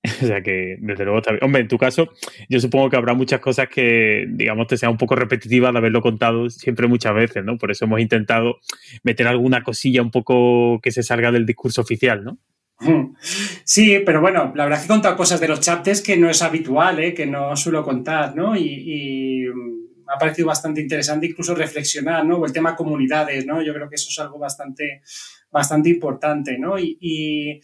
O 0.22 0.26
sea 0.26 0.42
que, 0.42 0.78
desde 0.80 1.04
luego 1.04 1.20
está. 1.20 1.34
Hombre, 1.42 1.62
en 1.62 1.68
tu 1.68 1.78
caso, 1.78 2.10
yo 2.50 2.60
supongo 2.60 2.90
que 2.90 2.98
habrá 2.98 3.14
muchas 3.14 3.40
cosas 3.40 3.68
que, 3.70 4.26
digamos, 4.30 4.68
te 4.68 4.78
sean 4.78 4.92
un 4.92 4.98
poco 4.98 5.16
repetitivas 5.16 5.72
de 5.72 5.78
haberlo 5.78 6.02
contado 6.02 6.50
siempre 6.50 6.88
muchas 6.88 7.14
veces, 7.14 7.44
¿no? 7.44 7.58
Por 7.58 7.72
eso 7.72 7.86
hemos 7.86 8.00
intentado 8.00 8.60
meter 9.04 9.28
alguna 9.28 9.64
cosilla 9.64 10.02
un 10.02 10.12
poco 10.12 10.80
que 10.82 10.92
se 10.92 11.04
salga 11.04 11.32
del 11.32 11.46
discurso 11.46 11.82
oficial, 11.82 12.24
¿no? 12.24 12.38
Sí, 13.64 14.00
pero 14.06 14.22
bueno, 14.22 14.52
la 14.56 14.64
verdad 14.64 14.80
es 14.80 14.86
que 14.86 14.92
he 14.92 14.96
contado 14.96 15.16
cosas 15.16 15.40
de 15.40 15.48
los 15.48 15.62
chapters 15.62 16.02
que 16.02 16.18
no 16.18 16.30
es 16.30 16.42
habitual, 16.42 17.00
¿eh? 17.00 17.14
que 17.14 17.28
no 17.28 17.56
suelo 17.56 17.84
contar, 17.84 18.36
¿no? 18.36 18.56
Y, 18.58 19.46
mm, 19.46 20.06
me 20.06 20.14
ha 20.16 20.18
parecido 20.18 20.48
bastante 20.48 20.82
interesante 20.82 21.28
incluso 21.28 21.54
reflexionar, 21.54 22.26
¿no? 22.26 22.38
O 22.38 22.46
el 22.46 22.52
tema 22.52 22.76
comunidades, 22.76 23.46
¿no? 23.46 23.62
Yo 23.62 23.74
creo 23.74 23.88
que 23.88 23.96
eso 23.96 24.10
es 24.10 24.20
algo 24.20 24.40
bastante, 24.40 25.04
bastante 25.52 25.90
importante, 25.90 26.58
¿no? 26.58 26.78
y 26.80 27.62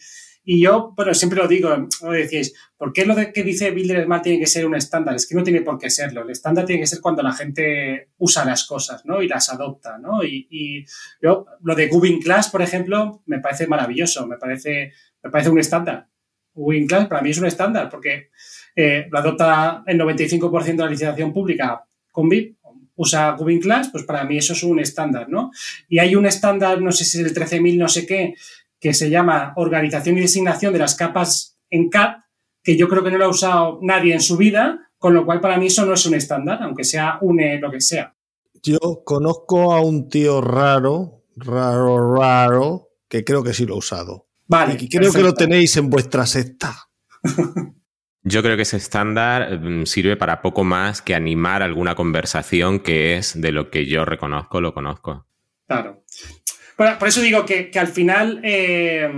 yo, 0.62 0.94
bueno, 0.96 1.12
siempre 1.12 1.38
lo 1.38 1.46
digo, 1.46 1.68
lo 2.02 2.10
decíais, 2.10 2.54
¿por 2.76 2.92
qué 2.92 3.04
lo 3.04 3.14
de 3.14 3.32
que 3.34 3.42
dice 3.42 3.70
Builder 3.70 4.04
Smart 4.04 4.22
tiene 4.22 4.38
que 4.38 4.46
ser 4.46 4.64
un 4.64 4.74
estándar? 4.74 5.14
Es 5.14 5.28
que 5.28 5.34
no 5.34 5.42
tiene 5.42 5.60
por 5.60 5.78
qué 5.78 5.90
serlo. 5.90 6.22
El 6.22 6.30
estándar 6.30 6.64
tiene 6.64 6.80
que 6.80 6.86
ser 6.86 7.02
cuando 7.02 7.22
la 7.22 7.32
gente 7.32 8.08
usa 8.16 8.46
las 8.46 8.64
cosas, 8.64 9.04
¿no? 9.04 9.20
Y 9.20 9.28
las 9.28 9.50
adopta, 9.50 9.98
¿no? 9.98 10.24
Y, 10.24 10.86
yo, 11.20 11.44
lo 11.62 11.74
de 11.74 11.88
Gubin 11.88 12.20
Class, 12.22 12.48
por 12.48 12.62
ejemplo, 12.62 13.22
me 13.26 13.40
parece 13.40 13.66
maravilloso, 13.66 14.26
me 14.26 14.38
parece, 14.38 14.92
me 15.22 15.30
parece 15.30 15.50
un 15.50 15.58
estándar. 15.58 16.08
Win 16.54 16.86
Class 16.86 17.08
para 17.08 17.20
mí 17.20 17.30
es 17.30 17.38
un 17.38 17.46
estándar 17.46 17.88
porque 17.90 18.30
eh, 18.74 19.06
lo 19.10 19.18
adopta 19.18 19.82
el 19.86 19.98
95% 19.98 20.64
de 20.64 20.76
la 20.76 20.90
licitación 20.90 21.32
pública 21.32 21.84
con 22.10 22.28
VIP, 22.28 22.58
usa 22.98 23.36
Cubin 23.36 23.60
Class, 23.60 23.90
pues 23.90 24.04
para 24.04 24.24
mí 24.24 24.38
eso 24.38 24.52
es 24.52 24.62
un 24.64 24.80
estándar, 24.80 25.28
¿no? 25.28 25.52
Y 25.88 26.00
hay 26.00 26.16
un 26.16 26.26
estándar, 26.26 26.82
no 26.82 26.90
sé 26.90 27.04
si 27.04 27.20
es 27.20 27.26
el 27.26 27.34
13.000, 27.34 27.78
no 27.78 27.88
sé 27.88 28.04
qué, 28.06 28.34
que 28.80 28.94
se 28.94 29.10
llama 29.10 29.52
Organización 29.56 30.18
y 30.18 30.22
Designación 30.22 30.72
de 30.72 30.78
las 30.78 30.94
Capas 30.94 31.58
en 31.70 31.88
CAP, 31.88 32.20
que 32.62 32.76
yo 32.76 32.88
creo 32.88 33.02
que 33.02 33.10
no 33.10 33.18
lo 33.18 33.26
ha 33.26 33.30
usado 33.30 33.78
nadie 33.82 34.14
en 34.14 34.20
su 34.20 34.36
vida, 34.36 34.90
con 34.98 35.14
lo 35.14 35.24
cual 35.24 35.40
para 35.40 35.58
mí 35.58 35.66
eso 35.66 35.86
no 35.86 35.94
es 35.94 36.06
un 36.06 36.14
estándar, 36.14 36.62
aunque 36.62 36.84
sea 36.84 37.18
une 37.20 37.58
lo 37.60 37.70
que 37.70 37.80
sea. 37.80 38.14
Yo 38.62 38.78
conozco 39.04 39.72
a 39.72 39.80
un 39.80 40.08
tío 40.08 40.40
raro, 40.40 41.24
raro, 41.36 42.14
raro, 42.16 42.88
que 43.08 43.24
creo 43.24 43.42
que 43.42 43.54
sí 43.54 43.64
lo 43.64 43.74
ha 43.74 43.78
usado. 43.78 44.26
Vale. 44.46 44.76
Y 44.80 44.88
creo 44.88 45.12
que 45.12 45.22
lo 45.22 45.34
tenéis 45.34 45.76
en 45.76 45.90
vuestra 45.90 46.26
secta. 46.26 46.74
Yo 48.22 48.42
creo 48.42 48.56
que 48.56 48.62
ese 48.62 48.76
estándar 48.76 49.58
mm, 49.60 49.86
sirve 49.86 50.16
para 50.16 50.42
poco 50.42 50.64
más 50.64 51.00
que 51.00 51.14
animar 51.14 51.62
alguna 51.62 51.94
conversación 51.94 52.80
que 52.80 53.16
es 53.16 53.40
de 53.40 53.52
lo 53.52 53.70
que 53.70 53.86
yo 53.86 54.04
reconozco, 54.04 54.60
lo 54.60 54.74
conozco. 54.74 55.26
Claro. 55.66 56.04
Por, 56.78 57.08
eso 57.08 57.20
digo 57.20 57.44
que, 57.44 57.72
al 57.74 57.88
final 57.88 58.40
eh, 58.44 59.10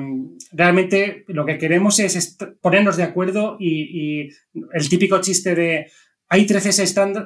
realmente 0.51 1.24
lo 1.28 1.45
que 1.45 1.59
queremos 1.59 1.99
es 2.01 2.39
ponernos 2.62 2.97
de 2.97 3.03
acuerdo 3.03 3.59
y, 3.61 4.31
el 4.73 4.89
típico 4.89 5.20
chiste 5.20 5.55
de 5.55 5.91
hay 6.28 6.47
13, 6.47 6.70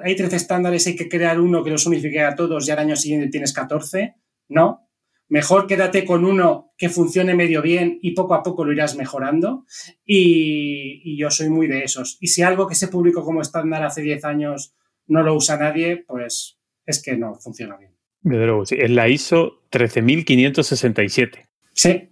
hay 0.03 0.17
13 0.17 0.37
estándares, 0.37 0.87
hay 0.89 0.97
que 0.97 1.09
crear 1.09 1.39
uno 1.39 1.63
que 1.63 1.71
los 1.71 1.87
unifique 1.87 2.21
a 2.21 2.35
todos 2.35 2.67
y 2.67 2.71
al 2.73 2.81
año 2.81 2.97
siguiente 2.97 3.29
tienes 3.29 3.53
14. 3.53 4.17
No, 4.49 4.85
Mejor 5.29 5.67
quédate 5.67 6.05
con 6.05 6.25
uno 6.25 6.73
que 6.77 6.91
funcione 6.91 7.35
medio 7.35 7.63
bien 7.63 7.99
y 8.03 8.13
poco 8.13 8.35
a 8.35 8.43
poco 8.43 8.65
lo 8.65 8.73
irás 8.73 8.97
mejorando. 8.97 9.65
Y, 10.05 11.17
yo 11.17 11.31
soy 11.31 11.49
muy 11.49 11.67
de 11.67 11.85
esos. 11.85 12.19
Y 12.21 12.29
si 12.29 12.43
algo 12.43 12.67
que 12.67 12.75
se 12.75 12.89
publicó 12.89 13.25
como 13.25 13.41
estándar 13.41 13.85
hace 13.85 14.03
10 14.03 14.25
años 14.25 14.75
no 15.07 15.23
lo 15.23 15.35
usa 15.35 15.57
nadie, 15.57 16.05
pues 16.07 16.59
es 16.85 17.03
que 17.03 17.17
no 17.17 17.35
funciona 17.37 17.77
bien. 17.77 17.94
Desde 18.25 18.47
luego, 18.47 18.67
sí. 18.67 18.77
Es 18.79 18.91
la 18.91 19.09
ISO 19.09 19.63
13567. 19.71 21.47
Sí. 21.73 22.11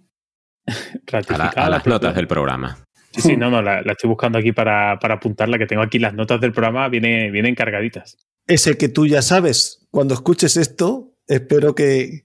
a, 1.55 1.69
las 1.69 1.85
notas 1.85 2.15
del 2.15 2.27
programa. 2.27 2.77
Sí, 3.11 3.21
sí, 3.21 3.37
no, 3.37 3.49
no, 3.49 3.61
la, 3.61 3.81
estoy 3.81 4.09
buscando 4.09 4.37
aquí 4.37 4.53
para, 4.53 4.97
para, 4.99 5.15
apuntarla, 5.15 5.57
que 5.57 5.65
tengo 5.65 5.81
aquí 5.81 5.99
las 5.99 6.13
notas 6.13 6.39
del 6.39 6.53
programa, 6.53 6.87
viene, 6.87 7.31
vienen 7.31 7.55
cargaditas. 7.55 8.17
Ese 8.47 8.77
que 8.77 8.89
tú 8.89 9.05
ya 9.07 9.21
sabes, 9.21 9.87
cuando 9.91 10.13
escuches 10.13 10.55
esto, 10.55 11.15
espero 11.27 11.75
que, 11.75 12.23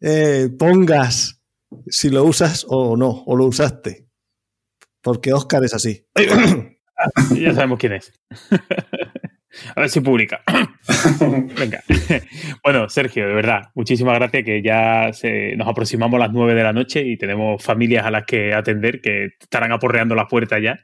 eh, 0.00 0.48
pongas 0.58 1.42
si 1.88 2.10
lo 2.10 2.24
usas 2.24 2.64
o 2.68 2.96
no, 2.96 3.24
o 3.26 3.36
lo 3.36 3.46
usaste. 3.46 4.06
Porque 5.02 5.32
Oscar 5.32 5.64
es 5.64 5.74
así. 5.74 6.06
ya 7.36 7.54
sabemos 7.54 7.78
quién 7.78 7.94
es. 7.94 8.12
A 9.74 9.80
ver 9.80 9.90
si 9.90 10.00
publica. 10.00 10.42
Venga. 11.58 11.82
Bueno, 12.62 12.88
Sergio, 12.88 13.26
de 13.26 13.34
verdad, 13.34 13.70
muchísimas 13.74 14.18
gracias 14.18 14.44
que 14.44 14.62
ya 14.62 15.10
nos 15.56 15.68
aproximamos 15.68 16.18
a 16.18 16.26
las 16.26 16.32
nueve 16.32 16.54
de 16.54 16.62
la 16.62 16.72
noche 16.72 17.02
y 17.02 17.16
tenemos 17.16 17.62
familias 17.62 18.04
a 18.06 18.10
las 18.10 18.24
que 18.24 18.54
atender 18.54 19.00
que 19.00 19.30
estarán 19.40 19.72
aporreando 19.72 20.14
la 20.14 20.26
puerta 20.26 20.58
ya. 20.58 20.80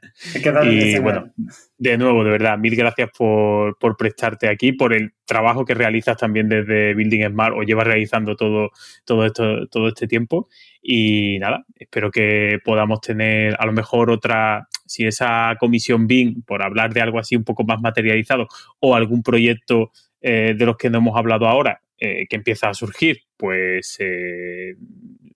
Y 0.63 0.99
bueno, 0.99 1.31
de 1.77 1.97
nuevo, 1.97 2.23
de 2.23 2.31
verdad, 2.31 2.57
mil 2.57 2.75
gracias 2.75 3.09
por, 3.17 3.75
prestarte 3.97 4.49
aquí, 4.49 4.71
por 4.73 4.93
el 4.93 5.13
trabajo 5.25 5.65
que 5.65 5.73
realizas 5.73 6.17
también 6.17 6.49
desde 6.49 6.93
Building 6.93 7.27
Smart 7.29 7.55
o 7.55 7.63
llevas 7.63 7.87
realizando 7.87 8.35
todo, 8.35 8.71
todo, 9.05 9.25
esto, 9.25 9.67
todo 9.67 9.89
este 9.89 10.07
tiempo. 10.07 10.47
Y 10.81 11.37
nada, 11.39 11.65
espero 11.75 12.09
que 12.09 12.59
podamos 12.63 13.01
tener 13.01 13.55
a 13.59 13.65
lo 13.65 13.71
mejor 13.71 14.09
otra, 14.09 14.67
si 14.85 15.05
esa 15.05 15.55
comisión 15.59 16.07
BIM, 16.07 16.41
por 16.41 16.63
hablar 16.63 16.93
de 16.93 17.01
algo 17.01 17.19
así 17.19 17.35
un 17.35 17.43
poco 17.43 17.63
más 17.63 17.79
materializado, 17.81 18.47
o 18.79 18.95
algún 18.95 19.21
proyecto 19.21 19.91
eh, 20.21 20.55
de 20.57 20.65
los 20.65 20.77
que 20.77 20.89
no 20.89 20.97
hemos 20.99 21.17
hablado 21.17 21.47
ahora, 21.47 21.81
eh, 21.97 22.25
que 22.27 22.35
empieza 22.35 22.69
a 22.69 22.73
surgir, 22.73 23.21
pues 23.37 23.97
eh, 23.99 24.75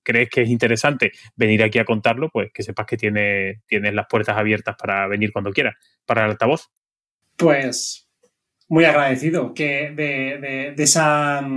crees 0.02 0.30
que 0.30 0.42
es 0.42 0.50
interesante 0.50 1.12
venir 1.36 1.62
aquí 1.62 1.78
a 1.78 1.86
contarlo, 1.86 2.30
pues 2.30 2.52
que 2.52 2.64
sepas 2.64 2.88
que 2.88 2.98
tienes, 2.98 3.64
tienes 3.68 3.94
las 3.94 4.08
puertas 4.08 4.36
abiertas 4.36 4.76
para 4.76 5.06
venir 5.08 5.32
cuando 5.32 5.52
quieras 5.52 5.76
para 6.06 6.26
el 6.26 6.32
altavoz? 6.32 6.72
Pues 7.36 8.06
muy 8.68 8.86
agradecido 8.86 9.54
que 9.54 9.92
de, 9.92 10.74
esa 10.78 11.48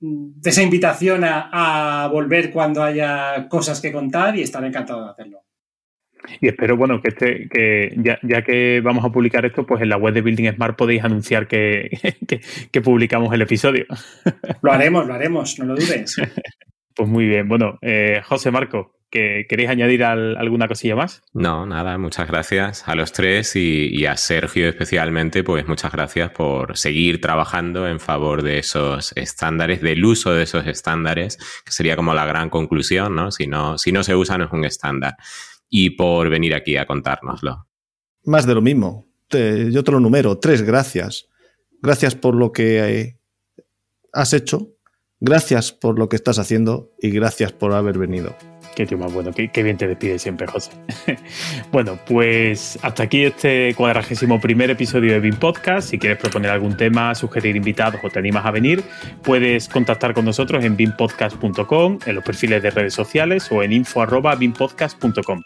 de 0.00 0.50
esa 0.50 0.62
invitación 0.62 1.22
a, 1.24 2.08
volver 2.10 2.50
cuando 2.50 2.82
haya 2.82 3.48
cosas 3.48 3.80
que 3.80 3.92
contar 3.92 4.36
y 4.36 4.42
estar 4.42 4.64
encantado 4.64 5.04
de 5.04 5.10
hacerlo. 5.10 5.40
Y 6.40 6.48
espero, 6.48 6.76
bueno, 6.76 7.00
que 7.00 7.08
este, 7.08 7.48
que 7.48 7.94
ya, 7.96 8.42
que 8.42 8.80
vamos 8.82 9.04
a 9.04 9.10
publicar 9.10 9.44
esto, 9.44 9.66
pues 9.66 9.82
en 9.82 9.88
la 9.88 9.96
web 9.96 10.14
de 10.14 10.22
Building 10.22 10.52
Smart 10.54 10.76
podéis 10.76 11.04
anunciar 11.04 11.46
que, 11.46 11.90
que 12.72 12.80
publicamos 12.80 13.32
el 13.32 13.42
episodio. 13.42 13.86
Lo 14.62 14.72
haremos, 14.72 15.06
lo 15.06 15.14
haremos, 15.14 15.58
no 15.58 15.66
lo 15.66 15.74
dudes. 15.76 16.16
Pues 16.96 17.10
muy 17.10 17.26
bien. 17.26 17.46
Bueno, 17.46 17.78
eh, 17.82 18.22
José 18.24 18.50
Marco, 18.50 18.95
¿queréis 19.10 19.70
añadir 19.70 20.04
alguna 20.04 20.68
cosilla 20.68 20.96
más? 20.96 21.22
No, 21.32 21.66
nada, 21.66 21.96
muchas 21.98 22.28
gracias 22.28 22.86
a 22.86 22.94
los 22.94 23.12
tres 23.12 23.56
y, 23.56 24.04
a 24.06 24.16
Sergio 24.16 24.68
especialmente, 24.68 25.42
pues 25.42 25.66
muchas 25.66 25.92
gracias 25.92 26.30
por 26.30 26.76
seguir 26.76 27.20
trabajando 27.20 27.88
en 27.88 28.00
favor 28.00 28.42
de 28.42 28.58
esos 28.58 29.12
estándares, 29.16 29.80
del 29.80 30.04
uso 30.04 30.32
de 30.32 30.42
esos 30.42 30.66
estándares, 30.66 31.38
que 31.64 31.72
sería 31.72 31.96
como 31.96 32.14
la 32.14 32.26
gran 32.26 32.50
conclusión, 32.50 33.14
¿no? 33.14 33.30
Si 33.30 33.46
no, 33.46 33.78
si 33.78 33.92
no 33.92 34.02
se 34.02 34.14
usa, 34.14 34.38
no 34.38 34.44
es 34.44 34.52
un 34.52 34.64
estándar. 34.64 35.16
Y 35.68 35.90
por 35.90 36.28
venir 36.28 36.54
aquí 36.54 36.76
a 36.76 36.86
contárnoslo. 36.86 37.66
Más 38.24 38.46
de 38.46 38.54
lo 38.54 38.62
mismo. 38.62 39.06
yo 39.30 39.84
te 39.84 39.92
lo 39.92 40.00
numero. 40.00 40.38
Tres, 40.38 40.62
gracias. 40.62 41.28
Gracias 41.82 42.14
por 42.14 42.34
lo 42.34 42.52
que 42.52 42.78
eh, 42.78 43.18
has 44.12 44.32
hecho 44.32 44.76
Gracias 45.20 45.72
por 45.72 45.98
lo 45.98 46.08
que 46.10 46.16
estás 46.16 46.38
haciendo 46.38 46.92
y 47.00 47.10
gracias 47.10 47.52
por 47.52 47.72
haber 47.72 47.98
venido. 47.98 48.36
Qué 48.76 48.84
tío 48.84 48.98
más 48.98 49.10
bueno, 49.10 49.30
qué, 49.32 49.62
bien 49.62 49.78
te 49.78 49.88
despide 49.88 50.18
siempre, 50.18 50.46
José. 50.46 50.70
bueno, 51.72 51.98
pues 52.06 52.78
hasta 52.82 53.04
aquí 53.04 53.24
este 53.24 53.74
cuadragésimo 53.74 54.38
primer 54.38 54.68
episodio 54.68 55.14
de 55.14 55.20
BIM 55.20 55.36
Podcast. 55.36 55.88
Si 55.88 55.98
quieres 55.98 56.18
proponer 56.18 56.50
algún 56.50 56.76
tema, 56.76 57.14
sugerir 57.14 57.56
invitados 57.56 57.98
o 58.04 58.10
te 58.10 58.18
animas 58.18 58.44
a 58.44 58.50
venir, 58.50 58.84
puedes 59.22 59.70
contactar 59.70 60.12
con 60.12 60.26
nosotros 60.26 60.62
en 60.62 60.76
bimpodcast.com, 60.76 62.00
en 62.04 62.14
los 62.14 62.22
perfiles 62.22 62.62
de 62.62 62.68
redes 62.68 62.92
sociales 62.92 63.50
o 63.50 63.62
en 63.62 63.72
info.bimpodcast.com. 63.72 65.42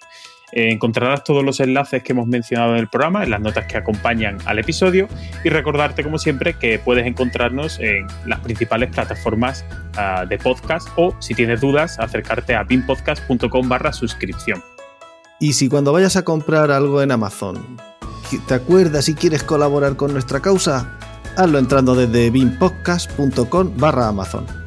Eh, 0.52 0.70
encontrarás 0.70 1.24
todos 1.24 1.44
los 1.44 1.60
enlaces 1.60 2.02
que 2.02 2.12
hemos 2.12 2.26
mencionado 2.26 2.72
en 2.72 2.78
el 2.78 2.88
programa, 2.88 3.22
en 3.22 3.30
las 3.30 3.40
notas 3.40 3.66
que 3.66 3.76
acompañan 3.76 4.38
al 4.46 4.58
episodio 4.58 5.08
y 5.44 5.48
recordarte 5.48 6.02
como 6.02 6.18
siempre 6.18 6.54
que 6.54 6.78
puedes 6.78 7.06
encontrarnos 7.06 7.78
en 7.80 8.06
las 8.26 8.40
principales 8.40 8.90
plataformas 8.90 9.64
ah, 9.96 10.24
de 10.28 10.38
podcast 10.38 10.88
o 10.96 11.14
si 11.20 11.34
tienes 11.34 11.60
dudas 11.60 11.98
acercarte 11.98 12.54
a 12.54 12.64
bimpodcast.com 12.64 13.68
barra 13.68 13.92
suscripción. 13.92 14.62
Y 15.38 15.54
si 15.54 15.68
cuando 15.68 15.92
vayas 15.92 16.16
a 16.16 16.22
comprar 16.22 16.70
algo 16.70 17.02
en 17.02 17.12
Amazon 17.12 17.78
te 18.38 18.54
acuerdas 18.54 19.08
y 19.08 19.14
quieres 19.14 19.42
colaborar 19.42 19.96
con 19.96 20.12
nuestra 20.12 20.40
causa, 20.40 20.96
hazlo 21.36 21.58
entrando 21.58 21.94
desde 21.94 22.30
bimpodcast.com 22.30 23.72
barra 23.76 24.08
Amazon. 24.08 24.59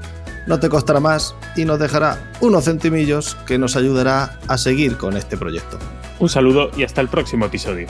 No 0.45 0.60
te 0.60 0.70
costará 0.70 0.99
más 0.99 1.36
y 1.56 1.65
nos 1.65 1.80
dejará 1.80 2.18
unos 2.41 2.65
centimillos 2.65 3.36
que 3.48 3.57
nos 3.57 3.76
ayudará 3.76 4.40
a 4.48 4.57
seguir 4.57 4.98
con 4.98 5.15
este 5.15 5.38
proyecto. 5.38 5.80
Un 6.20 6.30
saludo 6.30 6.70
y 6.76 6.84
hasta 6.84 7.02
el 7.02 7.07
próximo 7.07 7.45
episodio. 7.45 7.88